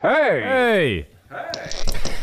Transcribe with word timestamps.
Hey! 0.00 0.42
Hey! 0.42 1.06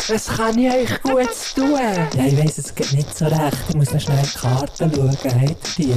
Was 0.10 0.28
kann 0.28 0.58
ich 0.58 0.72
euch 0.74 1.02
gut 1.02 1.28
tun? 1.54 1.74
Ja, 1.78 2.26
ich 2.26 2.38
weiss, 2.38 2.58
es 2.58 2.74
geht 2.74 2.94
nicht 2.94 3.16
so 3.18 3.26
recht. 3.26 3.58
Ich 3.70 3.76
muss 3.76 3.92
noch 3.92 4.00
schnell 4.00 4.22
die 4.24 4.38
Karten 4.40 4.92
schauen. 4.96 5.18
Habt 5.42 5.80
ihr 5.80 5.96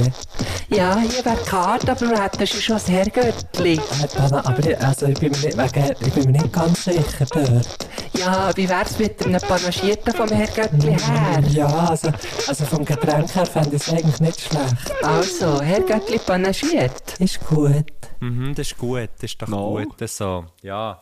die? 0.69 0.75
Ja, 0.75 0.97
hier 0.99 1.23
wäre 1.25 1.37
die 1.41 1.49
Karte, 1.49 1.91
aber 1.91 2.05
du 2.07 2.21
hättest 2.21 2.61
schon 2.61 2.75
das 2.75 2.89
Herrgöttli. 2.89 3.79
Aber 4.31 4.59
ich- 4.67 4.79
also, 4.81 5.05
ich, 5.07 5.17
bin 5.19 5.31
mir 5.31 5.37
nicht, 5.37 5.57
wegen, 5.57 5.95
ich 6.05 6.13
bin 6.13 6.25
mir 6.31 6.41
nicht 6.41 6.53
ganz 6.53 6.83
sicher 6.83 7.25
dort. 7.33 7.87
Ja, 8.17 8.51
wie 8.55 8.67
wär's 8.67 8.99
mit 8.99 9.25
einem 9.25 9.39
Panagierten 9.41 10.13
vom 10.13 10.29
Herrgöttli 10.29 10.91
her? 10.99 11.43
Ja, 11.49 11.67
also, 11.67 12.11
also 12.47 12.65
vom 12.65 12.83
Getränk 12.83 13.33
her 13.33 13.45
fände 13.45 13.77
ich 13.77 13.81
es 13.87 13.89
eigentlich 13.93 14.19
nicht 14.19 14.41
schlecht. 14.41 15.03
Also, 15.03 15.61
Herrgöttli 15.61 16.19
panagiert. 16.19 17.15
Ist 17.19 17.39
gut. 17.47 17.85
Mhm, 18.19 18.53
das 18.55 18.67
ist 18.67 18.77
gut, 18.77 19.09
das 19.21 19.31
ist 19.31 19.41
doch 19.41 19.47
No. 19.47 19.71
gut, 19.75 19.93
das 19.99 20.17
so. 20.17 20.45
Ja. 20.61 21.01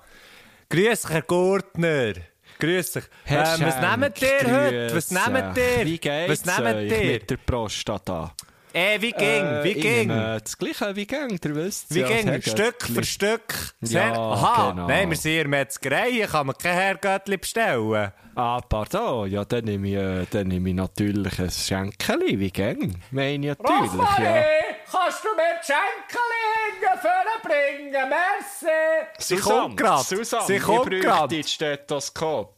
Grüß 0.71 1.01
dich, 1.01 1.09
Herr 1.09 1.23
Gurtner. 1.23 2.13
Grüß 2.59 2.91
dich. 2.91 3.03
Herr 3.23 3.55
Ähm, 3.55 3.65
was 3.65 3.81
nehmt 3.81 4.21
ihr 4.21 4.55
heute? 4.55 4.95
Was 4.95 5.09
nehmt 5.09 5.57
ihr? 5.57 5.85
Wie 5.85 5.97
geht's 5.97 6.45
Was 6.45 6.59
nehmt 6.59 6.91
ihr? 6.91 7.11
mit 7.13 7.29
der 7.31 7.37
Prostata? 7.37 8.35
Äh, 8.71 9.01
wie 9.01 9.11
ging? 9.11 9.45
Äh, 9.45 9.63
wie 9.63 9.73
ging? 9.73 10.09
nehme 10.09 10.39
Das 10.43 10.55
gleiche 10.55 10.95
wie 10.95 11.07
ging, 11.07 11.39
ihr 11.43 11.55
wisst 11.55 11.95
Wie 11.95 12.01
ja, 12.01 12.07
ging? 12.07 12.39
Stück 12.43 12.83
für 12.83 13.03
Stück? 13.03 13.73
Ja, 13.81 14.13
Aha, 14.13 14.69
genau. 14.69 14.87
nein, 14.87 15.09
wir 15.09 15.17
sind 15.17 15.41
in 15.41 15.49
Metzgerei, 15.49 16.27
kann 16.31 16.45
man 16.45 16.55
kein 16.55 16.75
Herrgöttli 16.75 17.37
bestellen. 17.37 18.11
Ah, 18.41 18.61
pardon, 18.61 19.29
ja, 19.29 19.43
dann 19.43 19.65
nehme 19.65 19.87
ich, 19.89 19.95
äh, 19.95 20.25
dann 20.31 20.47
nehme 20.47 20.69
ich 20.69 20.75
natürlich 20.75 21.39
ein 21.39 21.51
Schenkeli, 21.51 22.39
wie 22.39 22.49
ging? 22.49 22.97
Meine 23.11 23.51
ich 23.51 23.57
natürlich, 23.57 23.91
ja. 24.17 24.43
kannst 24.89 25.25
du 25.25 25.29
mir 25.35 25.59
Schenkelinge 25.61 27.01
vorbringen? 27.01 28.09
Merci! 28.09 29.07
Sie 29.17 29.35
kommt 29.35 29.75
grad. 29.75 30.05
Susanne, 30.05 30.45
Sie 30.45 30.55
ich 30.55 30.61
kommt 30.63 30.89
grad. 31.01 31.29
das 31.33 31.51
Stethoskop. 31.51 32.55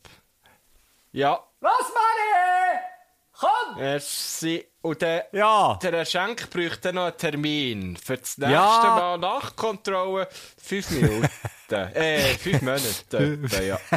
Ja, 1.13 1.39
Was, 1.61 1.71
Manni? 1.71 2.79
Komm! 3.39 3.77
merci. 3.77 4.67
Und 4.83 5.01
der, 5.01 5.29
Ja. 5.31 5.79
der 5.81 5.91
Herr 5.93 6.05
Schenk 6.05 6.47
bräuchte 6.51 6.93
noch 6.93 7.05
einen 7.05 7.17
Termin. 7.17 7.97
Für 7.97 8.17
das 8.17 8.37
nächste 8.37 8.53
Ja. 8.53 8.95
Mal 8.95 9.17
Nachkontrolle, 9.17 10.27
fünf 10.57 10.91
Minuten. 10.91 11.27
äh, 11.71 12.35
fünf 12.35 12.61
Monate. 12.61 13.39
etwa, 13.43 13.61
ja. 13.61 13.79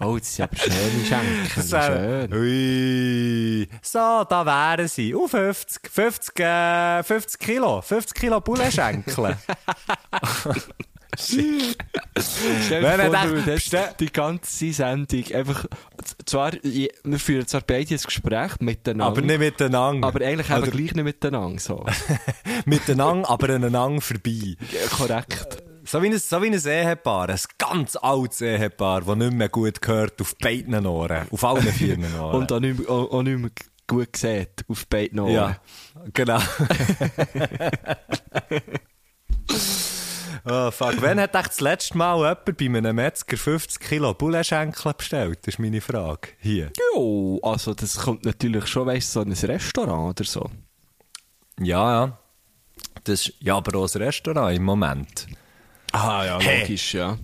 Oh, 0.00 0.16
das 0.18 0.34
sind 0.34 0.44
aber 0.44 0.56
schöne 0.56 1.04
Schenken. 1.06 1.68
Schön. 1.68 2.32
Ui. 2.32 3.68
So, 3.82 4.24
da 4.28 4.46
wären 4.46 4.88
sie. 4.88 5.14
Uh, 5.14 5.28
50, 5.28 5.90
50, 5.90 6.40
äh, 6.40 7.02
50 7.02 7.38
Kilo. 7.38 7.82
50 7.82 8.14
Kilo 8.14 8.40
Bullenschenkel. 8.40 9.36
Stell 11.16 11.74
dir 12.80 12.98
vor, 12.98 13.42
das, 13.46 13.96
die 13.96 14.12
ganze 14.12 14.72
Sendung 14.72 15.24
einfach, 15.34 15.66
zwar, 16.24 16.52
wir 16.62 17.18
führen 17.18 17.46
zwar 17.46 17.62
beide 17.62 17.94
ein 17.94 18.00
Gespräch 18.00 18.60
miteinander. 18.60 19.06
aber 19.06 19.20
nicht 19.20 19.38
miteinander. 19.38 20.06
Aber 20.06 20.24
eigentlich 20.24 20.48
haben 20.48 20.62
wir 20.62 20.68
Oder 20.68 20.76
gleich 20.76 20.94
nicht 20.94 21.04
miteinander, 21.04 21.60
so. 21.60 21.84
miteinander, 22.64 23.28
aber 23.28 23.50
aneinander 23.54 24.00
vorbei. 24.00 24.56
Ja, 24.72 24.86
Korrekt. 24.96 25.62
So 25.84 26.02
wie, 26.02 26.08
ein, 26.08 26.18
so 26.18 26.42
wie 26.42 26.48
ein 26.48 26.54
Ehepaar. 26.54 27.28
Ein 27.30 27.38
ganz 27.58 27.96
altes 27.96 28.40
Ehepaar, 28.40 29.02
das 29.02 29.16
nicht 29.16 29.32
mehr 29.32 29.48
gut 29.48 29.80
gehört 29.80 30.20
auf 30.20 30.36
beiden 30.36 30.86
Ohren. 30.86 31.26
Auf 31.30 31.44
allen 31.44 31.62
vier 31.72 31.98
Ohren. 31.98 32.34
Und 32.34 32.52
auch 32.52 32.60
nicht, 32.60 32.78
mehr, 32.78 32.90
auch, 32.90 33.10
auch 33.10 33.22
nicht 33.22 33.38
mehr 33.38 33.50
gut 33.86 34.12
gesehen, 34.12 34.48
auf 34.68 34.86
beiden 34.86 35.20
Ohren. 35.20 35.32
Ja, 35.32 35.60
genau. 36.12 36.38
oh, 40.44 40.70
fuck. 40.70 40.96
Wann 41.00 41.20
hat 41.20 41.34
echt 41.34 41.50
das 41.50 41.60
letzte 41.60 41.98
Mal 41.98 42.16
jemand 42.18 42.56
bei 42.56 42.66
einem 42.66 42.96
Metzger 42.96 43.36
50 43.36 43.80
Kilo 43.80 44.14
Bullenschenkel 44.14 44.92
bestellt? 44.92 45.38
Das 45.42 45.54
ist 45.54 45.58
meine 45.58 45.80
Frage. 45.80 46.28
Hier. 46.38 46.70
Jo, 46.94 47.40
also 47.42 47.74
das 47.74 47.96
kommt 47.98 48.24
natürlich 48.24 48.66
schon, 48.66 48.86
weißt 48.86 49.16
du, 49.16 49.20
so 49.20 49.26
ein 49.26 49.32
Restaurant 49.32 50.20
oder 50.20 50.28
so. 50.28 50.50
Ja, 51.58 52.04
ja. 52.04 52.18
Das 53.04 53.26
ist 53.26 53.34
ja 53.40 53.56
aber 53.56 53.78
auch 53.78 53.94
ein 53.94 54.02
Restaurant 54.02 54.56
im 54.56 54.64
Moment. 54.64 55.26
Ah, 56.02 56.24
ja, 56.24 56.38
Hey. 56.40 56.62
logisch, 56.62 56.94
ja. 56.94 57.18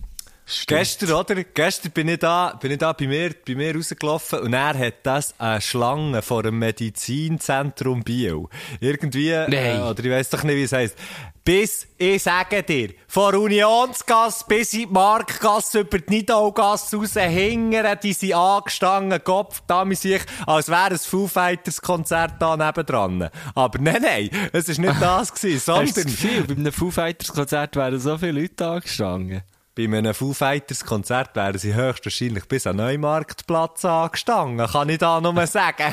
Gestern, 0.68 1.10
oder? 1.10 1.42
Gestern 1.42 1.90
bin 1.90 2.06
ich 2.06 2.20
da, 2.20 2.56
bin 2.60 2.70
ich 2.70 2.78
da 2.78 2.92
bei 2.92 3.08
mir, 3.08 3.34
bei 3.46 3.56
mir 3.56 3.74
rausgelaufen 3.74 4.38
und 4.38 4.52
er 4.52 4.78
hat 4.78 4.94
das 5.02 5.34
eine 5.40 5.60
Schlange 5.60 6.22
vor 6.22 6.44
dem 6.44 6.60
Medizinzentrum 6.60 8.04
Biel. 8.04 8.44
Irgendwie, 8.78 9.30
äh, 9.30 9.80
oder 9.80 10.04
ich 10.04 10.10
weiß 10.10 10.30
doch 10.30 10.44
nicht, 10.44 10.54
wie 10.54 10.62
es 10.62 10.72
heisst. 10.72 10.96
Bis, 11.44 11.88
ich 11.98 12.22
sage 12.22 12.62
dir, 12.62 12.90
von 13.08 13.34
Unionsgasse 13.34 14.44
bis 14.46 14.72
in 14.72 14.80
die 14.80 14.86
Marktgasse 14.86 15.80
über 15.80 15.98
die 15.98 16.14
Nidaugasse 16.14 16.96
raus, 16.96 17.14
hingern, 17.14 17.98
die 18.00 18.12
sind 18.12 18.34
angestanden, 18.34 19.22
Kopf, 19.22 19.62
da 19.66 19.84
mis 19.84 20.04
ich, 20.04 20.22
als 20.46 20.68
wäre 20.68 20.90
ein 20.90 20.98
Foo 20.98 21.26
Fighters 21.26 21.82
Konzert 21.82 22.34
da 22.40 22.56
nebendran. 22.56 23.30
Aber 23.54 23.78
nein, 23.80 24.02
nein, 24.02 24.30
es 24.52 24.68
ist 24.68 24.78
nicht 24.78 24.94
das 25.00 25.34
gewesen, 25.34 25.56
Hast 25.74 25.96
du 25.96 26.02
das 26.02 26.04
sondern 26.04 26.06
Gefühl, 26.06 26.44
bei 26.44 26.54
einem 26.54 26.72
Foo 26.72 26.90
Fighters 26.92 27.32
Konzert 27.32 27.74
wären 27.74 27.98
so 27.98 28.16
viele 28.16 28.42
Leute 28.42 28.66
angestanden? 28.66 29.42
Bei 29.76 29.84
einem 29.84 30.14
Foo 30.14 30.32
Fighters 30.32 30.86
Konzert 30.86 31.36
wären 31.36 31.58
sie 31.58 31.74
höchstwahrscheinlich 31.74 32.46
bis 32.46 32.66
an 32.66 32.76
Neumarktplatz 32.76 33.84
angestanden, 33.84 34.66
kann 34.66 34.88
ich 34.88 34.96
da 34.96 35.20
nur 35.20 35.46
sagen. 35.46 35.92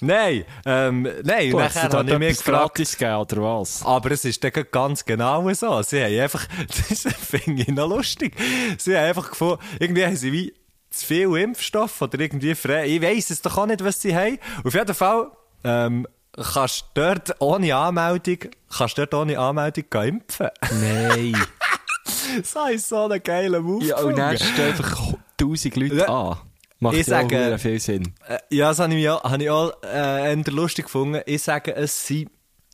nein, 0.00 0.46
ähm, 0.64 1.06
nein, 1.22 1.50
Du 1.50 1.58
nachher 1.58 1.90
habe 1.90 2.10
ich 2.10 2.18
mich 2.18 2.38
gefragt, 2.38 2.76
gratis 2.76 2.96
gegeben, 2.96 3.16
oder 3.16 3.42
was? 3.42 3.84
aber 3.84 4.10
es 4.12 4.24
ist 4.24 4.42
dann 4.42 4.52
ganz 4.72 5.04
genau 5.04 5.52
so. 5.52 5.82
Sie 5.82 6.02
haben 6.02 6.18
einfach, 6.18 6.46
das 6.66 7.14
finde 7.14 7.60
ich 7.60 7.68
noch 7.68 7.90
lustig, 7.90 8.34
sie 8.78 8.96
haben 8.96 9.08
einfach 9.08 9.28
gefunden, 9.28 9.62
irgendwie 9.78 10.06
haben 10.06 10.16
sie 10.16 10.32
wie 10.32 10.54
zu 10.88 11.04
viel 11.04 11.36
Impfstoff 11.36 12.00
oder 12.00 12.18
irgendwie 12.18 12.54
frei, 12.54 12.86
ich 12.86 13.02
weiss 13.02 13.28
es 13.28 13.42
doch 13.42 13.58
auch 13.58 13.66
nicht, 13.66 13.84
was 13.84 14.00
sie 14.00 14.16
haben. 14.16 14.38
Auf 14.64 14.72
jeden 14.72 14.94
Fall, 14.94 15.30
ähm, 15.62 16.06
kannst 16.54 16.86
du 16.94 17.02
dort 17.02 17.38
ohne 17.38 17.76
Anmeldung, 17.76 18.38
kannst 18.74 18.96
dort 18.96 19.12
ohne 19.12 19.38
Anmeldung 19.38 19.84
impfen. 19.92 20.48
Nein. 20.80 21.36
Das 22.36 22.70
ist 22.72 22.88
so 22.88 23.08
ein 23.08 23.22
geiler 23.22 23.60
Move. 23.60 23.84
ja, 23.84 23.98
und 24.00 24.16
dann 24.16 24.36
stehen 24.38 24.66
einfach 24.70 25.14
tausend 25.36 25.76
Leute 25.76 25.96
Ja. 25.96 26.06
an. 26.30 26.36
Macht 26.78 26.96
Ich 26.96 27.06
ja 27.06 27.16
auch 27.16 27.20
sage- 27.22 27.36
verdammt 27.38 27.62
viel 27.62 27.80
Sinn. 27.80 28.14
Äh, 28.28 28.38
Ja, 28.50 28.68
das 28.68 28.78
habe 28.80 28.94
ich, 28.94 29.06
habe 29.08 29.42
ich 29.42 29.50
auch 29.50 29.72
äh, 29.82 30.34
lustig 30.50 30.84
gefunden. 30.86 31.20
Ich 31.26 31.42
sage, 31.42 31.74
es 31.74 32.06
sind 32.06 32.30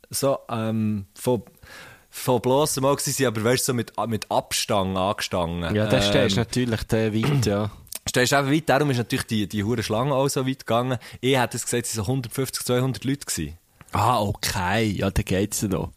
so 0.09 0.39
ähm, 0.49 1.05
von, 1.15 1.41
von 2.09 2.41
bloßem 2.41 2.83
Auge, 2.85 3.01
sie 3.01 3.11
sind 3.11 3.27
aber 3.27 3.43
weißt, 3.43 3.61
du, 3.67 3.71
so 3.71 3.73
mit, 3.73 3.93
mit 4.07 4.29
Abstand 4.29 4.97
angestanden. 4.97 5.73
Ja, 5.73 5.87
das 5.87 6.07
stehst 6.09 6.35
ähm, 6.37 6.41
natürlich 6.43 6.83
der 6.83 7.13
weit, 7.13 7.45
ja. 7.45 7.71
Stehst 8.07 8.33
eben 8.33 8.51
weit, 8.51 8.67
darum 8.69 8.89
ist 8.91 8.97
natürlich 8.97 9.25
die, 9.25 9.47
die 9.47 9.63
hure 9.63 9.81
Schlange 9.81 10.13
auch 10.13 10.27
so 10.27 10.45
weit 10.45 10.59
gegangen. 10.59 10.97
Ich 11.21 11.39
hätte 11.39 11.55
es 11.57 11.63
gesagt, 11.63 11.85
es 11.85 11.95
waren 11.97 12.05
so 12.05 12.11
150, 12.11 12.65
200 12.65 13.03
Leute. 13.05 13.25
Gewesen. 13.25 13.57
Ah, 13.93 14.19
okay. 14.21 14.83
Ja, 14.89 15.09
dann 15.09 15.23
geht's 15.23 15.61
ja 15.61 15.69
noch. 15.69 15.91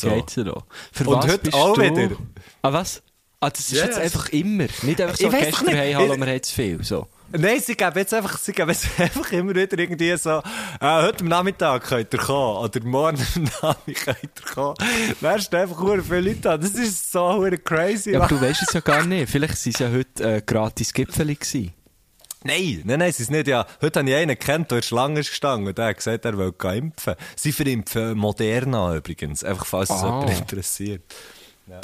So. 0.00 0.10
geht's 0.10 0.36
ja 0.36 0.44
noch. 0.44 0.64
Für 0.92 1.04
Und 1.08 1.16
was 1.16 1.26
heute 1.26 1.38
bist 1.38 1.54
auch 1.54 1.74
du? 1.74 1.82
wieder. 1.82 2.16
Ah, 2.62 2.72
was? 2.72 3.02
Ah, 3.40 3.50
das 3.50 3.60
ist 3.60 3.72
Ja, 3.72 3.84
jetzt 3.84 3.98
einfach 3.98 4.28
immer. 4.30 4.66
Nicht 4.82 5.00
einfach 5.00 5.16
so 5.16 5.26
Ich 5.26 5.30
gestern, 5.38 5.68
hey, 5.68 5.92
hallo, 5.92 6.16
wir 6.16 6.26
haben 6.26 6.42
zu 6.42 6.54
viel. 6.54 6.82
So. 6.82 7.06
Nein, 7.30 7.60
sie 7.60 7.74
geben 7.74 7.98
jetzt 7.98 8.14
einfach, 8.14 8.38
sie 8.38 8.52
geben 8.52 8.70
jetzt 8.70 8.88
einfach 8.98 9.32
immer 9.32 9.54
wieder 9.54 9.78
irgendwie 9.78 10.16
so, 10.16 10.38
äh, 10.80 11.02
heute 11.02 11.20
am 11.24 11.28
Nachmittag 11.28 11.82
könnt 11.84 12.12
ihr 12.12 12.18
kommen, 12.20 12.58
oder 12.64 12.80
morgen 12.84 13.18
am 13.36 13.42
Nachmittag 13.60 14.04
könnt 14.04 14.40
ihr 14.40 14.52
kommen. 14.54 14.74
Dann 15.20 15.40
stehen 15.40 15.60
einfach 15.60 15.78
hure 15.78 16.02
viele 16.02 16.20
Leute 16.20 16.52
an. 16.52 16.60
Das 16.60 16.70
ist 16.70 17.12
so 17.12 17.46
crazy. 17.64 18.12
Ja, 18.12 18.20
aber 18.20 18.28
du 18.28 18.40
weißt 18.40 18.62
es 18.62 18.72
ja 18.72 18.80
gar 18.80 19.04
nicht. 19.04 19.30
Vielleicht 19.30 19.54
waren 19.54 19.72
es 19.72 19.78
ja 19.78 19.90
heute 19.90 20.36
äh, 20.36 20.42
gratis 20.44 20.92
Gipfeli 20.92 21.34
gewesen. 21.34 21.72
Nein, 22.44 22.82
nein, 22.84 22.98
nein, 22.98 23.08
es 23.10 23.20
ist 23.20 23.30
nicht, 23.30 23.48
ja. 23.48 23.66
Heute 23.80 24.00
habe 24.00 24.10
ich 24.10 24.16
einen 24.16 24.38
kennt, 24.38 24.70
der 24.70 24.76
in 24.78 24.80
der 24.82 24.86
Schlange 24.86 25.20
ist 25.20 25.30
gestanden 25.30 25.68
und 25.68 25.78
der 25.78 25.86
hat 25.86 25.96
gesagt, 25.96 26.24
er 26.24 26.36
will 26.38 26.52
impfen. 26.74 27.14
Sie 27.36 27.52
verimpfen 27.52 28.16
Moderna 28.18 28.94
übrigens, 28.96 29.42
einfach 29.42 29.66
falls 29.66 29.90
es 29.90 29.96
Ah. 30.02 30.20
jemand 30.20 30.38
interessiert. 30.40 31.02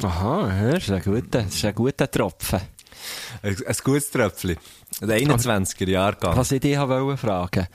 Aha, 0.03 0.47
ja, 0.47 0.71
das 0.73 0.83
ist 0.83 0.91
ein 0.91 1.01
guter, 1.01 1.41
das 1.43 1.55
ist 1.55 1.65
ein 1.65 1.73
guter 1.73 2.09
Tropfen. 2.09 2.61
Ein, 3.41 3.57
ein 3.65 3.75
gutes 3.83 4.11
Tröpfchen. 4.11 4.57
Der 5.01 5.17
21er 5.17 5.89
Jahrgang. 5.89 6.37
Was 6.37 6.51
ich 6.51 6.59
dich 6.59 6.77
wollte 6.77 7.17
fragen. 7.17 7.65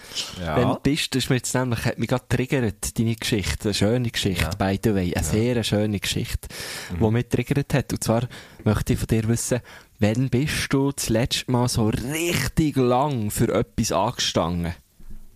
Ja. 0.40 0.56
Wenn 0.56 0.76
bist 0.82 1.06
du, 1.14 1.18
das 1.18 1.24
ist 1.24 1.30
mir 1.30 1.36
jetzt 1.36 1.52
nämlich, 1.54 1.84
hat 1.84 1.98
mich 1.98 2.08
gerade 2.08 2.28
triggert, 2.28 2.96
deine 2.96 3.16
Geschichte, 3.16 3.64
eine 3.64 3.74
schöne 3.74 4.10
Geschichte, 4.10 4.50
by 4.56 4.78
the 4.84 4.94
way, 4.94 5.12
eine 5.14 5.24
sehr 5.24 5.64
schöne 5.64 5.98
Geschichte, 5.98 6.46
Mhm. 6.92 6.98
die 7.04 7.10
mich 7.10 7.28
triggert 7.28 7.74
hat. 7.74 7.92
Und 7.92 8.04
zwar 8.04 8.28
möchte 8.62 8.92
ich 8.92 8.98
von 9.00 9.08
dir 9.08 9.26
wissen, 9.26 9.60
wann 9.98 10.28
bist 10.28 10.72
du 10.72 10.92
das 10.92 11.08
letzte 11.08 11.50
Mal 11.50 11.68
so 11.68 11.88
richtig 11.88 12.76
lang 12.76 13.30
für 13.30 13.52
etwas 13.52 13.92
angestanden? 13.92 14.74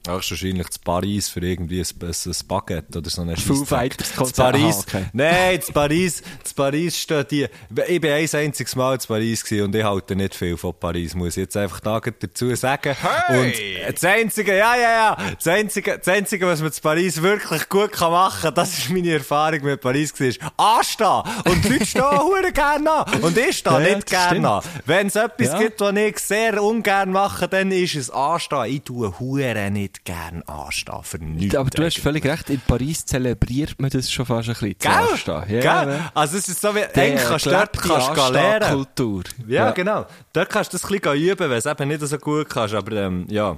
Auch 0.09 0.13
wahrscheinlich 0.15 0.69
zu 0.71 0.81
Paris 0.83 1.29
für 1.29 1.41
irgendwie 1.41 1.81
ein, 1.81 1.87
ein, 2.01 2.09
ein 2.09 2.35
Baguette 2.49 2.99
oder 2.99 3.11
so 3.11 3.21
eine 3.21 3.37
Foo. 3.37 3.65
Fighters 3.67 4.15
Konzert. 4.17 4.53
Paris. 4.53 4.77
Aha, 4.77 4.85
okay. 4.89 5.05
Nein, 5.13 5.61
zu 5.61 5.73
Paris, 5.73 6.23
zu 6.43 6.55
Paris 6.55 6.97
steht 6.99 7.31
die. 7.31 7.47
Ich 7.87 8.01
bin 8.01 8.11
ein 8.11 8.29
einziges 8.33 8.75
Mal 8.77 8.99
zu 8.99 9.09
Paris 9.09 9.45
gewesen 9.45 9.65
und 9.65 9.75
ich 9.75 9.85
halte 9.85 10.17
nicht 10.17 10.35
viel 10.35 10.57
von 10.57 10.73
Paris, 10.79 11.15
muss 11.15 11.37
ich 11.37 11.43
jetzt 11.43 11.57
einfach 11.59 11.81
da 11.81 12.01
dazu 12.01 12.55
sagen. 12.55 12.97
Hey! 13.27 13.85
Und 13.87 13.95
das 13.95 14.05
Einzige, 14.05 14.57
ja, 14.57 14.75
ja, 14.75 14.91
ja, 14.91 15.17
das 15.37 15.47
Einzige, 15.47 15.99
das 15.99 16.09
Einzige, 16.09 16.47
was 16.47 16.63
man 16.63 16.73
zu 16.73 16.81
Paris 16.81 17.21
wirklich 17.21 17.69
gut 17.69 17.93
kann 17.93 18.13
machen, 18.13 18.53
das 18.55 18.79
ist 18.79 18.89
meine 18.91 19.13
Erfahrung 19.13 19.63
mit 19.65 19.83
Paris 19.83 20.15
gewesen, 20.15 20.41
ist 20.41 20.53
anstehen. 20.57 21.23
Und 21.45 21.63
die 21.65 21.69
Leute 21.75 21.85
stehen 21.87 22.03
hure 22.21 22.53
gerne 22.53 22.91
an. 22.91 23.21
Und 23.23 23.37
ich 23.37 23.59
stehe 23.59 23.75
Ja, 23.87 23.95
nicht 23.97 24.07
gerne 24.09 24.49
an. 24.49 24.63
Wenn 24.87 25.09
es 25.09 25.17
etwas 25.17 25.49
Ja. 25.49 25.59
gibt, 25.59 25.81
was 25.81 25.95
ich 25.95 26.19
sehr 26.21 26.63
ungern 26.63 27.13
mache, 27.13 27.49
dann 27.49 27.71
ist 27.71 27.97
es 27.97 28.09
anstehen. 28.11 28.65
Ich 28.65 28.83
tue 28.83 29.19
hure 29.21 29.71
nicht 29.71 29.90
gern 30.05 30.43
anstehen. 30.45 31.03
Für 31.03 31.19
nichts. 31.19 31.55
Aber 31.55 31.71
du 31.71 31.85
hast 31.85 31.99
völlig 31.99 32.25
recht, 32.25 32.51
in 32.51 32.61
Paris 32.61 33.05
zelebriert 33.05 33.81
man 33.81 33.91
das 33.91 34.11
schon 34.11 34.27
fast 34.27 34.49
ein 34.49 34.55
bisschen. 34.55 34.77
Gell? 34.79 34.91
Anstehen. 34.93 35.45
Gell? 35.49 35.65
Ja, 35.65 35.85
ne? 35.85 36.11
Also 36.15 36.37
es 36.39 36.49
ist 36.49 36.61
so 36.61 36.75
wie, 36.75 36.85
eigentlich 36.85 37.25
kannst 37.29 37.47
du 37.47 37.51
dort 37.51 37.73
kannst 37.81 38.09
du 38.09 38.33
lernen. 38.33 38.63
Anstehkultur. 38.63 39.23
Ja, 39.47 39.71
genau. 39.73 40.07
Dort 40.33 40.49
kannst 40.51 40.73
du 40.73 40.79
das 40.79 40.85
ein 40.91 40.99
bisschen 41.01 41.15
üben, 41.17 41.39
wenn 41.41 41.51
du 41.51 41.57
es 41.57 41.67
eben 41.67 41.89
nicht 41.89 42.01
so 42.01 42.19
gut 42.19 42.49
kannst, 42.49 42.75
aber 42.75 42.93
ähm, 42.93 43.27
ja. 43.29 43.51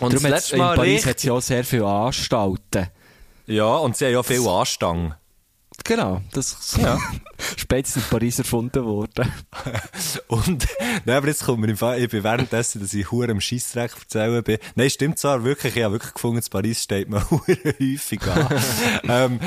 Und 0.00 0.12
Darum 0.12 0.12
das 0.12 0.22
letzte 0.22 0.56
in 0.56 0.62
Mal 0.62 0.76
Paris 0.76 0.88
richtig- 0.94 1.10
hat 1.10 1.16
es 1.18 1.22
ja 1.24 1.32
auch 1.32 1.42
sehr 1.42 1.64
viele 1.64 1.86
Anstalten. 1.86 2.86
Ja, 3.46 3.64
und 3.76 3.96
sie 3.96 4.06
haben 4.06 4.12
ja 4.12 4.22
viel 4.22 4.46
Anstang. 4.48 5.14
Genau, 5.84 6.20
das 6.32 6.76
Ja. 6.80 6.98
spätestens 7.56 8.04
in 8.04 8.10
Paris 8.10 8.38
erfunden 8.38 8.84
worden. 8.84 9.32
Und, 10.28 10.66
nein, 11.04 11.16
aber 11.16 11.28
jetzt 11.28 11.44
kommt 11.44 11.60
mir 11.60 11.68
im 11.70 11.76
Fall, 11.76 12.00
ich 12.02 12.08
bin 12.10 12.22
währenddessen, 12.22 12.80
dass 12.80 12.94
ich 12.94 13.10
hure 13.10 13.30
am 13.30 13.40
Scheissdreck 13.40 13.92
erzählen 13.98 14.42
bin. 14.42 14.58
Nein, 14.74 14.90
stimmt 14.90 15.18
zwar 15.18 15.42
wirklich, 15.44 15.76
ich 15.76 15.82
habe 15.82 15.94
wirklich 15.94 16.14
gefunden, 16.14 16.38
in 16.38 16.50
Paris 16.50 16.82
steht 16.82 17.08
man 17.08 17.22
hure 17.30 17.56
häufig 17.80 18.22
an. 18.22 18.48
ähm, 19.08 19.40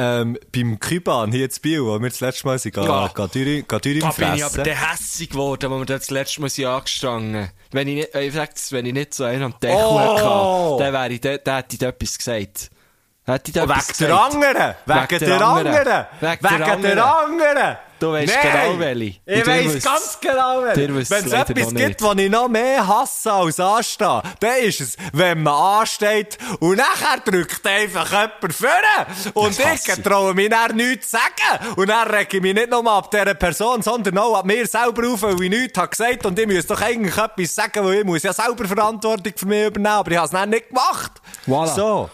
ähm, 0.00 0.38
beim 0.54 0.78
Küban 0.78 1.32
hier 1.32 1.44
in 1.44 1.50
Biel, 1.60 1.82
wo 1.84 2.00
wir 2.00 2.08
das 2.08 2.20
letzte 2.20 2.46
Mal 2.46 2.58
sind, 2.58 2.76
Ja. 2.76 3.08
Dürüm 3.08 3.64
Da 3.66 3.78
bin 3.78 4.34
ich 4.36 4.44
aber 4.44 4.62
der 4.62 4.92
hässig 4.92 5.30
geworden, 5.30 5.70
wo 5.72 5.78
wir 5.78 5.86
das 5.86 6.10
letzte 6.10 6.40
Mal 6.40 6.48
sind 6.48 6.66
angestanden 6.66 7.50
Wenn 7.72 7.88
ich 7.88 7.94
nicht, 7.96 8.14
äh, 8.14 8.26
ich 8.28 8.34
sag's, 8.34 8.70
wenn 8.70 8.86
ich 8.86 8.92
nicht 8.92 9.12
so 9.12 9.24
einen 9.24 9.42
am 9.42 9.54
Deckel 9.60 9.76
Oh! 9.76 10.78
hatte, 10.78 10.84
dann 10.84 10.92
wäre 10.92 11.12
ich, 11.12 11.20
da, 11.20 11.36
da 11.38 11.56
hätte 11.58 11.74
ich 11.74 11.82
etwas 11.82 12.16
gesagt. 12.16 12.70
Hätte 13.28 13.50
ich 13.50 13.54
da 13.54 13.68
wegen 13.68 13.98
der 13.98 14.20
anderen! 14.20 14.74
Wegen 14.86 15.18
der 15.18 15.40
anderen! 15.42 16.06
Wegen 16.20 16.38
der 16.40 16.76
der 16.94 17.04
anderen! 17.06 17.76
Du 18.00 18.12
weisst 18.12 18.32
Nein! 18.32 18.52
genau 18.52 18.78
welche. 18.78 19.04
Ich 19.26 19.46
wisst- 19.74 19.84
ganz 19.84 20.18
genau 20.20 20.62
welche. 20.62 20.88
Wenn 21.10 21.26
es 21.26 21.32
etwas 21.32 21.74
gibt, 21.74 22.00
was 22.00 22.16
ich 22.16 22.30
noch 22.30 22.48
mehr 22.48 22.86
hasse 22.86 23.32
als 23.32 23.60
anstehen, 23.60 24.22
dann 24.40 24.56
ist 24.60 24.80
es, 24.80 24.96
wenn 25.12 25.42
man 25.42 25.80
ansteht 25.80 26.38
und 26.60 26.76
nachher 26.76 27.18
drückt 27.22 27.66
einfach 27.66 28.10
jemand 28.10 28.54
vorne. 28.54 29.34
Und 29.34 29.58
Das 29.58 29.86
ich 29.88 30.02
traue 30.02 30.32
mich 30.32 30.48
dann 30.48 30.76
nichts 30.76 31.10
zu 31.10 31.16
sagen. 31.18 31.74
Und 31.76 31.88
dann 31.90 32.08
rege 32.08 32.36
ich 32.36 32.42
mich 32.42 32.54
nicht 32.54 32.70
nur 32.70 32.90
ab 32.90 33.10
dieser 33.10 33.34
Person, 33.34 33.82
sondern 33.82 34.16
auch 34.16 34.38
ab 34.38 34.46
mir 34.46 34.66
selber 34.66 35.06
auf, 35.08 35.20
weil 35.22 35.42
ich 35.42 35.50
nichts 35.50 35.76
habe 35.78 35.88
gesagt 35.88 36.24
und 36.24 36.38
ich 36.38 36.46
muss 36.46 36.66
doch 36.66 36.80
eigentlich 36.80 37.16
etwas 37.18 37.54
sagen, 37.54 37.84
weil 37.84 37.94
ich 37.94 38.04
muss 38.04 38.22
ja 38.22 38.32
selber 38.32 38.64
Verantwortung 38.66 39.32
für 39.36 39.46
mich 39.46 39.66
übernehmen, 39.66 39.86
aber 39.92 40.10
ich 40.12 40.16
habe 40.16 40.26
es 40.26 40.30
dann 40.32 40.48
nicht 40.48 40.68
gemacht. 40.68 41.12
Voilà. 41.46 41.74
So. 41.74 42.10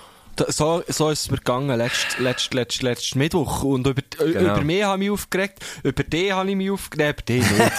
So, 0.48 0.82
so 0.88 1.10
ist 1.10 1.20
es 1.22 1.31
mir 1.31 1.36
gegangen, 1.38 1.76
letzt, 1.78 2.19
letzt, 2.19 2.52
letzt, 2.54 2.82
letzt 2.82 3.14
Mittwoch. 3.16 3.62
Und 3.62 3.86
über, 3.86 4.02
Genau. 4.19 4.40
über 4.40 4.60
mich 4.62 4.82
habe 4.82 5.02
ich 5.02 5.08
mich 5.08 5.10
aufgeregt, 5.10 5.58
über 5.82 6.02
dich 6.02 6.32
habe 6.32 6.50
ich 6.50 6.56
mich 6.56 6.70
aufgeregt, 6.70 7.28
über 7.31 7.40
dich 7.40 7.50
nicht. 7.50 7.76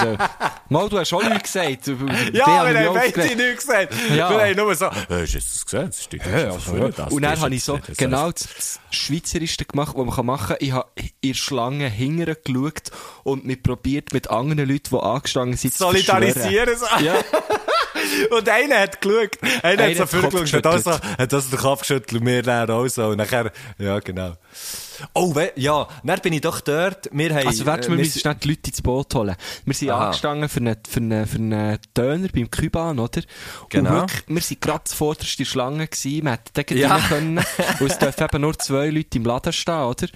So- 0.00 0.16
Mal, 0.68 0.88
du 0.88 0.98
hast 0.98 1.12
auch 1.12 1.22
nichts 1.22 1.52
gesagt. 1.52 1.86
Über, 1.86 2.04
über 2.04 2.36
Ja, 2.36 2.68
wir 2.68 2.88
haben 2.88 2.94
beide 2.94 3.36
nichts 3.36 3.66
gesagt. 3.66 3.94
Ja. 4.14 4.30
Wir 4.30 4.40
haben 4.46 4.56
nur 4.56 4.74
so, 4.74 4.86
hast 4.90 5.08
du 5.08 5.38
das 5.38 5.64
gesehen? 5.64 5.86
Das 5.86 6.02
steht 6.04 6.22
Ja, 6.26 6.50
also, 6.52 6.76
ja. 6.76 7.06
Und 7.10 7.22
dann 7.22 7.40
habe 7.40 7.54
ich 7.54 7.62
so 7.64 7.78
genau 7.96 8.30
das, 8.32 8.48
das 8.56 8.80
Schweizerischste 8.90 9.64
gemacht, 9.64 9.94
was 9.96 10.06
man 10.16 10.26
machen 10.26 10.48
kann. 10.48 10.56
Ich 10.60 10.72
habe 10.72 10.88
in 10.96 11.10
der 11.30 11.34
Schlange 11.34 11.88
hingern 11.88 12.36
geschaut 12.44 12.90
und 13.22 13.44
mich 13.44 13.62
probiert 13.62 14.12
mit 14.12 14.30
anderen 14.30 14.68
Leuten, 14.68 14.88
die 14.90 14.96
angestanden 15.02 15.56
sind, 15.56 15.74
zu 15.74 15.90
verschwören. 15.90 16.22
Solidarisieren. 16.32 16.76
So. 16.78 16.86
Ja. 17.04 17.14
Und 18.30 18.48
einer 18.48 18.80
hat 18.80 19.00
geschaut. 19.00 19.38
Einer, 19.62 19.82
Einer 19.84 20.00
hat 20.00 20.10
so 20.10 20.18
Kopf 20.20 20.32
vorgeschaut, 20.32 20.64
hat, 20.64 20.66
also, 20.66 20.90
hat 20.92 21.32
also 21.32 21.48
den 21.50 21.58
Kopf 21.58 21.83
geschüttelt 21.88 22.20
und 22.20 22.24
mir 22.24 22.42
dann 22.42 22.70
auch 22.70 22.86
so. 22.88 23.06
Und 23.08 23.18
nachher, 23.18 23.52
ja, 23.78 23.98
genau. 24.00 24.34
Oh, 25.12 25.34
we, 25.34 25.52
ja, 25.56 25.88
dann 26.04 26.20
bin 26.20 26.32
ich 26.32 26.40
doch 26.40 26.60
dort. 26.60 27.08
Wir 27.12 27.34
haben, 27.34 27.48
Also, 27.48 27.66
warte, 27.66 27.88
wir 27.88 27.94
äh, 27.96 27.98
müssen 27.98 28.20
schnell 28.20 28.36
die 28.36 28.48
Leute 28.48 28.70
ins 28.70 28.80
Boot 28.80 29.12
holen. 29.14 29.34
Wir 29.64 29.74
sind 29.74 29.90
Aha. 29.90 30.06
angestanden 30.06 30.48
für 30.48 30.60
einen, 30.60 30.76
für 30.88 31.00
einen, 31.00 31.26
für 31.26 31.36
einen 31.38 31.78
Döner 31.96 32.28
beim 32.32 32.50
Küban, 32.50 32.98
oder? 32.98 33.22
Genau. 33.70 33.90
Und 33.90 33.96
wirklich, 33.96 34.22
wir 34.28 34.40
sind 34.42 34.60
gerade 34.60 34.84
zuvorderst 34.84 35.32
in 35.32 35.44
der 35.44 35.50
Schlange 35.50 35.86
gewesen, 35.88 36.24
wir 36.24 36.32
hätten 36.32 36.66
gleich 36.66 36.80
Ja. 36.80 36.98
können. 37.08 37.38
Und 37.80 37.90
es 37.90 37.98
dürfen 37.98 38.24
eben 38.24 38.40
nur 38.42 38.58
zwei 38.58 38.88
Leute 38.90 39.18
im 39.18 39.24
Laden 39.24 39.52
stehen, 39.52 39.82
oder? 39.82 40.06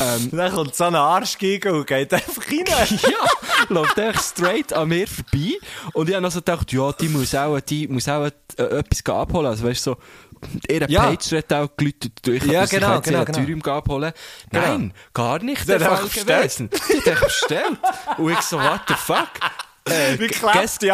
Ähm, 0.00 0.30
Dann 0.32 0.52
kommt 0.52 0.74
so 0.76 0.84
ein 0.84 0.94
Arsch 0.94 1.38
gegen 1.38 1.72
und 1.72 1.86
geht 1.86 2.12
einfach 2.14 2.42
rein. 2.46 2.64
ja, 3.02 3.66
läuft 3.68 3.98
einfach 3.98 4.22
straight 4.22 4.72
an 4.72 4.88
mir 4.88 5.08
vorbei. 5.08 5.54
Und 5.94 6.08
ich 6.08 6.14
habe 6.14 6.22
noch 6.22 6.30
so 6.32 6.38
gedacht, 6.38 6.72
ja, 6.72 6.92
die 6.92 7.08
muss 7.08 7.34
auch, 7.34 7.58
die 7.60 7.88
muss 7.88 8.08
auch 8.08 8.26
äh, 8.56 8.62
etwas 8.62 9.04
abholen. 9.12 9.46
Also, 9.48 9.64
weißt 9.64 9.84
du, 9.86 9.90
so, 9.92 9.96
ihre 10.68 10.90
Ja. 10.90 11.02
Page 11.06 11.32
hat 11.38 11.52
auch 11.52 11.68
geläutet. 11.76 12.26
Ich 12.26 12.44
Ja, 12.44 12.66
genau, 12.66 12.96
in 12.96 13.02
genau, 13.02 13.24
der 13.24 13.24
genau. 13.26 13.38
Thürium 13.38 13.62
abholen. 13.62 14.12
Genau. 14.50 14.66
Nein, 14.66 14.94
gar 15.14 15.38
nicht 15.42 15.68
der 15.68 15.80
hat 15.80 15.98
Fall 15.98 16.08
gewesen. 16.08 16.70
Die 17.04 17.10
hat 17.10 17.20
bestellt. 17.20 17.78
Und 18.18 18.32
ich 18.32 18.40
so, 18.40 18.58
what 18.58 18.80
the 18.88 18.94
fuck? 18.94 19.28
Äh, 19.84 20.16
Wie 20.18 20.28
klappt 20.28 20.80
die 20.80 20.90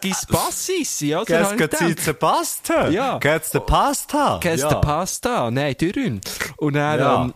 qui 0.00 0.12
se 0.12 0.26
passe 0.26 0.72
ici? 0.72 1.14
Oder? 1.14 1.52
Ich 1.52 1.96
te 2.04 2.14
Pasta? 2.14 2.88
Ja. 2.88 3.18
Qu'est-ce 3.18 3.52
te 3.52 3.60
Pasta? 3.60 4.40
Ja. 4.42 4.68
de 4.68 4.80
Pasta? 4.80 5.50
Nein, 5.52 5.76
Thüringen. 5.76 6.20
Und 6.56 6.74
dann, 6.74 6.98
Ja. 6.98 7.22
ähm, 7.22 7.34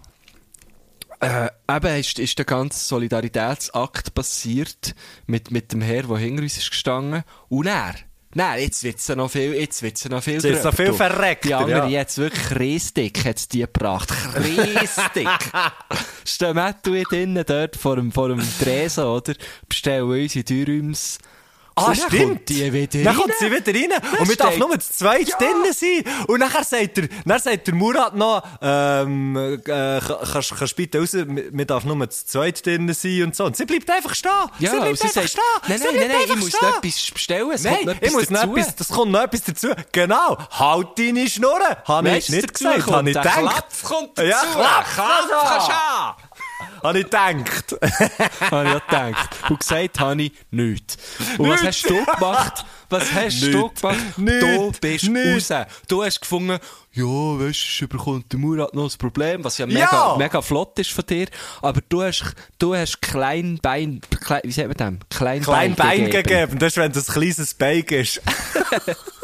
äh, 1.21 1.77
eben 1.77 2.01
ist, 2.01 2.19
ist 2.19 2.39
der 2.39 2.47
ganze 2.47 2.85
Solidaritätsakt 2.85 4.13
passiert 4.15 4.95
mit, 5.27 5.51
mit 5.53 5.73
dem 5.73 5.83
Herr, 5.83 6.03
der 6.03 6.17
hinter 6.17 6.43
uns 6.43 6.57
ist 6.57 6.71
gestanden. 6.71 7.23
Und 7.49 7.67
er, 7.67 7.95
nein, 8.35 8.63
jetzt 8.63 8.83
wird's 8.83 9.07
ja 9.09 9.17
noch 9.17 9.31
viel, 9.31 9.55
jetzt 9.55 9.83
wird's 9.83 10.05
ja 10.05 10.11
noch 10.11 10.23
viel 10.23 10.35
Jetzt 10.35 10.45
wird's 10.45 10.65
noch 10.65 10.75
viel 10.75 10.87
du. 10.87 10.95
verreckter, 10.95 11.49
Die 11.49 11.55
andere 11.55 11.79
ja. 11.91 12.01
jetzt 12.01 12.19
wirklich 12.19 12.59
Riesdick 12.59 13.25
hat's 13.25 13.49
die 13.49 13.61
gebracht. 13.61 14.13
Riesdick. 14.37 15.29
Stehen 16.25 16.59
ich 16.95 17.05
drinnen 17.09 17.45
dort 17.47 17.77
vor 17.77 17.97
dem, 17.97 18.13
vor 18.13 18.29
dem 18.29 18.43
Tresen, 18.61 19.05
oder? 19.05 19.35
Bestellen 19.69 20.05
unsere 20.05 20.45
Dürrüms. 20.45 21.19
Ah, 21.79 21.87
dann 21.87 21.95
stimmt. 21.97 22.49
die 22.49 22.73
wieder 22.73 23.05
Dann 23.05 23.07
rein. 23.09 23.17
kommt 23.17 23.35
sie 23.39 23.51
wieder 23.51 23.75
rein. 23.95 24.19
Und 24.21 24.29
wir 24.29 24.37
darf 24.37 24.57
nur 24.59 24.79
zu 24.81 24.93
zweit 24.93 25.29
Ja. 25.29 25.37
drinnen 25.39 25.73
sein. 25.73 26.05
Und 26.27 26.41
nachher 26.41 26.65
sagt 26.65 26.97
der, 26.97 27.09
dann 27.25 27.39
sagt 27.41 27.67
der 27.67 27.75
Murat 27.75 28.15
noch, 28.17 28.43
ähm, 28.63 29.37
äh, 29.67 30.01
kannst, 30.33 30.57
kannst 30.57 30.77
bitte 30.77 30.99
raus, 31.01 31.11
wir 31.15 31.65
darf 31.65 31.85
nur 31.85 32.11
zu 32.11 32.27
zweit 32.27 32.65
drinnen 32.65 32.95
sein 32.95 33.23
und 33.25 33.37
so. 33.37 33.45
Und 33.45 33.57
sie 33.57 33.65
bleibt 33.65 33.91
einfach 33.91 34.15
stehen. 34.15 34.31
Ja, 34.59 34.71
sie 34.71 34.77
bleibt 34.77 35.03
einfach 35.03 35.09
sagt, 35.09 35.29
stehen. 35.31 35.43
nein, 35.69 35.81
nein, 35.83 35.95
nein, 35.95 36.09
nein, 36.09 36.17
ich 36.27 36.37
muss 36.37 36.49
stehen. 36.49 36.69
noch 36.69 36.77
etwas 36.79 37.11
bestellen, 37.11 37.51
es 37.53 37.63
Nein, 37.65 37.77
kommt 37.77 37.89
etwas 37.91 38.09
ich 38.09 38.13
muss 38.15 38.27
dazu. 38.29 38.57
etwas, 38.57 38.77
das 38.77 38.89
kommt 38.89 39.13
noch 39.13 39.23
etwas 39.23 39.43
dazu. 39.45 39.69
Genau. 39.93 40.39
Halt 40.51 40.89
deine 40.99 41.29
Schnurren. 41.29 41.77
Habe 41.85 42.11
ich 42.17 42.29
nicht 42.29 42.55
gesagt, 42.55 42.87
habe 42.91 43.11
ich 43.11 43.17
gedacht. 43.17 43.39
Klapf 43.39 43.83
kommt 43.85 44.19
dazu. 44.19 44.29
Ja, 44.29 44.43
Klapf, 44.53 44.95
Klapf 44.95 45.49
kannst 45.49 45.69
du 45.69 45.73
haben. 45.73 46.17
Habe 46.83 46.99
ich 46.99 47.05
gedacht. 47.05 47.77
habe 48.50 48.65
ich 48.67 48.73
ja 48.73 48.79
gedacht. 48.79 49.37
Und 49.50 49.61
gesagt 49.61 50.00
habe 50.00 50.23
ich 50.23 50.33
nichts. 50.50 50.97
Und 51.38 51.49
was 51.49 51.62
hast 51.62 51.88
du 51.88 52.05
gemacht? 52.05 52.65
Was 52.91 53.12
hast 53.12 53.43
du 53.43 53.59
Nichts. 53.65 53.81
gemacht? 53.83 54.19
Nichts. 54.19 54.41
Du 54.41 54.73
bist 54.81 55.09
Nichts. 55.09 55.50
raus. 55.50 55.67
Du 55.88 56.03
hast 56.05 56.21
gefunden, 56.21 56.59
ja, 56.93 57.05
weißt 57.05 57.81
du, 57.81 57.85
überkommt 57.85 58.33
der 58.33 58.38
Murat 58.41 58.75
noch 58.75 58.91
ein 58.91 58.99
Problem, 58.99 59.45
was 59.45 59.59
ja 59.59 59.67
mega, 59.67 59.81
Ja. 59.81 60.17
mega 60.17 60.41
flott 60.41 60.79
ist 60.79 60.91
von 60.91 61.05
dir. 61.05 61.27
Aber 61.61 61.81
du 61.88 62.03
hast, 62.03 62.25
du 62.59 62.75
hast 62.75 63.03
Kleinbein, 63.03 64.00
klein, 64.25 64.41
wie 64.45 64.53
sagt 64.53 64.69
man 64.69 64.77
dem? 64.77 64.99
Klein 65.11 65.43
Kleinbein, 65.43 66.05
Bein 66.05 66.11
gegeben. 66.11 66.59
Das 66.59 66.73
ist, 66.73 66.77
wenn 66.79 66.93
das 66.93 67.09
ein 67.09 67.12
kleines 67.15 67.55
Bein 67.55 67.83
ist. 67.85 68.23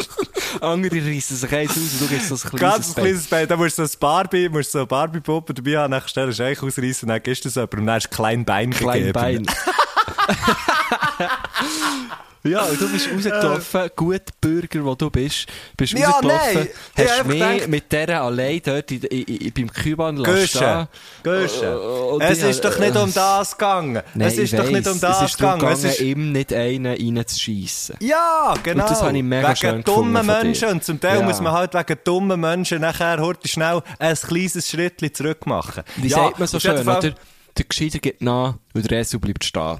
Andere 0.61 0.97
reissen 0.97 1.37
sich 1.37 1.53
eins 1.53 1.71
aus 1.73 1.77
und 1.77 2.01
du 2.01 2.09
gibst 2.09 2.29
so 2.29 2.35
ein 2.35 2.41
kleines 2.41 2.61
Ganz 2.61 2.95
Bein. 2.95 3.05
kleines 3.05 3.27
Bein. 3.27 3.49
Da 3.49 3.57
musst 3.57 3.79
du 3.79 3.87
so 3.87 3.93
ein 3.93 3.99
Barbie, 4.01 4.49
musst 4.49 4.73
so 4.73 4.79
eine 4.79 4.87
Barbie-Puppe 4.87 5.55
dabei 5.55 5.79
haben, 5.79 5.91
dann 5.91 6.03
stellst 6.07 6.39
du 6.39 6.45
eigentlich 6.45 6.63
ausreißen, 6.63 7.09
dann 7.09 7.23
gibst 7.23 7.45
du 7.45 7.49
es 7.49 7.55
jemandem 7.55 7.81
und 7.81 7.87
dann 7.87 7.95
hast 7.97 8.09
du 8.11 8.17
klein 8.17 8.45
Bein 8.45 8.71
Klein 8.71 9.13
gegeben. 9.13 9.13
Bein. 9.13 9.47
Ja, 12.47 12.63
und 12.65 12.79
du 12.81 12.89
bist 12.93 13.09
rausgelaufen, 13.11 13.91
gut 13.97 14.23
Bürger, 14.41 14.85
wo 14.85 14.95
du 14.95 15.09
bist, 15.11 15.47
bist 15.79 15.95
Ja, 15.95 16.11
rausgelaufen, 16.11 16.69
nein, 16.97 17.09
hast 17.09 17.25
mich 17.27 17.39
gedacht- 17.41 17.69
mit 17.69 17.91
dieser 17.93 18.21
allein 18.23 18.61
dort 18.63 18.91
in, 18.91 19.03
in, 19.05 19.23
in, 19.39 19.53
beim 19.53 19.73
Küban 19.73 20.17
lassen. 20.19 20.87
Gösche. 21.23 21.81
und 22.11 22.21
Es 22.23 22.39
ich- 22.39 22.45
ist 22.51 22.65
doch 22.65 22.79
nicht 22.79 22.97
um 22.97 23.13
das 23.15 23.53
gegangen. 23.57 24.03
Nein, 24.15 24.29
es 24.29 24.37
ist 24.39 24.53
doch 24.53 24.69
nicht 24.71 24.87
um 24.87 25.01
das 25.01 25.23
es 25.23 25.31
ist 25.31 25.41
darum 25.41 25.59
gegangen. 25.59 25.73
Es 25.75 25.81
gegangen, 25.83 25.95
ist, 25.95 26.01
ihm 26.01 26.33
nicht 26.33 26.53
einen 26.53 27.17
reinzuschiessen. 27.19 27.97
ja, 28.01 28.55
genau. 28.63 28.83
Und 28.85 28.91
das 28.91 29.03
habe 29.03 29.17
ich 29.17 29.23
mega 29.25 29.49
wegen 29.49 29.57
schön 29.57 29.83
dummen. 29.85 30.27
Menschen. 30.27 30.69
Und 30.69 30.85
zum 30.85 31.01
Teil 31.01 31.21
Ja. 31.21 31.25
muss 31.25 31.41
man 31.41 31.53
halt 31.53 31.73
wegen 31.75 31.99
dummen 32.05 32.41
Menschen 32.41 32.81
nachher 32.83 33.21
heute 33.21 33.49
schnell 33.49 33.83
ein 33.99 34.15
kleines 34.17 34.69
Schrittchen 34.69 35.15
zurück 35.15 35.47
machen. 35.47 35.83
Wie 35.97 36.09
ja, 36.09 36.17
sagt 36.19 36.39
man 36.39 36.49
so 36.49 36.61
schön, 36.61 36.85
Fall- 36.85 36.99
oder? 36.99 37.15
Der 37.57 37.65
Gescheiter 37.65 38.01
geht 38.01 38.21
nach 38.21 38.55
und 38.75 38.91
der 38.91 38.99
Esel 38.99 39.19
bleibt 39.21 39.45
stehen. 39.45 39.79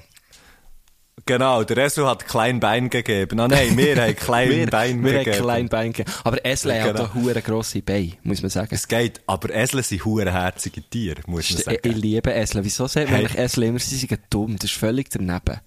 Genau, 1.27 1.65
der 1.65 1.79
Esel 1.79 2.07
hat 2.07 2.27
klein 2.27 2.61
Bein 2.61 2.91
gegeben. 2.91 3.41
Ah 3.41 3.49
nein, 3.49 3.77
wir 3.79 3.97
haben 3.97 4.15
klein 4.15 4.51
Wir, 4.51 4.67
Bein 4.67 5.03
wir 5.03 5.13
haben 5.15 5.25
gegeben. 5.25 5.43
klein 5.43 5.69
Bein 5.71 5.93
gegeben. 5.93 6.13
Aber 6.23 6.45
Esel 6.45 6.79
hat 6.83 6.95
Genau. 6.97 7.05
auch 7.09 7.15
hure 7.15 7.41
grosse 7.41 7.81
Beine, 7.81 8.13
muss 8.23 8.43
man 8.43 8.51
sagen. 8.51 8.69
Es 8.73 8.87
geht, 8.89 9.23
aber 9.27 9.55
Esel 9.55 9.83
sind 9.83 10.05
hurenherzige 10.05 10.83
Tiere, 10.83 11.23
muss 11.27 11.51
man 11.51 11.63
sagen. 11.63 11.79
ich 11.83 11.97
liebe 11.97 12.31
Esel. 12.31 12.63
Wieso 12.65 12.87
sagt 12.87 13.07
man 13.11 13.15
Hey. 13.21 13.25
eigentlich 13.27 13.39
Esel 13.39 13.63
immer, 13.65 13.79
sie 13.79 13.97
sind 13.97 14.19
dumm? 14.29 14.57
Das 14.57 14.71
ist 14.71 14.77
völlig 14.79 15.09
daneben. 15.11 15.61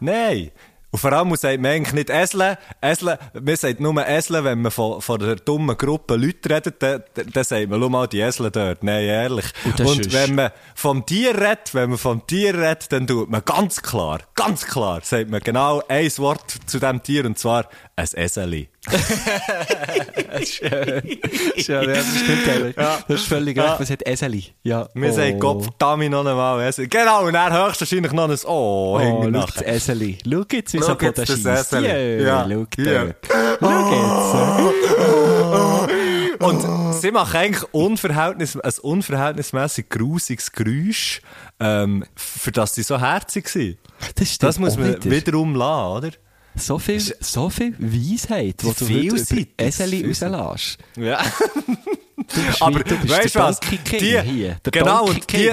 Nein. 0.00 0.50
Und 0.90 0.98
vor 1.00 1.12
allem 1.12 1.34
sagt 1.36 1.60
man 1.60 1.72
eigentlich 1.72 1.92
nicht 1.92 2.10
Esel. 2.10 2.56
Esel, 2.80 3.18
man 3.38 3.56
sagt 3.56 3.78
nur 3.80 4.06
Esel, 4.06 4.42
wenn 4.42 4.62
man 4.62 4.72
von, 4.72 5.02
von 5.02 5.22
einer 5.22 5.36
dummen 5.36 5.76
Gruppe 5.76 6.16
Leute 6.16 6.48
redet, 6.48 6.82
dann, 6.82 7.02
dann 7.14 7.44
sagt 7.44 7.68
man, 7.68 7.80
schau 7.80 7.88
mal, 7.90 8.06
die 8.06 8.20
Esel 8.20 8.50
dort. 8.50 8.82
Nein, 8.82 9.04
ehrlich. 9.04 9.46
Und 9.64 9.80
Und 9.80 10.12
wenn 10.14 10.34
man 10.34 10.50
vom 10.74 11.04
Tier 11.04 11.34
redet, 11.34 11.74
wenn 11.74 11.90
man 11.90 11.98
vom 11.98 12.26
Tier 12.26 12.54
redet, 12.54 12.90
dann 12.90 13.06
tut 13.06 13.28
man 13.28 13.44
ganz 13.44 13.82
klar, 13.82 14.20
ganz 14.34 14.64
klar, 14.66 15.00
sagt 15.02 15.28
man 15.28 15.40
genau 15.40 15.82
ein 15.88 16.10
Wort 16.18 16.54
zu 16.66 16.78
dem 16.78 17.02
Tier, 17.02 17.26
und 17.26 17.38
zwar 17.38 17.68
ein 17.98 18.06
Eseli. 18.14 18.68
Schön. 20.44 21.02
ja, 21.56 21.84
das 21.84 22.06
stimmt 22.16 22.48
eigentlich. 22.48 22.76
Das 22.76 23.04
ist 23.08 23.26
völlig 23.26 23.56
Ja. 23.56 23.70
recht. 23.70 23.80
Was 23.80 23.90
hat 23.90 24.06
Eseli? 24.06 24.44
Ja. 24.62 24.88
Wir 24.94 25.10
oh. 25.10 25.14
sagen 25.14 25.40
Gottverdammt 25.40 26.10
noch 26.10 26.24
einmal 26.24 26.60
Esel. 26.66 26.86
Genau, 26.88 27.26
und 27.26 27.32
dann 27.32 27.52
höchstwahrscheinlich 27.52 28.12
noch 28.12 28.28
ein 28.30 28.36
Oh, 28.46 28.98
Oh, 29.00 29.24
nachher. 29.28 29.64
das 29.64 29.88
Eseli. 29.88 30.18
Schau 30.24 30.44
jetzt, 30.52 30.72
wie 30.74 30.78
so 30.78 30.92
jetzt 30.92 30.98
Boden 31.16 31.42
das. 31.44 31.72
Eseli. 31.72 31.88
Ja, 31.88 31.98
Ja. 31.98 32.46
schau 32.48 32.66
Ja. 32.82 33.04
dort. 33.04 33.16
Schau 33.60 33.90
jetzt. 34.70 35.98
Und 36.40 36.94
sie 36.94 37.10
machen 37.10 37.36
eigentlich 37.36 37.64
unverhältnis, 37.74 38.56
ein 38.56 38.72
unverhältnismäßig 38.82 39.88
grusiges 39.88 40.52
Geräusch, 40.52 41.20
ähm, 41.58 42.04
für 42.14 42.52
das 42.52 42.76
sie 42.76 42.84
so 42.84 43.00
herzig 43.00 43.48
sind. 43.48 43.76
Das, 44.14 44.28
stimmt 44.34 44.42
Das 44.44 44.58
muss 44.60 44.76
man 44.76 44.94
wieder. 44.94 45.10
wiederum 45.10 45.56
lassen, 45.56 45.96
oder? 45.96 46.10
So 46.58 46.78
viel, 46.78 47.00
so 47.00 47.50
viel 47.50 47.74
Weisheit, 47.78 48.62
die 48.62 49.10
du 49.10 49.16
heute. 49.16 49.46
Eseli 49.56 50.06
rauslässt. 50.06 50.78
Ja. 50.96 51.24
Du 52.34 52.42
bist 52.42 52.62
Aber 52.62 52.80
du 52.80 52.96
bist 52.96 53.08
weißt 53.08 53.34
der 53.36 53.42
was? 53.42 53.60
Donkey 53.60 53.78
King 53.78 53.98
Die, 54.00 54.20
hier. 54.20 54.56
Der 54.64 54.72
genau, 54.72 55.06
Donkey 55.06 55.14
und 55.14 55.32
die, 55.32 55.50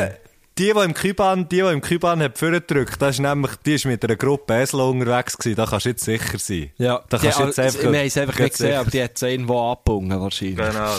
die, 0.58 0.74
die 0.74 0.80
im 0.84 0.94
Küban, 0.94 1.48
die, 1.48 1.56
die 1.58 1.62
im 1.62 1.80
Küban 1.82 2.22
hat 2.22 2.38
vorgedrückt, 2.38 3.02
das 3.02 3.16
ist 3.16 3.20
nämlich, 3.22 3.52
die 3.66 3.76
ist 3.76 3.86
mit 3.86 4.04
einer 4.04 4.16
Gruppe 4.16 4.56
Esel 4.56 4.82
unterwegs 4.82 5.38
gewesen, 5.38 5.56
da 5.56 5.66
kannst 5.66 5.86
du 5.86 5.90
jetzt 5.90 6.04
sicher 6.04 6.38
sein. 6.38 6.72
Ja, 6.78 7.02
da 7.08 7.18
kannst 7.18 7.40
du 7.40 7.44
jetzt 7.44 7.58
die, 7.58 7.62
einfach, 7.62 7.82
wir 7.82 8.00
haben 8.00 8.08
es 8.08 8.18
einfach 8.18 8.40
nicht 8.40 8.52
gesehen, 8.52 8.76
aber 8.78 8.90
die 8.92 9.04
hat 9.04 9.12
es 9.16 9.22
irgendwo 9.22 9.72
abgebunden 9.72 10.20
wahrscheinlich. 10.20 10.58
Genau. 10.58 10.96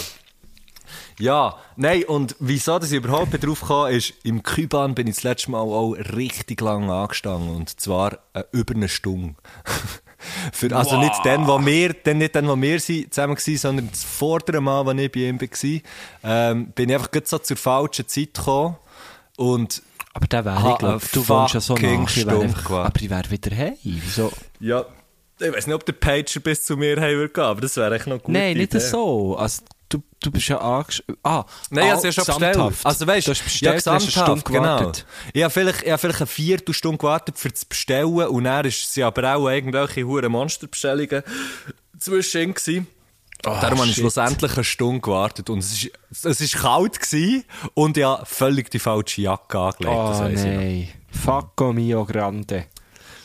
Ja, 1.19 1.57
nein, 1.77 2.05
und 2.05 2.37
wieso 2.41 2.79
dass 2.79 2.91
ich 2.91 2.99
überhaupt 2.99 3.43
drauf 3.43 3.65
kam, 3.67 3.91
ist, 3.91 4.13
im 4.23 4.43
Küban 4.43 4.95
bin 4.95 5.07
ich 5.07 5.17
das 5.17 5.25
letzte 5.25 5.51
Mal 5.51 5.61
auch 5.61 5.93
richtig 5.93 6.61
lang 6.61 6.91
angestanden. 6.91 7.55
Und 7.55 7.81
zwar 7.81 8.19
äh, 8.35 8.43
über 8.53 8.75
eine 8.75 8.89
Stunde. 8.89 9.35
Für, 10.53 10.75
also 10.75 10.99
nicht 10.99 11.15
dann, 11.25 11.47
wo 11.47 11.65
wir, 11.65 11.93
dann 11.93 12.19
nicht 12.19 12.35
dann, 12.35 12.49
wo 12.49 12.61
wir 12.61 12.81
sie 12.81 13.09
zusammen 13.09 13.37
waren, 13.37 13.57
sondern 13.57 13.91
das 13.91 14.03
vordere 14.03 14.61
Mal, 14.61 14.89
als 14.89 14.99
ich 14.99 15.13
bei 15.13 15.21
ihm 15.21 15.41
war, 15.41 15.81
ähm, 16.25 16.73
bin 16.75 16.89
ich 16.89 16.95
einfach 16.97 17.11
gerade 17.11 17.27
so 17.27 17.39
zur 17.39 17.57
falschen 17.57 18.09
Zeit 18.09 18.35
gekommen. 18.35 18.77
Und 19.37 19.83
Aber 20.15 20.27
der 20.27 20.45
wäre, 20.45 20.57
ich 20.57 20.79
glaube, 20.79 20.87
eine 20.87 21.01
du 21.13 21.29
wohnst 21.29 21.55
ja 21.55 21.61
so 21.61 21.75
nach, 21.75 22.17
ich 22.17 22.27
wär 22.27 22.33
aber 22.33 23.01
ich 23.01 23.11
wäre 23.11 23.31
wieder 23.31 23.57
heim. 23.57 23.77
Wieso? 23.83 24.33
ja, 24.59 24.85
ich 25.39 25.53
weiß 25.53 25.67
nicht, 25.67 25.77
ob 25.77 25.85
der 25.85 25.93
Pager 25.93 26.41
bis 26.41 26.65
zu 26.65 26.77
mir 26.77 27.01
heim 27.01 27.17
würde 27.17 27.33
gehen, 27.33 27.45
aber 27.45 27.61
das 27.61 27.77
wäre 27.77 27.95
echt 27.95 28.07
noch 28.07 28.23
gut. 28.23 28.33
Nein, 28.33 28.57
nicht 28.57 28.73
so. 28.81 29.37
Also, 29.37 29.63
du, 29.89 30.03
du 30.21 30.31
bist 30.31 30.49
ja 30.49 30.59
angeschrieben. 30.59 31.17
Ah, 31.23 31.45
Nein, 31.71 31.85
ich 31.87 31.93
ah, 31.93 31.97
habe 31.97 32.07
ja 32.07 32.13
schon 32.13 32.25
bestellt. 32.27 32.53
gesamthaft. 32.55 32.87
Also 32.87 33.07
weißt 33.07 33.27
du 33.27 33.31
hast 33.33 33.45
bestellt, 33.45 33.63
ja, 33.63 33.71
du 33.73 33.77
hast 33.77 33.89
eine 33.89 34.07
gesamthaft, 34.07 34.41
Stunde 34.41 34.61
genau. 34.61 34.79
gewartet. 34.79 35.07
Ich 35.33 35.43
habe 35.43 35.51
vielleicht, 35.53 35.83
ich 35.83 35.89
habe 35.91 35.99
vielleicht 35.99 36.21
eine 36.21 36.27
Viertelstunde 36.27 36.99
gewartet 36.99 37.39
für 37.39 37.51
das 37.51 37.65
Bestellen 37.65 38.27
und 38.29 38.45
dann 38.45 38.65
ist 38.67 38.93
sie 38.93 39.03
aber 39.03 39.35
auch 39.37 39.49
irgendwelche 39.49 40.05
hure 40.05 40.29
Monsterbestellungen 40.29 41.23
zwischen 41.99 42.55
gewesen. 42.55 42.87
Darum 43.43 43.79
habe 43.79 43.87
ich 43.87 43.93
Ah, 43.93 44.01
schlussendlich 44.01 44.55
eine 44.55 44.65
Stunde 44.65 45.01
gewartet 45.01 45.51
und 45.51 45.59
es 45.61 45.73
ist, 45.73 45.91
es 46.25 46.41
ist 46.41 46.57
kalt 46.57 46.99
gewesen 47.01 47.45
und 47.75 47.97
ich 47.97 48.05
habe 48.05 48.25
völlig 48.27 48.71
die 48.71 48.79
falsche 48.79 49.21
Jacke 49.23 49.59
angelegt. 49.59 49.97
das 49.97 50.21
Oh 50.21 50.23
weiss 50.25 50.41
ich 50.41 50.47
noch. 50.47 50.57
nein. 50.57 50.89
Facco 51.11 51.73
mio 51.73 52.05
grande. 52.05 52.67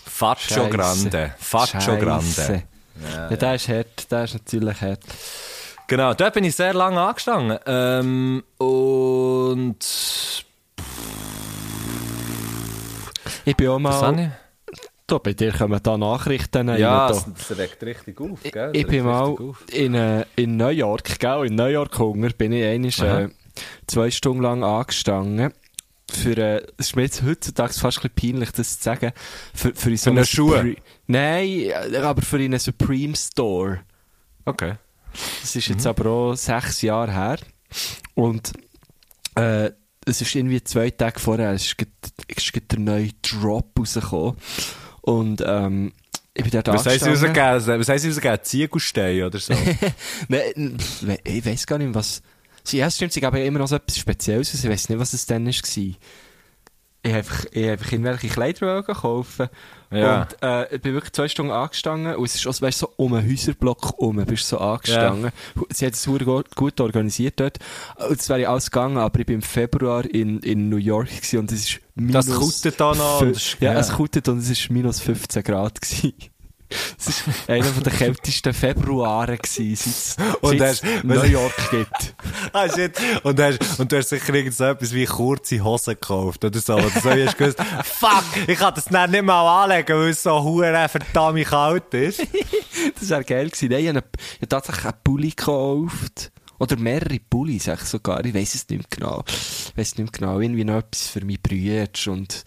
Faccio. 0.06 0.70
Grande. 0.70 1.34
Faccio. 1.40 1.98
Grande. 1.98 2.64
Ja, 3.14 3.30
der 3.36 3.56
ist 3.56 3.68
hart. 3.70 4.12
Der 4.12 4.24
ist 4.26 4.34
natürlich 4.34 4.80
hart. 4.82 5.00
Genau, 5.92 6.14
dort 6.14 6.34
bin 6.36 6.46
ich 6.46 6.56
sehr 6.56 6.74
lange 6.74 7.02
angestanden. 7.02 7.60
Ähm, 7.66 8.44
und... 8.60 10.46
Ich 13.44 13.58
bin 13.58 13.68
auch 13.68 13.78
mal... 13.78 14.32
Da, 15.06 15.18
bei 15.18 15.34
dir 15.34 15.52
kommen 15.52 15.78
da 15.84 15.98
Nachrichten. 15.98 16.70
Ja, 16.70 16.78
da. 16.78 17.08
das, 17.10 17.26
das 17.34 17.58
regt 17.58 17.84
richtig 17.84 18.22
auf, 18.22 18.40
gell? 18.42 18.72
Ich 18.72 18.88
bin 18.88 19.04
mal 19.04 19.36
in, 19.74 19.94
äh, 19.94 20.24
in 20.38 20.56
New 20.56 20.70
York, 20.70 21.20
gell? 21.20 21.48
In 21.48 21.56
New 21.56 21.66
York 21.66 22.00
Hunger 22.00 22.30
bin 22.30 22.54
ich 22.54 22.64
einmal, 22.64 23.26
äh, 23.26 23.30
zwei 23.86 24.10
Stunden 24.12 24.44
lang 24.44 24.64
angestanden. 24.64 25.52
Für, 26.10 26.38
äh, 26.38 26.66
es 26.78 26.88
ist 26.88 26.96
mir 26.96 27.02
jetzt 27.02 27.22
heutzutage 27.22 27.74
fast 27.74 27.98
ein 27.98 28.12
bisschen 28.16 28.36
peinlich, 28.36 28.52
das 28.54 28.78
zu 28.78 28.84
sagen. 28.86 29.12
Für, 29.54 29.74
für, 29.74 29.98
so 29.98 30.10
eine 30.10 30.22
einen 30.22 30.26
Schuhe? 30.26 30.78
Nein, 31.08 31.50
äh, 31.50 31.98
aber 31.98 32.22
für 32.22 32.38
einen 32.38 32.60
Supreme 32.60 33.18
Store. 33.18 33.82
Okay. 34.46 34.76
Das 35.42 35.56
ist 35.56 35.68
jetzt 35.68 35.86
aber 35.86 36.10
auch 36.10 36.36
sechs 36.36 36.82
Jahre 36.82 37.12
her. 37.12 37.38
Und 38.16 38.54
äh, 39.36 39.72
es 40.06 40.22
ist 40.22 40.36
irgendwie 40.36 40.64
zwei 40.64 40.90
Tage 40.90 41.20
vorher, 41.20 41.52
es 41.52 41.66
ist, 41.66 41.76
es 42.36 42.44
ist 42.44 42.72
der 42.72 42.80
neue 42.80 43.10
Drop 43.22 43.78
rausgekommen. 43.78 44.36
Und 45.02 45.44
ähm, 45.46 45.94
ich 46.34 46.44
bin 46.44 46.52
dort 46.52 46.68
Was 46.68 46.88
angestanden. 46.88 47.24
rausgegeben? 47.24 47.80
Was 47.80 47.90
heisst 47.90 48.06
rausgegeben? 48.06 48.40
Ziegelstein 48.44 49.24
oder 49.24 49.40
so? 49.40 49.54
Nein, 50.28 50.78
ich 51.24 51.46
weiß 51.46 51.68
gar 51.68 51.78
nicht, 51.78 51.94
was. 51.94 52.22
Sie, 52.64 52.78
ja, 52.78 52.90
stimmt, 52.92 53.12
sie 53.12 53.22
geben 53.22 53.38
ja 53.38 53.44
immer 53.44 53.60
noch 53.60 53.68
so 53.68 53.76
etwas 53.76 53.98
Spezielles. 53.98 54.54
aus. 54.54 54.64
Ich 54.64 54.70
weiß 54.70 54.90
nicht, 54.90 55.00
was 55.00 55.14
es 55.14 55.26
dann 55.26 55.46
war. 55.46 55.52
Ich 55.52 55.98
habe 57.06 57.16
einfach, 57.18 57.46
ich 57.52 57.70
einfach 57.70 57.92
irgendwelche 57.92 58.28
Kleider 58.28 58.84
kaufen. 58.84 59.50
Ja. 59.92 60.22
Und 60.22 60.38
äh, 60.42 60.76
ich 60.76 60.82
bin 60.82 60.94
wirklich 60.94 61.14
zwei 61.14 61.28
Stunden 61.28 61.52
angestanden 61.52 62.16
und 62.16 62.26
es 62.26 62.36
ist 62.36 62.48
auch, 62.48 62.62
weißt, 62.62 62.80
so 62.80 62.92
um 62.96 63.14
einen 63.14 63.30
Häuserblock 63.30 63.84
herum 63.84 64.24
bist 64.26 64.44
du 64.52 64.56
so 64.56 64.60
angestanden. 64.60 65.32
Sie 65.70 65.86
hat 65.86 65.94
es 65.94 66.06
gut, 66.06 66.56
gut 66.56 66.80
organisiert 66.80 67.40
dort. 67.40 67.60
Und 68.08 68.20
es 68.20 68.30
wäre 68.30 68.48
alles 68.48 68.72
gegangen, 68.72 68.98
aber 68.98 69.20
ich 69.20 69.26
bin 69.26 69.36
im 69.36 69.42
Februar 69.42 70.06
in, 70.06 70.40
in 70.40 70.70
New 70.70 70.78
York 70.78 71.10
gewesen 71.10 71.40
und 71.40 71.52
es 71.52 71.70
ist 71.70 71.80
minus... 71.96 72.26
Das 72.26 72.36
kutet 72.36 72.80
da 72.80 72.96
noch 72.96 73.22
Ja, 73.60 73.74
ja. 73.74 73.80
es 73.80 73.92
kutet 73.92 74.28
und 74.30 74.40
es 74.40 74.50
ist 74.50 74.70
minus 74.70 75.02
15 75.02 75.44
Grad 75.44 75.82
gewesen. 75.82 76.14
Es 76.98 77.28
war 77.48 77.56
einer 77.56 77.72
der 77.72 77.94
kältesten 77.94 78.54
Februare, 78.54 79.38
seit 79.46 80.18
Und 80.42 80.62
es 80.62 80.84
hast- 80.84 81.04
New 81.04 81.24
York 81.24 81.54
gibt. 81.72 82.16
ah, 82.54 82.68
shit. 82.70 82.94
Und 83.24 83.40
hast, 83.40 83.80
und 83.80 83.92
du 83.92 83.98
hast 83.98 84.10
sicher 84.10 84.34
irgend 84.34 84.54
so 84.56 84.66
etwas 84.66 84.94
wie 84.94 85.06
kurze 85.06 85.64
Hosen 85.64 85.94
gekauft 85.96 86.44
oder 86.46 86.60
so. 86.60 86.74
Oder 86.76 86.90
so 86.90 87.10
hast 87.10 87.38
gewusst, 87.38 87.58
fuck, 87.84 88.24
ich 88.48 88.58
kann 88.58 88.74
das 88.76 88.86
dann 88.86 89.12
nicht 89.12 89.24
mal 89.24 89.64
anlegen, 89.64 89.98
weil 89.98 90.10
es 90.10 90.24
so 90.24 90.42
hure 90.44 90.88
verdammt 90.90 91.46
kalt 91.46 91.94
ist. 91.94 92.22
Das 93.00 93.10
wäre 93.10 93.24
geil 93.24 93.50
gewesen. 93.50 93.70
Nein, 93.70 93.82
ich 93.82 93.88
habe, 93.90 93.98
habe 94.38 94.48
tatsächlich 94.50 94.86
einen 94.86 94.94
Pulli 95.04 95.30
gekauft. 95.30 96.32
Oder 96.60 96.78
mehrere 96.78 97.18
Pullis, 97.20 97.64
sag 97.64 97.82
ich 97.82 97.88
sogar. 97.88 98.24
Ich 98.24 98.36
weiss 98.36 98.54
es 98.54 98.70
nicht 98.70 98.80
mehr 98.80 98.88
genau. 98.90 99.24
Ich 99.28 99.76
weiss 99.76 99.98
nicht 99.98 99.98
mehr 99.98 100.12
genau. 100.12 100.40
Irgendwie 100.40 100.64
noch 100.64 100.78
etwas 100.78 101.08
für 101.08 101.22
meine 101.26 101.40
Brüder 101.40 101.88
und, 102.12 102.44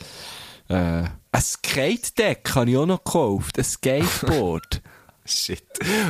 äh, 0.69 1.03
ein 1.35 1.43
Skate-Deck 1.43 2.51
habe 2.55 2.71
ich 2.71 2.77
auch 2.77 2.87
noch 2.87 3.03
gekauft. 3.03 3.59
Ein 3.59 3.65
Skateboard. 3.65 4.81
Shit. 5.27 5.63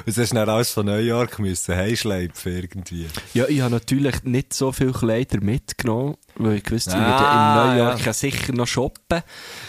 Und 0.05 0.17
du 0.17 0.27
dann 0.27 0.49
alles 0.49 0.73
von 0.73 0.87
New 0.87 0.97
York 0.97 1.39
müssen 1.39 1.77
heimschleifen 1.77 2.53
irgendwie. 2.53 3.07
ja, 3.33 3.47
ich 3.47 3.61
habe 3.61 3.71
natürlich 3.71 4.25
nicht 4.25 4.53
so 4.53 4.73
viele 4.73 4.91
Kleider 4.93 5.39
mitgenommen, 5.41 6.17
weil 6.35 6.57
ich 6.57 6.69
wusste, 6.69 6.91
ich 6.91 6.97
Ah, 6.97 7.65
würde 7.65 7.71
in 7.71 7.79
New. 7.79 7.85
York 7.85 8.07
ja. 8.07 8.13
sicher 8.13 8.53
noch 8.55 8.67
shoppen. 8.67 9.23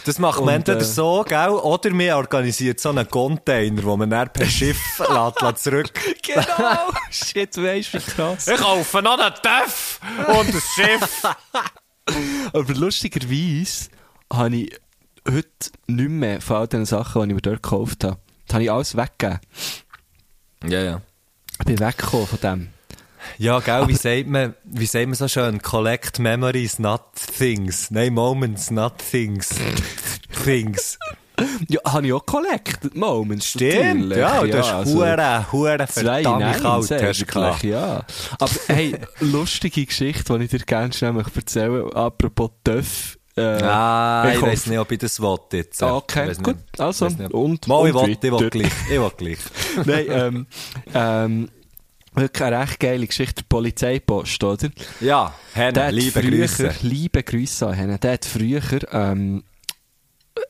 Das 0.04 0.18
macht 0.18 0.40
man 0.44 0.56
entweder 0.56 0.80
äh, 0.80 0.84
so, 0.84 1.24
gell? 1.26 1.50
Oder 1.50 1.90
man 1.90 2.10
organisiert 2.10 2.80
so 2.80 2.88
einen 2.88 3.08
Container, 3.08 3.84
wo 3.84 3.96
man 3.96 4.10
dann 4.10 4.32
per 4.32 4.46
Schiff 4.46 4.98
lässt, 4.98 5.40
lässt 5.40 5.62
zurück. 5.62 5.92
Genau! 6.24 6.90
Shit, 7.12 7.56
weisst 7.56 7.94
du, 7.94 7.98
wie 7.98 8.02
krass. 8.02 8.48
Ich 8.48 8.56
kaufe 8.56 9.00
noch 9.00 9.16
einen 9.16 9.32
Töff 9.36 10.00
und 10.26 10.48
ein 10.54 10.62
Schiff. 10.74 11.22
Aber 12.52 12.74
lustigerweise 12.74 13.90
habe 14.32 14.56
ich 14.56 14.76
heute 15.26 15.48
nicht 15.86 16.10
mehr 16.10 16.40
von 16.40 16.56
all 16.56 16.68
den 16.68 16.84
Sachen, 16.84 17.22
die 17.22 17.28
ich 17.28 17.34
mir 17.34 17.40
dort 17.40 17.62
gekauft 17.62 18.04
habe. 18.04 18.18
Das 18.46 18.54
habe 18.54 18.64
ich 18.64 18.70
alles 18.70 18.96
weggegeben. 18.96 19.40
Ja, 20.66 20.82
ja. 20.82 21.02
Ich 21.60 21.66
bin 21.66 21.80
weggekommen 21.80 22.26
von 22.26 22.40
dem. 22.40 22.68
Ja, 23.38 23.58
gell, 23.60 23.88
wie 23.88 23.94
sagt 23.94 24.26
man, 24.28 24.54
wie 24.64 24.86
sagt 24.86 25.06
man 25.06 25.14
so 25.14 25.26
schön? 25.28 25.60
Collect 25.60 26.18
memories, 26.18 26.78
not 26.78 27.02
things. 27.14 27.90
Nein, 27.90 28.14
moments, 28.14 28.70
not 28.70 28.98
things. 28.98 29.50
things. 30.44 30.98
Ja, 31.68 31.80
habe 31.86 32.06
ich 32.06 32.12
auch 32.12 32.24
collected 32.24 32.94
Moments. 32.94 33.50
Stimmt, 33.50 34.08
natürlich. 34.08 34.18
ja, 34.18 34.42
du 34.42 34.58
hast 34.58 34.72
also 34.72 34.94
hure, 34.94 35.52
hure 35.52 35.86
Zwei 35.88 36.22
verdammt 36.22 36.62
kalt, 36.62 36.90
hast 36.90 37.62
ja. 37.62 38.04
Aber 38.38 38.52
hey, 38.68 38.98
lustige 39.20 39.84
Geschichte, 39.84 40.38
die 40.38 40.44
ich 40.44 40.50
dir 40.50 40.60
gerne 40.60 40.92
schnell 40.92 41.12
möchte 41.12 41.40
erzählen 41.40 41.92
Apropos 41.92 42.52
Töff. 42.64 43.18
Äh, 43.36 43.42
Ah, 43.62 44.30
ich 44.34 44.40
weiß 44.40 44.66
nicht, 44.68 44.78
ob 44.78 44.90
ich 44.92 44.98
das 44.98 45.20
will 45.20 45.36
jetzt. 45.52 45.82
Ah, 45.82 45.88
Ich 45.88 45.92
Okay, 45.92 46.28
weiss 46.28 46.38
gut. 46.38 46.56
nicht. 46.56 46.80
Also, 46.80 47.08
nicht. 47.08 47.32
und, 47.34 47.66
Mal, 47.68 47.88
ich 47.88 47.94
und 47.94 48.08
ich 48.08 48.22
will 48.22 48.32
weiter. 48.32 48.50
gleich. 48.50 48.72
Ich 48.90 48.98
will 48.98 49.10
gleich. 49.16 49.38
Nein, 49.84 50.06
ähm, 50.08 50.46
ähm, 50.94 51.48
wirklich 52.14 52.42
eine 52.44 52.60
recht 52.60 52.80
geile 52.80 53.06
Geschichte, 53.06 53.34
der 53.42 53.44
Polizeipost, 53.48 54.42
oder? 54.42 54.68
Ja, 55.00 55.34
Henne, 55.52 55.90
liebe 55.90 56.20
früher, 56.22 56.30
Grüße. 56.46 56.74
liebe 56.82 57.22
Grüße 57.22 57.66
an 57.66 57.74
Henne, 57.74 57.98
der 57.98 58.12
hat 58.14 58.24
früher, 58.24 58.62
ähm, 58.90 59.42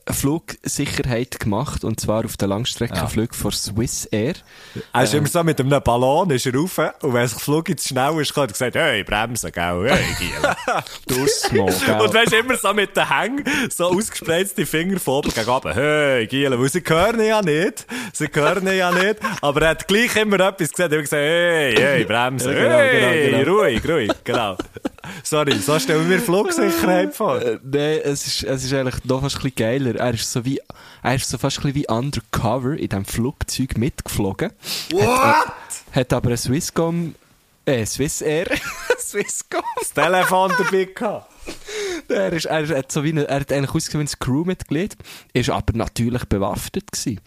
Flugsicherheit 0.09 1.39
gemacht, 1.39 1.83
und 1.83 1.99
zwar 1.99 2.25
auf 2.25 2.37
den 2.37 2.49
Langstreckenflügen 2.49 3.33
von 3.33 3.51
Swiss 3.51 4.05
Air. 4.05 4.35
Er 4.93 5.03
ist 5.03 5.13
immer 5.13 5.27
so 5.27 5.43
mit 5.43 5.59
einem 5.59 5.81
Ballon 5.81 6.29
ist 6.31 6.45
er 6.45 6.55
rauf 6.55 6.77
und 7.01 7.13
wenn 7.13 7.27
sich 7.27 7.39
Flug 7.39 7.69
jetzt 7.69 7.87
schnell 7.87 8.19
ist, 8.19 8.35
hat 8.35 8.37
er 8.37 8.47
gesagt, 8.47 8.75
hey, 8.75 9.03
bremsen, 9.03 9.51
gell, 9.51 9.89
hey, 9.89 10.03
Giel. 10.17 10.77
Durchs 11.17 11.51
Mal, 11.51 11.73
gell? 11.85 12.01
Und 12.01 12.13
weißt 12.13 12.33
immer 12.33 12.57
so 12.57 12.73
mit 12.73 12.95
den 12.95 13.09
Hängen, 13.09 13.43
so 13.69 13.85
ausgespreizte 13.85 14.65
Finger 14.65 14.99
von 14.99 15.15
oben 15.15 15.31
gegen 15.33 15.49
oben. 15.49 15.73
Hey, 15.73 16.27
Giel, 16.27 16.57
weil 16.59 16.69
sie 16.69 16.83
hören 16.85 17.21
ja 17.21 17.41
nicht. 17.41 17.85
Sie 18.13 18.27
hören 18.33 18.67
ja 18.75 18.91
nicht. 18.91 19.17
Aber 19.41 19.61
er 19.61 19.69
hat 19.69 19.87
gleich 19.87 20.15
immer 20.15 20.39
etwas 20.39 20.71
gesagt. 20.71 20.91
Er 20.91 20.99
hat 20.99 21.05
gesagt, 21.05 21.21
hey, 21.21 21.75
hey, 21.77 22.05
bremsen. 22.05 22.53
Ja, 22.53 22.63
genau, 22.63 22.77
hey, 22.77 23.31
genau, 23.31 23.43
genau. 23.43 23.57
ruhig, 23.57 23.89
ruhig, 23.89 24.11
genau. 24.23 24.57
Sorry, 25.23 25.53
so 25.59 25.79
stellen 25.79 26.09
wir 26.09 26.19
Flugsicherheit 26.19 27.15
vor. 27.15 27.41
Äh, 27.41 27.59
Nein, 27.63 27.99
es 28.03 28.27
ist, 28.27 28.43
es 28.43 28.63
ist 28.63 28.73
eigentlich 28.73 29.03
noch 29.05 29.21
fast 29.21 29.37
ein 29.37 29.41
bisschen 29.43 29.55
geiler. 29.77 29.95
Er 29.95 30.13
ist 30.13 30.31
so 30.31 30.45
wie, 30.45 30.59
er 31.03 31.15
ist 31.15 31.29
so 31.29 31.37
fast 31.37 31.57
ein 31.59 31.73
bisschen 31.73 31.75
wie 31.75 31.87
undercover 31.87 32.77
in 32.77 32.89
diesem 32.89 33.05
Flugzeug 33.05 33.77
mitgeflogen. 33.77 34.51
What? 34.91 35.53
Hat 35.91 36.13
aber 36.13 36.31
ein 36.31 36.37
Swisscom, 36.37 37.15
äh, 37.65 37.85
Swiss 37.85 38.21
Air, 38.21 38.47
Swisscom. 38.99 39.63
Das 39.79 39.93
Telefon 39.93 40.51
dabei 40.57 40.85
gehabt. 40.85 41.31
Er, 42.09 42.33
ist, 42.33 42.45
er, 42.45 42.67
hat 42.67 42.91
so 42.91 43.03
wie 43.03 43.09
eine, 43.09 43.27
er 43.27 43.41
hat 43.41 43.51
eigentlich 43.51 43.73
ausgesehen 43.73 44.05
wie 44.05 44.11
ein 44.11 44.19
Crewmitglied, 44.19 44.97
ist 45.33 45.49
aber 45.49 45.77
natürlich 45.77 46.25
bewaffnet 46.25 46.91
gewesen. 46.91 47.21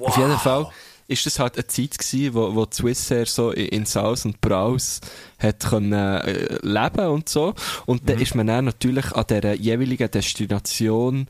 Auf 0.00 0.16
jeden 0.16 0.38
Fall 0.38 0.70
ist 1.08 1.26
das 1.26 1.38
halt 1.38 1.56
eine 1.56 1.66
Zeit 1.66 1.98
gewesen, 1.98 2.34
wo, 2.34 2.54
wo 2.54 2.64
die 2.64 2.76
Swissair 2.76 3.26
so 3.26 3.50
in, 3.50 3.84
Saus 3.84 4.24
und 4.24 4.40
Braus 4.40 5.00
hat 5.38 5.60
können, 5.60 5.92
äh, 5.92 6.58
leben 6.62 7.08
und 7.08 7.28
so. 7.28 7.54
Und 7.86 8.08
dann 8.08 8.20
ist 8.20 8.34
man 8.34 8.46
dann 8.46 8.64
natürlich 8.66 9.12
an 9.12 9.24
dieser 9.28 9.54
jeweiligen 9.54 10.10
Destination 10.10 11.28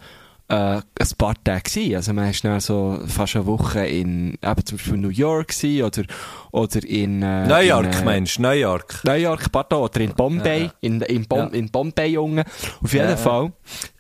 äh, 0.49 0.55
ein 0.55 0.83
paar 1.19 1.35
Tage 1.43 1.63
gewesen. 1.63 1.95
Also 1.97 2.13
man 2.13 2.33
dann 2.43 2.61
so 2.61 3.01
fast 3.07 3.37
eine 3.37 3.47
Woche 3.47 3.87
in, 3.87 4.35
eben 4.43 4.67
zum 4.67 4.79
Beispiel 4.79 4.99
New 4.99 5.09
York 5.09 5.49
gewesen 5.49 5.85
oder, 5.85 6.03
oder 6.51 6.85
in, 6.85 7.23
äh, 7.23 7.47
New 7.47 7.67
York, 7.67 7.87
in, 7.87 7.93
äh, 7.93 8.05
Mensch, 8.05 8.39
New 8.39 8.51
York. 8.51 9.01
New 9.05 9.13
York, 9.15 9.51
pardon, 9.53 9.83
oder 9.83 10.01
in 10.01 10.15
Bombay, 10.15 10.71
In, 10.81 11.01
in, 11.03 11.27
Bom, 11.27 11.39
Ja. 11.39 11.47
in 11.47 11.71
Bombay, 11.71 12.09
Junge. 12.09 12.45
Auf 12.83 12.93
jeden 12.93 13.05
Ja, 13.05 13.11
ja. 13.11 13.17
Fall, 13.17 13.53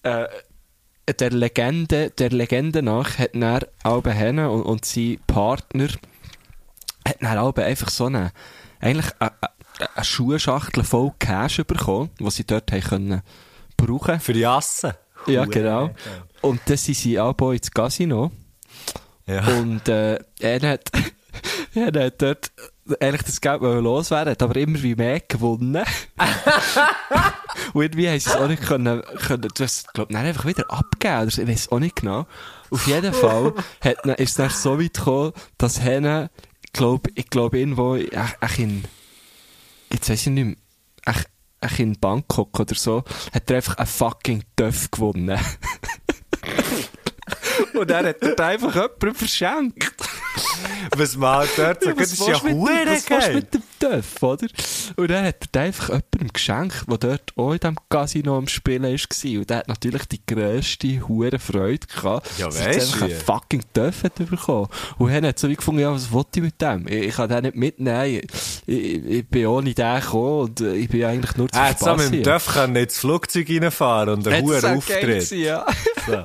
äh, 0.03 0.27
der 1.19 1.31
Legende, 1.31 2.11
der 2.11 2.31
Legende 2.31 2.83
nach 2.83 3.19
hat 3.19 3.35
dann 3.35 3.61
Albe 3.83 4.13
Henne 4.13 4.51
und, 4.51 4.63
und 4.63 4.85
sein 4.85 5.19
Partner 5.27 5.89
hat 7.07 7.17
dann 7.21 7.39
Albe 7.39 7.65
einfach 7.65 7.91
so 7.91 8.07
eine, 8.07 8.31
eigentlich 8.81 9.11
eine, 9.19 9.33
eine, 9.97 10.05
Schuhschachtel 10.05 10.85
voll 10.85 11.11
Cash 11.19 11.59
bekommen, 11.65 12.11
die 12.21 12.31
sie 12.31 12.45
dort 12.45 12.71
haben 12.71 12.81
können 12.83 13.23
brauchen. 13.77 14.21
Für 14.21 14.33
die 14.33 14.47
Assen. 14.47 14.93
Ja, 15.27 15.45
genau. 15.45 15.91
Und 16.43 16.61
dann 16.67 16.77
sind 16.77 16.97
sie 16.97 17.19
Albe 17.19 17.55
ins 17.55 17.71
Casino. 17.71 18.31
Ja. 19.27 19.47
Und 19.47 19.89
äh, 19.89 20.19
er 20.41 20.61
hat, 20.63 20.91
er 21.75 22.07
hat 22.07 22.21
dort 22.21 22.51
eigentlich 23.01 23.23
das 23.23 23.41
Geld 23.41 23.63
loswerden, 23.63 24.33
hat 24.33 24.43
aber 24.43 24.57
immer 24.57 24.83
wie 24.83 24.95
mehr 24.95 25.21
gewonnen. 25.21 25.85
Und 27.73 27.83
irgendwie 27.83 28.09
haben 28.09 28.19
sie 28.19 28.31
es 28.31 28.37
auch 28.37 28.49
nicht 28.49 28.63
können, 28.63 29.03
können 29.27 29.49
das, 29.55 29.85
glaub, 29.93 30.09
dann 30.09 30.25
einfach 30.25 30.47
wieder 30.47 30.71
abgeben, 30.71 31.23
oder 31.23 31.29
ich 31.29 31.49
weiß 31.49 31.73
auch 31.73 31.79
nicht 31.79 31.97
genau. 31.97 32.27
Auf 32.71 32.87
jeden 32.87 33.13
Fall 33.13 33.55
hat, 33.81 34.05
ist 34.19 34.31
es 34.31 34.35
dann 34.35 34.51
so 34.51 34.81
weit 34.81 34.95
gekommen, 34.95 35.33
dass 35.59 35.81
Henne, 35.81 36.31
glaub, 36.73 37.09
ich 37.15 37.31
glaube 37.31 37.59
irgendwo, 37.59 37.99
ach, 38.17 38.35
ach 38.41 38.59
in, 38.59 38.85
jetzt 39.93 40.11
weiss 40.11 40.23
ich 40.23 40.33
nicht 40.33 40.45
mehr, 40.45 40.57
ach, 41.05 41.25
ach 41.61 41.79
in 41.79 41.99
Bangkok 41.99 42.59
oder 42.59 42.75
so, 42.75 43.05
hat 43.33 43.51
er 43.51 43.57
einfach 43.57 43.77
einen 43.77 43.87
fucking 43.87 44.45
Töff 44.57 44.91
gewonnen. 44.91 45.39
Und 47.83 47.91
er 47.91 48.09
hat 48.09 48.23
dort 48.23 48.41
einfach 48.41 48.75
jemandem 48.75 49.15
verschenkt. 49.15 49.93
Was 50.97 51.17
man 51.17 51.47
dort 51.57 51.83
sagt, 51.83 52.01
das 52.01 52.13
ist 52.13 52.27
ja 52.27 52.43
hure 52.43 52.71
was 52.87 53.11
willst 53.11 53.35
mit 53.35 53.55
dem 53.55 53.63
Töff, 53.79 54.23
oder? 54.23 54.47
Und 54.97 55.11
dann 55.11 55.25
hat 55.27 55.49
er 55.53 55.63
einfach 55.63 55.89
jemandem 55.89 56.33
geschenkt, 56.33 56.85
der 56.89 56.99
dort 56.99 57.33
auch 57.37 57.53
in 57.53 57.59
diesem 57.59 57.77
Casino 57.91 58.39
am 58.39 58.49
Spielen 58.49 58.85
war. 58.85 59.39
Und 59.39 59.51
der 59.51 59.57
hat 59.59 59.69
natürlich 59.69 60.07
die 60.07 60.21
grösste 60.27 61.09
hure 61.09 61.39
Freude 61.39 61.87
gehabt. 61.87 62.29
Ja, 62.39 62.49
er 62.49 62.73
jetzt 62.73 62.95
du 62.95 62.95
einfach 62.95 63.09
wie? 63.09 63.13
einen 63.13 63.21
fucking 63.25 63.63
Töff 63.75 64.05
hat 64.05 64.15
bekommen. 64.15 64.69
Und 64.99 65.11
er 65.11 65.29
hat 65.29 65.39
so 65.39 65.49
wie 65.49 65.57
gefunden, 65.57 65.81
ja, 65.81 65.93
was 65.93 66.11
wollte 66.11 66.41
ich 66.41 66.43
mit 66.43 66.61
dem? 66.61 66.87
Ich, 66.89 66.95
ich 67.09 67.15
kann 67.15 67.29
den 67.29 67.43
nicht 67.43 67.57
mitnehmen. 67.57 68.05
Ich, 68.05 68.25
ich, 68.67 69.05
ich 69.05 69.29
bin 69.29 69.47
ohne 69.47 69.75
den 69.75 70.01
gekommen 70.01 70.41
und 70.41 70.61
ich 70.61 70.89
bin 70.89 71.05
eigentlich 71.05 71.37
nur 71.37 71.49
zu 71.49 71.59
Er 71.59 71.69
hat 71.71 71.99
mit 71.99 72.13
dem. 72.13 72.23
Dörf 72.23 72.47
können 72.47 72.77
ins 72.77 72.99
Flugzeug 72.99 73.49
reinfahren 73.49 74.15
und 74.15 74.29
einen 74.29 74.45
hohen 74.45 74.61
geil 74.61 74.77
Auftritt. 74.77 75.01
gewesen, 75.01 75.41
ja. 75.41 75.67
So. 76.07 76.23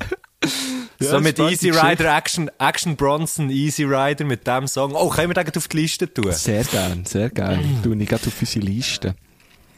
Ja, 0.99 1.11
so 1.11 1.19
mit 1.19 1.37
Easy 1.37 1.69
Rider, 1.69 2.17
Action, 2.17 2.49
Action 2.57 2.95
Bronson, 2.95 3.51
Easy 3.51 3.83
Rider 3.83 4.25
mit 4.25 4.47
dem 4.47 4.65
Song. 4.65 4.95
Oh, 4.95 5.09
können 5.09 5.29
wir 5.29 5.43
den 5.43 5.55
auf 5.55 5.67
die 5.67 5.77
Liste 5.77 6.11
tun? 6.11 6.31
Sehr 6.31 6.63
gern, 6.63 7.05
sehr 7.05 7.29
gern. 7.29 7.59
Ich 7.99 8.09
gerade 8.09 8.25
auf 8.25 8.41
unsere 8.41 8.65
Liste. 8.65 9.15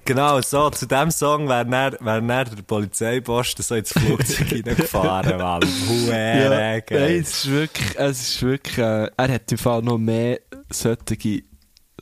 Genau, 0.05 0.41
so, 0.41 0.69
zu 0.71 0.88
dem 0.88 1.12
Song 1.12 1.47
wäre 1.47 1.65
dann, 1.65 1.97
wär 1.99 2.21
dann 2.21 2.55
der 2.55 2.63
Polizeiposten 2.65 3.63
so 3.63 3.75
ins 3.75 3.91
Flugzeug 3.91 4.51
reingefahren, 4.65 5.38
Mann. 5.38 5.62
Huere 5.88 6.49
Nein, 6.49 6.82
geil. 6.88 7.19
es 7.19 7.29
ist 7.29 7.51
wirklich, 7.51 7.95
es 7.95 8.21
ist 8.21 8.41
wirklich, 8.41 8.77
äh, 8.77 9.12
er 9.15 9.34
hat 9.34 9.51
im 9.51 9.58
Fall 9.58 9.84
noch 9.84 9.97
mehr 9.97 10.39
solche 10.71 11.43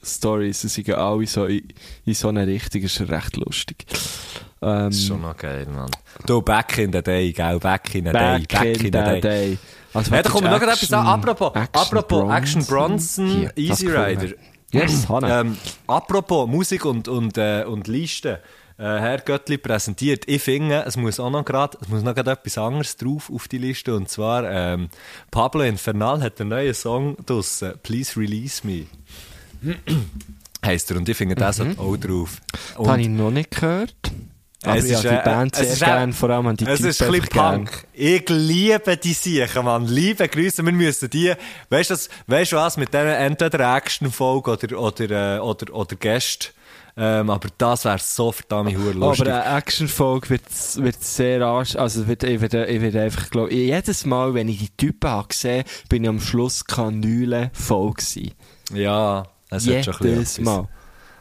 Stories, 0.02 0.64
es 0.64 0.76
sind 0.76 0.90
alle 0.92 1.28
so 1.28 1.46
in, 1.46 1.68
in 2.06 2.14
so 2.14 2.30
eine 2.30 2.48
Richtung, 2.48 2.84
ist 2.84 3.02
recht 3.02 3.36
lustig. 3.36 3.86
Ähm, 4.62 4.90
Das 4.90 4.96
ist 4.96 5.08
schon 5.08 5.22
noch 5.22 5.38
geil, 5.38 5.68
Mann. 5.68 5.92
Du, 6.26 6.42
back 6.42 6.78
in 6.80 6.92
the 6.92 7.02
day, 7.02 7.32
gell? 7.32 7.60
Back 7.60 7.94
in 7.96 8.06
the 8.06 8.12
back, 8.12 8.48
day, 8.50 8.72
in 8.74 8.80
the 8.86 8.90
day. 9.22 9.58
Also, 9.94 10.14
Ja, 10.16 10.22
da 10.24 10.30
kommt 10.30 10.46
noch 10.46 10.62
etwas 10.62 10.82
Action- 10.84 10.96
an. 10.96 11.08
Apropos, 11.08 11.52
apropos 11.56 12.32
Action 12.34 12.66
Bronson, 12.66 13.28
Hier, 13.28 13.48
das 13.50 13.58
Easy 13.58 13.88
Rider. 13.88 14.34
Yes, 14.72 15.08
Hanna. 15.10 15.42
Ähm, 15.42 15.58
apropos 15.88 16.48
Musik 16.48 16.86
und, 16.86 17.08
und, 17.08 17.38
äh, 17.38 17.64
und 17.66 17.88
Listen. 17.88 18.38
Äh, 18.80 18.84
Herr 18.84 19.18
Göttli 19.20 19.58
präsentiert. 19.58 20.26
Ich 20.28 20.44
finde, 20.44 20.84
es 20.86 20.98
muss 20.98 21.20
auch 21.20 21.32
noch 21.32 21.44
gerade, 21.46 21.78
es 21.82 21.88
muss 21.88 22.04
noch 22.04 22.14
gerade 22.14 22.32
etwas 22.32 22.60
anderes 22.60 22.96
drauf 22.96 23.32
auf 23.34 23.48
die 23.48 23.58
Liste. 23.58 23.96
Und 23.96 24.08
zwar, 24.10 24.44
ähm, 24.48 24.90
Pablo 25.32 25.62
Infernal 25.64 26.22
hat 26.22 26.40
einen 26.40 26.52
neuen 26.52 26.76
Song 26.76 27.18
draussen. 27.26 27.74
Please 27.82 28.20
Release 28.20 28.62
Me. 28.68 28.86
Heisst 30.66 30.92
er. 30.92 30.98
Und 30.98 31.10
ich 31.10 31.18
finde, 31.18 31.34
der 31.36 31.54
sollte 31.54 31.80
auch 31.80 31.98
drauf. 31.98 32.40
das 32.78 32.88
habe 32.88 33.02
ich 33.02 33.08
noch 33.10 33.32
nicht 33.32 33.52
gehört. 33.52 33.96
Aber 34.68 34.78
Es 34.78 34.90
ja, 34.90 34.98
ist, 34.98 35.04
die 35.04 35.30
Band 35.30 35.56
sehr 35.56 35.66
ist, 35.68 35.82
äh, 35.82 35.86
gern, 35.86 36.14
vor 36.14 36.30
allem 36.30 36.48
an 36.48 36.58
die 36.58 36.66
Es 36.66 36.78
Typen 36.78 36.90
ist 36.90 37.02
ein 37.02 37.12
bisschen. 37.12 37.30
Punk. 37.30 37.88
Ich 37.94 38.30
liebe 38.30 38.98
die 38.98 39.14
Siechen, 39.14 39.66
Mann. 39.66 39.88
Liebe 39.88 40.28
Grüße. 40.28 40.64
Wir 40.64 40.72
müssen 40.72 41.10
die, 41.10 41.34
weißt 41.70 41.90
du 41.90 41.94
was, 41.94 42.10
weißt 42.28 42.54
was, 42.54 42.78
mit 42.78 42.94
denen 42.94 43.14
entweder 43.14 43.76
Action-Folge 43.76 44.52
oder, 44.52 44.80
oder, 44.80 45.36
äh, 45.36 45.40
oder, 45.40 45.74
oder 45.74 45.96
Gäste. 45.96 46.50
Ähm, 47.00 47.30
aber 47.30 47.50
das 47.60 47.86
wäre 47.86 48.00
so 48.00 48.32
verdammt 48.32 48.76
hure 48.76 48.94
lustig. 48.94 49.28
Aber 49.28 49.46
eine 49.46 49.58
Action-Folge 49.58 50.32
wird, 50.32 50.44
wird 50.78 51.04
sehr 51.04 51.44
arsch, 51.44 51.76
also 51.76 52.08
wird, 52.08 52.24
ich 52.24 52.42
werde, 52.42 52.66
ich 52.66 52.98
einfach, 52.98 53.30
glaub, 53.30 53.52
jedes 53.52 54.04
Mal, 54.06 54.34
wenn 54.34 54.50
ich 54.50 54.58
die 54.58 54.70
Typen 54.78 55.08
habe 55.08 55.28
gesehen, 55.28 55.64
bin 55.90 56.04
ich 56.04 56.10
am 56.10 56.20
Schluss 56.20 56.66
Kanüle 56.66 57.52
voll 57.54 57.94
gewesen. 57.94 58.32
ja, 58.74 59.28
es 59.52 59.68
hat 59.68 59.86
schon 59.86 59.94
ein 59.94 60.16
bisschen. 60.16 60.44
Mal. 60.44 60.68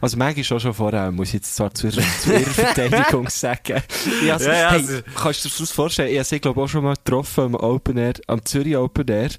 Also 0.00 0.16
Maggie 0.18 0.44
schon 0.44 0.60
schon 0.60 0.74
vorher, 0.74 1.10
muss 1.10 1.28
ich 1.28 1.34
jetzt 1.34 1.56
zwar 1.56 1.72
zu 1.72 1.86
ihrer, 1.88 2.02
zu 2.20 2.32
ihrer 2.32 2.40
Verteidigung 2.50 3.28
sagen. 3.30 3.82
Ich 4.22 4.30
has, 4.30 4.44
Ja, 4.44 4.52
ja, 4.52 4.70
hey, 4.70 4.78
also- 4.80 5.00
kannst 5.16 5.44
du 5.44 5.48
dir 5.48 5.54
das 5.58 5.72
vorstellen? 5.72 6.10
Ich 6.10 6.16
habe 6.18 6.24
sie, 6.24 6.38
glaube 6.40 6.62
auch 6.62 6.68
schon 6.68 6.84
mal 6.84 6.94
getroffen 6.96 7.44
am 7.44 7.54
Open 7.54 7.96
Air, 7.96 8.14
am 8.26 8.44
Zürich 8.44 8.76
Open 8.76 9.08
Air. 9.08 9.30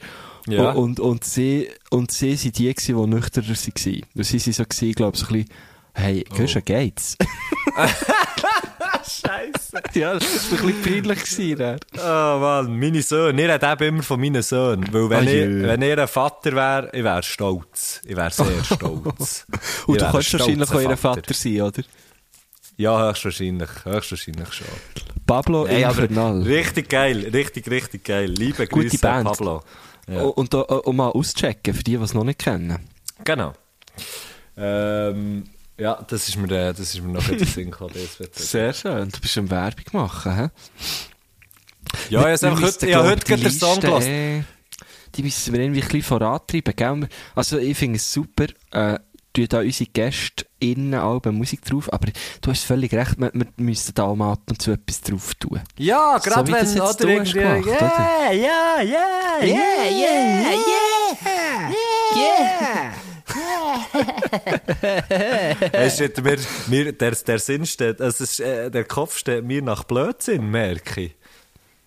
Ja. 0.48 0.72
Und, 0.72 0.78
und, 0.78 1.00
und 1.02 1.24
sie, 1.26 1.70
und 1.92 2.10
sie 2.12 2.36
sind 2.36 2.58
die 2.58 2.70
die 2.70 3.08
nüchterner 3.08 3.50
waren. 3.50 4.02
Und 4.16 4.24
sie 4.24 4.40
sind 4.40 4.54
so 4.56 4.64
glaube 4.94 5.16
ich, 5.16 5.22
so 5.22 5.28
ein 5.28 5.34
bisschen, 5.34 5.50
hey, 5.94 6.26
Oh. 6.32 6.36
gehst 6.36 6.56
du, 6.56 6.62
geht's? 6.62 7.18
Scheiße. 9.26 9.82
ja, 10.00 10.14
das 10.14 10.52
war 10.52 10.60
ein 10.60 10.66
bisschen 10.68 10.82
peinlich 11.04 11.24
gewesen. 11.24 11.80
Oh 11.96 12.40
Mann, 12.40 12.80
meine 12.80 13.02
Söhne. 13.02 13.42
Ihr 13.42 13.50
redet 13.54 13.82
eben 13.82 13.96
immer 13.96 14.04
von 14.04 14.20
meinen 14.20 14.42
Söhnen. 14.44 14.88
Weil 14.94 15.10
wenn, 15.10 15.28
Ah, 15.28 15.32
ich, 15.32 15.68
wenn 15.68 15.82
ihr 15.82 15.98
ein 16.00 16.08
Vater 16.08 16.52
wäre, 16.54 16.90
ich 16.94 17.04
wäre 17.04 17.24
stolz. 17.24 18.02
Ich 18.06 18.16
wäre 18.16 18.32
sehr 18.32 18.64
stolz. 18.64 19.46
Und 19.88 19.96
Ich 19.96 20.04
du 20.04 20.12
kannst 20.12 20.34
ein 20.34 20.40
wahrscheinlich 20.40 20.72
auch 20.72 20.82
ihr 20.82 20.98
Vater 20.98 21.34
sein, 21.34 21.62
oder? 21.62 21.84
Ja, 22.78 23.10
höchstwahrscheinlich. 23.10 23.70
Höchstwahrscheinlich 23.86 24.54
schon. 24.54 24.68
Pablo 25.26 25.66
Ey, 25.66 25.84
aber 25.84 26.04
Infernal. 26.04 26.42
Richtig 26.44 26.90
geil, 26.90 27.28
richtig, 27.34 27.70
richtig 27.70 28.04
geil. 28.06 28.30
Liebe 28.30 28.68
Gute 28.68 28.88
Grüße 28.90 29.10
an 29.10 29.24
Band. 29.24 29.38
Pablo. 29.38 29.64
Ja. 30.08 30.22
Und, 30.22 30.54
und, 30.54 30.70
um 30.86 30.96
mal 30.96 31.10
auszuchecken, 31.10 31.74
für 31.74 31.84
die, 31.84 31.98
die 31.98 32.04
es 32.04 32.14
noch 32.14 32.24
nicht 32.24 32.40
kennen. 32.40 32.78
Genau. 33.26 33.54
Ähm, 34.56 35.44
Ja, 35.78 36.04
das 36.08 36.28
ist 36.28 36.38
mir, 36.38 36.52
äh, 36.52 36.74
das 36.74 36.80
ist 36.94 37.02
mir 37.02 37.14
noch 37.14 37.28
in 37.30 37.38
den 37.38 37.48
Sinn 37.48 37.72
gekommen. 37.72 37.94
Sehr 38.34 38.74
schön. 38.74 39.10
Du 39.10 39.20
bist 39.20 39.38
am 39.38 39.50
Werbung 39.50 39.86
machen, 39.92 40.36
hä? 40.36 40.50
Ja, 42.10 42.20
ich 42.34 42.44
habe 42.44 42.48
einfach 42.48 42.60
Wir 42.62 42.68
heute, 42.68 42.88
ich 42.88 42.96
habe 42.96 43.04
glaub 43.04 43.16
heute 43.16 43.26
gerade 43.26 43.42
den 43.44 43.52
die 43.52 43.58
Song 43.58 43.80
gelassen. 43.80 44.48
Die 45.16 45.24
müssen 45.24 45.54
wir 45.54 45.62
irgendwie 45.62 45.82
ein 45.82 45.88
bisschen 45.88 46.04
vorantreiben, 46.04 46.74
gell? 46.76 47.10
Also, 47.36 47.58
ich 47.60 47.78
finde 47.78 47.98
es 47.98 48.12
super, 48.12 48.46
äh, 48.72 49.00
tun 49.34 49.48
da 49.48 49.60
unsere 49.60 49.90
Gäste 49.92 50.46
innen 50.60 50.96
alle 50.96 51.32
Musik 51.32 51.64
drauf, 51.64 51.92
aber 51.94 52.08
du 52.42 52.52
hast 52.52 52.64
völlig 52.64 52.94
recht, 52.94 53.20
wir, 53.20 53.32
wir 53.34 53.48
müssen 53.58 53.94
da 53.94 54.04
auch 54.04 54.16
mal 54.16 54.34
ab 54.34 54.42
und 54.50 54.62
zu 54.62 54.72
etwas 54.72 55.02
drauf 55.02 55.36
tun. 55.36 55.62
Ja, 55.78 56.20
So 56.20 56.30
gerade 56.30 56.48
wie 56.48 56.54
wenn, 56.54 56.66
jetzt 56.66 56.76
oder 56.76 56.94
du 56.94 57.20
hast 57.20 57.36
irgendwie, 57.36 57.40
gemacht, 57.40 57.66
yeah, 57.68 58.32
yeah, 58.34 58.82
yeah, 58.84 59.44
yeah, 59.44 59.92
yeah, 59.92 60.52
yeah. 62.16 62.92
Weißt 65.72 66.00
du, 66.00 66.22
mir, 66.22 66.38
mir, 66.68 66.92
der, 66.94 67.12
der 67.12 67.40
Sinn 67.40 67.66
steht, 67.66 68.02
also 68.02 68.24
es 68.24 68.32
ist, 68.32 68.40
äh, 68.40 68.70
der 68.70 68.84
Kopf 68.86 69.18
steht 69.18 69.44
mir 69.44 69.62
nach 69.62 69.84
Blödsinn, 69.84 70.50
merke 70.50 71.02
ich. 71.02 71.16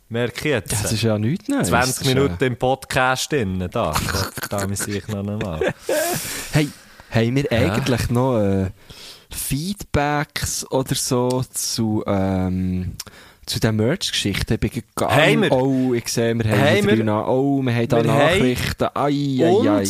Merke 0.09 0.39
ich 0.41 0.45
jetzt. 0.47 0.73
Das 0.73 0.93
ist 0.93 1.03
ja 1.03 1.19
nichts 1.19 1.49
Neues. 1.49 1.69
20 1.69 1.95
Das 1.95 2.01
ist, 2.01 2.07
Minuten 2.15 2.45
im 2.45 2.57
Podcast 2.57 3.31
drin, 3.31 3.69
da. 3.71 3.95
Da 4.49 4.67
muss 4.67 4.87
ich 4.89 5.07
noch 5.07 5.19
einmal. 5.19 5.73
Hey, 6.53 6.69
haben 7.11 7.37
wir 7.37 7.53
eigentlich 7.53 8.11
noch 8.11 8.39
äh, 8.41 8.71
Feedbacks 9.31 10.69
oder 10.71 10.97
so 10.97 11.45
zu, 11.53 12.03
ähm, 12.09 12.97
zu 13.47 13.61
den 13.61 13.77
Merch-Geschichten? 13.77 14.55
Ich 14.55 14.61
bin 14.61 14.83
gar 14.97 15.15
Haben 15.15 15.43
wir? 15.43 15.53
Oh, 15.53 15.95
ich 15.95 16.09
sehe, 16.09 16.37
wir 16.37 16.51
haben 16.51 16.87
wieder 16.89 17.05
wir? 17.05 17.29
Oh, 17.29 17.63
wir 17.63 17.73
haben 17.73 17.89
da 17.89 18.03
Nachrichten. 18.03 18.89
Ai, 18.95 19.39
ai, 19.43 19.45
Und 19.49 19.69
ai. 19.69 19.85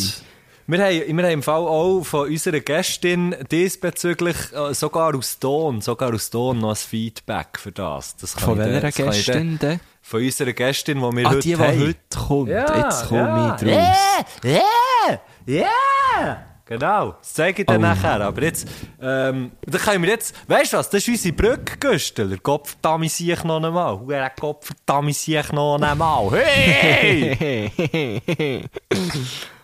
Wir 0.71 0.83
haben, 0.83 1.17
wir 1.17 1.23
haben 1.25 1.31
im 1.33 1.43
Fall 1.43 1.61
auch 1.61 2.01
von 2.03 2.27
unserer 2.29 2.59
Gästin 2.59 3.35
diesbezüglich, 3.51 4.35
äh, 4.53 4.73
sogar 4.73 5.15
aus 5.15 5.37
Ton, 5.39 5.81
sogar 5.81 6.13
aus 6.13 6.29
Ton 6.29 6.59
noch 6.59 6.69
ein 6.71 6.75
Feedback 6.75 7.59
für 7.59 7.71
das. 7.71 8.15
das 8.17 8.33
Von 8.33 8.57
welcher 8.57 8.81
dann- 8.81 8.91
Gästin 8.91 9.59
denn? 9.59 9.79
Von 10.01 10.21
unserer 10.23 10.53
Gästin, 10.53 10.97
die 10.97 11.15
wir 11.17 11.25
Ah, 11.27 11.29
heute 11.29 11.39
die, 11.41 11.49
die 11.49 11.57
haben. 11.57 11.79
heute 11.79 11.97
kommt. 12.27 12.49
Ja, 12.49 12.85
Jetzt 12.85 13.07
komme 13.07 13.21
ja. 13.21 13.55
ich 13.55 13.61
draus. 13.61 13.97
Ja, 14.43 14.59
ja, 15.47 15.61
ja. 15.61 16.45
Genau, 16.65 17.11
das 17.19 17.33
zeige 17.33 17.61
ich 17.63 17.67
dir 17.67 17.75
Oh. 17.75 17.79
nachher. 17.79 18.21
Aber 18.21 18.41
jetzt, 18.43 18.65
ähm, 19.01 19.51
da 19.65 19.77
können 19.77 20.03
wir 20.03 20.11
jetzt, 20.11 20.33
weißt 20.47 20.71
du 20.73 20.77
was, 20.77 20.89
das 20.89 21.01
ist 21.05 21.09
unsere 21.09 21.33
Brücke. 21.35 21.97
Gott 22.41 22.67
verdammt 22.69 23.05
ich 23.19 23.43
noch 23.43 23.61
einmal. 23.61 23.99
Huere 23.99 24.31
verdammt 24.63 25.09
ich 25.27 25.51
noch 25.51 25.81
einmal. 25.81 26.31
Hey! 26.31 27.79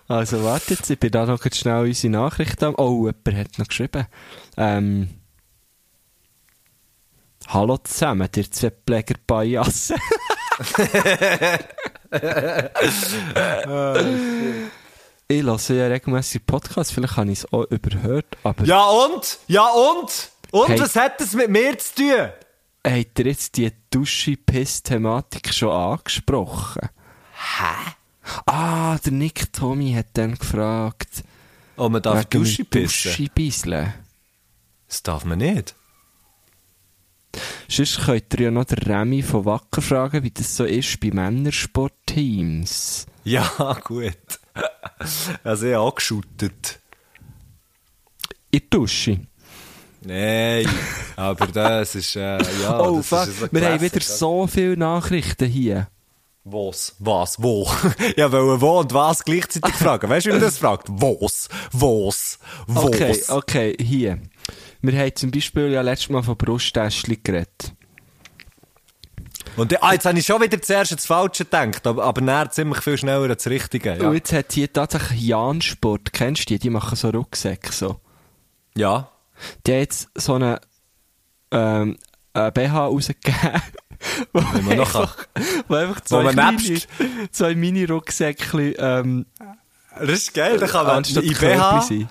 also 0.07 0.43
warte 0.43 0.73
jetzt, 0.73 0.89
ich 0.89 0.99
bin 0.99 1.11
da 1.11 1.25
noch 1.25 1.41
schnell 1.51 1.83
unsere 1.85 2.11
Nachricht 2.11 2.61
am. 2.63 2.75
Oh, 2.77 3.05
jemand 3.07 3.33
hat 3.47 3.59
noch 3.59 3.67
geschrieben. 3.67 4.07
Ähm, 4.57 5.09
Hallo 7.47 7.77
zusammen, 7.77 8.27
ihr 8.35 8.51
zwei 8.51 8.71
Pfleger 8.71 9.15
Payassen. 9.25 9.95
ich 15.29 15.43
höre 15.43 15.75
ja 15.75 15.87
regelmässig 15.87 16.45
Podcasts, 16.45 16.91
vielleicht 16.91 17.15
habe 17.15 17.31
ich 17.31 17.39
es 17.39 17.53
auch 17.53 17.63
überhört, 17.65 18.25
aber 18.43 18.65
ja 18.65 18.83
und? 18.85 19.39
Ja 19.47 19.67
und? 19.69 20.29
Und 20.51 20.69
Hey. 20.69 20.79
was 20.79 20.95
hat 20.97 21.21
das 21.21 21.33
mit 21.33 21.49
mir 21.49 21.77
zu 21.77 21.95
tun? 21.95 22.29
habt 22.85 23.19
ihr 23.19 23.25
jetzt 23.25 23.55
die 23.57 23.71
Duschi-Piss-Thematik 23.91 25.53
schon 25.53 25.71
angesprochen? 25.71 26.89
Hä? 27.33 27.93
Ah, 28.45 28.97
der 28.97 29.11
Nick 29.13 29.53
Tommy 29.53 29.93
hat 29.93 30.07
dann 30.13 30.37
gefragt. 30.37 31.23
Oh, 31.77 31.89
man 31.89 32.01
darf 32.01 32.25
Dusche 32.25 32.65
pissen? 32.65 33.11
Duschi-Bisseln. 33.11 33.93
Das 34.87 35.03
darf 35.03 35.25
man 35.25 35.39
nicht. 35.39 35.75
Sonst 37.67 38.05
könnt 38.05 38.33
ihr 38.33 38.45
ja 38.45 38.51
noch 38.51 38.65
den 38.65 38.79
Remy 38.79 39.21
von 39.21 39.45
Wacker 39.45 39.81
fragen, 39.81 40.23
wie 40.23 40.31
das 40.31 40.55
so 40.55 40.63
ist 40.65 40.99
bei 40.99 41.11
Männersportteams. 41.11 43.05
Ja, 43.23 43.77
gut. 43.83 44.17
Also 45.43 45.67
ich 45.67 45.75
habe 45.75 45.87
angeschüttet. 45.87 46.79
In 48.49 48.59
der 48.59 48.69
Dusche. 48.69 49.19
Nein, 50.01 50.67
aber 51.15 51.47
das 51.47 51.95
ist, 51.95 52.15
äh, 52.15 52.39
ja, 52.61 52.79
oh, 52.87 53.01
fuck. 53.01 53.27
wir 53.51 53.69
haben 53.69 53.81
wieder 53.81 53.99
so 53.99 54.47
viele 54.47 54.77
Nachrichten 54.77 55.49
hier. 55.49 55.89
Was? 56.49 56.95
Was? 56.99 57.41
Wo? 57.41 57.69
ja, 58.15 58.31
wollte 58.31 58.61
wo 58.61 58.79
und 58.79 58.93
was 58.93 59.23
gleichzeitig 59.23 59.75
fragen. 59.75 60.09
Weißt 60.09 60.25
du, 60.25 60.29
wie 60.29 60.33
man 60.33 60.41
das 60.41 60.57
fragt? 60.57 60.87
Was? 60.89 61.49
Was? 61.73 62.39
Was? 62.67 62.85
Okay, 62.85 63.23
okay, 63.27 63.77
hier. 63.79 64.19
Wir 64.81 64.99
haben 64.99 65.15
zum 65.15 65.31
Beispiel 65.31 65.69
ja 65.71 65.81
letztes 65.81 66.09
Mal 66.09 66.23
von 66.23 66.37
Brusttäschchen 66.37 67.17
geredet. 67.21 67.73
Und 69.57 69.83
ah, 69.83 69.93
jetzt 69.93 70.05
habe 70.05 70.17
ich 70.17 70.25
schon 70.25 70.41
wieder 70.41 70.61
zuerst 70.61 70.91
das 70.91 71.05
Falsche 71.05 71.43
gedacht, 71.43 71.85
aber, 71.85 72.03
aber 72.03 72.21
näher 72.21 72.49
ziemlich 72.51 72.81
viel 72.81 72.97
schneller 72.97 73.27
das 73.27 73.47
Richtige. 73.47 73.97
Ja. 73.97 74.07
Und 74.07 74.13
jetzt 74.13 74.31
hat 74.31 74.53
hier 74.53 74.71
tatsächlich 74.71 75.19
Jan 75.21 75.61
Sport, 75.61 76.13
kennst 76.13 76.43
du 76.43 76.53
die? 76.53 76.59
Die 76.59 76.69
machen 76.69 76.95
so 76.95 77.09
Rucksäcke 77.09 77.73
so. 77.73 77.99
ja. 78.75 79.09
Die 79.65 79.71
haben 79.71 79.79
jetzt 79.79 80.09
so 80.15 80.33
eine, 80.35 80.61
ähm, 81.51 81.97
einen 82.33 82.53
BH 82.53 82.85
rausgegeben. 82.85 83.61
Wo 84.33 84.41
man 84.41 84.77
noch 84.77 84.95
einfach, 84.95 85.17
wo 85.67 85.75
einfach 85.75 85.97
Wo 86.01 86.05
zwei, 86.05 86.23
man 86.23 86.33
kleine, 86.35 86.57
nebst- 86.57 86.87
zwei 87.31 87.55
Mini-Rucksäckchen, 87.55 88.73
ähm, 88.77 89.25
Das 89.99 90.09
ist 90.09 90.33
geil, 90.33 90.57
da 90.57 90.67
kann 90.67 90.85
man 90.85 91.03
in 91.03 91.33
BH, 91.33 91.81
sein. 91.81 92.09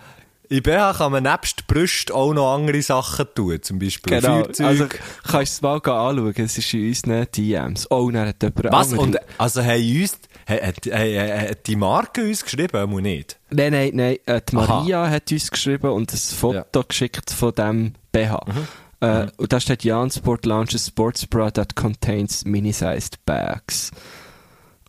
in 0.49 0.63
BH 0.63 0.93
kann 0.95 1.13
man 1.13 1.23
nebst 1.23 1.67
Brüst 1.67 2.11
auch 2.13 2.33
noch 2.35 2.55
andere 2.55 2.83
Sachen 2.83 3.27
tun, 3.35 3.63
zum 3.63 3.79
Beispiel 3.79 4.21
Genau. 4.21 4.43
Feuerzeug. 4.43 4.67
Also, 4.67 4.87
kannst 4.89 5.35
du 5.35 5.41
es 5.41 5.63
mal 5.63 5.75
anschauen. 5.77 6.35
Es 6.37 6.59
ist 6.59 6.75
in 6.75 6.89
unseren 6.89 7.27
DMs. 7.35 7.91
Oh, 7.91 8.11
dann 8.11 8.29
hat 8.29 8.43
jemand 8.43 8.65
Was? 8.73 8.89
andere- 8.93 9.01
Und, 9.03 9.19
also 9.39 9.63
haben 9.63 10.01
uns, 10.01 10.19
hat, 10.49 10.63
hat, 10.63 10.87
hat, 10.87 11.67
die 11.67 11.77
Marke 11.77 12.23
uns 12.23 12.45
geschrieben, 12.45 12.91
muss 12.91 13.03
nicht? 13.03 13.39
Nein, 13.51 13.73
nein, 13.73 13.91
nein. 13.95 14.17
Äh, 14.27 14.41
die 14.49 14.57
Aha. 14.57 14.67
Maria 14.81 15.09
hat 15.09 15.31
uns 15.33 15.51
geschrieben 15.51 15.91
und 15.91 16.13
ein 16.13 16.17
Foto 16.19 16.85
geschickt 16.87 17.31
von 17.33 17.53
dem 17.53 17.93
BH. 18.13 18.41
Mhm. 18.47 18.69
Äh, 19.01 19.27
Und 19.37 19.53
da 19.53 19.61
steht 19.61 19.85
Jan 19.85 20.11
Sport 20.11 20.47
launches 20.47 20.87
sports 20.87 21.27
bra 21.27 21.51
that 21.51 21.77
contains 21.77 22.45
mini-sized 22.45 23.25
bags. 23.27 23.91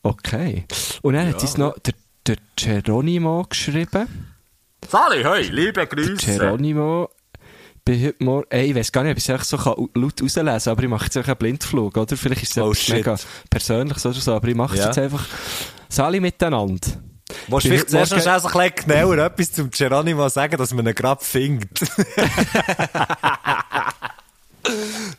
Okay. 0.04 0.66
Und 1.02 1.14
dann 1.16 1.28
hat 1.28 1.42
uns 1.42 1.58
noch 1.58 1.78
der, 1.80 1.94
der 2.26 2.38
Geronimo 2.56 3.44
geschrieben. 3.50 4.08
Sali, 4.88 5.24
hey, 5.24 5.44
liebe 5.50 5.86
Grüße. 5.86 6.38
Geronimo. 6.38 7.10
Bin 7.84 8.04
heute 8.06 8.24
morgen, 8.24 8.48
ey, 8.50 8.68
ich 8.70 8.76
weiß 8.76 8.92
gar 8.92 9.04
nicht, 9.04 9.12
ob 9.12 9.18
ich 9.18 9.30
es 9.30 9.50
so 9.50 9.58
kann, 9.58 9.76
laut 9.96 10.22
rauslesen 10.22 10.46
kann, 10.46 10.72
aber 10.72 10.84
ich 10.84 10.90
mache 10.90 11.06
jetzt 11.06 11.18
einfach 11.18 11.30
einen 11.32 11.38
Blindflug, 11.40 11.96
oder? 11.98 12.18
Vielleicht 12.18 12.44
ist 12.44 12.58
es 12.58 12.64
Oh, 12.64 12.94
mega 12.94 13.16
Persönliches 13.50 14.06
oder 14.06 14.16
so, 14.16 14.34
aber 14.34 14.48
ich 14.50 14.56
mache 14.56 14.74
es 14.74 14.80
Ja. 14.82 14.86
jetzt 14.88 14.98
einfach. 15.00 15.26
Sali 15.90 16.20
miteinander. 16.20 16.88
Willst 17.48 17.66
du 17.66 17.70
vielleicht 17.70 17.90
zuerst 17.90 18.12
noch 18.12 18.20
heute 18.20 18.22
schnell 18.22 18.40
so 18.40 18.48
ein 18.48 18.54
bisschen 18.54 18.86
genauer 18.88 19.18
etwas 19.18 19.52
zum 19.52 19.70
Geronimo 19.70 20.30
sagen, 20.30 20.58
dass 20.58 20.74
man 20.74 20.88
ihn 20.88 20.96
gerade 20.96 21.24
findet? 21.24 21.70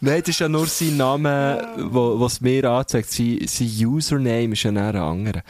Nein, 0.01 0.21
das 0.21 0.29
ist 0.29 0.41
ja 0.41 0.49
nur 0.49 0.67
sein 0.67 0.97
Name, 0.97 1.75
wo, 1.91 2.21
was 2.21 2.41
mir 2.41 2.65
anzeigt. 2.65 3.11
Sein, 3.11 3.41
sein 3.47 3.69
Username 3.87 4.53
ist 4.53 4.63
ja 4.63 4.71
ein 4.71 4.79
anderer. 4.79 5.43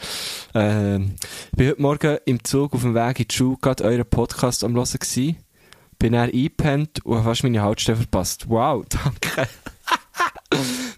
Ähm, 0.53 1.15
ich 1.51 1.57
bin 1.57 1.69
heute 1.69 1.81
Morgen 1.81 2.17
im 2.25 2.43
Zug 2.43 2.73
auf 2.73 2.81
dem 2.81 2.95
Weg 2.95 3.19
in 3.19 3.27
die 3.27 3.35
Schule 3.35 3.57
gerade 3.61 3.83
euren 3.83 4.09
Podcast 4.09 4.63
am 4.63 4.75
hören 4.75 4.99
gsi. 4.99 5.35
Bin 5.97 6.13
dann 6.13 6.29
eingepennt 6.29 7.05
und 7.05 7.17
habe 7.17 7.25
fast 7.25 7.43
meine 7.43 7.61
Haltestelle 7.61 7.97
verpasst. 7.97 8.49
Wow, 8.49 8.85
danke. 8.89 9.49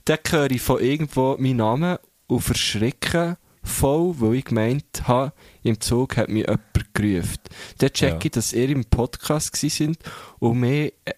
Dann 0.05 0.19
höre 0.29 0.51
ich 0.51 0.61
von 0.61 0.79
irgendwo 0.79 1.35
meinen 1.37 1.57
Namen 1.57 1.97
und 2.27 2.41
verschrecke 2.41 3.37
voll, 3.63 4.15
weil 4.19 4.35
ich 4.35 4.45
gemeint 4.45 5.07
habe, 5.07 5.33
im 5.63 5.79
Zug 5.79 6.17
hat 6.17 6.29
mich 6.29 6.45
jemand 6.47 6.93
gerufen. 6.93 7.39
Dann 7.77 7.93
checke 7.93 8.13
Ja. 8.13 8.19
ich, 8.25 8.31
dass 8.31 8.53
ihr 8.53 8.69
im 8.69 8.85
Podcast 8.85 9.55
sind 9.55 9.97
und 10.39 10.59
mich 10.59 10.93
äh, 11.05 11.13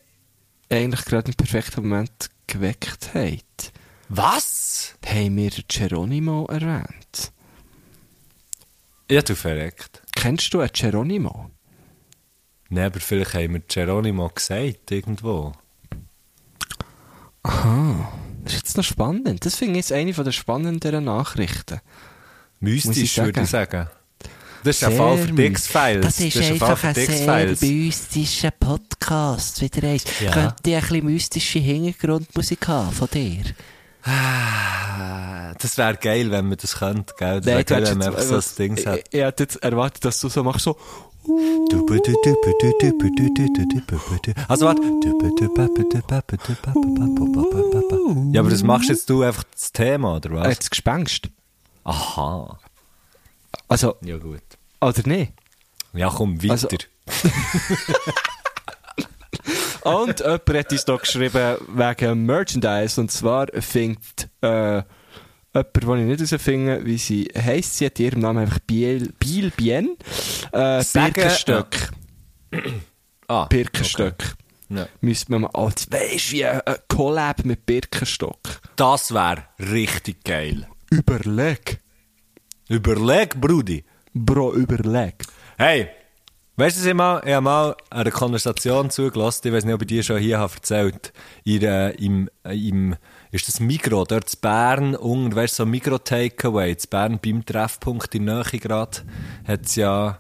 eigentlich 0.70 1.06
gerade 1.06 1.32
im 1.32 1.36
perfekten 1.36 1.88
Moment 1.88 2.30
geweckt 2.48 3.12
habt. 3.14 3.72
Was? 4.10 4.96
Haben 5.06 5.38
wir 5.38 5.52
Geronimo 5.68 6.46
erwähnt? 6.46 7.32
Ja, 9.10 9.22
du 9.22 9.36
verreckt. 9.36 10.02
Kennst 10.16 10.54
du 10.54 10.60
einen 10.60 10.72
Geronimo? 10.74 11.50
Nein, 12.70 12.86
aber 12.86 13.00
vielleicht 13.00 13.34
haben 13.36 13.54
wir 13.54 13.60
Geronimo 13.62 14.30
gesagt, 14.30 14.92
irgendwo. 14.92 15.54
Das 17.44 18.54
ist 18.54 18.56
jetzt 18.56 18.78
noch 18.78 18.84
spannend. 18.84 19.46
Das 19.46 19.56
finde 19.56 19.74
ich 19.80 19.86
jetzt 19.90 19.92
eine 19.92 20.12
der 20.14 20.32
spannenderen 20.32 21.04
Nachrichten. 21.06 21.80
Mystisch, 22.64 23.18
würde 23.18 23.42
ich 23.42 23.50
sagen. 23.50 23.88
Das 24.64 24.78
ist 24.78 24.84
ein 24.86 24.92
Sehr 24.92 24.98
Fall 24.98 25.18
für. 25.18 25.32
Dix-Files. 25.34 26.06
Das 26.06 26.20
ist, 26.22 26.38
ein 26.38 26.58
Fall 26.58 26.70
einfach 26.72 26.78
für 26.94 27.32
ein 27.32 27.56
sehr 27.56 27.70
mystischer 27.70 28.52
Podcast. 28.52 29.62
Wieder 29.62 29.88
eins. 29.90 30.06
Ja. 30.22 30.32
Könnte 30.32 30.56
ich 30.70 30.76
ein 30.76 30.82
bisschen 30.82 31.06
mystische 31.06 31.60
Hintergrundmusik 31.60 32.66
haben 32.70 32.92
von 32.94 33.10
dir? 33.14 33.44
Ah, 34.06 35.54
Das 35.60 35.78
wäre 35.78 35.96
geil, 35.98 36.32
wenn 36.32 36.48
man 36.48 36.58
das 36.58 36.76
könnte, 36.76 37.14
gell? 37.18 37.38
Das 37.42 37.46
wäre 37.46 37.64
geil, 37.66 37.86
wenn 37.88 37.98
man 37.98 38.12
jetzt- 38.14 38.22
einfach 38.32 38.42
so 38.42 38.52
ein 38.52 38.56
Ding 38.58 38.78
ich, 38.78 38.88
hat. 38.88 38.98
ich, 39.00 39.04
ich 39.12 39.22
hätte 39.22 39.44
jetzt 39.44 39.56
erwartet, 39.64 40.06
dass 40.06 40.20
du 40.20 40.30
so 40.30 40.44
machst, 40.44 40.64
so, 40.64 40.78
Also 44.48 44.66
warte. 44.66 44.82
Ja, 48.32 48.42
aber 48.42 48.50
das 48.50 48.64
machst 48.64 48.90
jetzt 48.90 49.10
du 49.10 49.24
einfach 49.24 49.44
das 49.52 49.72
Thema, 49.72 50.16
oder 50.18 50.32
was? 50.32 50.48
Jetzt 50.48 50.70
Gespenst. 50.72 51.30
Aha. 51.84 52.60
Also, 53.68 53.96
Ja, 54.02 54.18
gut. 54.18 54.42
oder 54.82 55.08
nicht? 55.08 55.34
Ja, 55.94 56.10
komm, 56.10 56.42
weiter. 56.42 56.52
Also- 56.54 56.68
Und 59.84 60.20
jemand 60.22 60.50
hat 60.50 60.72
uns 60.72 60.86
da 60.86 60.96
geschrieben 60.96 61.58
wegen 61.68 62.26
Merchandise. 62.26 63.00
Und 63.02 63.12
zwar 63.12 63.48
findet 63.60 64.30
äh, 64.42 64.82
jemand, 65.54 65.76
den 65.76 66.10
ich 66.12 66.20
nicht 66.20 66.32
herausfinde, 66.32 66.86
wie 66.86 66.98
sie 66.98 67.30
heisst. 67.38 67.78
Sie 67.78 67.86
hat 67.88 68.00
ihrem 68.00 68.20
Namen 68.22 68.40
einfach 68.44 68.60
Biel, 68.60 69.12
Biel 69.20 69.52
Bien. 69.52 69.98
Äh, 70.54 70.84
Birkenstöck. 70.94 71.90
ah, 73.28 73.46
Birkenstöck. 73.46 74.36
Ja. 74.70 74.88
Müsste 75.02 75.32
man 75.34 75.42
mal 75.42 75.50
als, 75.54 75.92
weisst 75.92 76.32
wie 76.32 76.46
ein, 76.46 76.62
ein 76.62 76.78
Collab 76.88 77.44
mit 77.44 77.66
Birkenstock. 77.66 78.40
Das 78.78 79.14
wäre 79.14 79.44
richtig 79.60 80.24
geil. 80.24 80.68
Überleg. 80.94 81.80
Überleg, 82.70 83.42
Brudi. 83.42 83.84
Bro, 84.14 84.54
überleg. 84.54 85.16
Hey, 85.58 85.88
weißt 86.56 86.78
du, 86.78 86.82
was 86.82 86.86
ich 86.86 86.94
mal, 86.94 87.22
ich 87.26 87.34
habe 87.34 87.42
mal 87.42 87.76
einer 87.90 88.12
Konversation 88.12 88.92
zugelassen, 88.92 89.48
ich 89.48 89.54
weiß 89.54 89.66
nicht, 89.66 89.74
ob 89.74 89.82
ich 89.82 89.88
dir 89.88 90.04
schon 90.04 90.20
hier 90.20 90.38
habe 90.38 90.54
erzählt, 90.54 91.12
in, 91.46 91.64
äh, 91.64 91.90
im, 91.94 92.30
äh, 92.44 92.70
im, 92.70 92.96
ist 93.32 93.48
das 93.48 93.60
Migro, 93.60 94.06
dort 94.06 94.30
zu 94.30 94.38
Bern, 94.38 94.96
unten, 94.96 95.36
weißt 95.36 95.58
du, 95.58 95.64
so 95.64 95.66
Migro 95.66 95.98
Takeaway, 95.98 96.78
zu 96.78 96.88
Bern 96.88 97.20
beim 97.20 97.44
Treffpunkt 97.44 98.14
in 98.14 98.26
Nähe 98.26 98.44
gerade, 98.44 99.00
hat 99.48 99.66
es 99.66 99.76
ja 99.76 100.20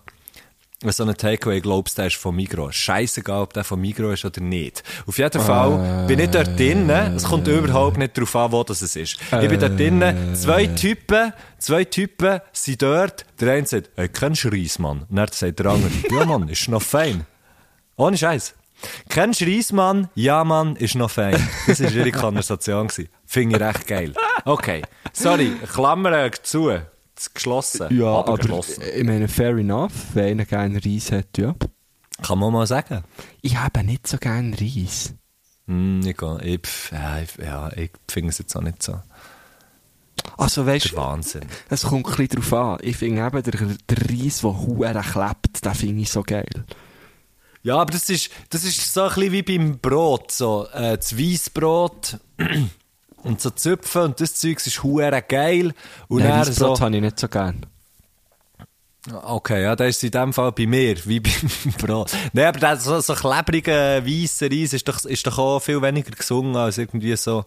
so 0.91 1.03
einen 1.03 1.15
Takeaway, 1.15 1.61
glaubst 1.61 1.97
der 1.97 2.07
ist 2.07 2.15
von 2.15 2.35
Migro. 2.35 2.71
Scheißegal, 2.71 3.43
ob 3.43 3.53
der 3.53 3.63
von 3.63 3.79
Migro 3.79 4.11
ist 4.11 4.25
oder 4.25 4.41
nicht. 4.41 4.83
Auf 5.07 5.17
jeden 5.17 5.41
Fall 5.41 6.05
bin 6.07 6.19
ich 6.19 6.29
dort 6.29 6.59
drinnen, 6.59 7.15
es 7.15 7.23
kommt 7.23 7.47
überhaupt 7.47 7.97
nicht 7.97 8.17
darauf 8.17 8.35
an, 8.35 8.51
wo 8.51 8.63
das 8.63 8.81
es 8.81 8.95
ist. 8.95 9.17
Ich 9.41 9.49
bin 9.49 9.59
dort 9.59 9.79
drinnen, 9.79 10.35
zwei 10.35 10.65
Typen, 10.67 11.33
zwei 11.59 11.85
Typen 11.85 12.41
sind 12.51 12.81
dort, 12.81 13.25
der 13.39 13.53
eine 13.53 13.65
sagt, 13.65 13.91
hey, 13.95 14.09
kennst 14.09 14.43
du 14.43 14.49
Reismann? 14.49 15.05
Und 15.09 15.15
dann 15.15 15.27
sagt 15.31 15.59
der 15.59 15.67
andere, 15.67 15.91
ja 16.11 16.25
Mann, 16.25 16.49
ist 16.49 16.67
noch 16.67 16.81
fein. 16.81 17.25
Ohne 17.95 18.17
Scheiß. 18.17 18.55
Kennst 19.09 19.41
du 19.41 19.45
Reismann? 19.45 20.09
Ja 20.15 20.43
Mann, 20.43 20.75
ist 20.75 20.95
noch 20.95 21.11
fein. 21.11 21.35
Das 21.67 21.81
war 21.81 21.91
ihre 21.91 22.11
Konversation. 22.11 22.89
Finde 23.25 23.55
ich 23.55 23.61
recht 23.61 23.87
geil. 23.87 24.13
Okay, 24.45 24.81
sorry, 25.13 25.53
Klammer 25.71 26.31
zu. 26.43 26.71
Geschlossen. 27.33 27.95
Ja, 27.97 28.07
aber, 28.07 28.37
geschlossen. 28.37 28.83
ich 28.95 29.03
meine, 29.03 29.27
fair 29.27 29.57
enough, 29.57 29.91
wenn 30.13 30.31
einer 30.31 30.45
gerne 30.45 30.83
Reis 30.83 31.11
hat, 31.11 31.37
ja. 31.37 31.55
Kann 32.21 32.39
man 32.39 32.53
mal 32.53 32.67
sagen. 32.67 33.03
Ich 33.41 33.57
habe 33.57 33.83
nicht 33.83 34.07
so 34.07 34.17
gerne 34.17 34.55
Reis. 34.59 35.13
Hm, 35.67 36.01
ich, 36.01 36.17
ich, 36.41 36.91
ja, 36.91 37.19
ich, 37.21 37.37
ja, 37.37 37.71
ich 37.75 37.91
finde 38.09 38.29
es 38.29 38.37
jetzt 38.37 38.55
auch 38.55 38.61
nicht 38.61 38.83
so. 38.83 38.99
Also 40.37 40.65
weißt 40.65 40.91
du, 40.91 40.95
Wahnsinn. 40.97 41.45
es 41.69 41.83
kommt 41.83 42.07
ein 42.07 42.15
bisschen 42.15 42.41
drauf 42.41 42.53
an. 42.53 42.77
Ich 42.81 42.97
finde 42.97 43.25
eben, 43.25 43.43
der, 43.43 43.77
der 43.89 44.09
Reis, 44.09 44.41
der 44.41 44.59
hure 44.59 45.01
klebt, 45.01 45.65
den 45.65 45.73
finde 45.73 46.01
ich 46.01 46.09
so 46.09 46.23
geil. 46.23 46.65
Ja, 47.61 47.77
aber 47.77 47.91
das 47.93 48.09
ist, 48.09 48.29
das 48.49 48.63
ist 48.63 48.93
so 48.93 49.03
ein 49.03 49.13
bisschen 49.13 49.31
wie 49.31 49.41
beim 49.41 49.79
Brot. 49.79 50.31
So, 50.31 50.67
äh, 50.73 50.97
das 50.97 51.17
Weissbrot 51.17 52.19
und 53.23 53.41
so 53.41 53.49
Zöpfe 53.49 54.03
und 54.03 54.19
das 54.21 54.35
Zeug 54.35 54.65
ist 54.65 54.83
hure 54.83 55.21
geil. 55.27 55.73
Und 56.07 56.19
Nein, 56.19 56.29
dann 56.29 56.39
Weissbrot 56.47 56.77
so, 56.77 56.83
habe 56.83 56.95
ich 56.95 57.01
nicht 57.01 57.19
so 57.19 57.27
gern. 57.27 57.65
Okay, 59.11 59.63
ja, 59.63 59.75
das 59.75 59.89
ist 59.89 60.03
in 60.05 60.11
dem 60.11 60.31
Fall 60.31 60.53
bei 60.53 60.65
mir, 60.65 60.95
wie 61.05 61.19
beim 61.19 61.33
Brot. 61.77 62.11
Nein, 62.31 62.45
aber 62.45 62.59
das, 62.59 62.85
so, 62.85 63.01
so 63.01 63.13
klebriger 63.15 64.05
weisser 64.05 64.49
Reis 64.49 64.71
ist 64.71 64.87
doch, 64.87 65.03
ist 65.03 65.27
doch 65.27 65.37
auch 65.37 65.59
viel 65.59 65.81
weniger 65.81 66.11
gesungen 66.11 66.55
als 66.55 66.77
irgendwie 66.77 67.15
so. 67.17 67.43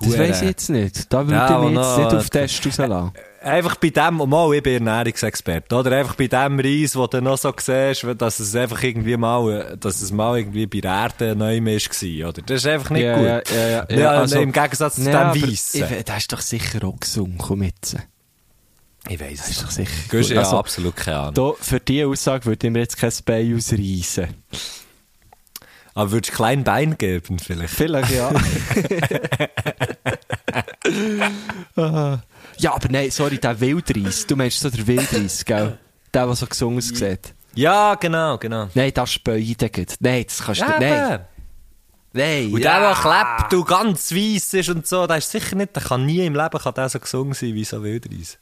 Das 0.00 0.18
weiss 0.18 0.42
ich 0.42 0.48
jetzt 0.48 0.68
nicht. 0.68 1.10
Da 1.12 1.20
würde 1.26 1.34
Ja, 1.34 1.46
ich 1.46 1.68
mich 1.70 1.78
jetzt 1.78 1.86
noch- 1.86 1.98
nicht 1.98 2.14
auf 2.14 2.30
Test 2.30 2.66
rauslassen. 2.66 3.12
Einfach 3.44 3.76
bei 3.76 3.90
dem, 3.90 4.16
mal, 4.28 4.54
ich 4.54 4.62
bin 4.62 4.86
Ernährungsexperte, 4.86 5.74
oder? 5.74 5.92
Einfach 5.96 6.14
bei 6.14 6.28
dem 6.28 6.60
Reis, 6.60 6.94
wo 6.96 7.06
du 7.06 7.20
noch 7.20 7.36
so 7.38 7.52
siehst, 7.58 8.06
dass 8.18 8.38
es 8.40 8.54
einfach 8.54 8.82
irgendwie 8.82 9.16
mal, 9.16 9.76
dass 9.80 10.00
es 10.00 10.12
mal 10.12 10.38
irgendwie 10.38 10.66
bei 10.66 10.80
der 10.80 10.92
Erde 10.92 11.34
neu 11.36 11.60
war, 11.60 12.28
oder? 12.28 12.42
Das 12.42 12.56
ist 12.58 12.66
einfach 12.66 12.90
nicht 12.90 13.02
Ja, 13.02 13.16
gut. 13.16 13.26
ja, 13.26 13.42
ja, 13.56 13.68
ja, 13.68 13.86
Ja, 13.90 13.98
ja, 13.98 14.10
also- 14.10 14.38
Im 14.38 14.52
Gegensatz 14.52 14.94
zu 14.96 15.10
Ja, 15.10 15.32
dem 15.32 15.42
Weissen. 15.42 15.84
ich- 15.84 16.04
Das 16.04 16.18
ist 16.18 16.32
doch 16.32 16.40
sicher 16.40 16.84
auch 16.86 16.98
gesungen, 17.00 17.36
komm 17.38 17.62
jetzt. 17.64 17.96
Ich 19.08 19.18
Das 19.18 19.30
es 19.30 19.48
ist 19.50 19.62
doch 19.64 19.70
sicher. 19.70 19.90
Du 20.10 20.18
hast 20.20 20.30
Also, 20.32 20.58
absolut 20.58 20.94
keine 20.94 21.18
Ahnung. 21.18 21.34
da, 21.34 21.52
für 21.60 21.80
diese 21.80 22.06
Aussage 22.06 22.46
würde 22.46 22.66
ich 22.68 22.72
mir 22.72 22.78
jetzt 22.80 22.96
kein 22.96 23.12
Bein 23.24 23.56
ausreißen. 23.56 24.28
Aber 25.94 26.12
würdest 26.12 26.32
du 26.32 26.36
klein 26.36 26.62
Bein 26.64 26.96
geben, 26.96 27.38
vielleicht? 27.40 27.74
Vielleicht, 27.74 28.12
ja. 28.12 28.30
Ja, 32.62 32.74
aber 32.74 32.88
nein, 32.88 33.10
sorry, 33.10 33.38
der 33.38 33.58
Wildreis. 33.60 34.26
Du 34.26 34.36
meinst 34.36 34.60
so 34.60 34.70
der 34.70 34.86
Wildreis, 34.86 35.44
gell? 35.44 35.78
Der, 36.14 36.26
der 36.26 36.34
so 36.36 36.46
gesungen 36.46 36.78
aussieht. 36.78 37.34
Ja, 37.54 37.96
genau, 37.96 38.38
genau. 38.38 38.68
Nein, 38.74 38.92
das 38.94 39.12
Späude 39.12 39.68
geht. 39.68 39.96
Nein, 40.00 40.24
das 40.26 40.42
kannst 40.42 40.60
du 40.60 40.66
nicht. 40.66 40.80
Nein. 40.80 41.20
Nein. 42.12 42.52
Und 42.52 42.60
ja. 42.60 42.78
der, 42.78 42.94
der 42.94 42.96
klebt 42.96 43.54
und 43.54 43.66
ganz 43.66 44.12
weiss 44.12 44.54
ist 44.54 44.68
und 44.68 44.86
so, 44.86 45.06
der 45.06 45.16
ist 45.16 45.30
sicher 45.30 45.56
nicht, 45.56 45.74
der 45.74 45.82
kann 45.82 46.06
nie 46.06 46.24
im 46.24 46.34
Leben 46.34 46.58
kann 46.58 46.74
der 46.74 46.88
so 46.88 47.00
gesungen 47.00 47.34
sein 47.34 47.54
wie 47.54 47.64
so 47.64 47.82
Wildreis. 47.82 48.38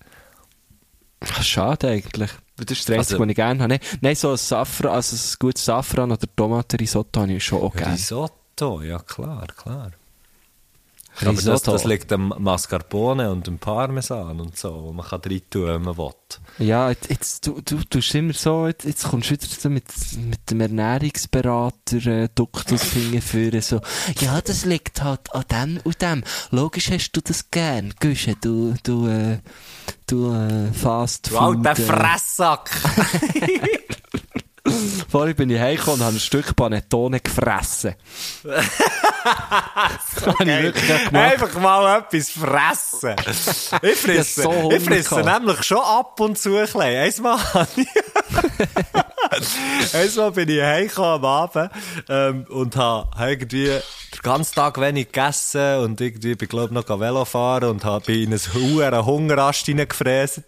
Schade 1.43 1.89
eigentlich. 1.89 2.31
Das 2.57 2.79
ist 2.79 2.89
das 2.89 2.97
Einzige, 2.97 2.99
Also- 2.99 3.19
was 3.21 3.29
ich 3.29 3.37
gerne 3.37 3.63
habe. 3.63 3.79
Nein, 4.01 4.15
so 4.17 4.33
ein 4.33 4.37
Safran, 4.37 4.93
also 4.93 5.17
ein 5.17 5.37
gutes 5.39 5.65
Safran 5.65 6.13
oder 6.13 6.27
Tomatenrisotto 6.37 7.21
habe 7.21 7.33
ich 7.33 7.45
schon 7.45 7.63
auch 7.63 7.75
gerne. 7.75 7.95
Risotto, 7.95 8.83
ja 8.83 8.99
klar, 8.99 9.47
klar. 9.57 9.93
Aber 11.27 11.41
das, 11.41 11.63
das 11.63 11.85
liegt 11.85 12.13
am 12.13 12.35
Mascarpone 12.39 13.31
und 13.31 13.49
am 13.49 13.59
Parmesan 13.59 14.41
und 14.41 14.57
so, 14.57 14.85
wo 14.85 14.93
man 14.93 15.07
kann 15.07 15.21
rein 15.25 15.43
tun, 15.51 15.67
wenn 15.67 15.83
man 15.83 15.97
will. 15.97 16.11
Ja, 16.59 16.91
jetzt, 16.91 17.47
du, 17.47 17.61
du 17.61 17.83
tust 17.85 18.15
immer 18.15 18.33
so, 18.33 18.67
jetzt, 18.67 18.85
jetzt 18.85 19.09
kommst 19.09 19.31
du 19.31 19.35
wieder 19.35 19.47
so 19.47 19.69
mit, 19.69 19.85
mit 20.19 20.51
dem 20.51 20.61
Ernährungsberater 20.61 22.07
äh, 22.07 22.29
Duktusfinger 22.35 23.23
führen, 23.23 23.61
so, 23.61 23.81
ja, 24.21 24.41
das 24.41 24.65
liegt 24.65 25.03
halt 25.03 25.33
an 25.35 25.45
dem 25.51 25.81
und 25.85 26.01
dem. 26.03 26.25
Logisch 26.51 26.91
hast 26.91 27.13
du 27.13 27.21
das 27.21 27.51
gern, 27.51 27.95
Güsche, 28.01 28.37
du, 28.41 28.75
du, 28.83 29.07
äh, 29.09 29.39
du, 30.07 30.33
äh, 30.33 30.73
Fast 30.73 31.29
Food, 31.29 31.67
äh, 31.67 31.75
Fresssack! 31.75 32.71
Vorhin 35.11 35.35
bin 35.37 35.51
ich 35.51 35.59
heimgekommen 35.59 36.01
und 36.01 36.07
habe 36.07 36.17
ein 36.17 36.21
Stück 36.21 36.55
Panettone 36.55 37.21
gefressen. 37.21 37.95
das 38.45 40.27
habe 40.27 40.45
ich 40.45 40.63
wirklich 40.63 40.87
gemacht. 41.09 41.15
Einfach 41.15 41.55
mal 41.61 41.99
etwas 41.99 42.31
fressen. 42.31 43.17
Ich 43.83 43.97
fresse, 43.99 44.11
Ich 44.13 44.35
so 44.35 44.71
ich 44.71 44.83
fresse 44.85 45.21
nämlich 45.23 45.63
schon 45.65 45.79
ab 45.81 46.19
und 46.21 46.39
zu 46.39 46.57
ein 46.57 46.63
bisschen. 46.63 46.81
Einmal, 46.83 47.39
habe 47.55 47.69
ich- 47.77 47.89
Einmal 49.93 50.33
bin 50.33 50.49
ich 50.49 50.61
heimgekommen 50.63 51.11
am 51.13 51.25
Abend 51.25 51.71
ähm, 52.09 52.45
und 52.49 52.77
habe 52.77 53.09
irgendwie 53.31 53.67
den 53.67 54.23
ganzen 54.23 54.55
Tag 54.57 54.81
wenig 54.81 55.07
gegessen 55.13 55.79
und 55.81 56.01
irgendwie 56.01 56.35
bin 56.35 56.49
glaube 56.49 56.75
noch 56.75 56.89
Velo 56.89 57.25
fahren 57.25 57.71
und 57.71 57.85
habe 57.85 58.13
in 58.13 58.33
einen 58.33 58.41
hohen 58.55 59.05
Hungerast 59.07 59.67
hineingefräst. 59.67 60.43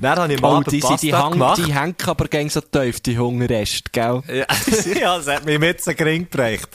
Dann 0.00 0.18
habe 0.18 0.32
ich 0.32 0.42
am 0.42 0.58
Oh, 0.58 0.62
die, 0.62 0.80
sind- 0.80 1.02
die, 1.02 1.10
Pasta 1.10 1.24
hang, 1.24 1.32
gemacht. 1.32 1.58
die 1.66 1.74
hängen 1.74 1.96
aber 2.06 2.28
gegen 2.28 2.48
so 2.48 2.60
tief, 2.60 3.00
die 3.00 3.18
Hungerreste, 3.18 3.90
gell? 3.92 4.22
Ja, 5.00 5.18
das 5.18 5.26
hat 5.26 5.44
mich 5.44 5.58
mit 5.58 5.82
so 5.82 5.92
gering 5.94 6.22
geprägt. 6.30 6.68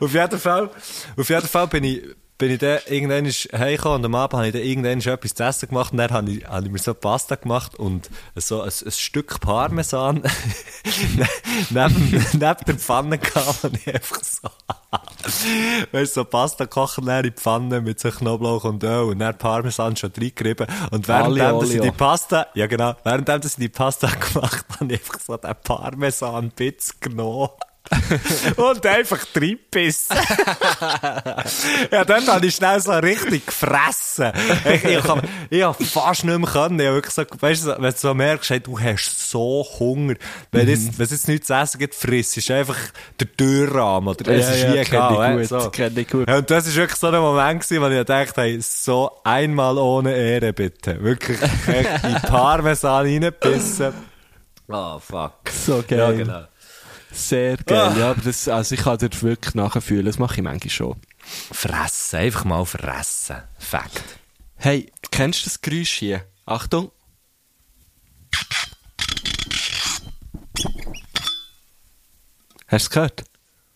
Auf 0.00 0.12
jeden 0.12 0.38
Fall, 0.38 0.70
auf 1.16 1.28
jeden 1.28 1.48
Fall 1.48 1.66
bin 1.68 1.84
ich, 1.84 2.02
bin 2.38 2.52
ich 2.52 2.58
dann 2.58 2.78
irgendwann 2.86 3.26
heimgekommen 3.26 3.98
und 3.98 4.04
am 4.04 4.14
Abend 4.14 4.34
habe 4.34 4.46
ich 4.46 4.52
dann 4.52 4.62
irgendwann 4.62 5.00
etwas 5.00 5.34
zu 5.34 5.42
essen 5.42 5.68
gemacht 5.68 5.92
und 5.92 5.98
dann 5.98 6.10
habe 6.10 6.30
ich, 6.30 6.46
habe 6.46 6.66
ich 6.66 6.72
mir 6.72 6.78
so 6.78 6.94
Pasta 6.94 7.34
gemacht 7.34 7.74
und 7.74 8.08
so 8.36 8.62
ein, 8.62 8.68
ein 8.68 8.92
Stück 8.92 9.40
Parmesan 9.40 10.22
neben, 11.70 12.10
neben 12.10 12.38
der 12.38 12.54
Pfanne 12.76 13.18
gehabt 13.18 13.64
und 13.64 13.76
ich 13.76 13.92
einfach 13.92 14.22
so, 14.22 14.48
weißt 15.92 16.16
du, 16.16 16.20
so 16.20 16.24
Pasta 16.24 16.66
kochen 16.66 17.06
dann 17.06 17.24
in 17.24 17.32
die 17.34 17.36
Pfanne 17.36 17.80
mit 17.80 17.98
so 17.98 18.10
Knoblauch 18.10 18.64
und 18.64 18.84
Öl 18.84 19.02
und 19.02 19.18
dann 19.18 19.36
Parmesan 19.36 19.96
schon 19.96 20.12
reingerieben 20.16 20.68
und 20.92 21.08
währenddem, 21.08 21.58
dass 21.58 21.70
ich 21.70 21.80
die 21.80 21.90
Pasta, 21.90 22.46
ja 22.54 22.68
genau, 22.68 22.94
währenddem, 23.02 23.40
dass 23.40 23.52
ich 23.52 23.58
die 23.58 23.68
Pasta 23.68 24.06
gemacht 24.32 24.64
habe, 24.68 24.80
habe 24.80 24.94
ich 24.94 25.00
einfach 25.00 25.20
so 25.20 25.36
den 25.36 25.54
Parmesan-Bitz 25.64 27.00
genommen. 27.00 27.48
und 28.56 28.84
einfach 28.86 29.18
reingebissen. 29.34 30.16
ja, 31.90 32.04
dann 32.04 32.26
habe 32.26 32.46
ich 32.46 32.54
schnell 32.54 32.80
so 32.80 32.92
richtig 32.92 33.46
gefressen. 33.46 34.32
Ich, 34.64 34.84
ich, 34.84 35.04
hab, 35.04 35.22
ich 35.50 35.62
hab 35.62 35.82
fast 35.82 36.24
nicht 36.24 36.38
mehr 36.38 36.48
können. 36.50 36.78
Ich 36.78 36.86
wirklich 36.86 37.14
so, 37.14 37.24
weißt 37.38 37.66
du, 37.66 37.68
wenn 37.78 37.92
du 37.92 37.96
so 37.98 38.14
merkst, 38.14 38.50
hey, 38.50 38.60
du 38.60 38.78
hast 38.78 39.30
so 39.30 39.66
Hunger. 39.78 40.14
Wenn 40.52 40.68
jetzt, 40.68 40.98
wenn 40.98 41.04
es 41.04 41.10
jetzt 41.12 41.28
nichts 41.28 41.46
zu 41.46 41.54
essen 41.54 41.78
gibt, 41.78 41.94
frisst 41.94 42.48
du 42.48 42.54
einfach 42.54 42.76
den 43.20 43.28
Türrahmen. 43.36 44.08
Oder 44.08 44.30
es 44.32 44.46
Ja, 44.46 44.52
ist 44.54 44.62
ja, 44.62 44.72
wie 44.74 44.78
egal. 44.78 45.40
ich 45.42 45.48
gut, 45.48 45.62
so. 45.62 45.70
kenn 45.70 45.96
ich 45.96 46.08
gut. 46.08 46.28
Ja, 46.28 46.36
und 46.36 46.50
das 46.50 46.66
ist 46.66 46.76
wirklich 46.76 46.98
so 46.98 47.06
ein 47.08 47.20
Moment 47.20 47.62
gewesen, 47.62 47.82
wo 47.82 47.88
ich 47.88 48.04
dachte, 48.04 48.40
hey, 48.42 48.58
so 48.60 49.10
einmal 49.24 49.78
ohne 49.78 50.14
Ehre, 50.14 50.52
bitte. 50.52 51.02
Wirklich, 51.02 51.38
in 51.68 52.14
Parmesan 52.22 53.06
reingebissen. 53.06 53.92
Oh, 54.68 54.98
fuck. 55.00 55.32
So 55.50 55.82
geil. 55.86 55.98
Ja, 55.98 56.12
genau. 56.12 56.42
Sehr 57.10 57.56
geil. 57.58 57.92
Ah. 57.94 57.98
Ja, 57.98 58.10
aber 58.10 58.22
das, 58.22 58.48
also 58.48 58.74
ich 58.74 58.82
kann 58.82 58.98
dir 58.98 59.10
wirklich 59.22 59.54
nachfühlen. 59.54 60.04
Das 60.06 60.18
mache 60.18 60.36
ich 60.36 60.42
manchmal 60.42 60.70
schon. 60.70 60.96
Fressen, 61.52 62.16
einfach 62.20 62.44
mal 62.44 62.64
fressen. 62.64 63.36
Fakt. 63.58 64.02
Hey, 64.56 64.90
kennst 65.10 65.40
du 65.42 65.44
das 65.44 65.60
Geräusch 65.60 65.92
hier? 65.92 66.24
Achtung. 66.46 66.90
Hast 72.66 72.70
du 72.70 72.76
es 72.76 72.90
gehört? 72.90 73.24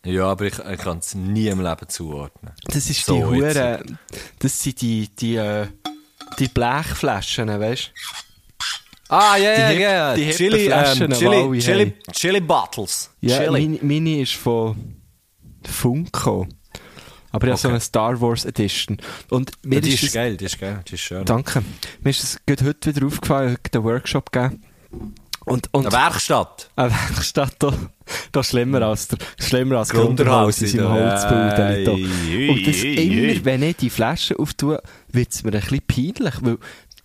Ja, 0.05 0.27
aber 0.27 0.47
ich, 0.47 0.59
ich 0.59 0.79
kann 0.81 0.99
es 0.99 1.14
nie 1.14 1.47
im 1.49 1.62
Leben 1.62 1.88
zuordnen. 1.88 2.53
Das 2.64 2.90
ist 2.90 3.05
So, 3.07 3.16
die. 3.16 3.25
Hure, 3.25 3.85
das 4.40 4.62
sind 4.62 4.81
die, 4.81 5.09
die, 5.14 5.37
äh, 5.37 5.68
die 6.38 6.49
Blechflaschen, 6.49 7.49
weißt 7.49 7.92
du? 7.95 8.32
Ah, 9.12 9.37
ja, 9.37 10.14
Die 10.14 10.22
hip- 10.25 10.31
die 10.31 10.37
Chili, 10.37 10.66
Flaschen, 10.66 11.12
ähm, 11.12 11.18
Chili, 11.18 11.59
Chili. 11.61 11.92
Chili 12.12 12.40
Bottles. 12.40 13.11
Ja, 13.20 13.38
Chili. 13.38 13.51
meine, 13.51 13.79
meine 13.83 14.20
ist 14.22 14.33
von 14.35 14.75
Funko. 15.64 16.46
Aber 17.31 17.46
ich 17.46 17.51
habe 17.51 17.59
so 17.61 17.68
Okay. 17.68 17.75
eine 17.75 17.81
Star 17.81 18.20
Wars 18.20 18.44
Edition. 18.44 18.98
Und 19.31 19.53
mir 19.64 19.77
Ja, 19.77 19.81
die 19.83 19.88
ist 19.88 19.94
ist 19.96 20.03
das, 20.05 20.12
geil, 20.12 20.37
die 20.37 20.44
ist 20.46 20.59
geil, 20.61 20.81
die 20.88 20.94
ist 20.94 21.01
schön. 21.01 21.25
Danke. 21.25 21.62
Mir 22.03 22.11
ist 22.11 22.22
es 22.22 22.38
gerade 22.46 22.64
heute 22.66 22.94
wieder 22.94 23.07
aufgefallen, 23.07 23.57
ich 23.66 23.75
einen 23.75 23.85
Workshop 23.85 24.33
gegeben. 24.33 24.62
Und, 25.44 25.68
und 25.72 25.87
Eine 25.87 25.92
Werkstatt. 25.92 26.70
eine 26.77 26.92
Werkstatt 26.92 27.55
da, 27.59 27.72
da 28.31 28.44
schlimmer 28.44 28.83
als 28.83 29.09
der, 29.09 29.18
schlimmer 29.40 29.79
als 29.79 29.88
Grunderhaus 29.88 30.62
in 30.62 30.68
seinem. 30.68 30.88
Holzbild. 30.90 31.88
Und 31.88 32.66
das 32.68 32.83
immer, 32.85 33.44
wenn 33.44 33.62
ich 33.64 33.77
die 33.77 33.90
Flasche 33.90 34.38
auftue, 34.38 34.81
wird 35.11 35.33
es 35.33 35.42
mir 35.42 35.53
ein 35.53 35.61
bisschen 35.61 35.81
peinlich, 36.14 36.35
weil 36.42 36.59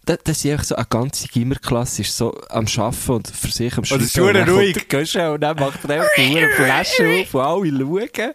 das, 0.08 0.20
das 0.24 0.46
ist 0.46 0.52
einfach 0.52 0.64
so 0.66 0.76
eine 0.76 0.86
ganze 0.90 1.28
Gimmerklasse, 1.28 2.02
ist 2.02 2.16
so 2.18 2.34
am 2.50 2.66
Arbeiten 2.68 3.12
und 3.12 3.28
für 3.28 3.52
sich 3.52 3.74
am 3.74 3.80
Und 3.80 3.86
Schreiben. 3.88 4.04
es 4.04 4.10
ist 4.10 4.18
kommt 4.18 4.50
ruhig. 4.50 4.88
der 4.90 5.34
Und 5.34 5.42
dann 5.42 5.58
macht 5.58 5.84
er 5.86 5.90
einfach 6.02 6.10
Uhr 6.18 6.50
Flasche 6.56 7.22
auf 7.22 7.34
und 7.34 7.42
alle 7.42 7.72
schauen. 7.72 8.32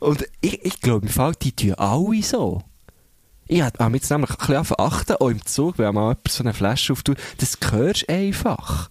Und 0.00 0.28
ich, 0.40 0.64
ich 0.64 0.80
glaube, 0.80 1.06
im 1.06 1.12
Fall, 1.12 1.32
die 1.40 1.52
tun 1.52 1.74
alle 1.74 2.22
so. 2.22 2.62
Ich 3.48 3.62
habe 3.62 3.96
jetzt 3.96 4.10
nämlich 4.10 4.30
ein 4.30 4.36
bisschen 4.36 4.56
angefangen 4.56 4.64
zu 4.66 4.78
achten, 4.78 5.16
auch 5.16 5.28
im 5.28 5.44
Zug, 5.44 5.78
wenn 5.78 5.94
mal 5.94 6.02
jemand 6.10 6.28
so 6.28 6.44
eine 6.44 6.54
Flasche 6.54 6.92
auftut, 6.92 7.18
das 7.38 7.58
hörst 7.72 8.02
du 8.02 8.12
einfach. 8.12 8.90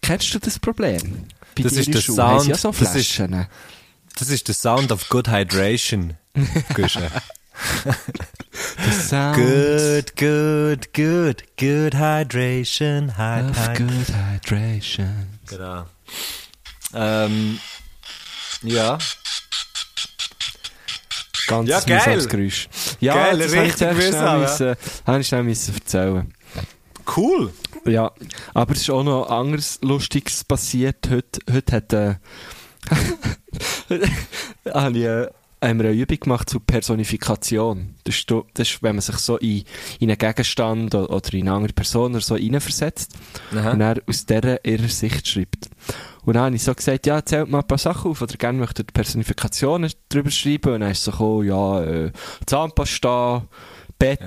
Kennst 0.00 0.32
du 0.32 0.38
das 0.38 0.58
Problem? 0.58 1.26
Bei 1.54 1.62
Das 1.64 1.72
ist 1.74 1.88
der 1.88 2.00
haben 2.00 2.40
sie 2.40 2.50
ja 2.50 2.56
Sound, 2.56 2.76
so 2.78 2.84
das 2.84 2.94
ist-. 2.94 3.20
Das 4.18 4.30
ist 4.30 4.48
der 4.48 4.54
Sound 4.54 4.90
of 4.90 5.08
good 5.08 5.28
hydration. 5.28 6.14
The 8.88 8.94
sound 8.94 9.36
good, 9.36 10.16
good, 10.16 10.92
good, 10.94 11.42
good 11.58 11.94
hydration, 11.94 13.16
hyd, 13.18 13.54
hyd. 13.54 13.76
good 13.76 14.06
hydration. 14.08 15.26
Genau. 15.46 15.84
Ähm, 16.94 17.58
ja. 18.62 18.98
Ganz 21.48 21.68
Ja, 21.68 21.80
geil. 21.80 21.96
mühsames 21.98 22.28
Geräusch. 22.28 22.68
Ja, 23.00 23.14
Geil, 23.14 23.38
das 23.38 23.52
richtig 23.52 23.92
mühsam, 23.94 24.46
habe 25.06 25.20
ich 25.20 25.26
schnell 25.28 25.42
müssen 25.42 25.74
erzählen. 25.74 26.32
Cool. 27.16 27.52
Ja, 27.84 28.12
aber 28.54 28.72
es 28.72 28.80
ist 28.80 28.90
auch 28.90 29.02
noch 29.02 29.28
anderes 29.28 29.78
Lustiges 29.82 30.44
passiert. 30.44 31.08
Heute, 31.10 31.40
heute 31.50 31.76
hat, 31.76 31.92
äh, 31.92 32.14
habe 34.74 34.98
ich, 34.98 35.04
äh, 35.04 35.28
haben 35.62 35.80
wir 35.80 35.90
eine 35.90 35.98
Übung 36.00 36.20
gemacht 36.20 36.48
zur 36.50 36.64
Personifikation. 36.64 37.94
Das 38.04 38.16
ist, 38.16 38.30
das 38.54 38.68
ist 38.70 38.82
wenn 38.82 38.96
man 38.96 39.00
sich 39.02 39.16
so 39.16 39.36
in, 39.38 39.64
in 39.98 40.10
einen 40.10 40.18
Gegenstand 40.18 40.94
oder, 40.94 41.34
in 41.34 41.48
eine 41.48 41.52
andere 41.56 41.72
Person 41.72 42.12
oder 42.12 42.20
so 42.20 42.34
reinversetzt 42.34 43.12
Aha. 43.54 43.72
und 43.72 43.80
er 43.80 43.96
aus 44.06 44.24
dieser 44.26 44.64
ihrer 44.64 44.88
Sicht 44.88 45.26
schreibt. 45.26 45.68
Und 46.24 46.34
dann 46.34 46.44
habe 46.44 46.56
ich 46.56 46.62
so 46.62 46.74
gesagt, 46.74 47.06
ja, 47.06 47.16
erzählt 47.16 47.48
mal 47.48 47.60
ein 47.60 47.66
paar 47.66 47.78
Sachen 47.78 48.10
auf, 48.10 48.20
oder 48.20 48.36
gerne 48.36 48.58
möchte 48.58 48.84
Personifikationen 48.84 49.90
drüber 50.10 50.30
schreiben. 50.30 50.74
Und 50.74 50.80
dann 50.80 50.90
ist 50.90 51.02
so 51.04 51.10
gekommen, 51.10 51.46
ja, 51.48 51.82
äh, 51.84 52.12
Zahnpasta, 52.46 53.46
Bett, 53.98 54.20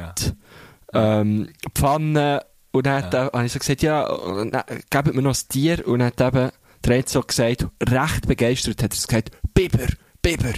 Ja. 0.93 1.21
ähm, 1.21 1.49
Pfanne. 1.75 2.43
Und 2.71 2.85
dann 2.85 3.03
er- 3.11 3.31
habe 3.33 3.45
ich 3.45 3.51
so 3.51 3.59
gesagt, 3.59 3.81
ja, 3.83 4.07
dann 4.07 4.63
gebt 4.89 5.13
mir 5.13 5.21
noch 5.21 5.35
ein 5.35 5.47
Tier. 5.49 5.87
Und 5.87 5.99
dann 5.99 6.07
hat 6.17 6.21
eben 6.35 6.51
der 6.85 7.03
so 7.05 7.21
gesagt, 7.21 7.67
recht 7.87 8.27
begeistert, 8.27 8.81
hat 8.81 8.93
er 8.93 8.95
gesagt, 8.95 9.31
Biber, 9.53 9.85
Biber. 10.21 10.53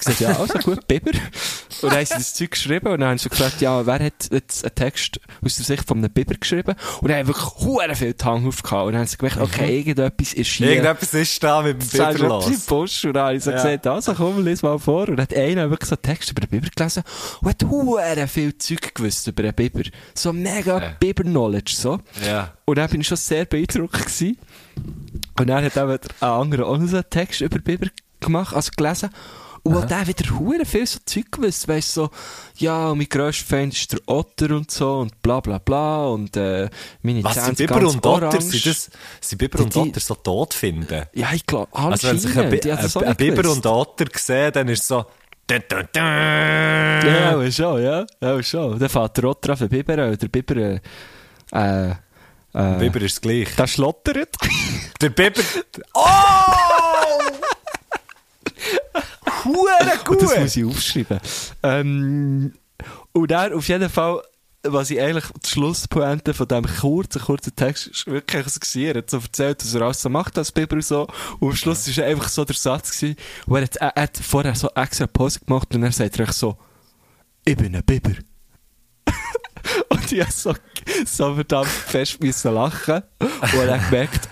Gesagt, 0.00 0.20
ja, 0.20 0.38
also 0.38 0.58
gut, 0.58 0.86
Biber. 0.88 1.10
Und 1.82 1.90
dann 1.92 1.98
haben 1.98 2.06
sie 2.06 2.14
das 2.14 2.34
Zeug 2.34 2.50
geschrieben 2.50 2.88
und 2.88 3.00
dann 3.00 3.10
haben 3.10 3.18
sie 3.18 3.24
so 3.24 3.28
gefragt, 3.30 3.60
ja, 3.60 3.86
wer 3.86 3.94
hat 4.00 4.28
jetzt 4.30 4.64
einen 4.64 4.74
Text 4.74 5.20
aus 5.44 5.56
der 5.56 5.64
Sicht 5.64 5.86
von 5.86 5.98
einem 5.98 6.10
Biber 6.10 6.34
geschrieben? 6.34 6.74
Und 7.00 7.08
dann 7.08 7.18
haben 7.18 7.28
wir 7.28 7.34
wirklich 7.34 7.54
hure 7.66 7.94
viel 7.94 8.14
Hang 8.22 8.46
aufgehauen. 8.46 8.86
Und 8.88 8.92
dann 8.94 9.00
haben 9.02 9.06
sie 9.08 9.16
gemerkt, 9.16 9.40
okay, 9.40 9.78
irgendetwas 9.78 10.32
ist 10.34 10.48
hier. 10.50 10.68
Irgendetwas 10.70 11.14
ist 11.14 11.42
da 11.42 11.62
mit 11.62 11.80
dem 11.80 11.88
Biber 11.88 12.10
im 12.10 12.26
los. 12.28 12.60
Busch. 12.66 13.04
Und 13.04 13.12
dann 13.14 13.26
habe 13.26 13.36
ich 13.36 13.44
so 13.44 13.50
Ja. 13.50 13.56
gesagt, 13.56 13.86
also 13.86 14.14
komm, 14.14 14.44
lies 14.44 14.62
mal 14.62 14.78
vor. 14.78 15.08
Und 15.08 15.16
dann 15.16 15.22
hat 15.22 15.34
einer 15.34 15.70
wirklich 15.70 15.88
so 15.88 15.94
einen 15.96 16.02
Text 16.02 16.30
über 16.30 16.40
den 16.40 16.50
Biber 16.50 16.68
gelesen 16.74 17.02
und 17.40 17.48
hat 17.48 17.62
hure 17.64 18.26
viel 18.28 18.56
Zeug 18.58 18.94
gewusst 18.94 19.26
über 19.26 19.42
den 19.42 19.54
Biber. 19.54 19.82
So 20.14 20.32
mega 20.32 20.80
Ja. 20.80 20.88
Biber-Knowledge, 20.98 21.74
so. 21.76 21.98
Ja. 22.26 22.52
Und 22.64 22.78
dann 22.78 22.88
bin 22.90 23.00
ich 23.00 23.06
schon 23.08 23.16
sehr 23.16 23.44
beeindruckt 23.44 23.92
gewesen. 23.98 24.38
Und 25.38 25.46
dann 25.48 25.64
hat 25.64 25.76
eben 25.76 25.90
ein 25.90 26.28
anderer 26.28 26.66
auch 26.66 26.76
noch 26.78 26.86
so 26.88 26.96
einen 26.96 27.10
Text 27.10 27.40
über 27.40 27.58
Biber 27.58 27.86
gemacht, 28.20 28.54
also 28.54 28.70
gelesen. 28.76 29.10
Und 29.62 29.76
auch 29.76 29.84
der 29.84 30.06
wieder 30.06 30.38
hure 30.38 30.64
viel 30.64 30.86
so 30.86 30.98
Zeug 31.04 31.30
gewusst, 31.30 31.68
weißt 31.68 31.92
so, 31.94 32.10
ja, 32.56 32.94
mein 32.94 33.08
grösster 33.08 33.44
Feind 33.46 33.74
ist 33.74 33.92
der 33.92 34.00
Otter 34.06 34.54
und 34.56 34.70
so 34.70 34.98
und 35.00 35.20
bla 35.20 35.40
bla 35.40 35.58
bla 35.58 36.06
und 36.06 36.34
äh, 36.36 36.70
meine 37.02 37.22
Was 37.24 37.34
Zähne 37.34 37.46
sind 37.54 37.58
Biber 37.58 37.86
und 37.86 38.06
Otter? 38.06 38.28
orange. 38.28 38.40
Sind, 38.42 38.66
das, 38.66 38.90
sind 39.20 39.38
Biber 39.38 39.58
Die- 39.58 39.64
und 39.64 39.76
Otter 39.76 40.00
so 40.00 40.14
tot 40.14 40.54
finden? 40.54 41.04
Ja, 41.12 41.32
ich 41.34 41.44
glaube, 41.44 41.68
Also 41.72 42.08
wenn 42.08 42.18
sich 42.18 42.36
ein. 42.38 42.48
Bi 42.50 42.72
ein, 42.72 42.78
ein 42.78 43.16
Biber 43.16 43.50
und 43.50 43.66
Otter 43.66 44.06
sehen, 44.14 44.52
dann 44.52 44.68
ist 44.68 44.80
es 44.80 44.88
so... 44.88 45.04
Ja, 45.94 47.30
aber 47.32 47.50
schon, 47.50 47.82
ja. 47.82 48.06
Ja, 48.20 48.42
schon. 48.42 48.78
Der 48.78 48.88
fährt 48.88 49.16
der 49.16 49.24
Otter 49.24 49.52
auf 49.52 49.58
den 49.58 49.68
Biber, 49.68 49.98
äh, 49.98 50.16
der 50.16 50.28
Biber, 50.28 50.56
äh, 50.56 50.80
äh, 51.90 51.94
Biber 52.78 53.00
ist 53.02 53.20
gleich. 53.20 53.54
der 53.56 53.66
schlottert. 53.66 54.36
Der 55.00 55.10
Biber... 55.10 55.42
Oh! 55.94 56.02
Hure 59.44 59.70
Und 60.08 60.22
das 60.22 60.30
gut! 60.30 60.40
muss 60.40 60.56
ich 60.56 60.64
aufschreiben. 60.64 61.20
Ähm, 61.62 62.52
und 63.12 63.30
dann 63.30 63.52
auf 63.52 63.68
jeden 63.68 63.88
Fall, 63.90 64.22
was 64.62 64.90
ich 64.90 65.00
eigentlich, 65.00 65.26
die 65.44 65.48
Schlusspointe 65.48 66.34
von 66.34 66.48
diesem 66.48 66.66
kurzen, 66.66 67.22
kurzen 67.22 67.56
Text 67.56 67.86
ist 67.88 68.06
wirklich 68.06 68.46
so 68.48 68.60
gewesen. 68.60 68.82
Er 68.82 68.94
hat 68.98 69.10
so 69.10 69.18
erzählt, 69.18 69.64
was 69.64 69.74
er 69.74 69.82
alles 69.82 70.02
so 70.02 70.08
macht 70.08 70.38
als 70.38 70.52
Biber 70.52 70.76
und 70.76 70.84
so. 70.84 71.08
Und 71.40 71.50
am 71.50 71.56
Schluss 71.56 71.96
war 71.96 72.04
einfach 72.04 72.28
so 72.28 72.44
der 72.44 72.56
Satz 72.56 72.98
gewesen, 72.98 73.16
wo 73.46 73.56
er 73.56 73.62
hat, 73.62 73.76
er 73.76 74.02
hat 74.02 74.16
vorher 74.16 74.54
so 74.54 74.68
extra 74.74 75.06
Pause 75.06 75.40
gemacht 75.40 75.74
und 75.74 75.82
er 75.82 75.92
sagt 75.92 76.18
er 76.18 76.32
so, 76.32 76.56
ich 77.44 77.56
bin 77.56 77.74
ein 77.74 77.84
Biber. 77.84 78.12
und 79.88 80.12
ich 80.12 80.20
hab 80.20 80.30
so, 80.30 80.54
so 81.06 81.34
verdammt 81.34 81.68
fest 81.68 82.22
müssen 82.22 82.54
lachen. 82.54 83.02
Und 83.20 83.54
er 83.54 83.80
hat 83.80 83.90
gemerkt, 83.90 84.28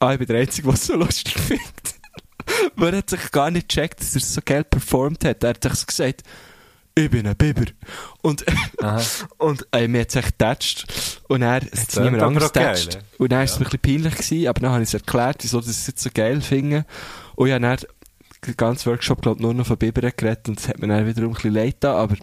ah, 0.00 0.12
ich 0.12 0.18
bin 0.18 0.26
der 0.26 0.40
Einzige, 0.40 0.66
der 0.66 0.74
es 0.74 0.86
so 0.86 0.96
lustig 0.96 1.34
findet. 1.38 1.91
Man 2.76 2.94
hat 2.94 3.10
sich 3.10 3.30
gar 3.30 3.50
nicht 3.50 3.68
gecheckt, 3.68 4.00
dass 4.00 4.14
er 4.14 4.22
es 4.22 4.34
so 4.34 4.40
geil 4.44 4.64
performt 4.64 5.24
hat. 5.24 5.42
Er 5.42 5.50
hat 5.50 5.62
sich 5.62 5.86
gesagt, 5.86 6.22
ich 6.94 7.10
bin 7.10 7.26
ein 7.26 7.36
Biber. 7.36 7.64
Und, 8.20 8.44
und 9.38 9.66
äh, 9.72 9.88
mir 9.88 10.02
hat 10.02 10.10
es 10.10 10.16
echt 10.16 10.38
getatscht. 10.38 10.84
Und 11.28 11.42
er 11.42 11.52
hat 11.54 11.64
es 11.72 11.98
niemand 11.98 12.20
geil, 12.20 12.48
getatscht. 12.48 12.94
ja. 12.94 13.00
Und 13.18 13.32
dann 13.32 13.38
war 13.38 13.44
es 13.44 13.58
mir 13.58 13.66
ein 13.66 13.70
bisschen 13.70 13.80
peinlich, 13.80 14.14
gewesen, 14.14 14.48
aber 14.48 14.60
dann 14.60 14.70
habe 14.72 14.82
ich 14.82 14.88
es 14.88 14.94
erklärt, 14.94 15.38
wieso 15.40 15.60
ich 15.60 15.68
es 15.68 15.86
jetzt 15.86 16.02
so 16.02 16.10
geil 16.12 16.40
finde. 16.40 16.84
Und 17.34 17.50
habe 17.50 17.60
dann 17.60 17.78
den 18.46 18.56
ganzen 18.56 18.90
Workshop, 18.90 19.22
glaube 19.22 19.40
nur 19.40 19.54
noch 19.54 19.66
von 19.66 19.78
Bibern 19.78 20.12
geredet 20.16 20.48
und 20.48 20.58
das 20.58 20.68
hat 20.68 20.80
mir 20.80 20.88
dann 20.88 21.06
wiederum 21.06 21.30
ein 21.30 21.34
bisschen 21.34 21.54
leid 21.54 21.74
getan, 21.80 21.96
aber 21.96 22.16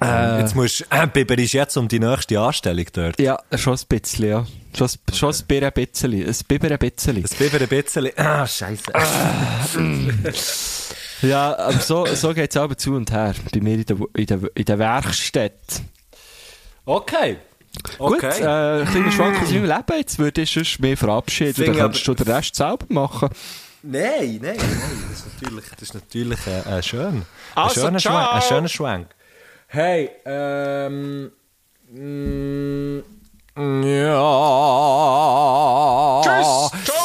äh, 0.00 0.40
Jetzt 0.40 0.54
musst, 0.54 0.86
äh, 0.90 1.06
Biber 1.12 1.38
ist 1.38 1.52
jetzt 1.52 1.76
um 1.76 1.88
die 1.88 1.98
nächste 1.98 2.38
Anstellung 2.38 2.86
dort. 2.92 3.20
ja, 3.20 3.38
schon 3.56 3.74
ein 3.74 3.80
bisschen, 3.88 4.28
ja. 4.28 4.46
Schon, 4.76 4.88
ein- 4.88 5.14
schon 5.14 5.32
ein 5.34 5.42
Biber 5.48 5.66
ein 5.66 5.72
bisschen. 5.72 6.12
Ein 6.12 6.36
Biber 6.48 6.70
ein 6.70 6.78
bisschen. 6.78 7.22
Das 7.22 7.34
Biber 7.34 7.60
ein 7.60 7.68
bisschen... 7.68 8.10
Ah, 8.18 8.46
scheiße. 8.46 8.92
Ja, 11.22 11.56
aber 11.58 11.78
so, 11.80 12.06
so 12.14 12.34
geht 12.34 12.50
es 12.50 12.56
aber 12.56 12.76
zu 12.76 12.94
und 12.94 13.10
her. 13.10 13.34
Bei 13.52 13.60
mir 13.60 13.74
in 13.74 13.84
der, 13.86 13.96
in 14.16 14.26
der, 14.26 14.40
in 14.54 14.64
der 14.64 14.78
Werkstatt. 14.78 15.52
Okay. 16.84 17.38
Gut, 17.98 18.16
Okay. 18.22 18.42
äh, 18.42 18.82
ein 18.82 18.88
kleiner 18.88 19.12
Schwank 19.12 19.42
aus 19.42 19.50
meinem 19.50 19.64
Leben. 19.64 19.98
Jetzt 19.98 20.18
würde 20.18 20.42
ich 20.42 20.50
sonst 20.50 20.78
mehr 20.80 20.96
verabschieden. 20.96 21.64
Dann 21.66 21.76
kannst 21.76 22.06
du 22.06 22.14
den 22.14 22.26
Rest 22.30 22.54
selber 22.56 22.86
machen. 22.88 23.28
Nein, 23.82 24.38
nein, 24.42 24.56
nein. 24.56 24.58
Das 25.10 25.18
ist 25.20 25.26
natürlich, 25.40 25.64
das 25.70 25.82
ist 25.82 25.94
natürlich 25.94 26.38
äh, 26.46 26.78
äh, 26.78 26.82
schön. 26.82 27.06
Ein 27.16 27.24
Also, 27.54 27.80
schöner 27.82 27.98
ciao. 27.98 28.12
Schwank. 28.12 28.34
Ein 28.34 28.42
schöner 28.42 28.68
Schwank. 28.68 29.06
Hey, 29.68 30.10
ähm. 30.24 31.32
mm, 31.92 33.00
Ja. 33.56 34.20
Ciao! 36.22 36.95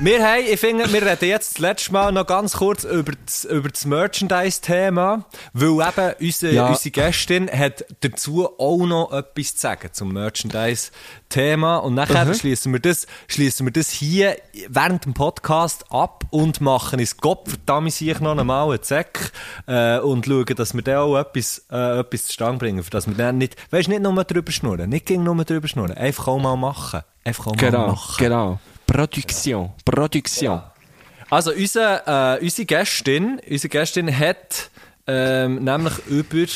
Wir 0.00 0.24
haben, 0.24 0.42
ich 0.48 0.60
finde, 0.60 0.92
wir 0.92 1.02
reden 1.02 1.24
jetzt 1.28 1.54
das 1.54 1.58
letzte 1.58 1.92
Mal 1.92 2.12
noch 2.12 2.24
ganz 2.24 2.52
kurz 2.58 2.84
über 2.84 3.10
das, 3.26 3.44
über 3.44 3.68
das 3.68 3.84
Merchandise-Thema, 3.84 5.24
weil 5.54 5.70
eben 5.70 6.14
unsere, 6.20 6.54
Ja. 6.54 6.68
unsere 6.68 6.90
Gästin 6.92 7.50
hat 7.50 7.84
dazu 8.00 8.48
auch 8.60 8.86
noch 8.86 9.10
etwas 9.12 9.56
zu 9.56 9.60
sagen 9.62 9.88
zum 9.92 10.12
Merchandise-Thema. 10.12 11.78
Und 11.78 11.94
nachher 11.94 12.26
Mhm. 12.26 12.34
schließen 12.34 12.72
wir 12.72 12.78
das, 12.78 13.08
schließen 13.26 13.66
wir 13.66 13.72
das 13.72 13.90
hier 13.90 14.36
während 14.68 15.04
dem 15.04 15.14
Podcast 15.14 15.84
ab 15.90 16.22
und 16.30 16.60
machen 16.60 17.00
ins 17.00 17.16
Kopf, 17.16 17.48
verdammt 17.50 17.92
sich 17.92 18.20
noch 18.20 18.38
einmal 18.38 18.68
einen 18.70 18.82
Zeck, 18.84 19.32
äh, 19.66 19.98
und 19.98 20.26
schauen, 20.26 20.44
dass 20.46 20.74
wir 20.74 20.82
da 20.82 21.02
auch 21.02 21.18
etwas, 21.18 21.64
äh, 21.72 21.98
etwas 21.98 22.26
zustande 22.26 22.58
bringen, 22.58 22.84
für 22.84 22.90
dass 22.90 23.08
wir 23.08 23.14
dann 23.14 23.38
nicht, 23.38 23.56
weißt, 23.72 23.88
nicht 23.88 24.02
nur 24.02 24.22
drüber 24.22 24.52
schnurren, 24.52 24.90
nicht 24.90 25.06
gegen 25.06 25.24
nur 25.24 25.44
drüber 25.44 25.66
schnurren, 25.66 25.96
einfach 25.96 26.28
auch 26.28 26.38
mal 26.38 26.54
machen. 26.54 27.00
Einfach 27.24 27.48
auch 27.48 27.56
mal 27.56 27.58
Genau, 27.58 27.86
machen. 27.88 28.14
genau. 28.18 28.60
Produktion, 28.88 29.70
Produktion. 29.84 30.62
Also, 31.30 31.52
unsere, 31.52 32.38
äh, 32.40 32.42
unsere 32.42 32.66
Gästin, 32.66 33.40
unsere 33.48 33.68
Gästin 33.68 34.18
hat 34.18 34.70
ähm, 35.06 35.62
nämlich 35.62 35.98
über 36.06 36.46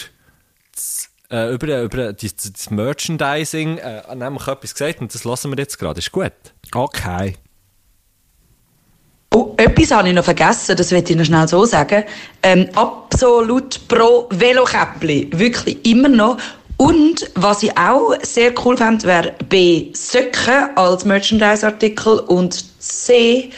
das, 0.74 1.11
äh, 1.30 1.53
über, 1.53 1.83
über 1.83 2.12
das, 2.14 2.37
das 2.37 2.70
Merchandising 2.70 3.78
äh, 3.78 4.14
nämlich 4.14 4.49
etwas 4.49 4.74
gesagt 4.74 5.01
und 5.01 5.14
das 5.14 5.24
lassen 5.24 5.51
wir 5.51 5.59
jetzt 5.59 5.78
gerade. 5.78 5.99
Ist 5.99 6.11
gut. 6.11 6.33
Okay. 6.74 7.37
Oh, 9.35 9.55
etwas 9.57 9.91
habe 9.91 10.09
ich 10.09 10.14
noch 10.14 10.24
vergessen, 10.24 10.76
das 10.76 10.91
will 10.91 11.03
ich 11.07 11.16
noch 11.16 11.24
schnell 11.24 11.49
so 11.49 11.64
sagen. 11.64 12.05
Ähm, 12.43 12.68
absolut 12.74 13.89
pro 13.89 14.28
Velokäppli. 14.30 15.30
Wirklich 15.33 15.87
immer 15.87 16.09
noch. 16.09 16.37
Und 16.83 17.30
was 17.37 17.62
ich 17.62 17.78
auch 17.78 18.12
sehr 18.22 18.53
cool 18.64 18.76
fände, 18.76 19.05
wäre 19.05 19.35
B. 19.49 19.93
Söcken 19.93 20.76
als 20.76 21.05
Merchandise-Artikel 21.05 22.18
und 22.18 22.64
C. 22.80 23.51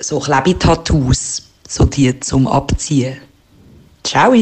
so 0.00 0.18
Klebetattoos. 0.18 1.44
So 1.68 1.84
die 1.84 2.18
zum 2.18 2.48
Abziehen. 2.48 3.18
Ciao. 4.02 4.32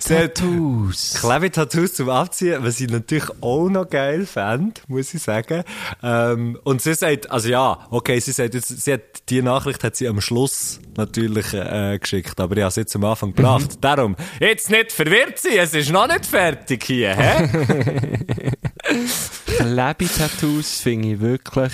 Sehr- 0.00 0.32
Tattoos. 0.34 1.18
Klebetattoos 1.20 1.94
zum 1.94 2.08
Abziehen, 2.08 2.62
was 2.64 2.80
ich 2.80 2.88
natürlich 2.88 3.28
auch 3.40 3.68
noch 3.68 3.88
geil 3.88 4.24
fände, 4.26 4.80
muss 4.88 5.12
ich 5.14 5.22
sagen. 5.22 5.62
Ähm, 6.02 6.58
und 6.64 6.80
sie 6.82 6.94
sagt, 6.94 7.30
also 7.30 7.48
ja, 7.48 7.78
okay, 7.90 8.18
sie 8.18 8.32
sagt, 8.32 8.54
jetzt, 8.54 8.68
sie 8.68 8.92
hat, 8.94 9.00
die 9.28 9.42
Nachricht 9.42 9.84
hat 9.84 9.96
sie 9.96 10.08
am 10.08 10.20
Schluss 10.20 10.80
natürlich 10.96 11.52
äh, 11.52 11.98
geschickt, 11.98 12.40
aber 12.40 12.56
ich 12.56 12.62
habe 12.62 12.68
es 12.70 12.76
jetzt 12.76 12.96
am 12.96 13.04
Anfang 13.04 13.34
gebracht. 13.34 13.76
Darum, 13.80 14.16
jetzt 14.40 14.70
nicht 14.70 14.92
verwirrt 14.92 15.38
sein, 15.38 15.52
es 15.58 15.74
ist 15.74 15.90
noch 15.90 16.08
nicht 16.08 16.26
fertig 16.26 16.84
hier, 16.84 17.14
hä? 17.14 17.48
Klebi-Tattoos 19.58 20.80
finde 20.80 21.12
ich 21.14 21.20
wirklich 21.20 21.72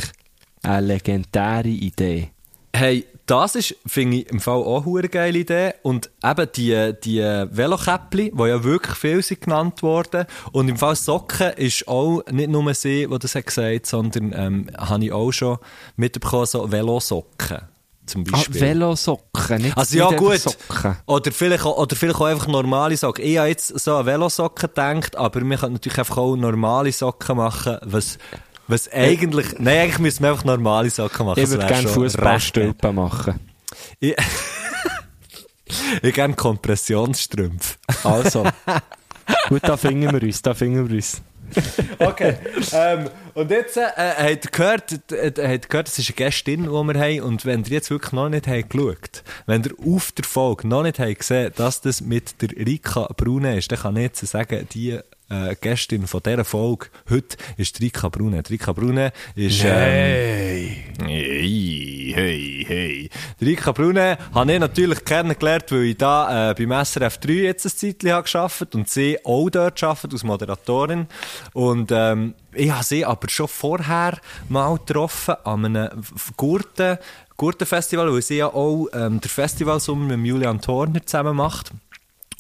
eine 0.63 0.87
legendäre 0.87 1.69
Idee. 1.69 2.31
Hey, 2.75 3.05
das 3.27 3.55
ist, 3.55 3.77
finde 3.87 4.19
ich, 4.19 4.31
im 4.31 4.41
Fall 4.41 4.59
auch 4.59 4.85
eine 4.87 5.09
geile 5.09 5.39
Idee. 5.39 5.75
Und 5.83 6.11
eben 6.25 6.49
die, 6.57 6.93
die 7.03 7.21
Velokäppli, 7.21 8.33
die 8.35 8.43
ja 8.49 8.65
wirklich 8.65 8.97
viel 8.97 9.23
sind 9.23 9.43
genannt 9.43 9.83
worden. 9.83 10.27
Und 10.53 10.69
im 10.69 10.77
Fall 10.77 10.97
Socken 10.97 11.53
ist 11.53 11.87
auch 11.89 12.23
nicht 12.31 12.51
nur 12.51 12.75
sie, 12.75 13.07
die 13.11 13.19
das 13.19 13.35
hat 13.35 13.47
gesagt, 13.47 13.87
sondern 13.87 14.33
ähm, 14.37 14.71
habe 14.77 15.05
ich 15.05 15.13
auch 15.13 15.31
schon 15.33 15.59
mitbekommen, 15.97 16.47
so 16.47 16.71
Velosocken. 16.71 17.63
Zum 18.05 18.25
Ah, 18.29 18.33
Beispiel. 18.33 18.61
Velosocken, 18.61 19.63
nicht 19.63 19.79
Also 19.79 19.97
ja, 19.97 20.11
gut. 20.11 20.39
Socken. 20.39 20.97
Oder 21.07 21.31
vielleicht, 21.31 21.65
auch, 21.65 21.79
oder 21.79 21.95
vielleicht 21.95 22.21
auch 22.21 22.27
einfach 22.27 22.49
normale 22.49 22.97
Socken. 22.97 23.25
Ich 23.25 23.39
habe 23.39 23.49
jetzt 23.49 23.69
so 23.79 23.95
an 23.95 24.07
Velosocken 24.07 24.69
gedacht, 24.69 25.17
aber 25.17 25.41
wir 25.41 25.57
können 25.57 25.75
natürlich 25.75 25.99
einfach 25.99 26.19
auch 26.19 26.35
normale 26.35 26.91
Socken 26.91 27.37
machen, 27.37 27.79
was, 27.83 28.19
was 28.69 28.91
eigentlich, 28.93 29.59
nein, 29.59 29.81
eigentlich 29.81 29.99
müssen 29.99 30.23
wir 30.23 30.31
einfach 30.31 30.45
normale 30.45 30.91
Socken 30.91 31.27
machen. 31.27 31.43
Ich 31.43 31.51
würde 31.51 31.67
gerne 31.67 31.89
Fußballstülpen 31.89 32.95
machen. 32.95 33.41
ich, 34.01 34.17
ich 36.03 36.15
gerne 36.15 36.35
Kompressionsstrümpfe. 36.35 37.77
Also. 38.05 38.45
Gut, 39.49 39.63
da 39.63 39.77
finden 39.77 40.13
wir 40.13 40.23
uns, 40.23 40.43
da 40.43 40.55
finden 40.55 40.89
wir 40.89 40.97
uns. 40.97 41.23
Okay. 41.99 42.37
ähm, 42.73 43.11
und 43.35 43.51
jetzt 43.51 43.77
äh, 43.77 43.83
habt 43.97 44.47
ihr 44.47 44.51
gehört, 44.51 45.13
äh, 45.13 45.33
habt 45.37 45.69
gehört, 45.69 45.89
das 45.89 45.99
ist 45.99 46.09
eine 46.09 46.17
Gästin, 46.17 46.63
die 46.65 46.71
wir 46.71 47.01
haben. 47.01 47.21
Und 47.21 47.45
wenn 47.45 47.63
ihr 47.65 47.71
jetzt 47.71 47.91
wirklich 47.91 48.13
noch 48.13 48.29
nicht 48.29 48.47
habt 48.47 48.71
geschaut, 48.71 49.23
wenn 49.47 49.63
ihr 49.63 49.75
auf 49.87 50.13
der 50.13 50.25
Folge 50.25 50.67
noch 50.67 50.83
nicht 50.83 50.99
habt 50.99 51.19
gesehen, 51.19 51.53
dass 51.57 51.81
das 51.81 52.01
mit 52.01 52.41
der 52.41 52.51
Rika 52.51 53.09
Brune 53.17 53.59
ist, 53.59 53.71
dann 53.71 53.81
kann 53.81 53.97
ich 53.97 54.03
jetzt 54.03 54.27
sagen, 54.27 54.67
die 54.73 54.99
äh, 55.33 55.57
Gästin 55.61 56.07
von 56.07 56.23
dieser 56.23 56.45
Folge 56.45 56.87
heute 57.09 57.37
ist 57.57 57.81
Rika 57.81 58.09
Brune. 58.09 58.43
Rika 58.49 58.73
Brune 58.73 59.13
ist... 59.35 59.63
Ähm, 59.65 60.93
Hey, 61.05 62.13
hey, 62.15 62.65
hey. 62.67 63.11
Die 63.41 63.45
Rika 63.45 63.73
Brune 63.73 64.19
habe 64.35 64.53
ich 64.53 64.61
natürlich 64.61 65.05
kennengelernt, 65.05 65.65
weil 65.71 65.85
ich 65.85 65.97
da 65.97 66.51
äh, 66.51 66.55
beim 66.55 66.85
SRF 66.85 67.19
3 67.19 67.33
jetzt 67.33 67.65
ein 67.65 67.71
Zeitchen 67.71 68.13
habe 68.13 68.29
gearbeitet 68.31 68.75
und 68.75 68.89
sie 68.89 69.19
auch 69.25 69.49
dort 69.49 69.81
gearbeitet 69.81 70.13
als 70.13 70.25
Moderatorin. 70.25 71.07
Und 71.55 71.91
ähm, 71.93 72.35
ich 72.53 72.71
habe 72.71 72.85
sie 72.85 73.05
aber 73.05 73.29
schon 73.29 73.49
vorher 73.49 74.19
mal 74.49 74.77
getroffen 74.77 75.35
an 75.45 75.65
einem 75.65 76.03
Gurten, 76.37 76.99
Gurtenfestival, 77.37 78.13
weil 78.13 78.23
sie 78.23 78.37
ja 78.37 78.49
auch 78.49 78.89
ähm, 78.93 79.21
der 79.21 79.31
Festivalsommer 79.31 80.17
mit 80.17 80.27
Julian 80.27 80.61
Thorner 80.61 81.05
zusammen 81.05 81.37
macht. 81.37 81.73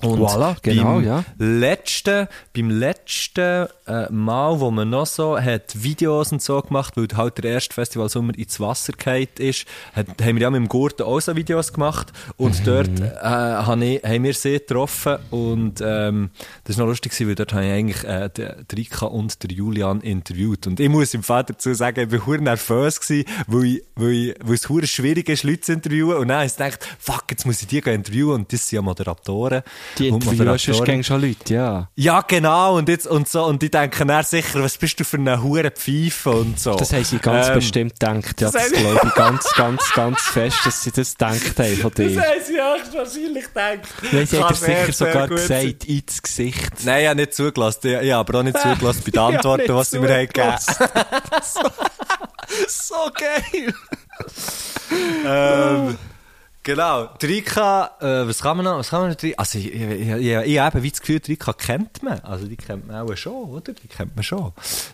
Und 0.03 0.19
Voilà, 0.19 0.57
genau, 0.63 0.97
beim 0.97 1.05
ja. 1.05 1.25
Letzten, 1.39 2.29
beim 2.55 2.71
letzten 2.71 3.69
äh, 3.87 4.11
Mal, 4.11 4.61
wo 4.61 4.71
man 4.71 4.91
noch 4.91 5.07
so 5.07 5.39
hat 5.39 5.83
Videos 5.83 6.33
und 6.33 6.43
so 6.43 6.61
gemacht, 6.61 6.97
weil 6.97 7.09
halt 7.15 7.39
der 7.39 7.53
erste 7.53 7.75
Festivalsommer 7.75 8.37
ins 8.39 8.61
Wasser 8.61 8.93
gefallen 8.93 9.29
ist, 9.39 9.67
hat, 9.95 10.07
haben 10.21 10.37
wir 10.37 10.43
ja 10.43 10.51
mit 10.51 10.59
dem 10.59 10.69
Gurten 10.69 11.03
auch 11.03 11.21
so 11.21 11.35
Videos 11.37 11.73
gemacht 11.73 12.13
und 12.37 12.61
Mhm. 12.61 12.65
dort 12.65 13.01
äh, 13.01 13.25
habe 13.25 13.85
ich, 13.85 14.03
haben 14.03 14.25
wir 14.25 14.35
sie 14.35 14.53
getroffen 14.55 15.17
und 15.31 15.81
ähm, 15.85 16.31
das 16.65 16.77
war 16.79 16.85
noch 16.85 16.91
lustig, 16.91 17.13
weil 17.27 17.35
dort 17.35 17.53
habe 17.53 17.65
ich 17.67 17.73
eigentlich 17.73 18.05
äh, 18.05 18.31
die, 18.37 18.77
Rika 18.77 19.07
und 19.07 19.43
der 19.43 19.51
Julian 19.51 20.01
interviewt 20.01 20.67
und 20.67 20.81
ich 20.81 20.89
muss 20.89 21.15
im 21.15 21.23
Fall 21.23 21.45
dazu 21.45 21.75
sagen, 21.75 22.09
ich 22.13 22.27
war 22.27 22.39
nervös 22.39 23.01
gewesen, 23.01 23.25
weil, 23.47 23.65
ich, 23.65 23.83
weil, 23.97 24.13
ich, 24.13 24.35
weil 24.43 24.55
es 24.55 24.67
verdammt 24.67 24.89
schwierig 24.89 25.29
ist, 25.29 25.43
Leute 25.45 25.61
zu 25.63 25.73
interviewen 25.73 26.17
und 26.17 26.29
dann 26.29 26.39
habe 26.39 26.47
ich 26.47 26.57
gedacht, 26.57 26.89
fuck, 26.99 27.25
jetzt 27.31 27.47
muss 27.47 27.61
ich 27.63 27.69
die 27.69 27.79
interviewen 27.79 28.35
und 28.35 28.53
das 28.53 28.69
sind 28.69 28.77
ja 28.77 28.83
Moderatoren. 28.83 29.63
Die 29.99 30.09
interviewst 30.09 30.85
gegen 30.85 31.05
schon 31.05 31.21
Leute, 31.21 31.55
ja. 31.55 31.89
Ja, 31.97 32.21
genau. 32.23 32.77
Und, 32.77 32.89
jetzt, 32.89 33.07
und, 33.07 33.29
so, 33.29 33.45
und 33.45 33.63
die 33.63 33.71
denken 33.83 34.09
dann 34.09 34.25
sicher, 34.25 34.63
was 34.63 34.77
bist 34.79 34.99
du 35.01 35.05
für 35.05 35.17
eine 35.17 35.43
hure 35.43 35.71
Pfeife 35.71 36.31
und 36.31 36.59
so. 36.61 36.75
Das 36.77 36.93
haben 36.93 37.05
sie 37.05 37.19
ganz 37.19 37.49
Ähm, 37.49 37.55
bestimmt 37.55 37.99
gedacht. 38.01 38.41
Ja, 38.41 38.51
das 38.51 38.53
das 38.53 38.63
haben- 38.65 38.73
glaube 38.81 39.01
ich 39.09 39.15
ganz, 39.15 39.53
ganz, 39.55 39.93
ganz 39.95 40.23
fest, 40.23 40.57
dass 40.65 40.83
sie 40.83 40.93
das 40.93 41.13
gedacht 41.13 41.59
haben 41.59 41.77
von 41.77 41.91
Das 41.91 41.97
dir. 42.07 42.21
haben 42.21 42.41
sie 42.47 42.61
höchstwahrscheinlich 42.61 43.45
gedacht. 43.45 43.79
Nein, 44.13 44.27
sie 44.27 44.37
Kann 44.37 44.45
hat 44.49 44.51
dir 44.53 44.57
sehr, 44.57 44.87
sicher 44.87 44.93
sehr 44.93 45.13
sogar 45.13 45.29
gut 45.29 45.37
gesagt, 45.39 45.85
ins 45.85 46.23
Gesicht. 46.23 46.85
Nein, 46.85 47.03
ich 47.03 47.09
habe 47.09 47.21
nicht 47.21 47.35
zugelassen. 47.35 47.81
Ich, 47.85 47.93
ich 47.93 48.13
habe 48.13 48.15
aber 48.15 48.39
auch 48.39 48.43
nicht 48.43 48.59
zugelassen 48.59 49.03
bei 49.05 49.11
den 49.11 49.21
Antworten, 49.21 49.75
was 49.75 49.91
sie 49.91 49.99
mir 49.99 50.15
haben 50.15 50.29
gegeben 50.29 50.57
so 52.69 53.11
geil! 53.15 53.75
ähm, 55.27 55.99
Genau. 56.65 57.09
Die 57.21 57.27
Rika, 57.27 57.91
äh, 58.01 58.29
was 58.29 58.41
kann 58.41 58.57
man 58.57 58.65
noch, 58.65 58.79
was 58.79 58.91
kann 58.91 59.01
man 59.01 59.11
noch, 59.11 59.17
also, 59.37 59.59
ich, 59.59 59.75
ich, 59.75 59.81
ich, 59.83 60.29
ich, 60.29 60.59
habe 60.61 60.83
wie 60.83 60.91
das 60.91 61.01
Gefühl, 61.01 61.19
die 61.19 61.33
Rika 61.33 61.53
kennt 61.53 62.03
man. 62.05 62.21
Also, 62.21 62.47
die 62.47 62.57
kennt 62.57 62.87
man 62.87 62.97
auch 62.97 63.17
schon, 63.17 63.51
oder? 63.51 63.73
Die 63.73 63.89
kennt 63.89 64.15
man 64.15 64.23
schon. 64.23 64.53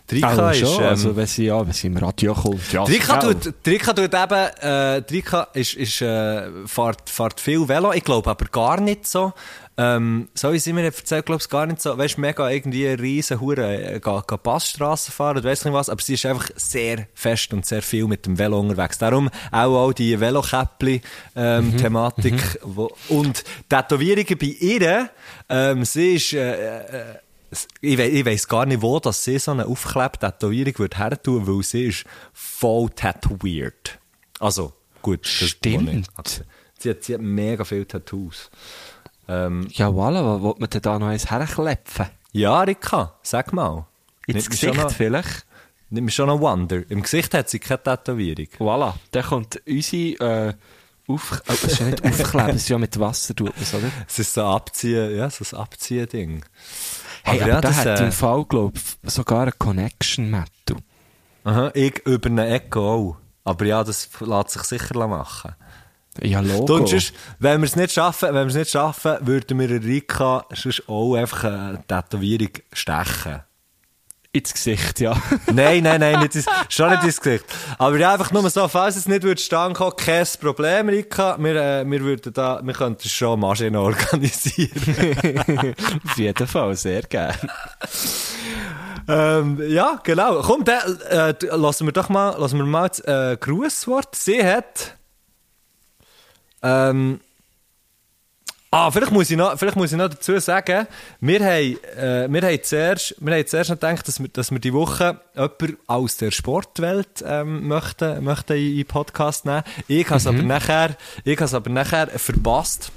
Die 0.09 0.15
Rika 0.15 0.47
Auch 0.47 0.51
ist, 0.51 0.59
schon, 0.59 0.83
ähm, 0.83 0.89
also 0.89 1.15
wenn 1.15 1.27
sie, 1.27 1.45
ja, 1.45 1.63
wenn 1.63 1.73
sie 1.73 1.87
im 1.87 1.97
Radio 1.97 2.33
kommt. 2.33 2.73
Ja, 2.73 2.85
Die 2.85 2.93
Rika 2.93 3.19
genau. 3.19 3.33
tut, 3.33 3.53
die 3.63 3.69
Rika 3.69 3.93
tut 3.93 4.13
eben, 4.13 4.47
äh, 4.61 5.01
die 5.03 5.15
Rika 5.15 5.47
ist, 5.53 5.75
ist, 5.75 6.01
äh, 6.01 6.49
fährt, 6.65 7.07
fährt 7.07 7.39
viel 7.39 7.67
Velo. 7.67 7.93
Ich 7.93 8.03
glaube 8.03 8.27
aber 8.31 8.45
gar 8.45 8.81
nicht 8.81 9.05
so. 9.05 9.33
Ähm, 9.81 10.27
so 10.33 10.51
wie 10.51 10.59
sie 10.59 10.73
mir 10.73 10.83
erzählt, 10.83 11.25
glaube 11.25 11.41
ich, 11.41 11.47
gar 11.49 11.65
nicht 11.65 11.81
so. 11.81 11.97
Weißt 11.97 12.17
du, 12.17 12.21
mega 12.21 12.49
irgendwie 12.49 12.85
eine 12.85 13.01
riesen 13.01 13.39
Hure, 13.39 13.93
äh, 13.95 13.99
Passstrassen 14.01 15.13
fahren 15.13 15.37
und 15.37 15.45
weiss 15.45 15.63
nicht 15.63 15.73
was. 15.73 15.87
Aber 15.89 16.01
sie 16.01 16.15
ist 16.15 16.25
einfach 16.25 16.49
sehr 16.57 17.07
fest 17.13 17.53
und 17.53 17.65
sehr 17.65 17.81
viel 17.81 18.05
mit 18.05 18.25
dem 18.25 18.37
Velo 18.37 18.59
unterwegs. 18.59 18.97
Darum 18.97 19.29
auch, 19.53 19.85
auch 19.87 19.93
die 19.93 20.19
Velokäppli-Thematik. 20.19 22.59
wo 22.63 22.91
und 23.07 23.45
Tätowierungen 23.69 24.37
bei 24.37 24.47
ihr, 24.47 25.09
ähm, 25.47 25.85
sie 25.85 26.15
ist, 26.15 26.33
äh, 26.33 26.79
äh, 26.79 27.03
ich, 27.81 27.97
we 27.97 28.05
ich 28.07 28.25
weiss 28.25 28.47
gar 28.47 28.65
nicht, 28.65 28.81
wo 28.81 28.99
dass 28.99 29.23
sie 29.23 29.39
so 29.39 29.51
eine 29.51 29.65
aufklebte 29.65 30.19
Tätowierung 30.31 30.77
würde 30.79 30.97
her 30.97 31.21
tun, 31.23 31.47
weil 31.47 31.63
sie 31.63 31.85
ist 31.85 32.03
voll 32.33 32.89
tätowiert. 32.89 33.97
Also, 34.39 34.73
gut. 35.01 35.23
das- 35.25 35.31
Stimmt. 35.49 36.07
Sie, 36.81 36.89
hat, 36.89 37.03
sie 37.03 37.13
hat 37.13 37.21
mega 37.21 37.63
viele 37.65 37.85
Tattoos. 37.87 38.49
Ähm, 39.29 39.67
ja, 39.71 39.87
voilà, 39.89 40.25
was 40.25 40.41
wollte 40.41 40.59
man 40.59 40.69
denn 40.71 40.81
da 40.81 40.99
noch 40.99 41.07
eins 41.07 41.29
herklepfen? 41.29 42.07
Ja, 42.31 42.61
Rika, 42.61 43.13
sag 43.21 43.53
mal. 43.53 43.85
Ins 44.25 44.49
Gesicht 44.49 44.73
noch, 44.73 44.91
vielleicht? 44.91 45.45
Nimm 45.91 46.05
mir 46.05 46.11
schon 46.11 46.27
noch 46.27 46.39
Wonder. 46.39 46.81
Im 46.89 47.03
Gesicht 47.03 47.33
hat 47.35 47.49
sie 47.49 47.59
keine 47.59 47.81
Tätowierung. 47.83 48.47
Voilà, 48.57 48.93
dann 49.11 49.23
kommt 49.23 49.61
unsere... 49.67 50.49
Äh, 50.49 50.53
auf, 51.07 51.41
oh, 51.47 51.51
es 51.51 51.63
ist 51.63 51.79
ja 51.79 51.87
nicht 51.87 52.05
aufkleben, 52.05 52.47
das 52.47 52.55
ist 52.57 52.69
ja 52.69 52.77
mit 52.77 52.99
Wasser, 52.99 53.35
tut 53.35 53.47
man 53.47 53.63
es, 53.63 53.73
oder? 53.73 53.91
Es 54.07 54.19
ist 54.19 54.33
so 54.33 54.41
ein 54.41 54.47
Abziehen, 54.47 55.17
ja, 55.17 55.29
so 55.29 55.43
ein 55.43 55.61
Abziehen-Ding. 55.61 56.45
Hey, 57.23 57.41
aber, 57.41 57.43
aber 57.43 57.51
ja, 57.53 57.61
da 57.61 57.75
hat 57.75 57.99
äh... 57.99 58.05
im 58.05 58.11
Fall, 58.11 58.45
glaube 58.45 58.77
ich, 58.77 59.11
sogar 59.11 59.41
eine 59.41 59.51
Connection 59.53 60.29
mit. 60.29 60.81
Aha, 61.45 61.71
ich 61.73 62.05
über 62.05 62.29
eine 62.29 62.47
Echo 62.47 62.93
auch. 62.93 63.17
Aber 63.43 63.65
ja, 63.65 63.83
das 63.83 64.09
lässt 64.19 64.49
sich 64.51 64.63
sicher 64.63 65.07
machen. 65.07 65.55
Ja, 66.21 66.39
Logo. 66.41 66.75
Und 66.75 66.89
sonst, 66.89 67.13
wenn 67.39 67.61
wir 67.61 67.65
es 67.65 67.75
nicht 67.75 67.93
schaffen, 67.93 68.29
wenn 68.29 68.45
wir 68.45 68.47
es 68.47 68.55
nicht 68.55 68.71
schaffen, 68.71 69.17
würden 69.21 69.59
wir 69.59 69.69
Rika 69.69 70.45
sonst 70.53 70.87
auch 70.87 71.15
einfach 71.15 71.43
eine 71.45 71.83
Tätowierung 71.87 72.51
stechen. 72.73 73.41
Ins 74.31 74.53
Gesicht, 74.53 74.99
ja. 74.99 75.19
nein, 75.51 75.81
nein, 75.81 75.99
nein, 75.99 76.19
nicht 76.19 76.35
ins, 76.35 76.45
schon 76.69 76.91
nicht 76.91 77.03
ins 77.03 77.19
Gesicht. 77.19 77.45
Aber 77.79 77.95
einfach 77.95 78.31
nur 78.31 78.47
so, 78.51 78.67
falls 78.67 78.95
es 78.95 79.07
nicht 79.07 79.23
würde 79.23 79.41
ankommen, 79.57 79.95
kein 79.97 80.27
Problem, 80.39 80.89
Rika. 80.89 81.35
Wir, 81.39 81.55
äh, 81.55 81.89
wir 81.89 82.01
würden 82.01 82.31
da, 82.31 82.59
wir 82.63 82.73
könnten 82.73 83.09
schon 83.09 83.39
Maschinen 83.39 83.77
organisieren. 83.77 84.69
Auf 86.05 86.17
jeden 86.17 86.47
Fall, 86.47 86.75
sehr 86.75 87.01
gerne. 87.01 87.39
Ähm, 89.07 89.59
ja, 89.67 89.99
genau. 90.03 90.41
Komm, 90.43 90.63
dann 90.63 90.99
äh, 91.09 91.33
lassen 91.55 91.87
wir 91.87 91.91
doch 91.91 92.09
mal, 92.09 92.37
lassen 92.37 92.59
wir 92.59 92.65
mal 92.65 92.89
das 92.89 92.99
äh, 92.99 93.35
Grußwort. 93.39 94.13
Sie 94.13 94.45
hat 94.45 94.98
ähm, 96.61 97.19
Ah, 98.71 98.91
vielleicht 98.91 99.11
muss, 99.11 99.31
ich 99.31 99.37
noch, 99.37 99.57
vielleicht 99.57 99.77
muss 99.77 99.91
ich 99.91 99.97
noch 99.97 100.09
dazu 100.09 100.37
sagen, 100.37 100.85
wir 101.21 101.39
haben, 101.39 101.77
äh, 101.97 102.27
wir 102.29 102.41
haben, 102.43 102.63
zuerst, 102.63 103.15
wir 103.19 103.33
haben 103.33 103.47
zuerst 103.47 103.71
noch 103.71 103.77
gedacht, 103.77 104.07
dass 104.07 104.19
wir, 104.19 104.27
dass 104.27 104.51
wir 104.51 104.59
die 104.59 104.73
Woche 104.73 105.19
jemanden 105.33 105.77
aus 105.87 106.17
der 106.17 106.29
Sportwelt 106.29 107.23
ähm, 107.25 107.67
möchten, 107.67 108.23
möchten 108.23 108.53
in 108.57 108.75
den 108.75 108.85
Podcast 108.85 109.45
nehmen. 109.45 109.63
Ich 109.87 110.05
habe 110.05 110.17
es 110.17 110.25
mhm. 110.25 110.35
aber 110.35 110.43
nachher, 110.43 110.97
ich 111.23 111.39
habe 111.39 111.57
aber 111.57 111.69
nachher 111.71 112.07
verpasst. 112.09 112.91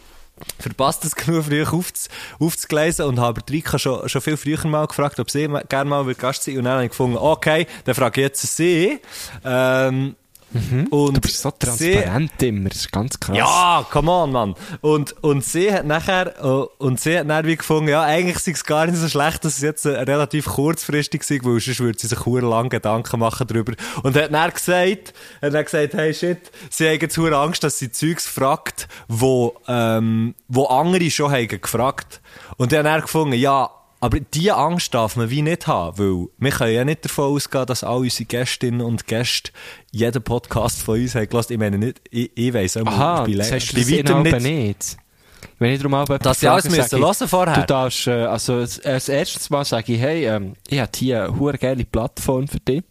Verpasst 0.58 1.06
es 1.06 1.14
genug 1.16 1.44
früh 1.46 1.64
aufz, 1.64 2.10
aufzugleisen 2.38 3.06
und 3.06 3.18
habe 3.18 3.40
Rika 3.48 3.78
schon, 3.78 4.06
schon 4.10 4.20
viel 4.20 4.36
früher 4.36 4.66
mal 4.66 4.86
gefragt, 4.86 5.20
ob 5.20 5.30
sie 5.30 5.48
gerne 5.70 5.88
mal 5.88 6.04
Gast 6.14 6.42
sein 6.42 6.52
will. 6.52 6.58
Und 6.58 6.64
dann 6.66 6.74
habe 6.74 6.84
ich 6.84 6.90
gefunden, 6.90 7.16
okay, 7.16 7.66
dann 7.86 7.94
frage 7.94 8.20
ich 8.20 8.26
jetzt 8.26 8.56
sie. 8.56 9.00
Ähm, 9.42 10.16
Mhm. 10.53 10.86
Und 10.88 11.16
du 11.16 11.20
bist 11.20 11.40
so 11.40 11.50
transparent 11.50 12.32
sie, 12.38 12.48
immer, 12.48 12.68
das 12.68 12.78
ist 12.78 12.92
ganz 12.92 13.18
krass. 13.18 13.36
Ja, 13.36 13.86
come 13.90 14.11
on, 14.11 14.32
Mann. 14.32 14.55
Und, 14.80 15.12
und 15.22 15.44
sie 15.44 15.72
hat 15.72 15.86
nachher, 15.86 16.34
äh, 16.38 16.66
und 16.78 17.00
sie 17.00 17.18
hat 17.18 17.26
nachher 17.26 17.46
wie 17.46 17.57
gefunden, 17.57 17.88
ja, 17.88 18.03
eigentlich 18.03 18.38
sei 18.38 18.53
es 18.53 18.64
gar 18.64 18.86
nicht 18.86 18.98
so 18.98 19.09
schlecht, 19.09 19.44
dass 19.44 19.57
es 19.57 19.62
jetzt 19.62 19.84
äh, 19.86 19.90
relativ 19.90 20.46
kurzfristig 20.46 21.22
sei, 21.22 21.38
weil 21.42 21.61
sonst 21.61 21.80
würde 21.80 21.98
sie 21.98 22.07
sich 22.07 22.18
sehr 22.18 22.42
lange 22.42 22.68
Gedanken 22.68 23.20
machen 23.20 23.46
darüber. 23.46 23.72
Und 24.03 24.16
hat 24.16 24.30
nachher 24.30 24.53
gesagt, 24.53 25.14
hat 25.40 25.55
dann 25.55 25.64
gesagt, 25.64 25.94
hey 25.94 26.12
shit, 26.12 26.50
sie 26.70 26.88
haben 26.88 27.00
jetzt 27.00 27.14
sehr 27.14 27.32
Angst, 27.32 27.64
dass 27.64 27.78
sie 27.78 27.90
Zeugs 27.90 28.26
fragt, 28.26 28.88
wo, 29.09 29.55
ähm, 29.68 30.34
wo 30.48 30.66
andere 30.66 31.11
schon 31.11 31.30
haben 31.32 31.48
gefragt. 31.48 32.20
Und 32.57 32.72
dann 32.72 32.86
hat 32.86 32.96
er 32.96 33.03
gefunden, 33.03 33.34
ja, 33.34 33.70
aber 34.03 34.18
diese 34.18 34.57
Angst 34.57 34.92
darf 34.94 35.14
man 35.14 35.30
wie 35.30 35.42
nicht 35.42 35.68
haben, 35.68 35.96
weil 35.96 36.26
wir 36.36 36.50
können 36.50 36.74
ja 36.74 36.84
nicht 36.84 37.05
davon 37.05 37.36
ausgehen, 37.36 37.66
dass 37.66 37.84
all 37.84 38.00
unsere 38.00 38.24
Gästinnen 38.24 38.80
und 38.80 39.07
Gäste 39.07 39.53
jeden 39.92 40.20
Podcast 40.24 40.82
von 40.82 41.00
uns 41.00 41.14
haben 41.14 41.28
gelassen. 41.28 41.53
Ich 41.53 41.59
meine 41.61 41.78
nicht, 41.78 42.00
ich, 42.11 42.32
ich 42.34 42.53
weiss 42.53 42.76
auch 42.76 42.84
Aha, 42.84 43.24
das 43.28 43.53
heißt, 43.53 43.78
ich 43.78 44.05
bei 44.05 44.22
nicht. 44.22 44.40
nicht. 44.40 44.96
Wenn 45.61 45.74
ich 45.74 45.78
darum 45.78 45.94
aber 45.94 46.18
Dass 46.18 46.40
sie 46.40 46.48
alles 46.48 46.68
müssen 46.68 46.98
hören 46.98 47.28
vorher. 47.28 47.55
Du 47.55 47.64
darfst, 47.64 48.09
äh, 48.09 48.24
also 48.24 48.55
als 48.55 49.09
erstes 49.09 49.48
Mal 49.50 49.64
sage 49.64 49.92
ich, 49.92 50.00
hey, 50.00 50.26
ähm, 50.26 50.55
ich 50.66 50.80
habe 50.80 50.90
hier 50.96 51.26
eine 51.26 51.38
hure 51.38 51.57
geile 51.57 51.84
Plattform 51.84 52.48
für 52.48 52.59
dich. 52.59 52.82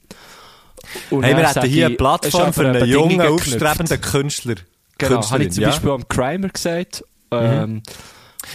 Und 1.09 1.23
hey, 1.23 1.35
wir 1.35 1.45
hätten 1.45 1.67
hier 1.67 1.87
eine 1.87 1.95
Plattform 1.95 2.53
für 2.53 2.69
einen 2.69 2.87
jungen, 2.87 3.19
aufstrebenden 3.19 3.99
Künstler. 3.99 4.55
Genau, 4.97 5.15
Künstlerin, 5.15 5.29
habe 5.29 5.43
ich 5.43 5.51
zum 5.51 5.63
Beispiel 5.65 5.89
am 5.89 6.07
Crimer 6.07 6.47
gesagt. 6.47 7.03
Mhm. 7.31 7.37
Ähm. 7.37 7.83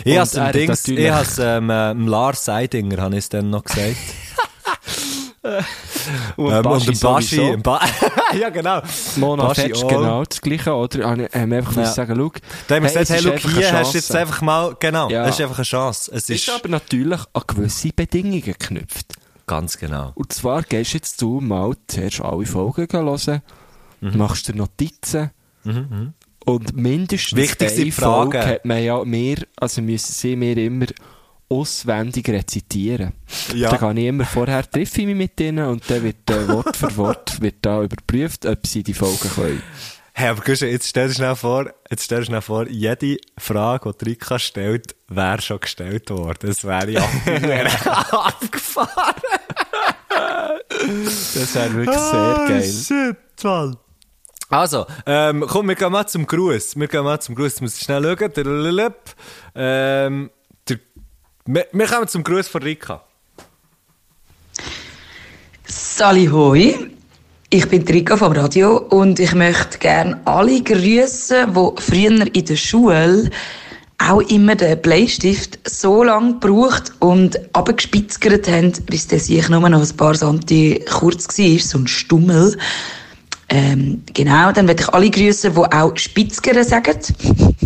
Ich 0.05 0.18
habe 0.18 0.22
es 0.24 0.53
Dings, 0.53 0.89
ich 0.89 1.11
has, 1.11 1.39
ähm, 1.39 1.70
ähm, 1.70 2.09
Lars 2.09 2.45
Seidinger, 2.45 3.03
habe 3.03 3.14
ich 3.14 3.20
es 3.20 3.28
dann 3.28 3.51
noch 3.51 3.64
gesagt. 3.64 3.97
und 6.37 6.53
ähm, 6.53 6.62
Baschi 6.62 6.89
und 6.91 7.01
Baschi, 7.01 7.57
ba 7.59 7.80
ja 8.39 8.49
genau. 8.51 8.82
Mona 9.16 9.55
Fetsch, 9.55 9.80
genau, 9.87 10.24
das 10.24 10.41
gleiche, 10.41 10.74
oder? 10.74 11.09
Haben 11.09 11.26
ähm, 11.32 11.53
einfach 11.53 11.76
ja. 11.76 11.87
sagen, 11.87 12.14
schau. 12.16 12.32
Da 12.68 12.76
haben 12.76 12.82
wir 12.82 12.91
gesagt, 12.91 13.11
hey, 13.11 13.20
look, 13.20 13.39
hier 13.39 13.72
hast 13.72 13.93
du 13.93 13.99
jetzt 13.99 14.14
einfach 14.14 14.41
mal, 14.43 14.76
genau, 14.78 15.09
ja. 15.09 15.26
ist 15.26 15.41
einfach 15.41 15.59
eine 15.59 15.64
Chance. 15.64 16.11
Es 16.12 16.28
ist, 16.28 16.49
ist 16.49 16.51
aber 16.51 16.68
natürlich 16.68 17.20
an 17.32 17.43
gewisse 17.47 17.91
Bedingungen 17.95 18.43
geknüpft. 18.43 19.14
Ganz 19.47 19.78
genau. 19.78 20.12
Und 20.14 20.32
zwar 20.32 20.62
gehst 20.62 20.95
jetzt 20.95 21.22
du 21.22 21.41
mal 21.41 21.74
zuerst 21.87 22.20
alle 22.20 22.47
Folgen 22.47 22.89
hören, 22.91 23.43
mhm. 24.01 24.18
machst 24.18 24.49
dir 24.49 24.57
Notizen, 24.57 25.30
mhm, 25.64 25.72
mhm. 25.72 26.14
Und 26.47 26.77
mindestens 26.77 27.37
Wichtig 27.37 27.73
eine 27.73 27.93
Folge 27.93 28.47
hat 28.47 28.65
man 28.65 28.83
ja 28.83 29.05
mehr, 29.05 29.39
also 29.57 29.83
müssen 29.83 30.13
sie 30.13 30.37
mir 30.37 30.57
immer 30.57 30.87
auswendig 31.49 32.29
rezitieren. 32.29 33.15
Ja. 33.53 33.71
Da 33.71 33.93
gehe 33.93 34.03
ich 34.03 34.09
immer 34.09 34.25
vorher, 34.25 34.69
treffe 34.69 35.01
ich 35.01 35.07
mich 35.07 35.17
mit 35.17 35.41
ihnen 35.41 35.67
und 35.67 35.83
dann 35.91 36.05
wird 36.05 36.31
äh, 36.31 36.49
Wort 36.53 36.77
für 36.77 36.97
Wort 36.97 37.41
wird 37.41 37.57
da 37.63 37.83
überprüft, 37.83 38.47
ob 38.47 38.65
sie 38.65 38.85
die 38.85 38.95
Folgen 38.95 39.29
können. 39.35 39.63
Hey, 40.13 40.29
aber 40.29 40.41
Guschen, 40.43 40.69
jetzt 40.69 40.89
stell 40.89 41.09
dir 41.09 41.15
schnell 41.15 41.35
vor, 41.37 41.71
jetzt 41.91 42.05
stell 42.05 42.21
dir 42.21 42.27
schnell 42.27 42.43
vor, 42.43 42.69
jede 42.69 43.19
Frage, 43.37 43.93
die 44.01 44.05
Rika 44.05 44.39
stellt, 44.39 44.95
wäre 45.09 45.43
schon 45.43 45.61
gestellt 45.61 46.11
worden. 46.11 46.39
Das 46.49 46.65
wäre 46.65 46.91
ja 46.91 47.03
abgefahren. 48.13 49.23
das 50.79 51.55
wäre 51.55 51.75
wirklich 51.75 51.99
sehr 51.99 52.15
ah, 52.15 52.47
geil. 52.49 52.65
Oh, 52.65 52.83
shit, 52.85 53.45
Mann. 53.45 53.77
Also, 54.49 54.87
ähm, 55.07 55.45
komm, 55.49 55.69
wir 55.69 55.75
gehen 55.75 55.91
mal 55.91 56.07
zum 56.07 56.27
Gruß. 56.27 56.77
Wir 56.77 56.87
gehen 56.87 57.03
mal 57.03 57.21
zum 57.21 57.35
Gruß. 57.35 57.61
Muss 57.61 57.81
schnell 57.81 58.17
schauen. 58.17 58.93
Ähm, 59.55 60.31
der, 60.69 60.79
wir, 61.47 61.87
kommen 61.87 62.09
zum 62.09 62.23
Gruß 62.23 62.47
von 62.49 62.63
Rika. 62.63 63.03
Sali 65.67 66.27
hoi. 66.27 66.91
Ich 67.51 67.69
bin 67.69 67.83
Rika 67.83 68.17
vom 68.17 68.33
Radio 68.33 68.77
und 68.77 69.19
ich 69.19 69.35
möchte 69.35 69.79
gerne 69.79 70.21
alle 70.25 70.63
grüßen, 70.63 71.53
die 71.53 71.83
früher 71.83 72.35
in 72.35 72.45
der 72.45 72.57
Schule 72.57 73.31
auch 73.99 74.21
immer 74.21 74.55
den 74.55 74.81
Bleistift 74.83 75.59
so 75.69 76.05
lange 76.05 76.35
gebraucht 76.35 76.93
und 77.01 77.39
abgespitzgert 77.55 78.49
haben, 78.49 78.73
bis 78.87 79.07
der 79.09 79.21
sich 79.21 79.49
nur 79.49 79.69
noch 79.69 79.81
ein 79.81 79.97
paar 79.97 80.15
Santi 80.15 80.85
kurz 80.89 81.39
war, 81.39 81.59
so 81.59 81.79
ein 81.79 81.87
Stummel. 81.87 82.57
Ähm, 83.49 84.03
genau, 84.13 84.51
dann 84.53 84.67
werde 84.67 84.83
ich 84.83 84.89
alle 84.89 85.11
grüßen, 85.11 85.55
die 85.55 85.61
auch 85.61 85.97
Spitzgere 85.97 86.65
sagen. 86.65 86.99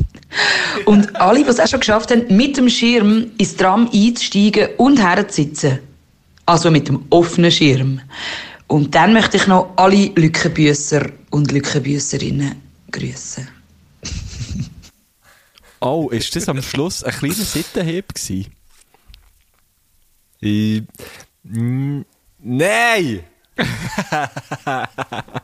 und 0.84 1.16
alle, 1.16 1.42
die 1.42 1.48
es 1.48 1.58
auch 1.58 1.66
schon 1.66 1.80
geschafft 1.80 2.10
haben, 2.10 2.24
mit 2.36 2.56
dem 2.56 2.68
Schirm 2.68 3.30
ins 3.38 3.56
Tram 3.56 3.88
einzusteigen 3.92 4.68
und 4.76 5.00
herzusitzen. 5.00 5.78
Also 6.44 6.70
mit 6.70 6.88
dem 6.88 7.04
offenen 7.10 7.50
Schirm. 7.50 8.00
Und 8.66 8.94
dann 8.94 9.12
möchte 9.12 9.36
ich 9.36 9.46
noch 9.46 9.72
alle 9.76 10.06
Lückenbüsser 10.14 11.06
und 11.30 11.50
Lückenbüsserinnen 11.52 12.56
grüßen. 12.90 13.48
Oh, 15.82 16.10
ist 16.10 16.36
das 16.36 16.46
am 16.46 16.60
Schluss 16.60 17.02
ein 17.02 17.10
kleiner 17.10 17.34
Sittenheb 17.36 18.12
gewesen? 18.14 18.52
Nein! 22.38 23.20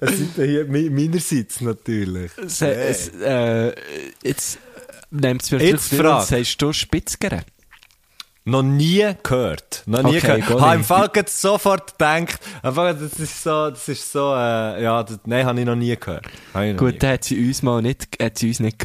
Es 0.00 0.16
sind 0.16 0.36
ja 0.36 0.44
hier 0.44 0.66
meinerseits 0.66 1.60
natürlich. 1.60 2.30
Es, 2.36 2.62
es, 2.62 3.08
äh, 3.20 3.72
jetzt 4.22 4.58
nimmt 5.10 5.42
es 5.42 5.50
mir 5.50 5.62
Jetzt 5.62 5.94
Frage. 5.94 6.24
sagst 6.24 6.62
du 6.62 6.72
Spitzgere? 6.72 7.42
Noch 8.48 8.62
nie 8.62 9.04
gehört. 9.24 9.82
Noch 9.86 10.04
nie 10.04 10.18
Okay, 10.18 10.40
gehört. 10.40 10.60
Habe 10.60 10.76
im 10.76 10.84
Fall 10.84 11.10
sofort 11.26 11.98
gedacht, 11.98 12.38
einfach, 12.62 12.96
das 12.96 13.18
ist 13.18 13.42
so, 13.42 13.70
das 13.70 13.88
ist 13.88 14.12
so, 14.12 14.34
äh, 14.34 14.84
ja, 14.84 15.02
das, 15.02 15.18
nein, 15.24 15.44
habe 15.44 15.58
ich 15.58 15.66
noch 15.66 15.74
nie 15.74 15.96
gehört. 15.96 16.26
Noch 16.54 16.76
Gut, 16.76 17.02
dann 17.02 17.14
hat 17.14 17.24
sie 17.24 17.44
uns 17.44 17.62
mal 17.64 17.82
nicht, 17.82 18.06
hat 18.22 18.38
sie 18.38 18.48
uns 18.48 18.60
nicht. 18.60 18.84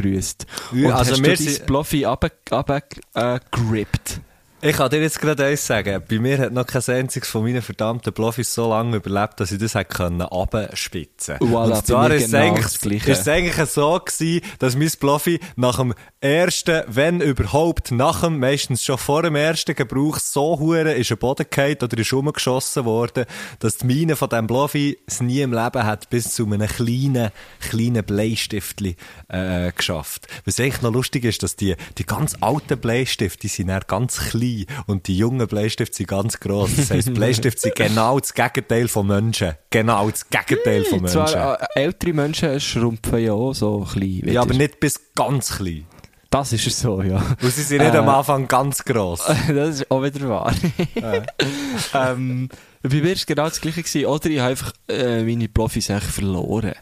Ja, 0.73 0.87
Und 0.87 0.93
also 0.93 1.11
hast 1.11 1.23
wir 1.23 1.35
du 1.35 1.43
dein 1.45 1.65
Bloffi 1.67 2.05
abgegrippt? 2.05 3.01
Äh, 3.13 3.39
gerippt? 3.51 4.21
Ich 4.63 4.75
kann 4.75 4.91
dir 4.91 5.01
jetzt 5.01 5.19
gerade 5.19 5.45
eins 5.45 5.65
sagen. 5.65 6.03
Bei 6.07 6.19
mir 6.19 6.37
hat 6.37 6.53
noch 6.53 6.67
kein 6.67 6.83
einziges 6.87 7.27
von 7.29 7.43
meinen 7.43 7.63
verdammten 7.63 8.13
Bluffis 8.13 8.53
so 8.53 8.69
lange 8.69 8.97
überlebt, 8.97 9.39
dass 9.39 9.51
ich 9.51 9.57
das 9.57 9.73
hätte 9.73 9.95
können 9.95 10.21
abspitzen. 10.21 11.37
Voilà, 11.37 11.77
Und 11.77 11.87
zwar 11.87 12.11
ist 12.11 12.25
es 12.25 12.31
genau 12.31 12.43
eigentlich, 12.43 12.65
das 12.65 12.79
Gleiche. 12.79 13.11
ist 13.11 13.21
es 13.21 13.27
eigentlich 13.27 13.69
so 13.71 13.99
gewesen, 13.99 14.41
dass 14.59 14.75
mein 14.75 14.91
Bluffi 14.99 15.39
nach 15.55 15.77
dem 15.77 15.95
ersten, 16.19 16.83
wenn 16.85 17.21
überhaupt, 17.21 17.89
nach 17.89 18.21
dem, 18.21 18.37
meistens 18.37 18.83
schon 18.83 18.99
vor 18.99 19.23
dem 19.23 19.35
ersten 19.35 19.73
Gebrauch 19.73 20.19
so 20.19 20.59
hure 20.59 20.93
ist 20.93 21.11
ein 21.11 21.17
Boden 21.17 21.47
gefallen 21.49 21.77
oder 21.81 21.97
ist 21.97 22.13
umgeschossen 22.13 22.85
worden, 22.85 23.25
dass 23.57 23.77
die 23.77 23.87
Mine 23.87 24.15
von 24.15 24.29
diesem 24.29 24.45
Bluffi 24.45 24.99
es 25.07 25.21
nie 25.21 25.41
im 25.41 25.53
Leben 25.53 25.83
hat 25.83 26.11
bis 26.11 26.35
zu 26.35 26.45
einem 26.45 26.67
kleinen, 26.67 27.31
kleinen 27.61 28.03
Bleistiftli, 28.03 28.95
äh, 29.27 29.71
geschafft. 29.71 30.27
Was 30.45 30.59
eigentlich 30.59 30.83
noch 30.83 30.93
lustig 30.93 31.23
ist, 31.23 31.41
dass 31.41 31.55
die, 31.55 31.75
die 31.97 32.05
ganz 32.05 32.35
alten 32.41 32.79
Bleistifte, 32.79 33.39
die 33.39 33.47
sind 33.47 33.69
dann 33.69 33.81
ganz 33.87 34.19
klein 34.19 34.50
und 34.87 35.07
die 35.07 35.17
jungen 35.17 35.47
Bleistifte 35.47 35.95
sind 35.97 36.07
ganz 36.07 36.39
gross. 36.39 36.71
Das 36.75 36.91
heisst, 36.91 37.13
Bleistifte 37.13 37.61
sind 37.61 37.75
genau 37.75 38.19
das 38.19 38.33
Gegenteil 38.33 38.87
von 38.87 39.07
Menschen. 39.07 39.53
Genau 39.69 40.09
das 40.09 40.29
Gegenteil 40.29 40.83
von 40.85 41.01
Menschen. 41.01 41.27
Zwar, 41.27 41.61
äh, 41.61 41.65
ältere 41.75 42.13
Menschen 42.13 42.59
schrumpfen 42.59 43.19
ja 43.19 43.33
auch 43.33 43.53
so 43.53 43.87
klein. 43.91 44.21
ja, 44.25 44.41
aber 44.41 44.53
nicht 44.53 44.79
bis 44.79 44.99
ganz 45.15 45.57
klein. 45.57 45.85
Das 46.29 46.53
ist 46.53 46.65
er 46.65 46.71
so, 46.71 47.01
ja. 47.01 47.17
Und 47.41 47.51
sie 47.51 47.61
sind 47.61 47.81
nicht 47.81 47.93
Äh. 47.93 47.97
am 47.97 48.07
Anfang 48.07 48.47
ganz 48.47 48.85
gross. 48.85 49.21
das 49.49 49.81
ist 49.81 49.91
auch 49.91 50.01
wieder 50.01 50.29
wahr. 50.29 50.53
ähm, 51.93 52.47
bei 52.81 52.89
mir 52.89 53.03
war 53.03 53.11
es 53.11 53.25
genau 53.25 53.43
das 53.49 53.59
Gleiche. 53.59 53.83
Gewesen. 53.83 54.05
Oder 54.05 54.29
ich 54.29 54.39
habe 54.39 54.51
einfach 54.51 54.71
äh, 54.87 55.23
meine 55.23 55.49
Profis 55.49 55.87
verloren. 55.87 56.73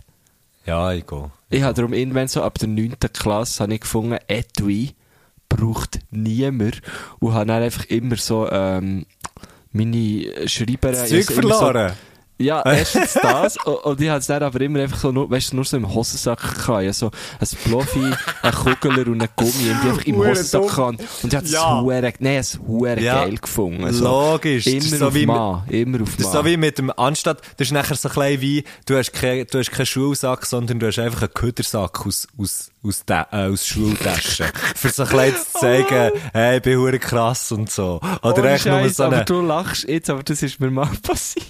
Ja, 0.65 0.93
ich 0.93 1.05
gehe. 1.07 1.31
Ich 1.49 1.63
habe 1.63 1.73
darum 1.73 1.93
irgendwann 1.93 2.27
so 2.27 2.43
ab 2.43 2.59
der 2.59 2.67
9. 2.67 2.95
Klasse 3.11 3.63
habe 3.63 3.73
ich 3.73 3.81
gefunden, 3.81 4.19
Etui 4.27 4.91
braucht 5.49 5.99
niemand. 6.11 6.81
Und 7.19 7.33
habe 7.33 7.45
dann 7.47 7.63
einfach 7.63 7.85
immer 7.85 8.15
so 8.15 8.49
ähm, 8.49 9.05
meine 9.71 10.47
Schreiber... 10.47 10.93
Zeug 10.93 11.25
verloren. 11.25 11.93
Ja, 12.41 12.61
erstens 12.65 13.13
das. 13.21 13.57
und, 13.65 13.99
ich 13.99 14.09
hatte 14.09 14.19
es 14.19 14.27
dann 14.27 14.41
aber 14.43 14.61
immer 14.61 14.79
einfach 14.79 14.97
so, 14.97 15.11
nur, 15.11 15.29
weißt 15.29 15.51
du, 15.51 15.57
nur 15.57 15.65
so 15.65 15.75
im 15.75 15.93
Hosensack 15.93 16.39
gehabt. 16.55 16.83
Ja, 16.83 16.93
so 16.93 17.11
ein 17.39 17.47
Bloffi, 17.65 18.13
ein 18.43 18.51
Kugeler 18.53 19.07
und 19.07 19.21
ein 19.21 19.27
Gummi. 19.35 19.51
Und 19.71 19.83
die 19.83 19.89
einfach 19.89 20.05
im 20.05 20.15
Hosensack 20.17 20.61
gehabt. 20.67 20.99
Und 21.23 21.33
ich 21.33 21.35
habe 21.35 21.45
es 21.45 21.51
Ja. 21.51 21.81
hure, 21.81 22.13
nein, 22.19 22.37
es 22.37 22.57
hure 22.65 22.99
Ja. 23.01 23.25
geil 23.25 23.35
gefunden. 23.35 23.91
So. 23.91 24.05
Logisch. 24.05 24.63
Das 24.63 24.73
ist 24.73 24.87
Immer 24.87 24.97
so 24.97 25.07
auf 25.07 25.25
Mann. 25.25 25.63
Immer 25.67 26.01
auf 26.01 26.15
Das 26.15 26.25
ist 26.27 26.31
so 26.31 26.45
wie 26.45 26.55
mit 26.55 26.77
dem, 26.77 26.91
anstatt, 26.95 27.41
das 27.57 27.67
ist 27.67 27.73
nachher 27.73 27.95
so 27.95 28.07
ein 28.07 28.15
bisschen 28.15 28.41
wie, 28.41 28.63
du 28.85 28.97
hast 28.97 29.11
keinen, 29.11 29.45
du 29.47 29.59
hast 29.59 29.71
keinen 29.71 29.85
Schulsack, 29.85 30.45
sondern 30.45 30.79
du 30.79 30.87
hast 30.87 30.99
einfach 30.99 31.23
einen 31.23 31.33
Ködersack 31.33 32.05
aus, 32.07 32.25
aus, 32.37 32.71
aus, 32.83 33.03
de, 33.03 33.17
äh, 33.31 33.51
aus 33.51 33.67
Schultaschen. 33.67 34.45
Für 34.75 34.89
so 34.89 35.03
ein 35.03 35.09
bisschen 35.09 35.35
zu 35.35 35.59
zeigen, 35.59 36.11
hey, 36.31 36.57
ich 36.57 36.63
bin 36.63 36.77
hure 36.79 36.99
krass 36.99 37.51
und 37.51 37.69
so. 37.69 37.99
Oder 38.23 38.37
Ohne 38.39 38.51
echt 38.51 38.65
nur 38.65 38.79
Scheiß, 38.79 38.95
so 38.95 39.03
aber 39.03 39.15
eine, 39.17 39.25
du 39.25 39.41
lachst 39.41 39.89
jetzt, 39.89 40.09
aber 40.09 40.23
das 40.23 40.41
ist 40.41 40.57
mir 40.61 40.71
mal 40.71 40.87
passiert. 41.03 41.45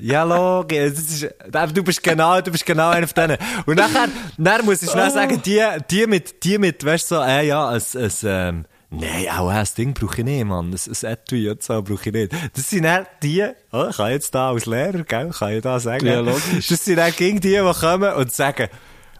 Ja, 0.00 0.22
logisch, 0.24 0.92
ist, 0.92 1.34
du 1.74 1.82
bist 1.82 2.02
genau, 2.02 2.40
du 2.40 2.50
bist 2.50 2.66
genau 2.66 2.90
einer 2.90 3.06
von 3.06 3.28
denen. 3.28 3.38
Und 3.66 3.76
nachher, 3.76 4.08
dann 4.36 4.64
muss 4.64 4.82
ich 4.82 4.90
schnell 4.90 5.10
sagen, 5.10 5.40
die, 5.44 5.62
die 5.90 6.06
mit, 6.06 6.42
die 6.44 6.58
mit, 6.58 6.84
weißt 6.84 7.10
du, 7.10 7.14
so, 7.16 7.22
äh, 7.22 7.46
ja, 7.46 7.68
ein, 7.68 7.82
ein, 7.94 8.10
ähm, 8.24 8.64
Nein, 8.90 9.28
auch 9.36 9.48
ein 9.48 9.66
Ding 9.76 9.92
brauche 9.92 10.18
ich 10.18 10.24
nicht, 10.24 10.44
Mann. 10.44 10.70
Ein, 10.70 10.74
ein 10.74 11.12
Etui 11.12 11.48
und 11.50 11.62
so 11.62 11.82
brauche 11.82 12.08
ich 12.08 12.14
nicht. 12.14 12.32
Das 12.54 12.70
sind 12.70 12.84
dann 12.84 13.06
die, 13.22 13.44
oh, 13.72 13.86
ich 13.90 13.96
kann 13.96 14.10
jetzt 14.10 14.34
da 14.34 14.50
als 14.50 14.66
Lehrer, 14.66 15.02
gell, 15.02 15.30
kann 15.30 15.52
ich 15.52 15.62
da 15.62 15.80
sagen. 15.80 16.06
Ja, 16.06 16.20
logisch. 16.20 16.68
Das 16.68 16.84
sind 16.84 16.96
dann 16.96 17.12
gegen 17.12 17.40
die, 17.40 17.56
die 17.56 17.72
kommen 17.80 18.12
und 18.12 18.32
sagen, 18.32 18.68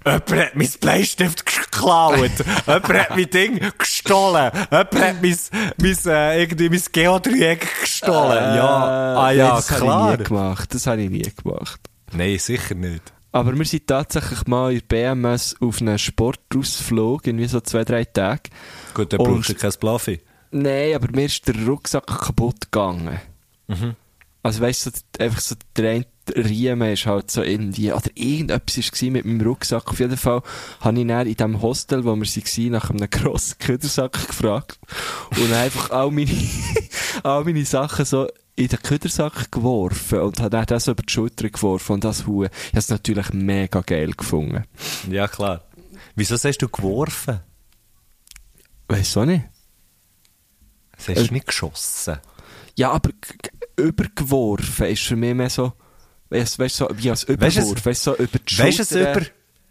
Jemand 0.04 0.30
hat 0.32 0.54
mein 0.54 0.68
Bleistift 0.80 1.46
geklaut. 1.46 2.30
Jemand 2.66 2.88
hat 2.88 3.10
mein 3.16 3.30
Ding 3.30 3.60
gestohlen. 3.78 4.50
Jemand 4.54 4.72
hat 4.72 4.92
mein, 5.22 5.38
mein, 5.78 5.96
äh, 6.06 6.42
irgendwie 6.42 6.68
mein 6.68 6.82
Geodreieck 6.92 7.66
gestohlen. 7.80 8.54
ja, 8.56 9.14
ah 9.16 9.30
Äh, 9.32 9.36
ja, 9.38 9.46
nein, 9.48 9.56
das 9.56 9.68
klar. 9.68 10.02
habe 10.02 10.12
ich 10.12 10.18
nie 10.18 10.24
gemacht. 10.24 10.74
Das 10.74 10.86
habe 10.86 11.02
ich 11.02 11.10
nie 11.10 11.32
gemacht. 11.42 11.80
Nein, 12.12 12.38
sicher 12.38 12.74
nicht. 12.74 13.12
Aber 13.32 13.56
wir 13.58 13.64
sind 13.64 13.86
tatsächlich 13.88 14.46
mal 14.46 14.72
in 14.72 14.82
BMS 14.86 15.56
auf 15.60 15.80
einem 15.80 15.98
Sportausflug, 15.98 17.26
irgendwie 17.26 17.46
so 17.46 17.60
zwei, 17.60 17.82
drei 17.84 18.04
Tage. 18.04 18.42
Gut, 18.94 19.12
dann 19.12 19.18
brauchst 19.18 19.48
du 19.48 19.54
kein 19.54 19.72
Bluffy. 19.80 20.20
Nein, 20.52 20.94
aber 20.94 21.08
mir 21.10 21.24
ist 21.26 21.46
der 21.48 21.56
Rucksack 21.66 22.06
kaputt 22.06 22.70
gegangen. 22.70 23.20
Mhm. 23.66 23.96
Also 24.44 24.60
weißt 24.60 24.86
du, 24.86 24.90
so, 24.90 24.96
einfach 25.24 25.40
so 25.40 25.56
der 25.76 25.90
eine 25.90 26.06
Riemen 26.36 26.92
ist 26.92 27.06
halt 27.06 27.30
so 27.30 27.42
irgendwie, 27.42 27.92
oder 27.92 28.10
irgendetwas 28.14 28.78
war 28.78 29.10
mit 29.10 29.24
meinem 29.24 29.40
Rucksack. 29.40 29.88
Auf 29.88 30.00
jeden 30.00 30.16
Fall 30.16 30.42
habe 30.80 31.00
ich 31.00 31.06
dann 31.06 31.26
in 31.26 31.34
diesem 31.34 31.62
Hostel, 31.62 32.04
wo 32.04 32.14
wir 32.14 32.26
waren, 32.26 32.70
nach 32.70 32.90
einem 32.90 33.10
grossen 33.10 33.58
Ködersack 33.58 34.12
gefragt. 34.26 34.78
Und 35.36 35.52
einfach 35.52 35.90
all 35.90 36.10
meine, 36.10 36.30
all 37.22 37.44
meine 37.44 37.64
Sachen 37.64 38.04
so 38.04 38.28
in 38.56 38.68
den 38.68 38.82
Ködersack 38.82 39.50
geworfen 39.50 40.20
und 40.20 40.38
habe 40.38 40.50
dann 40.50 40.66
das 40.66 40.84
so 40.84 40.92
über 40.92 41.02
die 41.02 41.12
Schulter 41.12 41.48
geworfen 41.48 41.94
und 41.94 42.04
das 42.04 42.26
Hu. 42.26 42.44
Ich 42.44 42.50
habe 42.50 42.78
es 42.78 42.88
natürlich 42.88 43.32
mega 43.32 43.80
geil 43.80 44.12
gefunden. 44.12 44.64
Ja, 45.10 45.26
klar. 45.28 45.62
Wieso 46.14 46.36
hast 46.36 46.58
du 46.58 46.68
geworfen? 46.68 47.40
Weißt 48.88 49.16
du 49.16 49.24
nicht? 49.24 49.44
Das 50.96 51.08
hast 51.08 51.30
du 51.30 51.32
nicht 51.32 51.46
geschossen. 51.46 52.18
Ja, 52.76 52.92
aber 52.92 53.10
übergeworfen 53.76 54.86
ist 54.86 55.02
für 55.02 55.16
mich 55.16 55.34
mehr 55.34 55.50
so, 55.50 55.72
weißt 56.30 56.58
du, 56.58 56.68
so, 56.68 56.88
wie 56.94 57.10
als 57.10 57.24
Überwurf, 57.24 57.86
weißt 57.86 58.06
du, 58.06 58.10
so 58.10 58.16
über 58.16 58.38
die 58.38 58.58
Weißt 58.58 58.92
du, 58.92 59.00
über, 59.00 59.22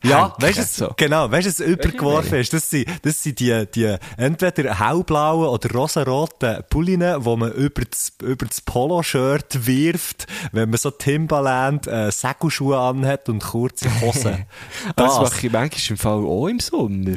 ja, 0.04 0.36
weißt 0.38 0.58
du, 0.58 0.86
so. 0.86 0.94
genau, 0.98 1.32
weißt 1.32 1.60
du, 1.60 1.64
übergeworfen 1.64 2.40
ist. 2.40 2.52
Das 2.52 2.70
sind, 2.70 2.88
das 3.04 3.24
sind 3.24 3.40
die, 3.40 3.66
die, 3.74 3.96
entweder 4.18 4.80
hellblauen 4.80 5.48
oder 5.48 5.72
rosaroten 5.72 6.64
Pulline, 6.70 7.22
die 7.26 7.36
man 7.38 7.52
über 7.54 7.84
das, 7.86 8.12
über 8.22 8.46
das 8.46 8.60
Poloshirt 8.62 9.66
wirft, 9.66 10.28
wenn 10.52 10.70
man 10.70 10.78
so 10.78 10.92
Timbaland, 10.92 11.88
äh, 11.88 12.12
Segelschuhe 12.12 12.78
anhat 12.78 13.30
und 13.30 13.40
kurze 13.40 13.90
Hosen. 14.02 14.46
Das 14.96 15.18
das, 15.18 15.32
mache 15.32 15.48
ich 15.48 15.54
manchmal 15.54 15.90
im 15.90 15.98
Fall 15.98 16.26
auch 16.26 16.48
im 16.48 16.60
Sommer. 16.60 17.16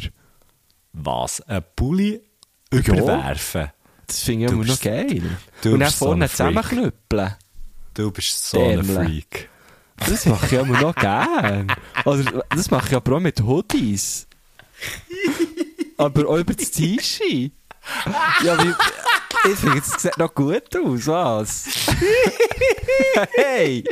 was? 0.93 1.41
Ein 1.43 1.65
Pulli 1.75 2.21
überwerfen? 2.71 3.73
Das 4.07 4.21
finde 4.21 4.47
ich 4.47 4.53
immer 4.53 4.65
noch 4.65 4.81
geil. 4.81 5.23
Und 5.65 5.81
dann 5.81 5.91
so 5.91 6.07
vorne 6.07 6.29
Freak. 6.29 6.37
zusammenknüppeln. 6.37 7.35
Du 7.97 8.11
bist 8.11 8.51
so 8.51 8.63
ein. 8.63 8.85
Freak. 8.85 9.49
Das 9.97 10.27
mache 10.27 10.45
ich 10.45 10.53
immer 10.53 10.79
noch 10.83 10.95
gern. 10.95 11.73
Oder 12.05 12.45
das 12.51 12.71
mache 12.71 12.89
ich 12.89 12.95
aber 12.95 13.17
auch 13.17 13.21
mit 13.21 13.41
Hoodies. 13.41 14.27
aber 15.97 16.29
auch 16.29 16.37
über 16.37 16.53
das 16.53 16.71
T-Shirt. 16.73 17.53
Ja, 18.45 18.63
wie, 18.63 18.75
ich 19.45 19.59
finde, 19.59 19.81
das 19.81 20.03
sieht 20.03 20.19
noch 20.19 20.35
gut 20.35 20.77
aus, 20.77 21.07
was? 21.07 21.65
hey! 23.37 23.85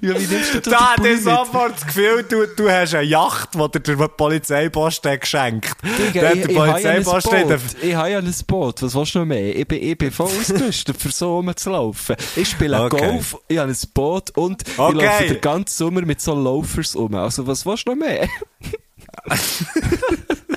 Ja, 0.00 0.18
wie 0.18 0.26
nimmst 0.26 0.54
du 0.54 0.60
Da 0.60 0.92
hat 0.92 0.98
er 1.04 1.12
mit? 1.12 1.22
sofort 1.22 1.74
das 1.74 1.86
Gefühl, 1.86 2.24
du, 2.28 2.46
du 2.56 2.70
hast 2.70 2.94
eine 2.94 3.04
Yacht, 3.04 3.50
die 3.54 3.80
dir 3.82 3.96
der 3.96 4.08
Polizeiposten 4.08 5.12
hat 5.12 5.20
geschenkt. 5.20 5.70
Digga, 5.98 6.20
Da 6.22 6.28
hat 6.30 6.36
ich, 6.36 6.42
der 6.42 6.50
ich, 6.50 6.58
habe 6.58 6.68
ja 6.80 6.98
ich 7.00 7.94
habe 7.94 8.10
ja 8.10 8.18
ein 8.18 8.34
Boot. 8.46 8.82
Was 8.82 8.94
willst 8.94 9.14
du 9.14 9.18
noch 9.20 9.26
mehr? 9.26 9.56
Ich 9.56 9.66
bin, 9.68 9.82
ich 9.82 9.96
bin 9.98 10.10
voll 10.10 10.26
ausgerüstet, 10.26 10.96
für 10.96 11.10
so 11.10 11.36
rumzulaufen. 11.36 12.16
Ich 12.36 12.48
spiele 12.50 12.80
Okay. 12.82 13.06
Golf, 13.06 13.36
ich 13.48 13.58
habe 13.58 13.70
ein 13.70 13.76
Boot 13.94 14.30
und 14.36 14.62
ich 14.66 14.78
Okay. 14.78 15.04
laufe 15.04 15.24
den 15.26 15.40
ganzen 15.40 15.76
Sommer 15.76 16.02
mit 16.02 16.20
so 16.20 16.34
Loafers 16.34 16.96
um. 16.96 17.14
Also 17.14 17.46
was 17.46 17.64
willst 17.66 17.86
du 17.86 17.94
noch 17.94 17.98
mehr? 17.98 18.28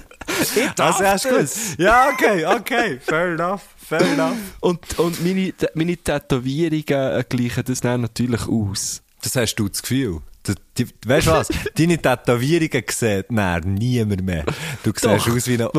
ich 0.56 0.70
darf 0.76 0.96
Also, 1.00 1.06
hast 1.06 1.26
du 1.26 1.30
gut. 1.30 1.40
das. 1.42 1.58
Ja, 1.78 2.10
okay, 2.14 2.46
okay. 2.46 3.00
Fair 3.06 3.34
enough, 3.34 3.62
fair 3.78 4.02
enough. 4.02 4.38
Und, 4.60 5.00
und 5.00 5.24
meine, 5.24 5.54
meine 5.74 5.98
Tätowierungen 5.98 7.20
äh, 7.20 7.24
gleichen 7.28 7.64
das 7.66 7.82
dann 7.82 8.02
natürlich 8.02 8.48
aus. 8.48 9.02
Das 9.22 9.36
hast 9.36 9.56
du 9.56 9.68
das 9.70 9.82
Gefühl. 9.82 10.20
Du, 10.46 10.54
die, 10.78 10.86
weißt 11.06 11.28
du 11.28 11.32
was? 11.32 11.48
Deine 11.78 11.98
Tätowierungen 11.98 12.84
sieht 12.90 13.32
näher 13.32 13.62
niemand 13.64 14.26
mehr. 14.26 14.44
Du 14.84 14.92
siehst 14.92 15.06
Doch. 15.06 15.26
aus 15.34 15.48
wie 15.48 15.54
ein 15.54 15.60
ja 15.62 15.70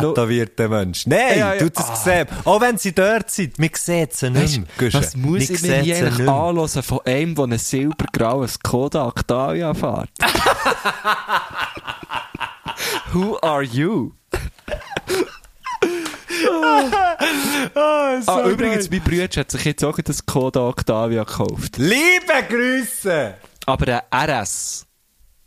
noch- 0.00 0.10
untätowierter 0.10 0.68
Mensch. 0.68 1.08
Nein, 1.08 1.38
Ja, 1.40 1.54
ja. 1.54 1.58
du 1.58 1.68
das 1.70 1.90
Ah. 1.90 1.96
sehen. 1.96 2.28
Auch 2.44 2.60
wenn 2.60 2.78
sie 2.78 2.92
dort 2.92 3.32
sind, 3.32 3.58
man 3.58 3.70
sieht 3.74 4.12
sie 4.12 4.30
nicht 4.30 4.60
mehr. 4.78 4.94
Was 4.94 5.16
muss 5.16 5.50
ich 5.50 5.60
mir 5.62 5.80
hier 5.80 5.96
eigentlich 5.96 6.28
anhören 6.28 6.82
von 6.84 7.00
einem, 7.04 7.34
der 7.34 7.44
ein 7.46 7.58
silbergraues 7.58 8.54
Skoda 8.54 9.06
Octavia 9.08 9.74
fährt? 9.74 10.10
Who 13.12 13.38
are 13.40 13.62
you? 13.62 14.12
Ah, 17.74 18.20
so 18.20 18.30
ah, 18.32 18.48
übrigens, 18.48 18.90
mein 18.90 19.00
Bruder 19.02 19.28
hat 19.40 19.50
sich 19.50 19.64
jetzt 19.64 19.84
auch 19.84 19.98
das 19.98 20.18
Skoda 20.18 20.60
Octavia 20.68 21.24
gekauft. 21.24 21.76
Liebe 21.78 22.42
Grüße! 22.48 23.34
Aber 23.66 24.02
ein 24.10 24.30
RS, 24.30 24.86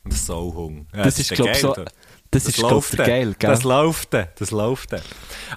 So 0.10 0.54
hung. 0.54 0.88
Ja, 0.96 1.04
das 1.04 1.20
ist, 1.20 1.32
der 1.32 1.38
glaube 1.38 1.52
ich, 1.52 1.60
so, 1.60 1.76
geil, 2.44 2.44
das 2.44 2.46
ist, 2.48 2.62
läuft 2.62 2.98
der 2.98 3.06
geil, 3.06 3.36
gell? 3.38 3.50
Das 3.50 3.64
läuft 3.64 4.14
das 4.14 4.52
läuft. 4.52 4.90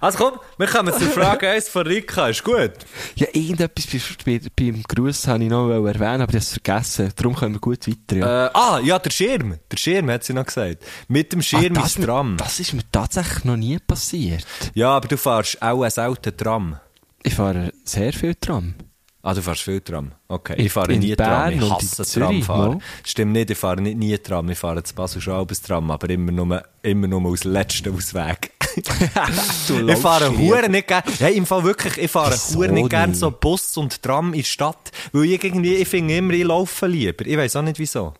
Also 0.01 0.19
komm, 0.19 0.41
wir 0.57 0.67
kommen 0.67 0.93
zur 0.93 1.09
Frage 1.09 1.49
1 1.51 1.69
von 1.69 1.87
Rika, 1.87 2.29
ist 2.29 2.45
gut? 2.45 2.73
Ja, 3.17 3.27
irgendetwas 3.33 3.87
bei, 4.25 4.39
bei, 4.39 4.51
beim 4.57 4.83
Gruß 4.83 5.27
habe 5.29 5.45
ich 5.45 5.51
noch 5.51 5.71
erwähnen, 5.71 6.23
aber 6.23 6.31
ich 6.31 6.37
habe 6.37 6.39
es 6.39 6.53
vergessen. 6.53 7.13
Darum 7.17 7.35
können 7.35 7.55
wir 7.55 7.61
gut 7.61 7.87
weiter. 7.89 8.17
Ja. 8.17 8.47
Äh, 8.47 8.51
ah, 8.55 8.81
ja, 8.81 8.99
der 8.99 9.11
Schirm. 9.11 9.57
Der 9.71 9.77
Schirm 9.77 10.11
hat 10.11 10.25
sie 10.25 10.33
noch 10.35 10.47
gesagt. 10.47 10.85
Mit 11.09 11.33
dem 11.33 11.43
Schirm 11.43 11.77
Ah, 11.77 11.83
ins 11.83 11.95
Tram. 11.95 12.37
Das 12.37 12.61
ist 12.61 12.73
mir 12.75 12.83
tatsächlich 12.91 13.45
noch 13.45 13.57
nie 13.57 13.79
passiert. 13.79 14.47
Ja, 14.75 14.91
aber 14.97 15.09
du 15.09 15.17
fährst 15.17 15.61
auch 15.63 15.83
ein 15.83 15.93
altes 15.97 16.37
Tram. 16.37 16.79
Ich 17.23 17.35
fahre 17.35 17.73
sehr 17.85 18.13
viel 18.13 18.35
Tram. 18.35 18.75
Ah, 19.21 19.35
du 19.35 19.43
fährst 19.43 19.63
viel 19.63 19.81
Tram. 19.81 20.13
Okay. 20.29 20.55
Ich 20.59 20.73
fahre 20.73 20.93
in 20.93 21.01
nie 21.01 21.17
Tram. 21.17 21.29
Bern 21.29 21.53
Ich 21.55 21.63
und 21.63 21.73
hasse 21.73 22.05
Tramfahren. 22.05 22.83
Stimmt 23.05 23.33
nicht, 23.33 23.51
ich 23.51 23.59
fahre 23.59 23.81
nicht 23.81 23.99
nie 23.99 24.17
Tram. 24.19 24.49
Ich 24.49 24.59
fahre 24.59 24.83
zu 24.85 24.95
Basel 24.95 25.21
schon 25.21 25.35
ein 25.35 25.47
Tram, 25.49 25.91
aber 25.91 26.09
immer 26.11 26.31
nur, 26.31 26.63
immer 26.83 27.09
nur 27.09 27.25
aus 27.27 27.45
letzten 27.45 27.95
Ausweg. 27.95 28.53
Ich 28.77 29.99
fahre 29.99 30.29
lieber. 30.29 30.57
hure 30.57 30.69
nicht 30.69 30.87
gern. 30.87 31.03
Hey, 31.19 31.37
im 31.37 31.47
Fall 31.47 31.65
wirklich, 31.65 31.99
ich 31.99 32.11
fahre 32.11 32.33
Wieso 32.33 32.59
hure 32.59 32.69
nicht 32.71 32.91
gern 32.91 33.11
nicht? 33.11 33.19
so 33.19 33.31
Bus 33.33 33.77
und 33.77 34.01
Tram 34.03 34.29
in 34.29 34.41
die 34.41 34.45
Stadt. 34.45 34.93
Weil 35.13 35.25
ich 35.25 35.43
irgendwie, 35.43 35.75
ich 35.75 35.89
finde 35.89 36.17
immer, 36.17 36.33
ich 36.35 36.45
laufe 36.45 36.87
lieber. 36.87 37.27
Ich 37.27 37.37
weiß 37.37 37.57
auch 37.57 37.63
nicht 37.63 37.79
wieso. 37.81 38.15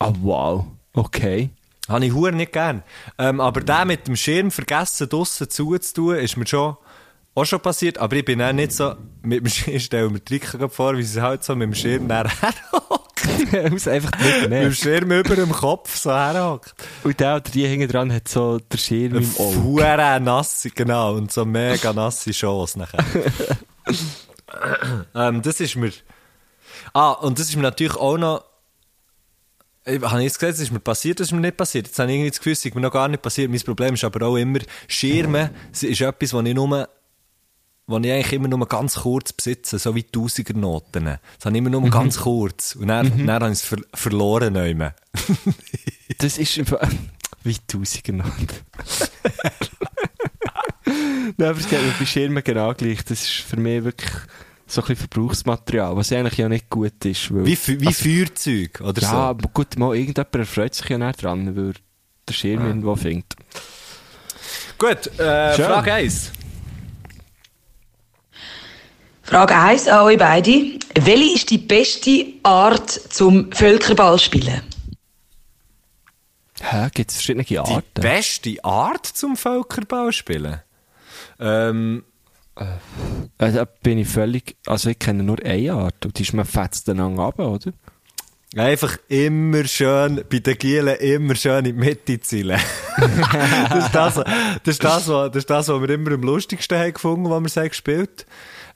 Ah, 0.00 0.12
wow. 0.20 0.66
Okay. 0.92 1.48
Habe 1.88 2.04
ich 2.04 2.12
hure 2.12 2.32
nicht 2.32 2.52
gern. 2.52 2.82
Ähm, 3.18 3.40
aber 3.40 3.62
der 3.62 3.86
mit 3.86 4.06
dem 4.06 4.16
Schirm 4.16 4.50
vergessen, 4.50 5.08
draussen 5.08 5.48
zuzutun, 5.48 6.16
ist 6.16 6.36
mir 6.36 6.46
schon 6.46 6.76
auch 7.34 7.44
schon 7.44 7.60
passiert. 7.60 7.98
Aber 7.98 8.16
ich 8.16 8.24
bin 8.24 8.42
auch 8.42 8.52
nicht 8.52 8.72
so, 8.72 8.94
mit 9.22 9.40
dem 9.40 9.48
Schirm, 9.48 9.78
stell 9.78 10.10
mir 10.10 10.20
die 10.20 10.34
Rika 10.34 10.58
gerade 10.58 10.72
vor, 10.72 10.96
wie 10.96 11.02
sie 11.02 11.22
halt 11.22 11.44
so 11.44 11.54
mit 11.54 11.66
dem 11.66 11.74
Schirm 11.74 12.10
herhockt. 12.10 13.12
Aus 13.72 13.88
einfach 13.88 14.18
nicht 14.18 14.42
Mit 14.42 14.52
dem 14.52 14.74
Schirm 14.74 15.10
über 15.10 15.36
dem 15.36 15.52
Kopf 15.52 15.96
so 15.96 16.12
herhockt. 16.12 16.74
Und 17.04 17.20
der 17.20 17.36
oder 17.36 17.50
die 17.50 17.66
hinten 17.66 17.88
dran 17.88 18.12
hat 18.12 18.28
so 18.28 18.58
der 18.58 18.78
Schirm 18.78 19.16
im 19.16 19.30
Auge. 19.38 19.52
Fuhre 19.52 20.20
nasse, 20.20 20.70
genau. 20.70 21.14
Und 21.14 21.32
so 21.32 21.44
mega 21.44 21.92
nasse 21.92 22.32
Shows 22.32 22.76
nachher. 22.76 23.04
ähm, 25.14 25.42
das 25.42 25.60
ist 25.60 25.76
mir... 25.76 25.92
Ah, 26.92 27.12
und 27.12 27.38
das 27.38 27.48
ist 27.48 27.56
mir 27.56 27.62
natürlich 27.62 27.96
auch 27.96 28.18
noch... 28.18 28.44
Ich 29.84 30.00
habe 30.00 30.22
jetzt 30.22 30.38
gesagt, 30.38 30.54
es 30.54 30.60
ist 30.60 30.70
mir 30.70 30.80
passiert, 30.80 31.18
das 31.18 31.28
ist 31.28 31.32
mir 31.32 31.40
nicht 31.40 31.56
passiert. 31.56 31.88
Jetzt 31.88 31.98
habe 31.98 32.10
ich 32.10 32.16
irgendwie 32.16 32.30
das 32.30 32.38
Gefühl, 32.38 32.52
es 32.52 32.64
ist 32.64 32.74
mir 32.74 32.80
noch 32.80 32.92
gar 32.92 33.08
nicht 33.08 33.22
passiert. 33.22 33.50
Mein 33.50 33.60
Problem 33.60 33.94
ist 33.94 34.04
aber 34.04 34.26
auch 34.26 34.36
immer, 34.36 34.60
Schirme 34.86 35.50
es 35.72 35.82
ist 35.82 36.00
etwas, 36.00 36.32
was 36.32 36.44
ich 36.44 36.54
nur... 36.54 36.88
Was 37.86 38.04
ich 38.04 38.12
eigentlich 38.12 38.32
immer 38.32 38.48
nur 38.48 38.66
ganz 38.68 38.94
kurz 38.96 39.32
besitze, 39.32 39.78
so 39.78 39.94
wie 39.94 40.04
Tausiger-Noten. 40.04 41.04
Das 41.04 41.44
habe 41.44 41.56
ich 41.56 41.58
immer 41.58 41.70
nur 41.70 41.88
ganz 41.90 42.20
kurz. 42.20 42.76
Und 42.76 42.88
dann, 42.88 43.26
dann 43.26 43.42
habe 43.42 43.52
ich 43.52 43.58
es 43.58 43.62
ver 43.62 43.78
verloren. 43.94 44.54
Das 46.18 46.38
ist 46.38 46.58
wie 47.44 47.56
Tausiger 47.66 48.12
noch. 48.12 48.26
Nein, 51.36 51.48
aber 51.48 51.58
es 51.58 51.68
geht 51.68 51.82
mir 51.82 51.94
bei 51.98 52.06
Schirmen 52.06 52.44
genau 52.44 52.74
gleich. 52.74 53.02
Das 53.04 53.22
ist 53.22 53.30
für 53.30 53.56
mich 53.56 53.82
wirklich 53.82 54.10
so 54.66 54.80
ein 54.82 54.86
bisschen 54.86 55.08
Verbrauchsmaterial, 55.08 55.96
was 55.96 56.12
eigentlich 56.12 56.38
ja 56.38 56.48
nicht 56.48 56.70
gut 56.70 57.04
ist. 57.04 57.34
Weil, 57.34 57.46
Wie, 57.46 57.58
wie 57.66 57.92
Feuerzeug 57.92 58.80
oder 58.80 59.02
ja, 59.02 59.10
so. 59.10 59.16
aber 59.16 59.48
gut, 59.48 59.76
mal 59.78 59.96
irgendjemand 59.96 60.34
erfreut 60.36 60.74
sich 60.74 60.88
ja 60.88 60.98
nicht 60.98 61.22
dran, 61.22 61.56
weil 61.56 61.68
er 61.70 61.74
den 62.28 62.34
Schirm 62.34 62.66
irgendwo 62.66 62.96
findet. 62.96 63.34
Gut, 64.78 65.18
äh. 65.18 65.54
Frage 65.54 65.92
1. 65.92 66.32
Frage 69.32 69.56
1 69.56 69.88
an 69.88 70.04
euch 70.04 70.18
beide. 70.18 70.78
Welche 70.94 71.34
ist 71.36 71.48
die 71.48 71.56
beste 71.56 72.26
Art 72.42 72.90
zum 72.90 73.50
Völkerball 73.50 74.18
spielen? 74.18 74.60
Hä, 76.60 76.90
gibt 76.92 77.10
es 77.10 77.16
verschiedene 77.16 77.42
Die 77.42 77.58
Arten? 77.58 77.82
beste 77.94 78.62
Art 78.62 79.06
zum 79.06 79.38
Völkerball 79.38 80.12
spielen? 80.12 80.60
Ähm, 81.40 82.04
Äh, 82.56 83.52
da 83.52 83.64
bin 83.82 83.96
ich 83.96 84.08
völlig, 84.08 84.54
also 84.66 84.90
ich 84.90 84.98
kenne 84.98 85.22
nur 85.22 85.42
eine 85.42 85.72
Art 85.72 86.04
und 86.04 86.18
die 86.18 86.24
ist 86.24 86.34
man 86.34 86.44
fetzt 86.44 86.88
dann 86.88 87.00
ab, 87.18 87.38
oder? 87.38 87.72
einfach 88.54 88.98
immer 89.08 89.64
schön, 89.64 90.22
bei 90.30 90.40
den 90.40 90.58
Gielen 90.58 90.94
immer 90.96 91.34
schön 91.36 91.64
in 91.64 91.64
die 91.64 91.72
Mitte 91.72 92.20
zielen. 92.20 92.60
das, 93.70 93.86
ist 93.86 93.94
das, 93.94 94.14
das, 94.14 94.24
ist 94.66 94.84
das, 94.84 95.08
was, 95.08 95.30
das 95.30 95.36
ist 95.36 95.48
das, 95.48 95.68
was 95.68 95.80
wir 95.80 95.88
immer 95.88 96.12
am 96.12 96.22
lustigsten 96.22 96.78
haben 96.78 96.92
gefunden, 96.92 97.30
was 97.30 97.56
wir 97.56 97.62
haben 97.62 97.70
gespielt 97.70 98.26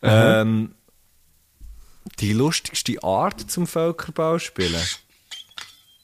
ähm, 0.03 0.75
Die 2.19 2.33
lustigste 2.33 3.03
Art 3.03 3.51
zum 3.51 3.67
Völkerball 3.67 4.41
spielen? 4.41 4.83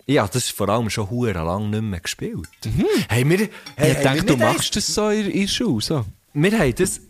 Ja, 0.06 0.26
das 0.26 0.44
ist 0.44 0.52
vor 0.52 0.68
allem 0.68 0.90
schon 0.90 1.10
hure 1.10 1.32
lang 1.32 1.70
nicht 1.70 1.82
mehr 1.82 2.00
gespielt. 2.00 2.48
Hey, 3.08 3.28
wir, 3.28 3.38
hey, 3.38 3.48
ich 3.92 3.96
hey, 3.98 4.02
denke, 4.02 4.24
du 4.24 4.36
machst 4.36 4.74
das 4.74 4.86
so 4.86 5.08
in, 5.10 5.30
in 5.30 5.42
der 5.42 5.48
Schule, 5.48 5.80
so. 5.80 6.04
Wir 6.34 6.58
haben 6.58 6.74
das. 6.74 7.00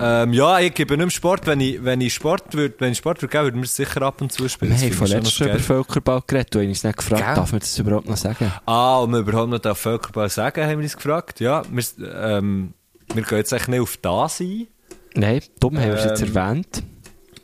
Ähm, 0.00 0.32
ja, 0.32 0.60
ich 0.60 0.74
gebe 0.74 0.96
nicht 0.96 1.12
Sport. 1.12 1.46
Wenn 1.46 1.60
ich, 1.60 1.82
wenn 1.84 2.00
ich 2.00 2.14
Sport 2.14 2.54
würde, 2.54 2.74
wenn 2.78 2.92
ich 2.92 2.98
Sport 2.98 3.20
würde 3.22 3.32
würden 3.34 3.60
wir 3.60 3.64
es 3.64 3.76
sicher 3.76 4.02
ab 4.02 4.20
und 4.20 4.32
zu 4.32 4.48
spielen. 4.48 4.72
Wir 4.72 4.78
haben 4.78 4.92
vorletzt 4.92 5.32
schon 5.32 5.48
noch 5.48 5.54
über. 5.54 5.62
Völkerball 5.62 6.22
geredet, 6.26 6.54
du 6.54 6.60
hast 6.60 6.66
uns 6.66 6.84
nicht 6.84 6.96
gefragt, 6.96 7.24
Gell? 7.24 7.34
darf 7.34 7.52
man 7.52 7.60
das 7.60 7.78
überhaupt 7.78 8.08
noch 8.08 8.16
sagen? 8.16 8.52
Ah, 8.66 8.98
und 8.98 9.12
wir 9.12 9.20
überhaupt 9.20 9.50
nicht 9.50 9.66
auf 9.66 9.78
Völkerball 9.78 10.28
sagen, 10.30 10.64
haben 10.64 10.78
wir 10.78 10.84
uns 10.84 10.96
gefragt. 10.96 11.40
Ja, 11.40 11.62
wir, 11.70 11.84
ähm, 12.14 12.74
wir 13.12 13.22
gehen 13.22 13.38
jetzt 13.38 13.52
eigentlich 13.52 13.68
nicht 13.68 13.80
auf 13.80 13.96
das 13.98 14.40
ein. 14.40 14.66
Nein, 15.14 15.40
dumm 15.60 15.78
haben 15.78 15.86
wir 15.88 15.94
es 15.94 16.04
jetzt 16.04 16.22
Ähm, 16.22 16.36
erwähnt. 16.36 16.82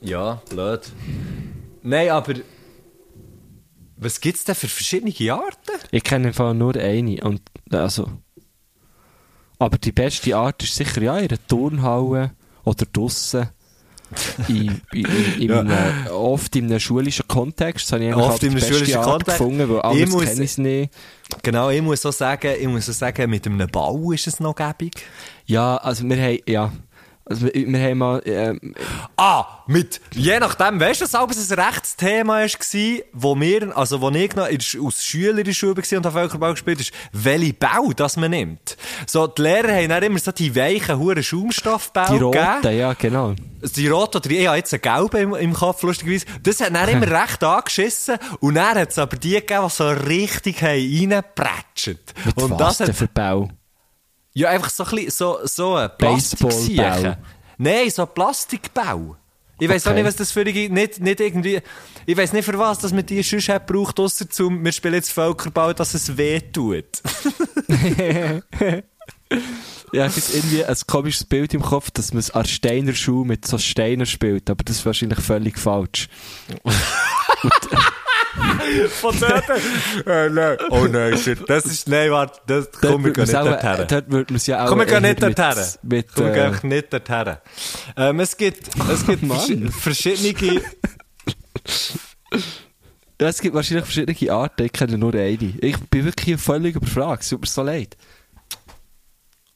Ja, 0.00 0.42
blöd. 0.48 0.80
Nein, 1.82 2.10
aber. 2.10 2.34
Was 3.96 4.20
gibt 4.20 4.38
es 4.38 4.44
denn 4.44 4.54
für 4.54 4.68
verschiedene 4.68 5.12
Arten? 5.32 5.72
Ich 5.90 6.02
kenne 6.02 6.28
im 6.28 6.34
Fall 6.34 6.54
nur 6.54 6.74
eine. 6.74 7.20
Und, 7.22 7.42
also, 7.70 8.08
aber 9.58 9.76
die 9.76 9.92
beste 9.92 10.34
Art 10.34 10.62
ist 10.62 10.74
sicher 10.74 11.02
ja 11.02 11.18
in 11.18 11.28
einer 11.28 11.46
Turnhalle 11.46 12.30
oder 12.64 12.86
draussen. 12.90 13.50
in, 14.48 14.80
in, 14.92 15.04
in, 15.04 15.42
in 15.42 15.52
einem, 15.52 16.06
oft 16.08 16.56
in 16.56 16.64
einem 16.64 16.80
schulischen 16.80 17.28
Kontext. 17.28 17.86
Das 17.86 17.92
habe 17.92 18.04
ich 18.06 18.12
eigentlich 18.14 18.26
Oft 18.26 18.42
in 18.42 18.48
die 18.48 18.56
einem 18.56 18.60
beste 18.60 18.74
schulischen 18.74 18.96
Art 18.96 19.06
Kontext. 19.10 19.38
gefunden, 19.38 19.68
weil 19.68 19.96
Ich 20.02 20.08
muss- 20.08 20.24
kenne 20.24 20.44
ich 20.44 20.58
nicht. 20.58 20.94
Genau, 21.42 21.68
ich 21.70 21.82
muss 21.82 22.00
so 22.00 22.10
sagen, 22.10 22.54
ich 22.58 22.66
muss 22.68 22.86
so 22.86 22.92
sagen, 22.92 23.28
mit 23.30 23.46
einem 23.46 23.68
Bau 23.70 24.12
ist 24.12 24.26
es 24.26 24.40
noch 24.40 24.54
gäbig. 24.54 24.94
Ja, 25.44 25.76
also 25.76 26.08
wir 26.08 26.16
haben, 26.20 26.38
ja, 26.48 26.72
also 27.30 27.46
wir, 27.46 27.52
wir 27.54 27.80
haben 27.80 27.98
mal, 27.98 28.22
ähm, 28.24 28.74
Ah, 29.16 29.46
mit, 29.66 30.00
je 30.12 30.40
nachdem, 30.40 30.80
weißt 30.80 31.02
du, 31.02 31.06
dass 31.06 31.36
es 31.36 31.52
ein 31.52 31.60
Rechtsthema 31.60 32.40
war, 32.40 32.98
wo 33.12 33.38
wir, 33.38 33.76
also 33.76 34.00
wo 34.00 34.10
ich 34.10 34.34
noch 34.34 34.44
als 34.44 35.04
Schüler 35.04 35.38
in 35.38 35.44
der 35.44 35.52
Schule 35.52 35.76
war 35.76 35.98
und 35.98 36.06
auf 36.06 36.12
Völkerball 36.12 36.52
gespielt 36.52 36.80
ist, 36.80 36.92
welche 37.12 37.52
Bau 37.52 37.92
das 37.94 38.16
man 38.16 38.32
nimmt. 38.32 38.76
So, 39.06 39.28
die 39.28 39.42
Lehrer 39.42 39.74
haben 39.74 39.88
dann 39.88 40.02
immer 40.02 40.18
so 40.18 40.32
die 40.32 40.54
weichen, 40.56 40.98
huren 40.98 41.22
Schaumstoffbau 41.22 42.12
die 42.12 42.18
gegeben. 42.18 42.46
roten, 42.46 42.76
ja, 42.76 42.92
genau. 42.94 43.34
Die 43.62 43.88
rote 43.88 44.18
oder 44.18 44.30
ich 44.30 44.46
habe 44.46 44.56
jetzt 44.56 44.72
einen 44.72 44.82
gelben 44.82 45.34
im, 45.34 45.34
im 45.34 45.52
Kopf, 45.52 45.82
lustigerweise. 45.82 46.26
Das 46.42 46.60
hat 46.60 46.74
dann 46.74 46.88
immer 46.88 47.10
recht 47.22 47.44
angeschissen. 47.44 48.16
Und 48.40 48.54
dann 48.54 48.76
hat 48.76 48.90
es 48.90 48.98
aber 48.98 49.16
die 49.16 49.34
gegeben, 49.34 49.66
die 49.66 49.70
so 49.70 49.88
richtig 49.88 50.62
haben 50.62 50.70
reingeprätscht. 50.70 52.14
Und 52.36 52.50
was 52.50 52.58
das 52.58 52.78
denn 52.78 52.88
hat, 52.88 52.96
für 52.96 53.08
Bau? 53.08 53.50
Ja, 54.32 54.48
einfach 54.50 54.70
so 54.70 54.84
ein 54.84 54.90
bisschen, 54.90 55.10
so, 55.10 55.38
so 55.44 55.74
ein 55.74 55.90
Baseballbau. 55.98 56.56
Plastik 56.56 57.16
Nein, 57.58 57.90
so 57.90 58.02
ein 58.02 58.08
Plastikbau. 58.14 59.16
Ich 59.58 59.68
auch 59.68 59.74
Okay. 59.74 59.94
nicht, 59.94 60.04
was 60.06 60.16
das 60.16 60.32
für 60.32 60.40
eine, 60.40 60.52
nicht, 60.52 61.00
nicht 61.00 61.20
irgendwie, 61.20 61.60
ich 62.06 62.16
weiss 62.16 62.32
nicht 62.32 62.46
für 62.46 62.58
was, 62.58 62.78
dass 62.78 62.92
man 62.92 63.04
die 63.04 63.22
sonst 63.22 63.48
hat 63.50 63.66
gebraucht, 63.66 64.00
ausser 64.00 64.28
zum, 64.30 64.64
wir 64.64 64.72
spielen 64.72 64.94
jetzt 64.94 65.12
Völkerball, 65.12 65.74
dass 65.74 65.92
es 65.94 66.16
weh 66.16 66.40
tut. 66.40 67.02
Ja, 69.92 70.06
ich 70.06 70.12
habe 70.16 70.22
irgendwie 70.34 70.64
ein 70.64 70.76
komisches 70.86 71.24
Bild 71.24 71.52
im 71.54 71.62
Kopf, 71.62 71.90
dass 71.90 72.12
man 72.12 72.20
es 72.20 72.30
an 72.30 72.44
Steiner 72.46 72.94
Schuh 72.94 73.24
mit 73.24 73.44
so 73.46 73.58
Steinen 73.58 74.06
spielt, 74.06 74.48
aber 74.50 74.62
das 74.64 74.76
ist 74.76 74.86
wahrscheinlich 74.86 75.20
völlig 75.20 75.58
falsch. 75.58 76.08
Von 79.00 79.18
dort. 79.18 79.44
äh, 80.06 80.28
nein. 80.28 80.56
Oh 80.70 80.86
nein, 80.86 81.16
shit. 81.18 81.38
Das 81.48 81.64
ist, 81.66 81.88
nein, 81.88 82.10
warte, 82.10 82.40
das, 82.46 82.70
komm, 82.72 83.04
wir 83.04 83.12
man 83.16 83.26
nicht 83.26 83.34
dorthin. 83.34 83.86
Dort 83.88 84.10
würde 84.10 84.32
man 84.32 84.36
es 84.36 84.46
ja 84.46 84.64
auch 84.64 84.68
Komm, 84.68 84.78
wir 84.80 84.88
eher 84.88 85.00
nicht 85.00 85.22
dorthin. 85.22 85.64
mit, 85.82 86.06
Komm, 86.14 86.26
wir 86.26 86.44
einfach 86.46 86.62
nicht 86.62 86.92
dorthin. 86.92 87.36
Ähm, 87.96 88.20
es 88.20 88.36
gibt, 88.36 88.68
es 88.90 89.06
gibt 89.06 89.26
vers 89.26 89.50
verschiedene, 89.80 90.62
ja, 93.20 93.28
es 93.28 93.40
gibt 93.40 93.54
wahrscheinlich 93.54 93.84
verschiedene 93.84 94.32
Arten, 94.32 94.64
ich 94.64 94.72
kenne 94.72 94.96
nur 94.96 95.14
eine. 95.14 95.36
Ich 95.36 95.76
bin 95.90 96.04
wirklich 96.06 96.40
völlig 96.40 96.76
überfragt, 96.76 97.22
es 97.22 97.28
tut 97.28 97.42
mir 97.42 97.46
so 97.46 97.62
leid. 97.62 97.96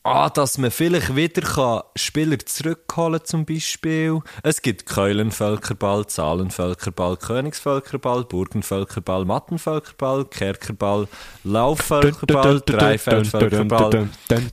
Ah, 0.07 0.29
dass 0.29 0.59
man 0.59 0.71
vielleicht 0.71 1.17
wieder 1.17 1.41
kann 1.41 1.83
Spieler 1.97 2.39
zurückholen 2.39 3.25
zum 3.25 3.47
Beispiel. 3.47 4.21
Es 4.43 4.61
gibt 4.61 4.85
Keulenvölkerball, 4.85 6.07
Zahlenvölkerball, 6.07 7.17
Königsvölkerball, 7.17 8.25
Burgenvölkerball, 8.25 9.25
Mattenvölkerball, 9.25 10.27
Kerkerball, 10.27 11.09
Laufvölkerball, 11.45 12.61
Dreifeldvölkerball, 12.61 14.11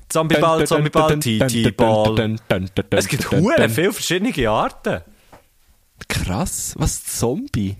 Zombieball, 0.07 0.65
Zombieball, 0.65 1.19
TT-Ball. 1.19 2.37
Es 2.91 3.09
gibt 3.09 3.29
hure 3.29 3.67
viele 3.67 3.91
verschiedene 3.91 4.49
Arten. 4.49 5.01
Krass, 6.07 6.75
was 6.77 7.03
Zombie? 7.03 7.75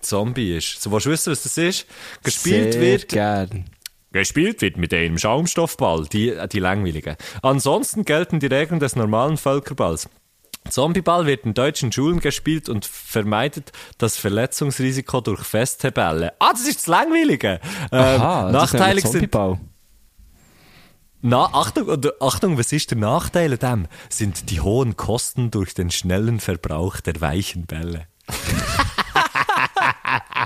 Zombie 0.00 0.56
ist. 0.56 0.82
So, 0.82 0.90
willst 0.90 1.06
du 1.06 1.10
wissen, 1.10 1.30
was 1.30 1.44
das 1.44 1.56
ist? 1.56 1.86
Gespielt 2.24 2.72
Sehr 2.72 2.82
wird 2.82 3.08
gern. 3.08 3.66
Gespielt 4.12 4.60
wird 4.60 4.76
mit 4.76 4.92
einem 4.92 5.18
Schaumstoffball, 5.18 6.06
die, 6.06 6.36
die 6.50 6.58
langweiligen. 6.58 7.16
Ansonsten 7.42 8.04
gelten 8.04 8.40
die 8.40 8.46
Regeln 8.46 8.80
des 8.80 8.96
normalen 8.96 9.36
Völkerballs. 9.36 10.08
Zombieball 10.68 11.26
wird 11.26 11.46
in 11.46 11.54
deutschen 11.54 11.90
Schulen 11.90 12.20
gespielt 12.20 12.68
und 12.68 12.84
vermeidet 12.84 13.72
das 13.98 14.16
Verletzungsrisiko 14.16 15.20
durch 15.20 15.40
feste 15.42 15.90
Bälle. 15.90 16.32
Ah, 16.38 16.50
das 16.52 16.66
ist 16.66 16.80
das 16.80 16.86
Langweilige. 16.86 17.60
Ähm, 17.92 18.00
Aha, 18.00 18.50
nachteilig 18.50 19.04
das 19.04 19.14
ist 19.14 19.20
sind, 19.20 19.32
Zombieball. 19.32 19.58
na, 21.22 21.44
Achtung, 21.52 22.12
Achtung, 22.20 22.58
was 22.58 22.72
ist 22.72 22.90
der 22.90 22.98
Nachteil 22.98 23.52
an 23.52 23.58
dem? 23.58 23.86
Sind 24.10 24.50
die 24.50 24.60
hohen 24.60 24.96
Kosten 24.96 25.50
durch 25.50 25.72
den 25.72 25.90
schnellen 25.90 26.40
Verbrauch 26.40 27.00
der 27.00 27.20
weichen 27.20 27.66
Bälle. 27.66 28.06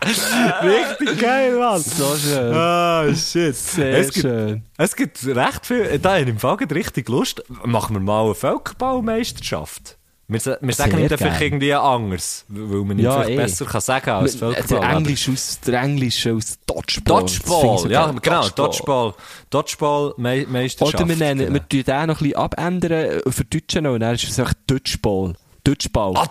Richtig 0.07 1.21
geil, 1.21 1.57
Mann. 1.59 1.81
So 1.83 2.17
schön. 2.17 2.53
Ah, 2.55 3.07
shit. 3.15 3.55
Sehr 3.57 3.99
es 3.99 4.13
gibt, 4.13 4.23
schön. 4.27 4.63
Es 4.77 4.97
gibt 4.97 5.27
recht 5.27 5.67
viel, 5.67 5.99
da 5.99 6.17
in 6.17 6.27
dem 6.27 6.39
Fall 6.39 6.57
richtig 6.73 7.09
Lust. 7.09 7.43
Machen 7.65 7.97
wir 7.97 8.01
mal 8.01 8.25
eine 8.25 8.35
Völkerballmeisterschaft. 8.35 9.97
Wir, 10.27 10.41
wir 10.59 10.73
sagen 10.75 10.97
nicht 10.97 11.13
einfach 11.13 11.39
irgendwie 11.39 11.75
anders, 11.75 12.47
weil 12.49 12.79
man 12.85 12.99
Ja, 12.99 13.13
vielleicht 13.13 13.31
eh. 13.31 13.37
besser 13.37 13.67
kann 13.67 13.81
sagen 13.83 14.11
als 14.11 14.33
Der 14.33 14.39
Völkerball. 14.39 14.79
aber- 14.85 14.97
Englisch 14.97 15.29
aus, 15.29 15.61
der 15.61 15.83
Englische 15.83 16.33
aus 16.33 16.59
Dodgeball. 16.67 17.25
Ich 17.27 17.39
Dodgeball, 17.41 17.91
ja, 17.91 18.11
genau, 18.11 18.49
Dodgeball. 18.49 19.15
Dodgeball 19.51 20.15
Meisterschaft. 20.17 20.95
Oder 20.95 21.09
wir 21.11 21.17
nennen, 21.17 21.41
genau. 21.41 21.53
wir 21.53 21.69
tun 21.69 21.83
den 21.85 22.07
noch 22.07 22.21
ein 22.21 22.29
bisschen 22.29 22.37
abändern, 22.37 22.93
äh, 22.93 23.31
für 23.31 23.45
Deutsche 23.45 23.83
noch, 23.83 23.93
und 23.93 24.01
dann 24.01 24.15
ist 24.15 24.25
es 24.25 24.39
einfach 24.39 24.55
Dodgeball. 24.67 25.35
Dutschball. 25.65 26.13
Ah, 26.17 26.27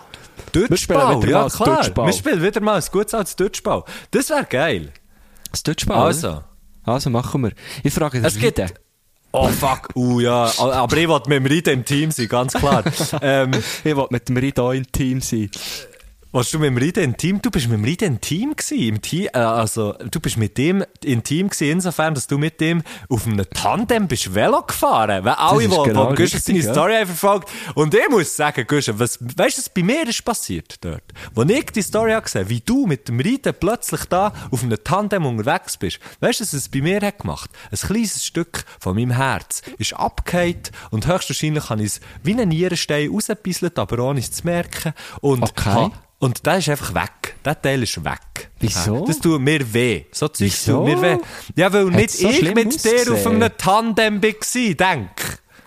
Wir 0.52 0.70
wieder 1.22 1.30
ja 1.30 1.48
klar. 1.48 1.76
Dutschball. 1.76 2.06
Wir 2.06 2.12
spielen 2.12 2.42
wieder 2.42 2.60
mal 2.60 2.76
ein 2.76 2.84
gutes 2.90 3.14
altes 3.14 3.36
Dutschball. 3.36 3.84
Das 4.10 4.30
wäre 4.30 4.44
geil. 4.44 4.92
Das 5.50 5.62
Dutschball. 5.62 6.06
Also. 6.06 6.28
oder? 6.28 6.44
Also 6.84 7.10
machen 7.10 7.42
wir. 7.42 7.52
Ich 7.82 7.92
frage 7.92 8.18
den 8.18 8.24
Es 8.24 8.38
gibt... 8.38 8.60
Oh 9.32 9.48
fuck, 9.48 9.88
uh 9.96 10.20
ja, 10.20 10.52
aber 10.58 10.96
ich 10.96 11.08
wollte 11.08 11.28
mit 11.28 11.38
dem 11.40 11.46
Ride 11.46 11.72
im 11.72 11.84
Team 11.84 12.12
sein, 12.12 12.28
ganz 12.28 12.52
klar. 12.52 12.84
ähm, 13.20 13.50
Ich 13.82 13.96
will 13.96 14.06
mit 14.10 14.28
dem 14.28 14.36
Ride 14.36 14.62
auch 14.62 14.70
im 14.70 14.90
Team 14.92 15.20
sein. 15.20 15.50
Warst 16.34 16.52
du 16.52 16.58
mit 16.58 16.66
dem 16.66 16.78
Ride 16.78 17.00
im 17.00 17.16
Team? 17.16 17.40
Du 17.40 17.48
bist 17.48 17.68
mit 17.68 17.78
dem 17.78 17.84
Ride 17.84 18.06
im 18.06 18.20
Team 18.20 18.56
gewesen. 18.56 18.76
Im 18.76 19.00
Team, 19.00 19.28
äh, 19.32 19.38
also, 19.38 19.92
du 19.92 20.18
bist 20.18 20.36
mit 20.36 20.58
dem 20.58 20.84
im 21.04 21.22
Team 21.22 21.48
gewesen, 21.48 21.70
insofern, 21.70 22.12
dass 22.12 22.26
du 22.26 22.38
mit 22.38 22.60
dem 22.60 22.82
auf 23.08 23.28
einem 23.28 23.48
Tandem 23.54 24.08
bist 24.08 24.34
Velo 24.34 24.62
gefahren. 24.62 25.24
Weil 25.24 25.34
alle, 25.34 25.68
die, 25.68 25.68
genau 25.68 26.12
Guschen 26.12 26.40
seine 26.40 26.58
ja. 26.58 26.72
Story 26.72 26.94
haben 26.94 27.06
verfolgt. 27.06 27.48
Und 27.76 27.94
ich 27.94 28.08
muss 28.10 28.34
sagen, 28.34 28.66
Guschen, 28.66 28.98
was, 28.98 29.20
weißt 29.20 29.58
du, 29.58 29.62
was 29.62 29.68
bei 29.68 29.84
mir 29.84 30.08
ist 30.08 30.24
passiert 30.24 30.84
dort? 30.84 31.04
Wo 31.36 31.44
ich 31.44 31.66
die 31.66 31.82
Story 31.82 32.10
habe 32.10 32.24
gesehen, 32.24 32.48
wie 32.48 32.60
du 32.60 32.84
mit 32.88 33.06
dem 33.06 33.20
Ride 33.20 33.52
plötzlich 33.52 34.04
da 34.06 34.32
auf 34.50 34.64
einem 34.64 34.82
Tandem 34.82 35.26
unterwegs 35.26 35.76
bist. 35.76 36.00
Weißt 36.18 36.40
du, 36.40 36.42
was 36.42 36.52
es 36.52 36.68
bei 36.68 36.80
mir 36.80 37.00
hat 37.00 37.20
gemacht? 37.20 37.48
Ein 37.70 37.78
kleines 37.78 38.26
Stück 38.26 38.64
von 38.80 38.96
meinem 38.96 39.12
Herz 39.12 39.62
ist 39.78 39.92
abgehakt 39.92 40.72
und 40.90 41.06
höchstwahrscheinlich 41.06 41.70
habe 41.70 41.82
ich 41.82 41.90
es 41.90 42.00
wie 42.24 42.32
einen 42.32 42.48
Nierenstein 42.48 43.08
rausgebisselt, 43.08 43.78
aber 43.78 44.02
ohne 44.02 44.18
es 44.18 44.32
zu 44.32 44.44
merken. 44.44 44.94
Und 45.20 45.44
Okay. 45.44 45.92
Und 46.24 46.46
der 46.46 46.58
ist 46.58 46.68
einfach 46.70 46.94
weg. 46.94 47.36
Der 47.44 47.60
Teil 47.60 47.82
ist 47.82 48.02
weg. 48.04 48.50
Wieso? 48.60 49.04
Das 49.06 49.18
tut 49.18 49.40
mir 49.40 49.60
weh. 49.74 50.04
So 50.12 50.28
Zeug 50.28 50.46
Wieso? 50.46 50.78
tut 50.78 50.84
mir 50.86 51.02
weh. 51.02 51.18
Ja, 51.56 51.72
weil 51.72 51.84
nicht 51.86 52.10
so 52.12 52.28
ich 52.30 52.54
mit 52.54 52.82
dir 52.84 52.92
auf 53.02 53.08
ausgesehen? 53.08 53.42
einem 53.42 53.56
Tandem 53.58 54.22
war, 54.22 54.74
denk. 54.74 55.10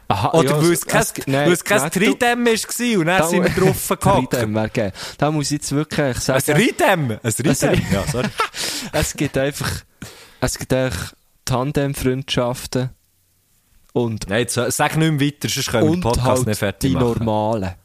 Aha, 0.10 0.32
Oder 0.38 0.50
ja, 0.52 0.62
weil 0.64 0.72
es 0.72 0.86
kein, 0.86 1.04
nein, 1.26 1.58
kein 1.66 1.78
nein, 1.82 1.90
du- 1.94 2.00
Tridem 2.00 2.46
war 2.46 3.00
und 3.00 3.06
dann 3.08 3.30
sind 3.30 3.44
wir 3.44 3.64
drauf 3.64 3.88
gehockt. 4.00 4.34
Ridem 4.36 4.56
wäre 4.56 4.70
geil. 4.70 4.94
Da 5.18 5.32
muss 5.32 5.48
ich 5.48 5.52
jetzt 5.58 5.72
wirklich 5.74 6.00
Ein 6.00 6.14
sagen, 6.22 6.52
Ridem! 6.54 7.12
Ein 7.12 7.20
Ridem! 7.24 7.54
Ri- 7.54 7.94
Ja, 7.94 8.04
sorry. 8.10 8.28
es 8.94 9.14
gibt 9.14 9.38
einfach, 9.38 9.70
es 10.40 10.58
gibt 10.58 10.72
einfach 10.74 11.14
Tandem-Freundschaften 11.44 12.90
und, 13.94 14.30
Nein, 14.30 14.40
jetzt 14.42 14.54
sag 14.56 14.96
nicht 14.96 15.12
mehr 15.12 15.28
weiter, 15.28 15.50
sonst 15.50 15.70
können 15.72 15.88
wir 15.88 15.92
den 15.98 16.02
Podcast 16.02 16.26
halt 16.28 16.48
nicht 16.48 16.58
fertig 16.60 16.90
die 16.92 16.96
machen. 16.96 17.06
normalen. 17.26 17.76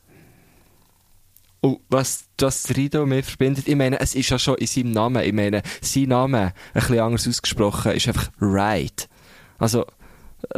Und 1.65 1.79
was 1.89 2.25
das 2.37 2.71
Rido 2.77 3.07
mir 3.07 3.23
verbindet, 3.23 3.69
ich 3.69 3.77
meine, 3.77 4.01
es 4.01 4.17
ist 4.17 4.29
ja 4.31 4.39
schon 4.39 4.57
in 4.57 4.67
seinem 4.67 4.91
Namen, 4.91 5.23
ich 5.23 5.33
meine, 5.33 5.63
sein 5.81 6.09
Name, 6.09 6.47
ein 6.47 6.53
bisschen 6.75 6.99
anders 6.99 7.29
ausgesprochen, 7.29 7.93
ist 7.93 8.09
einfach 8.09 8.31
Ride. 8.41 9.05
Also, 9.59 9.87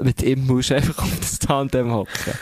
mit 0.01 0.23
ihm 0.23 0.47
musst 0.47 0.71
du 0.71 0.77
einfach 0.77 0.97
auf 1.03 1.21
das 1.21 1.39
Tandem 1.39 1.93
hocken. 1.93 2.33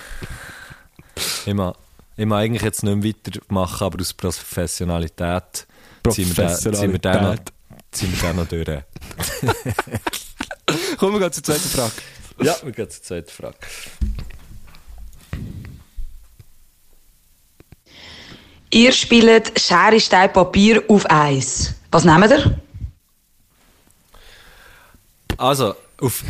Ich 1.44 1.54
mag, 1.54 1.74
ich 2.16 2.24
mag 2.24 2.38
eigentlich 2.44 2.62
jetzt 2.62 2.84
nicht 2.84 2.94
mehr 2.96 3.12
weitermachen, 3.12 3.84
aber 3.84 4.00
aus 4.00 4.14
Professionalität 4.14 5.66
ziehen 6.14 6.36
wir 6.92 6.98
den- 6.98 7.22
noch, 7.22 7.36
ziehen 7.90 8.12
wir 8.22 8.28
den 8.28 8.36
noch 8.36 8.46
durch. 8.46 8.68
Kommen 10.98 11.14
wir 11.14 11.18
gleich 11.18 11.32
zur 11.32 11.42
zweiten 11.42 11.68
Frage. 11.68 11.92
Ja, 12.42 12.54
wir 12.62 12.70
gehen 12.72 12.88
zur 12.90 13.02
zweiten 13.02 13.30
Frage. 13.30 13.56
Ihr 18.73 18.93
spielt 18.93 19.61
Schere, 19.61 20.01
Stein, 20.01 20.33
Papier 20.33 20.83
auf 20.89 21.05
Eis. 21.11 21.75
Was 21.91 22.05
nehmt 22.05 22.31
ihr? 22.31 22.59
Also, 25.37 25.75
auf, 26.01 26.25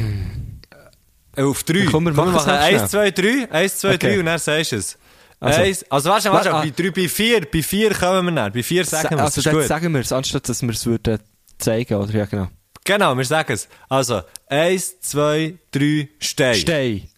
äh, 1.36 1.43
auf 1.43 1.62
drei. 1.64 1.86
Komm, 1.90 2.05
wir 2.07 2.12
machen 2.12 2.32
machen 2.32 2.51
eins, 2.51 2.90
zwei, 2.90 3.11
drei. 3.11 3.49
Eins, 3.51 3.78
zwei, 3.78 3.95
Okay. 3.95 4.09
drei 4.14 4.18
und 4.20 4.26
dann 4.26 4.38
sagst 4.38 4.72
du 4.72 4.76
es. 4.76 4.99
Also- 5.40 5.61
Eins, 5.61 5.84
also 5.90 6.11
warte, 6.11 6.32
warte, 6.32 6.53
Wa- 6.53 6.61
ah. 6.61 6.62
bei 6.62 6.70
drei, 6.70 6.90
bei 6.90 7.09
vier, 7.09 7.40
bei 7.51 7.62
vier 7.62 7.95
kommen 7.95 8.26
wir 8.26 8.32
dann. 8.32 8.53
Bei 8.53 8.62
vier 8.62 8.84
sagen 8.84 9.16
wir 9.16 9.24
es, 9.24 9.36
also, 9.36 9.43
dann 9.43 9.55
gut. 9.55 9.66
sagen 9.66 9.93
wir 9.93 10.01
es, 10.01 10.12
anstatt 10.12 10.49
dass 10.49 10.62
wir 10.62 10.70
es 10.70 10.86
würden 10.86 11.18
zeigen, 11.59 11.95
oder? 11.95 12.12
Ja, 12.14 12.24
genau. 12.26 12.49
Genau, 12.84 13.16
wir 13.16 13.24
sagen 13.24 13.53
es. 13.53 13.68
Also, 13.88 14.22
eins, 14.49 15.01
zwei, 15.01 15.55
drei, 15.70 16.09
Stein. 16.20 16.55
Stein. 16.57 17.09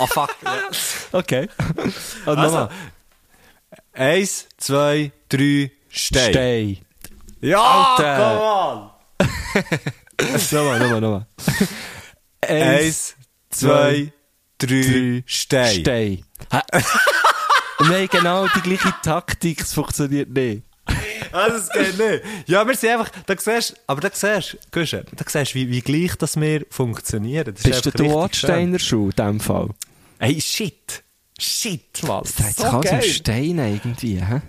Ah, 0.00 0.06
fuck. 0.06 0.30
Okay. 1.12 1.48
Und 1.78 1.94
Also, 2.26 2.42
nochmal. 2.42 2.70
Eins, 3.98 4.46
zwei, 4.56 5.12
drei, 5.28 5.70
Stein. 5.88 6.30
Stein. 6.32 6.78
Ja, 7.40 7.60
Alter. 7.96 8.94
come 10.18 10.34
nochmal, 10.52 10.78
nochmal, 10.80 11.00
nochmal. 11.00 11.26
on. 12.42 12.48
Eins, 12.48 13.14
zwei, 13.50 14.12
drei, 14.58 15.22
Stein. 15.26 15.80
Stein. 15.80 16.24
Ha- 16.52 16.64
Und 17.80 17.90
wir 17.90 17.98
haben 17.98 18.08
genau 18.08 18.48
die 18.48 18.60
gleiche 18.60 18.92
Taktik, 19.02 19.60
es 19.60 19.72
funktioniert 19.72 20.28
nicht. 20.30 20.62
Also, 21.30 21.58
es 21.58 21.68
geht 21.70 21.98
nicht. 21.98 22.24
Ja, 22.48 22.66
wir 22.66 22.74
sind 22.74 22.90
einfach, 22.90 23.10
da 23.26 23.34
siehst, 23.38 23.76
aber 23.86 24.00
da 24.00 24.10
siehst, 24.12 24.56
Guschen, 24.72 25.04
da 25.14 25.24
siehst 25.28 25.54
wie, 25.54 25.68
wie 25.70 25.80
gleich 25.80 26.16
das 26.16 26.40
wir 26.40 26.64
funktionieren. 26.70 27.44
Das 27.54 27.56
ist 27.56 27.62
Bist 27.64 27.86
du 27.86 27.90
der 27.92 28.06
Ortsteiner 28.06 28.78
Schuh 28.78 29.10
in 29.10 29.10
diesem 29.10 29.40
Fall? 29.40 29.68
Hey, 30.18 30.40
shit. 30.40 31.04
Shit, 31.38 32.02
Mann. 32.06 32.22
Das 32.24 32.38
hat 32.40 32.56
So 32.56 32.64
alles 32.64 32.90
geil. 32.90 33.04
im 33.04 33.10
Stein 33.12 33.58
irgendwie, 33.58 34.20
hä? 34.24 34.40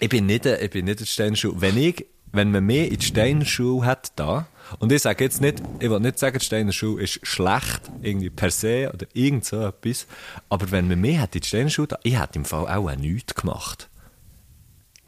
Ich 0.00 0.08
bin 0.08 0.26
nicht, 0.26 0.46
ein- 0.46 0.58
ich 0.62 0.70
bin 0.70 0.84
nicht 0.84 1.00
ein 1.00 1.06
Steinerschuh. 1.06 1.54
Wenn 1.56 1.76
ich, 1.78 2.04
wenn 2.32 2.50
man 2.50 2.64
mehr 2.64 2.90
in 2.90 2.98
die 2.98 3.06
Steinerschuh 3.06 3.84
hat 3.84 4.12
da, 4.16 4.46
und 4.78 4.90
ich 4.92 5.02
sage 5.02 5.24
jetzt 5.24 5.40
nicht, 5.40 5.62
ich 5.78 5.88
will 5.88 6.00
nicht 6.00 6.18
sagen, 6.18 6.38
die 6.38 6.44
Steinerschuh 6.44 6.96
ist 6.98 7.20
schlecht, 7.22 7.80
irgendwie 8.02 8.30
per 8.30 8.50
se, 8.50 8.90
oder 8.92 9.06
irgend 9.12 9.44
so 9.44 9.60
etwas, 9.62 10.06
aber 10.48 10.70
wenn 10.70 10.88
man 10.88 11.00
mehr 11.00 11.20
hat 11.22 11.34
in 11.34 11.40
die 11.42 11.48
Steinerschuh 11.48 11.86
da, 11.86 11.98
ich 12.02 12.18
hätte 12.20 12.38
im 12.38 12.44
Fall 12.44 12.66
auch 12.68 12.94
nichts 12.96 13.34
gemacht. 13.34 13.88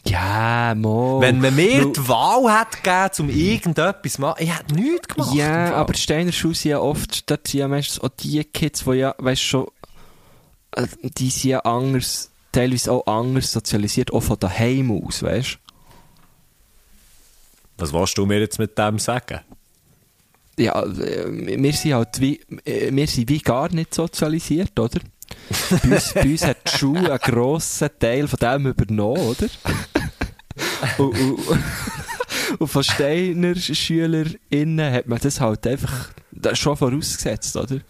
Ja, 0.07 0.72
mo. 0.76 1.20
Wenn 1.20 1.40
man 1.40 1.57
mir 1.57 1.84
Weil- 1.84 1.92
die 1.92 2.09
Wahl 2.09 2.52
hat 2.52 2.80
gegeben, 2.84 3.28
um 3.28 3.36
irgendetwas 3.36 4.12
zu 4.12 4.20
machen, 4.20 4.36
ich 4.44 4.57
hätte 4.57 4.72
nichts 4.74 5.09
gemacht. 5.09 5.34
Ja, 5.34 5.74
aber 5.74 5.94
die 5.94 5.98
Steiner 6.00 6.30
Schuhe 6.30 6.54
sind 6.54 6.70
ja 6.70 6.78
oft, 6.78 7.28
dort 7.28 7.48
sind 7.48 7.59
ja 7.59 7.66
meistens 7.66 7.98
auch 8.00 8.11
die 8.20 8.44
Kids, 8.44 8.84
die 8.84 8.92
ja, 8.92 9.16
weißt 9.18 9.42
schon, 9.42 9.64
äh, 9.66 9.68
die 11.03 11.31
sind 11.31 11.51
ja 11.51 11.61
anders, 11.61 12.31
teilweise 12.53 12.93
auch 12.93 13.07
anders 13.07 13.53
sozialisiert, 13.53 14.12
auch 14.12 14.20
von 14.20 14.39
daheim 14.39 14.91
aus, 14.91 15.22
weißt 15.22 15.59
Was 17.79 17.93
willst 17.93 18.18
du 18.18 18.27
mir 18.27 18.41
jetzt 18.41 18.59
mit 18.59 18.77
dem 18.79 18.99
sagen? 18.99 19.41
Ja, 20.59 20.83
äh, 20.83 21.62
wir 21.62 21.72
sind 21.72 21.95
halt 21.95 22.20
wie, 22.20 22.41
äh, 22.64 22.91
wir 22.91 23.07
sind 23.07 23.29
wie 23.29 23.41
gar 23.41 23.70
nicht 23.72 23.95
sozialisiert, 23.95 24.79
oder? 24.79 25.01
bei, 25.83 25.95
uns, 25.95 26.14
bei 26.14 26.22
uns 26.22 26.45
hat 26.45 26.59
die 26.66 26.79
Schule 26.79 27.11
einen 27.11 27.18
grossen 27.18 27.91
Teil 27.99 28.27
von 28.27 28.39
dem 28.39 28.66
übernommen, 28.66 29.20
oder? 29.20 29.49
und, 30.99 31.18
und, 31.18 31.39
und 32.59 32.68
von 32.68 32.83
Steiner 32.83 33.55
SchülerInnen 33.55 34.93
hat 34.93 35.07
man 35.07 35.18
das 35.18 35.41
halt 35.41 35.66
einfach 35.66 36.11
schon 36.55 36.77
vorausgesetzt, 36.77 37.57
oder? 37.57 37.81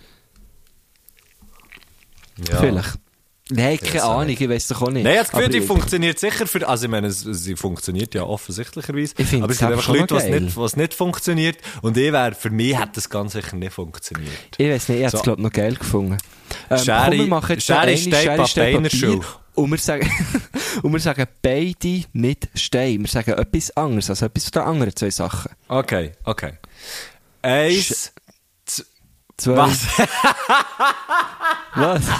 Ja. 2.49 2.57
Vielleicht. 2.59 2.99
Nein, 3.49 3.79
keine 3.79 4.03
Ahnung, 4.03 4.29
ich 4.29 4.49
weiß 4.49 4.67
doch 4.69 4.83
auch 4.83 4.91
nicht. 4.91 5.05
Nein, 5.05 5.13
ich 5.13 5.19
habe 5.19 5.29
das 5.31 5.31
Gefühl, 5.31 5.49
die 5.49 5.61
funktioniert 5.61 6.19
sicher 6.19 6.49
für, 6.49 6.67
also 6.69 6.87
ich 6.87 6.91
meine, 6.91 7.13
sie 7.13 7.55
funktioniert 7.55 8.13
ja 8.13 8.25
offensichtlicherweise, 8.25 9.15
ich 9.19 9.35
aber 9.41 9.53
es 9.53 9.59
gibt 9.59 9.87
Leute, 9.87 10.15
was 10.17 10.25
nicht, 10.27 10.57
was 10.57 10.77
nicht 10.77 10.95
funktioniert 10.95 11.59
und 11.81 11.97
ich 11.97 12.13
wäre, 12.13 12.35
für 12.35 12.51
mich 12.51 12.77
hätte 12.77 12.93
das 12.95 13.09
ganz 13.09 13.35
sicher 13.35 13.55
nicht 13.55 13.73
funktioniert. 13.73 14.33
Ich 14.57 14.69
weiß 14.69 14.89
nicht, 14.89 14.99
ich 14.99 15.05
hätte 15.05 15.11
so. 15.13 15.19
es 15.19 15.23
glaube 15.23 15.43
noch 15.43 15.53
geil 15.53 15.77
gefunden. 15.77 16.19
Ähm, 16.71 16.79
Schere, 16.79 17.05
komm, 17.05 17.19
wir 17.19 17.27
machen 17.29 17.53
jetzt 17.53 17.67
Schere, 17.67 17.97
Stein, 17.97 18.13
Schere, 18.13 18.49
Stein, 18.49 18.83
Papier, 18.83 19.01
Papier 19.01 19.25
und 19.55 19.71
wir, 19.71 19.79
sagen, 19.79 20.11
und 20.83 20.93
wir 20.93 21.01
sagen 21.01 21.27
beide 21.41 22.05
nicht 22.15 22.49
Stein, 22.55 23.01
wir 23.01 23.09
sagen 23.09 23.31
etwas 23.31 23.77
anderes, 23.77 24.11
also 24.11 24.27
etwas 24.27 24.45
von 24.45 24.53
den 24.53 24.63
anderen 24.63 24.97
zwei 24.97 25.11
Sachen. 25.11 25.53
Okay, 25.69 26.13
okay. 26.25 26.55
Eins... 27.43 27.87
Sch 27.87 28.17
12. 29.39 29.59
Was? 29.59 29.87
Was? 31.75 32.05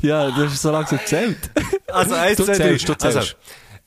ja, 0.00 0.30
du 0.30 0.44
hast 0.44 0.62
so 0.62 0.70
langsam 0.70 0.98
gezählt. 0.98 1.50
Also 1.88 2.14
1, 2.14 2.44
2, 2.44 2.58
3. 2.58 2.76
Du 2.76 2.94
zählst. 2.94 3.36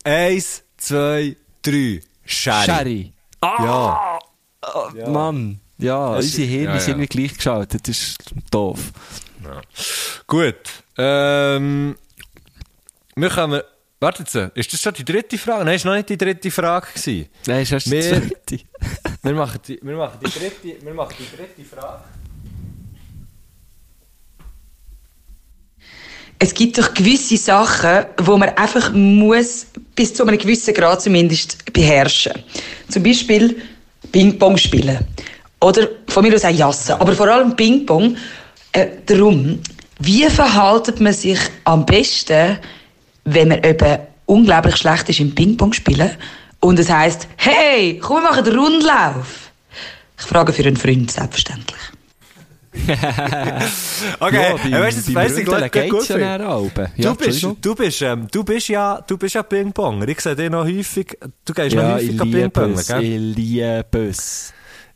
1, 0.04 0.64
2, 0.78 1.38
3. 1.62 2.02
Sherry. 2.26 2.66
Sherry. 2.66 3.14
Ah! 3.42 3.64
Ja. 3.64 4.20
ja. 4.96 5.10
Mann. 5.10 5.60
Ja, 5.78 6.16
das 6.16 6.26
unsere 6.26 6.48
Hirne 6.48 6.66
ja, 6.66 6.74
ja. 6.74 6.80
sind 6.80 7.00
nicht 7.00 7.12
gleich 7.12 7.36
geschaltet. 7.36 7.88
Das 7.88 7.98
ist 7.98 8.18
doof. 8.52 8.80
Ja. 9.44 9.62
Gut. 10.28 10.56
Ähm, 10.98 11.98
wir 13.16 13.30
kommen 13.30 13.62
warte 14.00 14.24
jetzt, 14.24 14.36
ist 14.56 14.74
das 14.74 14.82
schon 14.82 14.94
die 14.94 15.06
dritte 15.06 15.38
Frage? 15.38 15.66
Nein, 15.66 15.76
ist 15.76 15.86
noch 15.86 15.96
nicht 15.96 16.10
die 16.10 16.18
dritte 16.18 16.52
Frage 16.52 16.88
gewesen. 16.94 17.28
Nein, 17.46 17.62
ist 17.64 17.72
erst 17.72 17.86
die 17.88 18.02
zweite. 18.02 18.60
Wir 19.22 19.34
machen 19.34 19.60
die, 19.68 19.78
wir 19.82 19.98
machen 19.98 20.18
die 20.26 20.32
dritte, 20.32 20.86
wir 20.86 20.94
machen 20.94 21.14
die 21.20 21.38
dritte 21.38 21.76
Frage. 21.76 22.04
Es 26.40 26.54
gibt 26.54 26.78
doch 26.78 26.94
gewisse 26.94 27.36
Sachen, 27.36 28.06
wo 28.18 28.38
man 28.38 28.48
einfach 28.50 28.94
muss, 28.94 29.68
bis 29.94 30.14
zu 30.14 30.26
einem 30.26 30.38
gewissen 30.38 30.74
Grad 30.74 31.02
zumindest, 31.02 31.74
beherrschen. 31.74 32.32
Zum 32.88 33.04
Beispiel 33.04 33.62
Ping-Pong 34.14 34.56
spielen. 34.56 35.00
Oder 35.60 35.90
von 36.08 36.24
mir 36.24 36.34
aus 36.34 36.46
auch 36.46 36.50
Jassen. 36.50 36.94
Aber 36.94 37.12
vor 37.12 37.28
allem 37.28 37.58
Ping-Pong. 37.58 38.16
Äh, 38.72 38.88
darum, 39.06 39.60
Wie 40.00 40.30
verhaltet 40.30 41.02
man 41.02 41.12
sich 41.12 41.40
am 41.66 41.86
besten, 41.86 42.58
wenn 43.34 43.50
man 43.50 43.64
eben 43.64 44.00
unglaublich 44.26 44.78
schlecht 44.78 45.10
ist 45.10 45.20
im 45.20 45.34
Ping-Pong 45.34 45.74
spielen 45.74 46.12
und 46.60 46.78
es 46.80 46.90
heißt, 46.90 47.28
hey, 47.38 48.00
komm, 48.02 48.18
wir 48.24 48.30
machen 48.30 48.44
den 48.46 48.58
Rundlauf? 48.58 49.52
Ich 50.20 50.26
frage 50.26 50.52
für 50.54 50.64
einen 50.64 50.78
Freund, 50.78 51.10
selbstverständlich. 51.12 51.80
Okay, 54.20 54.56
Ja, 54.70 54.82
weißt 54.82 55.08
du, 55.08 55.70
geht's 55.70 56.08
ja 56.10 56.38
gut. 56.38 56.46
auch. 56.46 56.72
Ja, 56.96 57.12
Du 57.12 57.16
bist, 57.16 57.46
du 57.62 57.76
bist, 57.76 58.02
ähm, 58.02 58.28
du 58.32 58.44
bist 58.44 58.68
ja, 58.70 59.02
du 59.06 59.18
bist 59.18 59.36
ja 59.36 59.44
Ping-Ponger. 59.44 60.08
Ich 60.08 60.20
sehe 60.22 60.36
dich 60.36 60.50
noch 60.50 60.66
häufig, 60.66 61.18
du 61.46 61.54
gehst 61.54 61.76
noch 61.76 61.84
Ja, 61.84 61.98
ich 62.00 62.20
häufig 62.20 62.58
an 62.58 62.74
es. 62.74 62.88
gell? 62.88 63.04
Ich 63.04 63.36
liebe 63.38 64.08
es. 64.10 64.54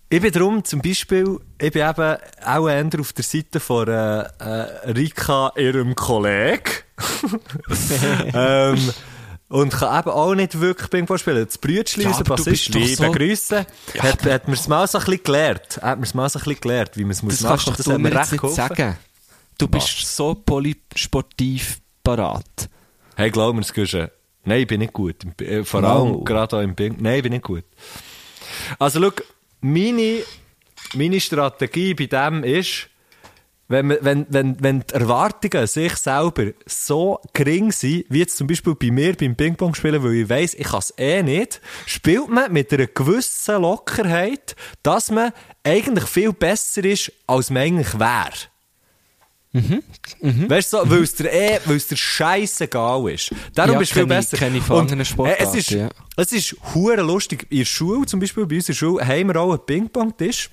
Ich 0.09 0.21
bin 0.21 0.31
darum 0.31 0.63
zum 0.63 0.81
Beispiel, 0.81 1.37
ich 1.59 1.71
bin 1.71 1.81
eben 1.89 2.17
auch 2.45 2.67
eher 2.69 2.89
auf 2.99 3.13
der 3.13 3.23
Seite 3.23 3.59
von 3.59 3.87
äh, 3.87 4.19
äh, 4.21 4.91
Rika, 4.95 5.51
ihrem 5.57 5.95
Kollegen. 5.95 6.61
ähm, 8.33 8.91
und 9.49 9.71
kann 9.71 9.99
eben 9.99 10.09
auch 10.09 10.33
nicht 10.35 10.59
wirklich 10.59 10.89
Ping-Pong 10.89 11.17
spielen. 11.17 11.45
Das 11.45 11.57
Brütschli, 11.57 12.03
Ja, 12.03 12.09
unser 12.09 12.23
Bassist, 12.23 12.69
liebe 12.73 12.95
so- 12.95 13.11
Grüße, 13.11 13.65
hat, 13.99 14.25
hat 14.25 14.47
mir 14.47 14.53
es 14.55 14.67
mal 14.67 14.87
so 14.87 14.97
ein 14.97 15.05
bisschen 15.05 15.23
gelehrt. 15.23 15.79
Hat 15.81 15.99
mir 15.99 16.05
es 16.05 16.13
mal 16.13 16.29
so 16.29 16.39
ein 16.39 16.43
bisschen 16.43 16.61
gelehrt, 16.61 16.97
wie 16.97 17.03
man 17.03 17.11
es 17.11 17.21
muss 17.23 17.41
machen. 17.41 17.49
kannst 17.51 17.67
doch 17.67 17.75
Das 17.75 17.85
du 17.85 17.97
mir 17.99 18.15
recht 18.15 18.31
nicht 18.31 18.53
sagen. 18.55 18.97
Du 19.57 19.67
bist 19.67 20.15
so 20.15 20.33
polysportiv 20.35 21.79
parat. 22.03 22.69
Hey, 23.15 23.29
glaub 23.29 23.53
mir, 23.53 23.61
das 23.61 23.73
Guschen. 23.73 24.07
Nein, 24.45 24.61
ich 24.61 24.67
bin 24.67 24.79
nicht 24.79 24.93
gut. 24.93 25.15
Äh, 25.41 25.63
Vor 25.63 25.83
Wow. 25.83 25.89
allem 25.89 26.25
gerade 26.25 26.57
auch 26.57 26.61
im 26.61 26.75
Ping. 26.75 26.97
Nein, 26.99 27.17
ich 27.17 27.23
bin 27.23 27.31
nicht 27.33 27.45
gut. 27.45 27.63
Also, 28.79 28.99
schau, 29.01 29.11
meine, 29.61 30.23
meine 30.95 31.19
Strategie 31.21 31.93
bei 31.93 32.07
dem 32.07 32.43
ist, 32.43 32.89
wenn, 33.73 33.89
wenn, 34.01 34.25
wenn, 34.29 34.63
wenn 34.63 34.79
die 34.81 34.93
Erwartungen 34.93 35.67
sich 35.67 35.95
selber 35.97 36.51
so 36.65 37.19
gering 37.33 37.71
sind, 37.71 38.05
wie 38.09 38.19
jetzt 38.19 38.37
zum 38.37 38.47
Beispiel 38.47 38.75
bei 38.75 38.91
mir 38.91 39.13
beim 39.15 39.35
Ping-Pong 39.35 39.75
spielen, 39.75 40.01
weil 40.03 40.13
ich 40.13 40.29
weiss, 40.29 40.53
ich 40.53 40.67
kann 40.67 40.79
es 40.79 40.93
eh 40.97 41.21
nicht, 41.21 41.59
spielt 41.85 42.29
man 42.29 42.53
mit 42.53 42.71
einer 42.71 42.87
gewissen 42.87 43.61
Lockerheit, 43.61 44.55
dass 44.83 45.11
man 45.11 45.31
eigentlich 45.63 46.05
viel 46.05 46.31
besser 46.31 46.85
ist, 46.85 47.11
als 47.27 47.49
man 47.49 47.63
eigentlich 47.63 47.99
wäre. 47.99 48.31
Weißt 49.53 50.73
du, 50.73 50.77
so, 50.77 50.89
weil 50.89 51.03
es 51.03 51.13
dir 51.13 51.31
eh, 51.31 51.59
weil 51.65 51.75
es 51.75 51.87
dir 51.87 51.95
scheißegal 51.95 53.11
ist. 53.11 53.31
Darum 53.53 53.73
Ja, 53.73 53.79
bist 53.79 53.91
du 53.91 53.95
viel 53.95 54.07
besser. 54.07 54.37
kenne 54.37 54.57
ich 54.57 54.63
von 54.63 54.79
anderen 54.79 55.01
äh, 55.01 55.05
Sportarten, 55.05 55.43
Es 55.43 55.53
ist, 55.55 55.69
ja. 55.69 55.89
es 56.17 56.31
ist 56.31 56.55
lustig. 56.73 57.45
In 57.51 57.59
der 57.59 57.65
Schule, 57.65 58.05
zum 58.07 58.19
Beispiel 58.19 58.47
bei 58.47 58.55
uns 58.55 58.67
in 58.69 58.73
der 58.73 58.77
Schule, 58.79 59.05
haben 59.07 59.27
wir 59.27 59.35
auch 59.39 59.51
einen 59.51 59.65
Ping-Pong-Tisch. 59.65 60.49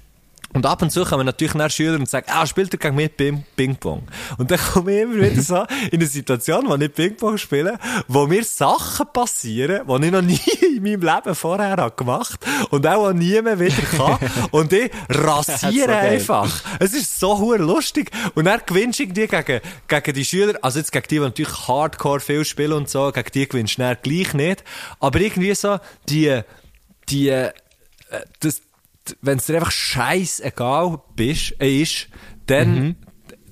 Und 0.52 0.66
ab 0.66 0.82
und 0.82 0.90
zu 0.90 1.04
kommen 1.04 1.26
natürlich 1.26 1.54
nach 1.54 1.70
Schüler 1.70 1.94
und 1.94 2.08
sagen, 2.08 2.26
ah, 2.28 2.44
spielt 2.44 2.72
ihr 2.72 2.78
gegen 2.78 2.96
mich 2.96 3.16
Ping- 3.16 3.44
Ping-Pong? 3.54 4.02
Und 4.36 4.50
dann 4.50 4.58
komme 4.58 4.92
ich 4.96 5.02
immer 5.02 5.14
wieder 5.14 5.42
so 5.42 5.64
in 5.90 6.00
eine 6.00 6.06
Situation, 6.06 6.68
wo 6.68 6.74
ich 6.74 6.92
Ping-Pong 6.92 7.38
spiele, 7.38 7.78
wo 8.08 8.26
mir 8.26 8.42
Sachen 8.44 9.06
passieren, 9.12 9.86
die 9.86 10.06
ich 10.06 10.12
noch 10.12 10.22
nie 10.22 10.40
in 10.76 10.82
meinem 10.82 11.02
Leben 11.02 11.34
vorher 11.36 11.76
habe 11.76 11.94
gemacht 11.94 12.40
und 12.70 12.84
auch 12.86 13.12
niemand 13.12 13.60
wieder 13.60 13.82
kann. 13.96 14.18
Und 14.50 14.72
ich 14.72 14.90
rasiere 15.08 15.96
einfach. 15.96 16.62
Es 16.80 16.94
ist 16.94 17.20
so 17.20 17.38
hure 17.38 17.58
lustig. 17.58 18.10
Und 18.34 18.46
dann 18.46 18.60
gewinnst 18.66 18.98
du 18.98 19.04
irgendwie 19.04 19.26
gegen, 19.28 19.60
gegen 19.86 20.14
die 20.14 20.24
Schüler, 20.24 20.58
also 20.62 20.78
jetzt 20.78 20.90
gegen 20.90 21.06
die, 21.08 21.14
die 21.16 21.20
natürlich 21.20 21.68
hardcore 21.68 22.20
viel 22.20 22.44
spielen 22.44 22.72
und 22.72 22.88
so, 22.88 23.12
gegen 23.12 23.30
die 23.32 23.48
gewinnst 23.48 23.78
du 23.78 23.82
dann 23.82 23.96
gleich 24.02 24.34
nicht. 24.34 24.64
Aber 24.98 25.20
irgendwie 25.20 25.54
so, 25.54 25.78
die, 26.08 26.40
die, 27.08 27.28
äh, 27.28 27.52
das, 28.40 28.62
wenn 29.22 29.38
es 29.38 29.46
dir 29.46 29.56
einfach 29.56 29.70
scheißegal 29.70 31.00
bist, 31.16 31.54
äh, 31.60 31.82
ist, 31.82 32.08
dann, 32.46 32.96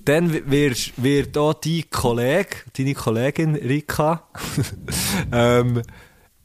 dann 0.04 0.50
wirst, 0.50 0.92
wird 1.02 1.36
auch 1.38 1.54
dein 1.54 1.84
Kollege, 1.90 2.48
deine 2.76 2.94
Kollegin 2.94 3.54
Rika, 3.54 4.24
ähm, 5.32 5.82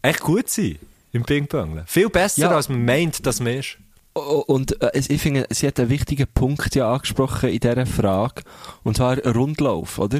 echt 0.01 0.19
gut 0.21 0.49
sein 0.49 0.77
im 1.11 1.23
Ping-Pong. 1.23 1.83
Viel 1.85 2.09
besser, 2.09 2.41
Ja. 2.43 2.51
als 2.55 2.69
man 2.69 2.83
meint, 2.85 3.25
dass 3.25 3.39
man 3.39 3.53
ist. 3.53 3.77
Und 4.13 4.81
äh, 4.81 4.91
ich 4.95 5.21
finde, 5.21 5.47
sie 5.49 5.65
hat 5.67 5.79
einen 5.79 5.89
wichtigen 5.89 6.27
Punkt 6.33 6.75
ja 6.75 6.91
angesprochen 6.93 7.49
in 7.49 7.59
dieser 7.59 7.85
Frage. 7.85 8.43
Und 8.83 8.97
zwar 8.97 9.17
Rundlauf, 9.25 9.97
oder? 9.97 10.19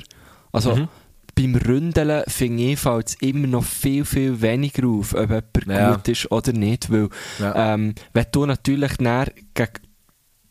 Also, 0.52 0.76
Mhm. 0.76 0.88
Beim 1.36 1.56
Ründeln 1.56 2.24
finde 2.28 2.64
ich, 2.64 2.80
fällt 2.80 3.08
es 3.10 3.16
immer 3.16 3.48
noch 3.48 3.64
viel, 3.64 4.06
viel 4.06 4.42
weniger 4.42 4.88
auf, 4.88 5.14
ob 5.16 5.30
jemand 5.30 5.66
Ja. 5.68 5.94
gut 5.96 6.08
ist 6.08 6.32
oder 6.32 6.54
nicht. 6.54 6.92
Weil, 6.92 7.10
Ja. 7.40 7.74
ähm, 7.74 7.96
wenn 8.14 8.26
du 8.32 8.46
natürlich 8.46 9.00
näher 9.00 9.32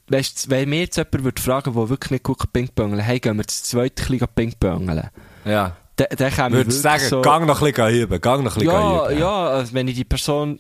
Weißt, 0.09 0.51
wenn 0.51 0.69
mir 0.69 0.81
jetzt 0.81 0.97
jemand 0.97 1.25
würde 1.25 1.41
fragen, 1.41 1.75
der 1.75 1.89
wirklich 1.89 2.11
nicht 2.11 2.25
gut 2.25 2.53
Ping-Pongeln 2.53 3.01
hey, 3.01 3.19
gehen 3.21 3.37
wir 3.37 3.45
das 3.45 3.63
zweite 3.63 4.03
bisschen 4.03 4.27
Ping-Pongeln. 4.35 5.09
Ja. 5.45 5.77
Dann, 5.97 6.07
dann 6.17 6.33
käme 6.33 6.57
Würdest 6.57 6.79
du 6.79 6.83
sagen, 6.83 7.03
so, 7.09 7.23
gang 7.23 7.47
noch 7.47 7.63
ein 7.63 7.73
bisschen 7.73 7.95
üben, 8.03 8.21
gang 8.21 8.43
noch 8.43 8.57
ein 8.57 8.61
bisschen 8.61 8.73
ja, 8.75 9.09
üben. 9.11 9.21
ja, 9.21 9.47
also 9.49 9.73
wenn 9.75 9.89
ich 9.89 9.95
die 9.95 10.05
Person, 10.05 10.59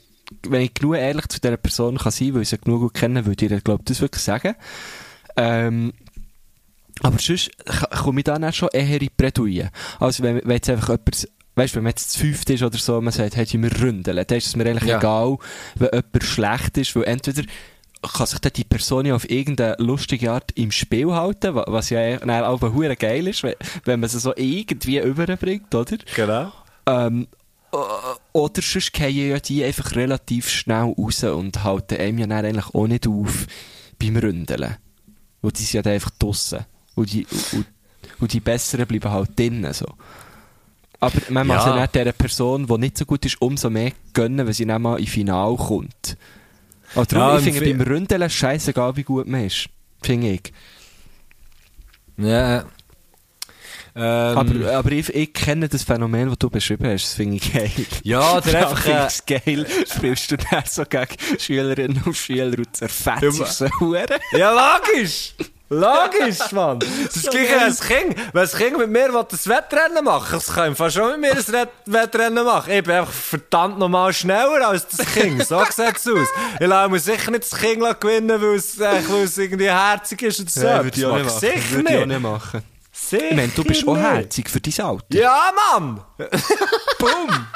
wenn 0.49 0.62
ich 0.62 0.73
genug 0.75 0.95
ehrlich 0.95 1.27
zu 1.29 1.41
dieser 1.41 1.57
Person 1.57 1.99
kann 1.99 2.12
sein, 2.12 2.35
weil 2.35 2.43
ich 2.43 2.49
sie 2.51 2.59
genug 2.59 2.81
gut 2.81 2.95
kenne, 2.95 3.27
würde 3.27 3.45
ich 3.45 3.51
ihr, 3.51 3.61
glaube 3.61 3.83
ich, 3.83 3.87
das 3.87 4.01
wirklich 4.01 4.23
sagen. 4.23 4.55
Ähm, 5.37 5.93
aber 7.03 7.18
sonst 7.18 7.50
komme 8.03 8.20
ich 8.20 8.24
dann 8.24 8.44
auch 8.44 8.53
schon 8.53 8.68
eher 8.72 8.94
in 8.94 8.98
die 9.00 9.11
Bredouille. 9.16 9.70
Also 10.00 10.22
wenn, 10.22 10.36
wenn 10.44 10.53
jetzt 10.53 10.70
einfach 10.70 10.88
jemand, 10.90 11.28
weißt, 11.57 11.74
wenn 11.74 11.82
man 11.82 11.90
jetzt 11.90 12.12
zu 12.12 12.20
fünft 12.20 12.48
ist 12.50 12.62
oder 12.62 12.78
so, 12.78 13.00
man 13.00 13.12
sagt, 13.12 13.36
hey, 13.36 13.46
wir 13.53 13.80
ründeln, 13.80 14.24
dann 14.26 14.38
ist 14.38 14.46
es 14.46 14.57
mir 14.57 14.64
eigentlich 14.66 14.88
Ja. 14.88 14.98
egal, 14.98 15.38
wenn 15.76 15.90
jemand 15.92 16.24
schlecht 16.24 16.78
ist, 16.78 16.94
weil 16.96 17.05
entweder 17.05 17.42
kann 18.03 18.26
sich 18.26 18.38
dann 18.40 18.53
die 18.55 18.64
Person 18.64 19.07
ja 19.07 19.14
auf 19.14 19.30
irgendeine 19.30 19.76
lustige 19.78 20.32
Art 20.32 20.50
im 20.57 20.72
Spiel 20.72 21.12
halten, 21.12 21.55
wa- 21.55 21.64
was 21.68 21.90
ja 21.90 22.16
dann 22.16 22.30
auch 22.44 22.61
hure 22.61 22.96
geil 22.96 23.28
ist, 23.28 23.42
wenn, 23.44 23.55
wenn 23.84 24.00
man 24.00 24.09
sie 24.09 24.18
so 24.18 24.32
irgendwie 24.34 24.98
überbringt, 24.98 25.72
oder? 25.74 25.98
Genau. 26.16 26.53
Ähm, 26.86 27.28
äh, 27.72 27.76
oder 28.32 28.61
sonst 28.61 28.96
fallen 28.96 29.14
ja 29.30 29.38
die 29.38 29.62
einfach 29.64 29.94
relativ 29.94 30.48
schnell 30.48 30.92
raus 30.98 31.22
und 31.22 31.62
halten 31.62 31.96
einem 31.98 32.18
ja 32.18 32.26
dann 32.26 32.44
eigentlich 32.44 32.74
auch 32.74 32.86
nicht 32.88 33.07
auf 33.07 33.46
beim 34.00 34.16
Ründeln. 34.16 34.76
Und 35.40 35.59
die 35.59 35.62
sind 35.62 35.74
ja 35.74 35.82
dann 35.82 35.92
einfach 35.94 36.11
draussen. 36.18 36.64
Und 36.95 37.12
die, 37.12 37.26
und, 37.53 37.66
und 38.20 38.32
die 38.32 38.40
Besseren 38.40 38.86
bleiben 38.86 39.11
halt 39.11 39.38
drinnen, 39.38 39.72
so. 39.72 39.86
Aber 41.01 41.18
man 41.30 41.49
Ja. 41.49 41.55
muss 41.57 41.66
ja 41.66 41.80
nicht 41.80 41.95
dieser 41.95 42.12
Person, 42.12 42.66
die 42.66 42.78
nicht 42.78 42.97
so 42.99 43.05
gut 43.05 43.24
ist, 43.26 43.40
umso 43.43 43.70
mehr 43.70 43.93
gönnen, 44.12 44.47
wenn 44.47 44.53
sie 44.55 44.66
dann 44.66 44.82
mal 44.82 45.01
in 45.01 45.07
Final 45.07 45.57
kommt. 45.57 46.16
Aber 46.95 47.07
darum, 47.07 47.28
Ja, 47.28 47.38
ich 47.38 47.55
finde 47.55 47.74
beim 47.74 47.80
Ründeln 47.80 48.30
scheißegal, 48.30 48.97
wie 48.97 49.03
gut 49.03 49.26
man 49.26 49.47
ist. 49.47 49.68
Finde 50.03 50.28
ich. 50.30 50.53
Ja. 52.18 52.64
Ähm, 53.95 54.38
aber 54.38 54.74
aber 54.78 54.93
ich, 54.93 55.09
ich 55.14 55.32
kenne 55.34 55.68
das 55.68 55.82
Phänomen, 55.82 56.28
das 56.30 56.38
du 56.38 56.49
beschrieben 56.49 56.86
hast. 56.86 57.05
Das 57.05 57.14
finde 57.14 57.36
ich 57.36 57.53
geil. 57.53 57.70
ja, 58.05 58.40
der 58.40 58.53
Ja, 58.53 58.68
einfach, 58.70 58.86
ich 58.86 59.34
äh, 59.34 59.38
geil. 59.45 59.66
Spielst 59.95 60.30
du 60.30 60.36
dann 60.38 60.62
so 60.66 60.84
gegen 60.84 61.38
Schülerinnen 61.38 62.03
und 62.05 62.16
Schüler 62.16 62.57
und 62.57 62.74
zerfetzt 62.76 63.61
Huren? 63.80 64.07
Ja, 64.32 64.78
logisch! 64.78 65.34
Logisch, 65.73 66.53
Mann! 66.53 66.79
Das 66.81 67.16
ist 67.16 67.31
gleich 67.31 67.51
ein 67.57 67.75
Kind. 67.77 68.16
Wenn 68.35 68.43
das 68.43 68.55
Kind 68.55 68.77
mit 68.77 68.91
mir 68.91 69.09
das 69.29 69.49
Wettrennen 69.49 70.05
machen 70.05 70.29
das 70.33 70.53
kann 70.55 70.77
fast 70.77 70.97
schon 70.97 71.12
mit 71.12 71.20
mir 71.20 71.33
ein 71.33 71.53
Wett- 71.53 71.68
Wettrennen 71.87 72.45
machen. 72.45 72.73
Ich 72.73 72.83
bin 72.85 72.95
einfach 72.95 73.12
verdammt 73.12 73.79
nochmal 73.79 74.12
schneller 74.12 74.68
als 74.68 74.87
das 74.89 75.07
Kind. 75.14 75.47
So 75.47 75.64
sieht 75.70 75.97
es 75.97 76.07
aus. 76.07 76.29
Ich 76.61 76.66
lasse 76.66 76.91
mir 76.91 76.99
sicher 77.01 77.31
nicht 77.31 77.51
das 77.51 77.59
Kind 77.59 77.81
gewinnen, 78.01 78.41
weil 78.43 78.55
es, 78.57 78.79
äh, 78.79 79.03
weil 79.09 79.23
es 79.25 79.39
irgendwie 79.39 79.70
herzig 79.70 80.20
ist 80.23 80.41
und 80.41 80.51
so. 80.51 80.61
würde 80.61 80.91
ich 80.95 81.07
auch 81.07 81.16
nicht 81.16 81.27
ich 81.27 81.33
machen. 81.33 81.41
Sicher 81.41 81.70
Würde 81.77 81.93
ich 81.95 82.03
auch 82.03 82.07
nicht. 82.07 82.20
machen. 82.20 82.62
Sicher 82.93 83.31
Ich 83.31 83.37
meine, 83.37 83.49
du 83.49 83.64
bist 83.64 83.89
auch 83.89 83.97
herzig 83.97 84.51
für 84.51 84.61
dein 84.61 84.85
Alter. 84.87 85.05
Ja, 85.11 85.53
Mann! 85.73 86.01
Boom! 86.99 87.47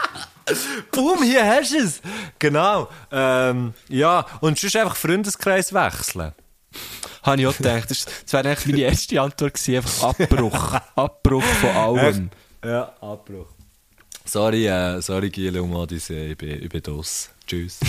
Boom, 0.91 1.23
hier 1.23 1.45
hast 1.45 1.73
du 1.73 1.79
es! 1.79 2.01
Genau. 2.39 2.89
Ähm, 3.13 3.75
ja, 3.89 4.25
und 4.41 4.59
sonst 4.59 4.75
einfach 4.77 4.97
Freundeskreis 4.97 5.75
wechseln. 5.75 6.33
Habe 7.23 7.41
ich 7.41 7.47
auch 7.47 7.57
gedacht. 7.57 7.91
Das, 7.91 8.05
das 8.05 8.33
wäre 8.33 8.49
eigentlich 8.49 8.67
meine 8.67 8.83
erste 8.83 9.21
Antwort 9.21 9.55
gewesen. 9.55 9.77
Einfach 9.77 10.03
Abbruch. 10.09 10.73
Abbruch 10.95 11.43
von 11.43 11.71
allem. 11.71 12.31
Ja, 12.65 12.95
Abbruch. 13.01 13.49
Sorry, 14.25 14.67
äh, 14.67 15.01
sorry, 15.01 15.31
Giele 15.31 15.63
und 15.63 15.71
Modis, 15.71 16.11
äh, 16.11 16.33
ich 16.33 16.39
bin, 16.39 16.63
ich 16.63 16.69
bin 16.69 16.83
dos. 16.83 17.31
Tschüss. 17.47 17.79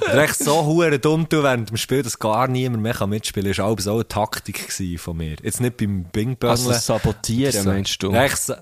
Und 0.00 0.18
echt 0.18 0.36
so 0.36 0.64
hure 0.64 0.98
dumm 0.98 1.28
tun 1.28 1.42
während 1.42 1.70
dem 1.70 1.76
Spiel, 1.76 2.02
dass 2.02 2.18
gar 2.18 2.48
niemand 2.48 2.82
mehr 2.82 2.94
kann 2.94 3.10
mitspielen 3.10 3.52
kann, 3.52 3.64
war 3.64 3.72
auch 3.72 3.80
so 3.80 3.94
eine 3.94 4.08
Taktik 4.08 4.72
von 4.98 5.16
mir. 5.16 5.36
Jetzt 5.42 5.60
nicht 5.60 5.76
beim 5.76 6.04
bing 6.04 6.36
Also 6.42 6.72
sabotieren, 6.72 7.64
meinst 7.64 8.02
du? 8.02 8.12
Echt 8.12 8.38
so, 8.38 8.54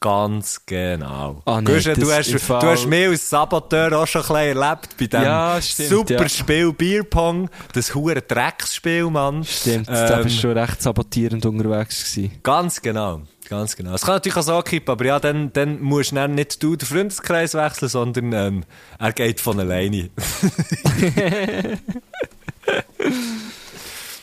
ganz 0.00 0.64
genau. 0.64 1.42
Ah, 1.44 1.60
nee, 1.60 1.74
Guschen, 1.74 1.94
du, 1.94 2.10
hast, 2.10 2.32
du 2.32 2.38
hast 2.62 2.86
mich 2.86 3.06
als 3.06 3.28
Saboteur 3.28 3.92
auch 3.98 4.06
schon 4.06 4.24
ein 4.34 4.56
erlebt 4.56 4.96
bei 4.98 5.06
diesem 5.06 5.22
Ja, 5.24 5.60
super 5.60 6.22
ja. 6.22 6.28
Spiel 6.28 6.72
Bierpong, 6.72 7.50
das 7.74 7.94
hure 7.94 8.22
Drecksspiel, 8.22 9.04
Mann. 9.10 9.44
Stimmt, 9.44 9.88
da 9.88 10.18
Ähm, 10.18 10.24
bist 10.24 10.36
du 10.36 10.40
schon 10.40 10.56
recht 10.58 10.80
sabotierend 10.82 11.44
unterwegs 11.44 12.14
gewesen. 12.14 12.38
Ganz 12.42 12.80
genau. 12.80 13.22
Ganz 13.48 13.76
genau. 13.76 13.94
Es 13.94 14.02
kann 14.02 14.14
natürlich 14.14 14.36
auch 14.36 14.42
so 14.42 14.62
kippen, 14.62 14.92
aber 14.92 15.04
ja, 15.04 15.18
dann, 15.18 15.52
dann 15.52 15.80
musst 15.82 16.12
du 16.12 16.14
dann 16.16 16.34
nicht 16.36 16.62
du 16.62 16.76
den 16.76 16.86
Freundeskreis 16.86 17.54
wechseln, 17.54 17.88
sondern 17.88 18.32
ähm, 18.32 18.64
er 18.98 19.12
geht 19.12 19.40
von 19.40 19.58
alleine. 19.58 20.08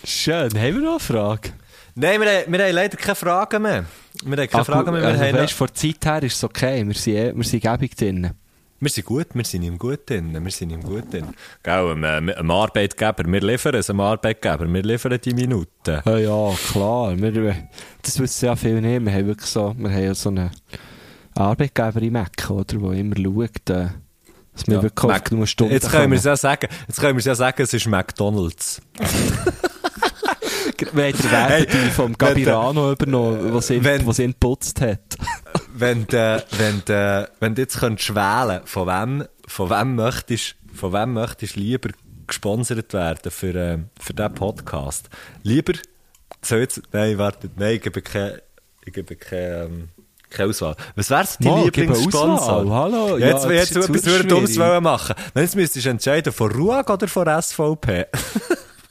Schön. 0.06 0.54
Haben 0.58 0.76
wir 0.76 0.82
noch 0.82 0.92
eine 0.92 1.00
Frage? 1.00 1.50
Nein, 1.96 2.22
wir, 2.22 2.46
wir 2.48 2.66
haben 2.66 2.74
leider 2.74 2.96
keine 2.96 3.16
Fragen 3.16 3.62
mehr. 3.64 3.86
Wir 4.26 4.38
haben 4.38 4.49
keine 4.49 4.65
Fragen 4.65 4.91
mehr. 4.91 5.01
Wir, 5.01 5.07
also, 5.09 5.24
haben 5.24 5.36
weißt, 5.38 5.53
vor 5.53 5.68
der 5.68 5.76
Zeit 5.76 6.05
her 6.05 6.24
ist 6.24 6.36
es 6.36 6.43
okay. 6.43 6.86
Wir 6.86 6.93
sind, 6.93 7.13
eh- 7.15 7.34
wir 7.36 7.43
sind 7.43 7.61
gäbig 7.61 7.95
drin. 7.95 8.32
wir 8.80 8.89
sind 8.89 9.05
gut, 9.05 9.28
wir 9.34 9.43
sind 9.43 9.63
ihm 9.63 9.78
gut 9.78 10.09
drin. 10.09 10.38
Wir 10.43 10.51
sind 10.51 10.72
ihm 10.72 10.84
gut 10.84 11.11
drin. 11.11 11.26
Gell, 11.63 11.91
einem, 11.91 12.30
äh, 12.30 12.34
einem 12.34 12.51
Arbeitgeber, 12.51 13.24
wir 13.26 13.41
liefern 13.41 13.76
es, 13.76 13.89
einem 13.89 14.01
Arbeitgeber, 14.01 14.72
wir 14.72 14.84
liefern 14.84 15.18
die 15.24 15.34
Minuten. 15.34 16.01
Ja, 16.05 16.18
ja, 16.18 16.53
klar. 16.72 17.18
Wir, 17.18 17.55
das 18.01 18.20
wissen 18.20 18.45
ja 18.45 18.55
viele 18.55 18.82
nicht. 18.82 19.05
Wir 19.05 19.13
haben 19.13 19.28
wirklich 19.28 19.49
so, 19.49 19.74
wir 19.78 19.89
haben 19.89 20.03
ja 20.03 20.13
so 20.13 20.30
einen 20.30 20.51
Arbeitgeber 21.36 22.01
im 22.01 22.13
Mac, 22.13 22.49
oder, 22.49 22.78
der 22.78 22.91
immer 22.93 23.15
schaut, 23.15 23.70
äh, 23.70 23.88
dass 24.53 24.68
wir 24.68 24.76
Ja, 24.76 24.84
wirklich 24.84 25.24
genug 25.24 25.47
Stunden 25.47 25.74
Jetzt 25.74 25.91
können 25.91 26.11
wir 26.11 26.18
es 26.18 26.24
ja 26.24 26.36
sagen, 26.36 26.68
jetzt 26.88 26.99
können 26.99 27.15
wir 27.15 27.20
es 27.20 27.26
ja 27.26 27.36
sagen, 27.36 27.61
es 27.61 27.74
ist 27.74 27.88
McDonalds. 27.88 28.82
Wir 30.94 31.04
haben 31.06 31.18
den 31.18 31.30
Hey, 31.30 31.90
vom 31.92 32.08
wenn 32.10 32.18
Gabirano 32.18 32.92
übernommen, 32.92 33.54
was 33.54 33.70
ihn, 33.70 33.84
wenn- 33.84 34.06
was 34.06 34.20
ihn 34.20 34.32
geputzt 34.32 34.82
hat. 34.82 35.00
wenn 35.74 36.06
du, 36.08 36.44
wenn 36.58 36.84
wenn 37.40 37.56
du 37.56 37.62
jetzt 37.62 37.80
könntest 37.80 38.14
wählen, 38.16 38.62
von 38.66 38.88
wem, 38.88 39.28
von 39.48 39.70
wem 39.70 39.96
möchtest, 39.96 40.56
von 40.74 40.94
wem 40.94 41.14
möchtest 41.14 41.56
du 41.56 41.60
lieber 41.60 41.90
gesponsert 42.28 42.94
werden 42.94 43.32
für, 43.32 43.56
äh, 43.56 43.78
für 44.00 44.14
diesen 44.14 44.34
Podcast? 44.34 45.10
Lieber, 45.44 45.74
so 46.42 46.56
jetzt, 46.58 46.82
nein, 46.92 47.18
warte, 47.18 47.50
nein, 47.56 47.76
ich 47.76 47.82
gebe 47.82 48.02
keine, 48.02 48.42
ich 48.86 48.94
gebe 48.94 49.16
keine, 49.16 49.64
ähm, 49.66 49.90
keine 50.30 50.50
Auswahl. 50.50 50.76
Was 50.96 51.10
wäre 51.10 51.26
dein 51.40 51.64
Lieblingssponsor? 51.64 52.70
Hallo. 52.70 53.18
Ja, 53.18 53.28
Ja, 53.28 53.34
jetzt, 53.34 53.46
das 53.46 53.52
jetzt, 53.52 53.76
jetzt 53.76 53.90
etwas 54.08 54.28
Dummes 54.28 54.58
machen. 54.58 55.16
Nein, 55.34 55.44
jetzt 55.46 55.56
müsstest 55.56 55.86
du 55.86 55.90
entscheiden, 55.90 56.34
von 56.34 56.52
RUAG 56.52 56.90
oder 56.90 57.08
von 57.08 57.28
SVP. 57.42 58.06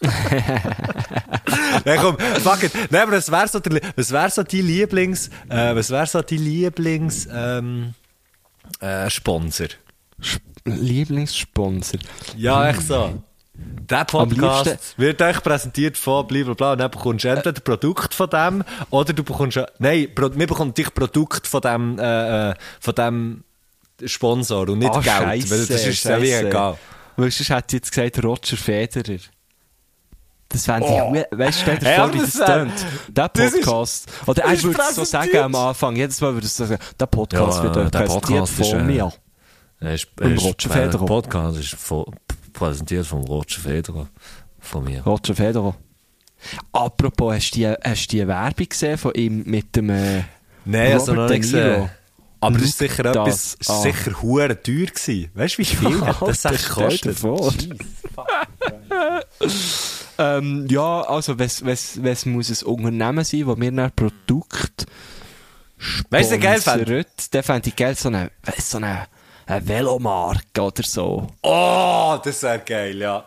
Nein, 1.85 1.99
komm, 2.01 2.17
fuck 2.43 2.63
it. 2.63 2.73
Nein, 2.91 3.03
aber 3.03 3.13
was 3.13 3.31
wäre 3.31 3.49
so, 3.49 3.61
der, 3.61 3.81
was 3.97 4.11
wär 4.13 4.31
so 4.31 4.43
dein 4.43 4.67
Lieblings, 4.67 5.29
äh, 5.49 5.75
was 5.75 5.91
wäre 5.91 6.07
so 6.07 6.23
dein 6.23 6.39
Lieblings, 6.39 7.29
ähm, 7.33 7.95
äh, 8.81 9.09
Sponsor? 9.11 9.69
Lieblingssponsor. 10.65 12.01
Ja, 12.37 12.69
echt 12.69 12.83
so. 12.83 13.23
Der 13.55 14.05
Podcast 14.05 14.67
liebsten- 14.67 15.01
wird 15.01 15.23
euch 15.23 15.43
präsentiert 15.43 15.97
von 15.97 16.27
blablabla 16.27 16.73
und 16.73 16.79
dann 16.81 16.91
bekommst 16.91 17.25
du 17.25 17.29
entweder 17.29 17.61
Produkt 17.61 18.13
von 18.13 18.29
dem 18.29 18.65
oder 18.91 19.13
du 19.15 19.23
bekommst, 19.25 19.59
nein, 19.79 20.09
wir 20.15 20.47
bekommen 20.47 20.75
dich 20.75 20.93
Produkt 20.93 21.47
von 21.47 21.61
dem, 21.63 21.99
äh, 21.99 22.51
äh, 22.51 22.55
von 22.81 22.95
dem 22.95 23.45
Sponsor 24.05 24.69
und 24.69 24.81
nicht 24.81 24.91
Ah, 24.93 25.01
Geld, 25.01 25.07
Scheisse, 25.17 25.51
weil 25.51 25.67
das 25.67 25.87
ist 25.87 26.05
ja 26.05 26.21
wie 26.21 26.33
egal. 26.33 26.77
Weil 27.17 27.31
sonst 27.31 27.49
hätte 27.49 27.65
sie 27.71 27.77
jetzt 27.79 27.93
gesagt 27.93 28.23
Roger 28.23 28.57
Federer. 28.59 29.21
Das 30.49 30.65
fände 30.65 30.87
ich, 30.87 30.93
oh. 31.33 31.37
weißt 31.39 31.59
du, 31.59 31.63
stell 31.63 31.79
dir 31.79 31.87
Hey, 31.87 31.97
vor, 31.99 32.15
wie 32.15 32.19
das 32.19 32.33
tönt. 32.35 32.73
Der 33.09 33.29
das 33.29 33.53
ist- 33.53 33.65
Podcast. 33.65 34.09
Oder 34.27 34.35
das 34.43 34.45
er 34.45 34.55
ist 34.55 34.65
würde 34.65 34.81
es 34.89 34.95
so 34.95 35.05
sagen 35.05 35.37
am 35.39 35.55
Anfang. 35.55 35.97
Jedes 35.97 36.21
Mal 36.21 36.35
würde 36.35 36.47
so 36.47 36.65
sagen, 36.65 36.81
der 37.01 37.07
Podcast 37.07 37.59
Ja, 37.59 37.63
wird 37.65 37.77
euch 37.77 37.91
der 37.91 37.99
präsentiert 37.99 38.39
Podcast 38.39 38.61
ist, 38.61 38.71
von 38.71 38.81
äh, 38.81 38.85
mir. 38.85 39.13
Ist, 39.81 40.09
Und 40.21 40.39
Roger 40.39 40.71
Federer. 40.71 40.89
Der 40.91 40.99
Podcast 40.99 41.59
ist 41.59 41.75
von, 41.75 42.05
präsentiert 42.53 43.07
von 43.07 43.23
Roger 43.25 43.61
Federer. 43.61 44.07
Von 44.61 44.85
mir. 44.85 45.03
Roger 45.05 45.35
Federer. 45.35 45.75
Apropos, 46.73 47.35
hast 47.35 47.51
du 47.53 47.59
die, 47.59 47.67
hast 47.67 48.09
die 48.13 48.27
Werbung 48.27 48.69
gesehen 48.69 48.99
von 48.99 49.13
ihm 49.15 49.43
mit 49.47 49.75
dem, 49.75 49.91
äh, 49.91 50.23
Nein, 50.65 50.93
also 50.93 51.13
noch 51.13 51.25
Robert 51.25 51.39
nicht 51.39 51.53
De 51.53 51.61
Niro? 51.65 51.75
gesehen. 51.83 51.91
Aber 52.41 52.59
das 52.59 52.69
ist 52.69 52.79
sicher 52.79 53.03
das 53.03 53.17
etwas, 53.17 53.55
ist 53.55 53.83
sicher 53.83 54.23
hure 54.23 54.63
teuer 54.63 54.87
gewesen. 54.87 55.31
Weißt 55.35 55.55
du, 55.55 55.59
wie 55.59 55.65
viel 55.65 56.01
hat 56.07 56.23
das 56.23 56.43
dir 56.43 56.51
gekostet? 56.51 57.19
ähm, 60.19 60.67
ja, 60.69 61.01
also, 61.03 61.39
wenn 61.39 61.47
es 61.47 62.27
muss 62.27 62.63
ein 62.63 62.67
Unternehmen 62.67 63.25
sein, 63.25 63.47
wo 63.47 63.57
wir 63.57 63.73
ein 63.73 63.93
Produkt 63.93 64.87
Weißt 66.11 66.33
du, 66.33 66.39
geil 66.39 66.61
fände? 66.61 67.05
dann 67.31 67.43
fände 67.43 67.69
ich 67.69 67.77
geil 67.77 67.95
so 67.95 68.09
eine, 68.09 68.31
so 68.59 68.79
eine, 68.79 69.07
eine 69.47 69.69
Velomarke 69.69 70.63
oder 70.63 70.83
so. 70.83 71.27
Oh, 71.43 72.19
das 72.23 72.43
wäre 72.43 72.61
geil, 72.61 72.97
ja. 72.97 73.25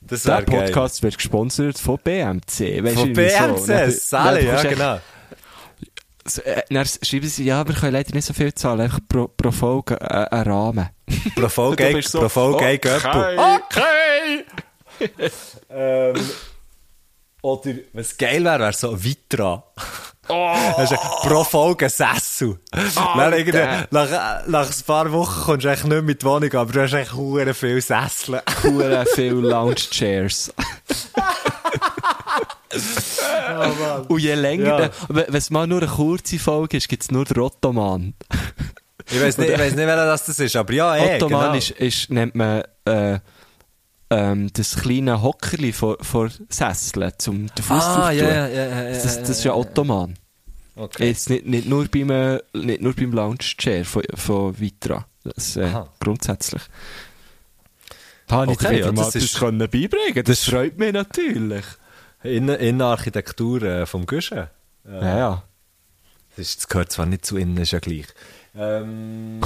Das 0.00 0.22
Der 0.22 0.34
wäre 0.34 0.44
geil. 0.44 0.66
Podcast 0.66 1.02
wird 1.02 1.16
gesponsert 1.16 1.78
von 1.78 1.98
BMC. 1.98 2.84
Weißt 2.84 2.94
Von 2.94 3.12
BMC, 3.12 3.90
so. 3.90 3.98
Sally, 3.98 4.46
ja, 4.46 4.62
genau. 4.62 4.98
Dann 6.70 6.86
schreiben 6.86 7.28
sie, 7.28 7.44
ja, 7.44 7.66
wir 7.66 7.74
können 7.74 7.92
leider 7.92 8.14
nicht 8.14 8.24
so 8.24 8.32
viel 8.32 8.54
zahlen, 8.54 8.80
einfach 8.80 9.00
pro, 9.06 9.28
pro 9.28 9.50
Folge 9.50 10.00
äh, 10.00 10.26
einen 10.30 10.50
Rahmen. 10.50 10.88
Pro 11.34 11.48
Folge, 11.48 11.90
bist 11.92 12.10
so, 12.10 12.20
pro 12.20 12.28
Folge 12.28 12.64
ein 12.64 12.80
Göppel. 12.80 13.38
okay. 13.38 14.44
ähm, 15.70 16.14
oder, 17.42 17.74
was 17.92 18.16
geil 18.16 18.42
wäre, 18.42 18.60
wäre 18.60 18.72
so 18.72 19.02
Vitra. 19.02 19.62
Du 20.26 20.96
pro 21.28 21.44
Folge 21.44 21.90
Sessel. 21.90 22.58
Irgendwie, 22.72 23.86
nach, 23.90 24.46
nach 24.46 24.66
ein 24.66 24.82
paar 24.86 25.12
Wochen 25.12 25.42
kommst 25.42 25.64
du 25.64 25.68
eigentlich 25.68 25.84
nicht 25.84 25.90
mehr 25.90 26.02
mit 26.02 26.22
die 26.22 26.26
Wohnung, 26.26 26.52
aber 26.54 26.72
du 26.72 26.82
hast 26.82 26.94
echt 26.94 27.12
hure 27.12 27.52
viel 27.52 27.82
Sessel. 27.82 28.40
Hure 28.62 29.04
viel 29.14 29.42
Lounge-Chairs. 32.74 34.06
Und 34.08 34.18
je 34.18 34.34
länger, 34.34 34.80
Ja. 34.84 34.90
wenn 35.08 35.34
es 35.34 35.50
mal 35.50 35.66
nur 35.66 35.82
eine 35.82 35.90
kurze 35.90 36.38
Folge 36.38 36.76
ist, 36.76 36.88
gibt 36.88 37.02
es 37.02 37.10
nur 37.10 37.24
den 37.24 37.38
Ottoman. 37.40 38.14
Ich 39.10 39.20
weiß 39.20 39.38
nicht, 39.38 39.50
ich 39.50 39.58
weiss 39.58 39.74
nicht, 39.74 39.86
wer 39.86 39.96
das 39.96 40.28
ist, 40.28 40.56
aber 40.56 40.72
ja, 40.72 40.96
eh, 40.96 41.16
Ottoman 41.16 41.42
genau. 41.52 41.54
ist, 41.58 41.70
ist, 41.72 42.10
nennt 42.10 42.34
man 42.34 42.62
äh, 42.86 43.18
ähm, 44.10 44.50
das 44.52 44.76
kleine 44.76 45.20
Hockerli 45.20 45.72
vor, 45.72 45.98
vor 46.00 46.30
Sesseln, 46.48 47.12
zum 47.18 47.46
den 47.54 47.62
Fuß 47.64 47.82
Ah, 47.84 48.10
ja, 48.12 48.28
ja, 48.28 48.48
ja, 48.48 48.82
Das, 48.90 49.20
das 49.20 49.28
ist 49.30 49.44
ja 49.44 49.54
Ottoman. 49.54 50.14
Okay. 50.76 51.08
Jetzt 51.08 51.30
nicht, 51.30 51.46
nicht 51.46 51.68
nur 51.68 51.86
beim, 51.86 52.10
äh, 52.10 52.38
nicht 52.54 52.80
nur 52.80 52.94
beim 52.94 53.12
Lounge-Chair 53.12 53.84
von, 53.84 54.02
von 54.14 54.58
Vitra. 54.58 55.06
Das, 55.22 55.56
äh, 55.56 55.68
grundsätzlich. 56.00 56.62
Habe 58.30 58.52
ich 58.52 58.58
Okay, 58.58 58.76
dir 58.76 58.80
ja, 58.86 58.92
mal 58.92 59.04
das 59.04 59.12
das 59.12 59.22
ist- 59.24 59.38
können 59.38 59.58
beibringen 59.58 60.24
Das 60.24 60.44
freut 60.44 60.78
mich 60.78 60.92
natürlich. 60.92 61.64
Innen- 62.24 62.58
Innenarchitektur 62.58 63.62
äh, 63.62 63.86
vom 63.86 64.06
Guschen. 64.06 64.48
Ja, 64.86 65.16
ja. 65.18 65.42
Das, 66.36 66.46
ist, 66.48 66.58
das 66.58 66.68
gehört 66.68 66.90
zwar 66.90 67.06
nicht 67.06 67.24
zu 67.24 67.36
innen, 67.36 67.56
ist 67.58 67.70
ja 67.70 67.78
gleich. 67.78 68.06
Ähm, 68.56 69.40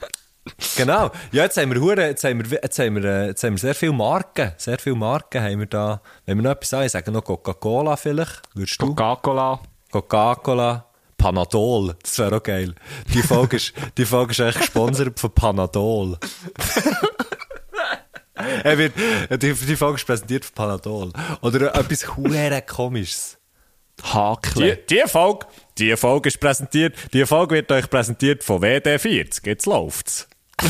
genau. 0.76 1.10
Ja, 1.32 1.44
jetzt 1.44 1.56
haben 1.58 1.72
wir, 1.74 1.80
hure- 1.80 2.06
jetzt 2.06 2.24
haben 2.24 2.42
wir, 2.50 2.58
jetzt 2.62 2.78
haben 2.78 2.96
wir, 2.96 3.04
äh, 3.04 3.26
jetzt 3.28 3.44
haben 3.44 3.52
wir 3.54 3.58
sehr 3.58 3.74
viele 3.74 3.92
Marken. 3.92 4.52
Sehr 4.56 4.78
viele 4.78 4.96
Marken 4.96 5.42
haben 5.42 5.58
wir 5.58 5.66
da. 5.66 6.00
Wenn 6.24 6.38
wir 6.38 6.42
noch 6.44 6.50
etwas 6.52 6.70
sagen, 6.70 6.88
sagen 6.88 7.12
noch 7.12 7.24
Coca-Cola 7.24 7.96
vielleicht. 7.96 8.42
Würdest 8.54 8.80
du? 8.80 8.86
Coca-Cola. 8.94 9.60
Coca-Cola. 9.90 10.84
Panadol. 11.18 11.96
Das 12.02 12.18
wäre 12.18 12.36
auch 12.36 12.42
geil. 12.42 12.74
Die 13.14 13.22
Folge 13.22 13.56
ist, 13.56 13.72
die 13.96 14.04
Folge 14.04 14.32
ist 14.32 14.40
echt 14.40 14.58
gesponsert 14.60 15.18
von 15.18 15.30
Panadol. 15.32 16.18
er 18.36 18.78
wird, 18.78 18.92
die, 19.42 19.52
die 19.54 19.76
Folge 19.76 19.96
ist 19.96 20.06
präsentiert 20.06 20.44
von 20.44 20.54
Panadol. 20.54 21.12
Oder 21.40 21.74
etwas 21.74 22.16
hure 22.16 22.62
komisches. 22.62 23.38
Hakle. 24.02 24.76
Die, 24.76 24.96
die, 24.96 25.08
Folge, 25.08 25.46
die 25.78 25.96
Folge 25.96 26.28
ist 26.28 26.38
präsentiert, 26.38 26.94
die 27.14 27.24
Folge 27.24 27.54
wird 27.56 27.72
euch 27.72 27.88
präsentiert 27.88 28.44
von 28.44 28.60
WD40. 28.62 29.46
Jetzt 29.46 29.66
läuft's. 29.66 30.28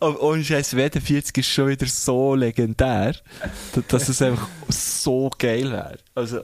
Aber 0.00 0.22
ohne 0.22 0.42
Scheiß, 0.44 0.74
WD40 0.76 1.38
ist 1.38 1.48
schon 1.48 1.68
wieder 1.68 1.86
so 1.86 2.34
legendär, 2.34 3.14
dass- 3.88 4.08
es 4.08 4.22
einfach 4.22 4.48
so 4.68 5.30
geil 5.38 5.70
wäre. 5.72 5.98
Also, 6.14 6.42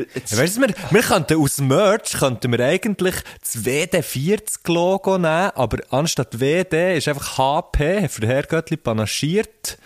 weißt 0.00 0.56
du, 0.56 0.60
wir, 0.62 0.74
wir 0.90 1.02
könnten 1.02 1.40
aus 1.40 1.58
Merch 1.58 2.12
könnten 2.18 2.52
wir 2.52 2.64
eigentlich 2.64 3.14
das 3.40 3.64
WD40-Logo 3.64 5.18
nehmen, 5.18 5.50
aber 5.54 5.78
anstatt 5.90 6.40
WD 6.40 6.96
ist 6.96 7.08
einfach 7.08 7.38
HP, 7.38 8.08
für 8.08 8.26
Herrgöttli 8.26 8.76
panaschiert. 8.76 9.78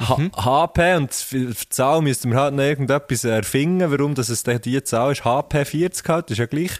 H 0.00 0.16
HP 0.36 0.94
und 0.94 1.12
für 1.12 1.46
die 1.46 1.68
Zahl 1.70 2.02
müssten 2.02 2.30
wir 2.30 2.38
halt 2.38 2.54
noch 2.54 2.62
irgendetwas 2.62 3.24
erfinden, 3.24 3.90
warum 3.90 4.14
das 4.14 4.28
es 4.28 4.44
die 4.44 4.82
Zahl 4.84 5.10
ist. 5.10 5.24
HP 5.24 5.64
40 5.64 6.08
halt, 6.08 6.30
ist 6.30 6.38
ja 6.38 6.46
gleich. 6.46 6.70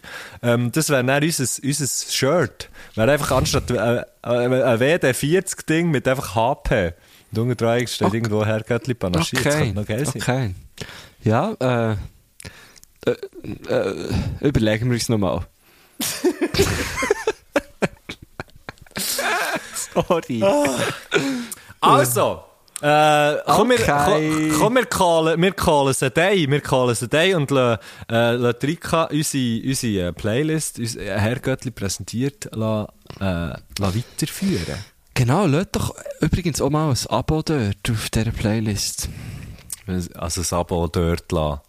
Ähm, 0.41 0.71
das 0.71 0.89
wäre 0.89 1.03
dann 1.03 1.21
unser, 1.21 1.43
unser 1.61 2.11
Shirt. 2.11 2.69
Wäre 2.95 3.11
einfach 3.11 3.31
anstatt 3.31 3.69
äh, 3.71 3.97
äh, 3.97 4.03
ein 4.23 4.79
WD 4.79 5.13
40 5.13 5.65
Ding 5.67 5.91
mit 5.91 6.07
einfach 6.07 6.33
HP. 6.33 6.93
Und 7.31 7.39
unten 7.39 7.57
dran 7.57 7.85
steht 7.87 8.07
Okay. 8.07 8.17
irgendwo 8.17 8.45
Herrgöttli 8.45 8.93
panaschiert. 8.93 9.45
Das 9.45 9.53
okay, 9.53 9.63
könnte 9.65 9.79
noch 9.81 9.85
geil 9.87 10.05
sein. 10.05 10.21
okay. 10.21 10.55
Ja, 11.21 11.91
äh, 11.91 11.95
äh, 13.05 13.11
äh, 13.71 14.13
überlegen 14.41 14.85
wir 14.89 14.93
uns 14.95 15.09
nochmal. 15.09 15.45
Sorry. 19.93 20.43
Also, 21.81 22.43
äh, 22.81 23.37
komm, 23.45 23.69
wir, 23.69 23.79
Okay. 23.79 24.49
komm, 24.51 24.59
komm, 24.59 24.75
wir 24.75 24.85
callen, 24.85 25.41
wir 25.41 25.51
callen 25.51 25.87
es 25.89 26.03
a 26.03 26.09
day, 26.09 26.49
wir 26.49 26.61
callen 26.61 26.89
es 26.91 27.03
a 27.03 27.07
day 27.07 27.33
und 27.33 27.51
lassen, 27.51 27.81
äh, 28.09 28.31
lassen 28.33 28.59
Rika 28.63 29.05
unsere, 29.05 29.61
unsere 29.65 30.07
äh, 30.07 30.13
Playlist, 30.13 30.79
unsere 30.79 31.19
Herrgöttli 31.19 31.71
präsentiert, 31.71 32.49
lassen, 32.53 32.91
äh, 33.19 33.23
lassen 33.79 34.03
weiterführen. 34.11 34.77
Genau, 35.13 35.45
lasst 35.45 35.75
doch 35.75 35.95
übrigens 36.21 36.61
auch 36.61 36.69
mal 36.69 36.91
ein 36.91 36.97
Abo 37.09 37.41
dort 37.41 37.89
auf 37.89 38.09
dieser 38.09 38.31
Playlist. 38.31 39.09
Also 40.15 40.41
das 40.41 40.53
Abo 40.53 40.87
dort 40.87 41.31
lassen. 41.31 41.61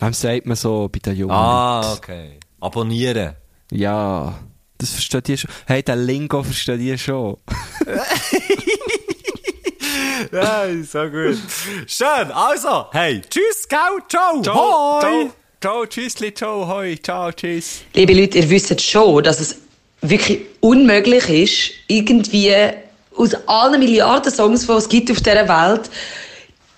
Dem 0.00 0.12
sagt 0.12 0.46
man 0.46 0.56
so 0.56 0.88
bei 0.92 0.98
den 0.98 1.16
Jungen. 1.16 1.32
Ah, 1.32 1.92
okay. 1.92 2.38
Abonnieren. 2.60 3.34
Ja, 3.70 4.34
das 4.78 4.90
versteht 4.90 5.28
ihr 5.28 5.36
schon. 5.36 5.50
Hey, 5.66 5.82
den 5.82 6.04
Lingo 6.04 6.42
versteht 6.42 6.80
ihr 6.80 6.98
schon. 6.98 7.36
Ja, 10.32 10.64
so 10.82 11.08
gut. 11.10 11.38
Schön, 11.86 12.32
also, 12.32 12.86
hey, 12.92 13.20
tschüss, 13.28 13.68
ciao, 13.68 13.98
ciao, 14.08 14.36
hoi. 14.36 15.00
ciao, 15.00 15.30
ciao, 15.60 15.86
tschüssli, 15.86 16.34
ciao, 16.34 16.66
hoi, 16.66 16.96
ciao, 17.00 17.30
tschüss. 17.30 17.82
Liebe 17.94 18.14
Leute, 18.14 18.38
ihr 18.38 18.50
wisst 18.50 18.80
schon, 18.80 19.22
dass 19.22 19.38
es 19.40 19.56
wirklich 20.00 20.40
unmöglich 20.60 21.28
ist, 21.28 21.72
irgendwie 21.86 22.52
aus 23.16 23.34
allen 23.46 23.78
Milliarden 23.78 24.32
Songs, 24.32 24.66
die 24.66 24.72
es 24.72 24.88
gibt 24.88 25.10
auf 25.10 25.18
dieser 25.20 25.48
Welt, 25.48 25.90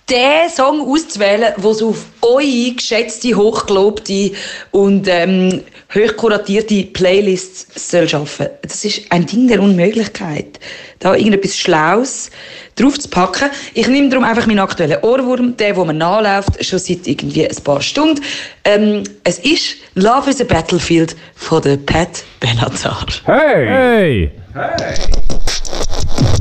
den 0.09 0.49
Song 0.49 0.81
auszuwählen, 0.81 1.53
der 1.57 1.73
so 1.73 1.89
auf 1.89 2.05
eure 2.21 2.71
geschätzte, 2.75 3.35
hochgelobte 3.35 4.31
und 4.71 5.07
ähm, 5.07 5.61
hochkuratierte 5.93 6.83
Playlists 6.83 7.67
soll 7.91 8.07
schaffen. 8.07 8.47
Das 8.61 8.85
ist 8.85 9.11
ein 9.11 9.25
Ding 9.25 9.47
der 9.47 9.61
Unmöglichkeit. 9.61 10.59
Da 10.99 11.13
irgendetwas 11.13 11.57
Schlaues 11.57 12.31
drauf 12.75 12.97
zu 12.99 13.09
packen. 13.09 13.49
Ich 13.73 13.87
nehme 13.87 14.09
darum 14.09 14.23
einfach 14.23 14.47
meinen 14.47 14.59
aktuellen 14.59 15.01
Ohrwurm, 15.03 15.57
der, 15.57 15.75
wo 15.75 15.85
man 15.85 15.97
nachläuft, 15.97 16.63
schon 16.63 16.79
seit 16.79 17.05
irgendwie 17.05 17.47
ein 17.47 17.63
paar 17.63 17.81
Stunden. 17.81 18.23
Ähm, 18.63 19.03
es 19.23 19.39
ist 19.39 19.75
Love 19.95 20.29
is 20.29 20.41
a 20.41 20.45
Battlefield 20.45 21.15
von 21.35 21.61
der 21.61 21.77
Pat 21.77 22.23
Benatar. 22.39 23.05
Hey! 23.25 24.31
Hey! 24.53 24.97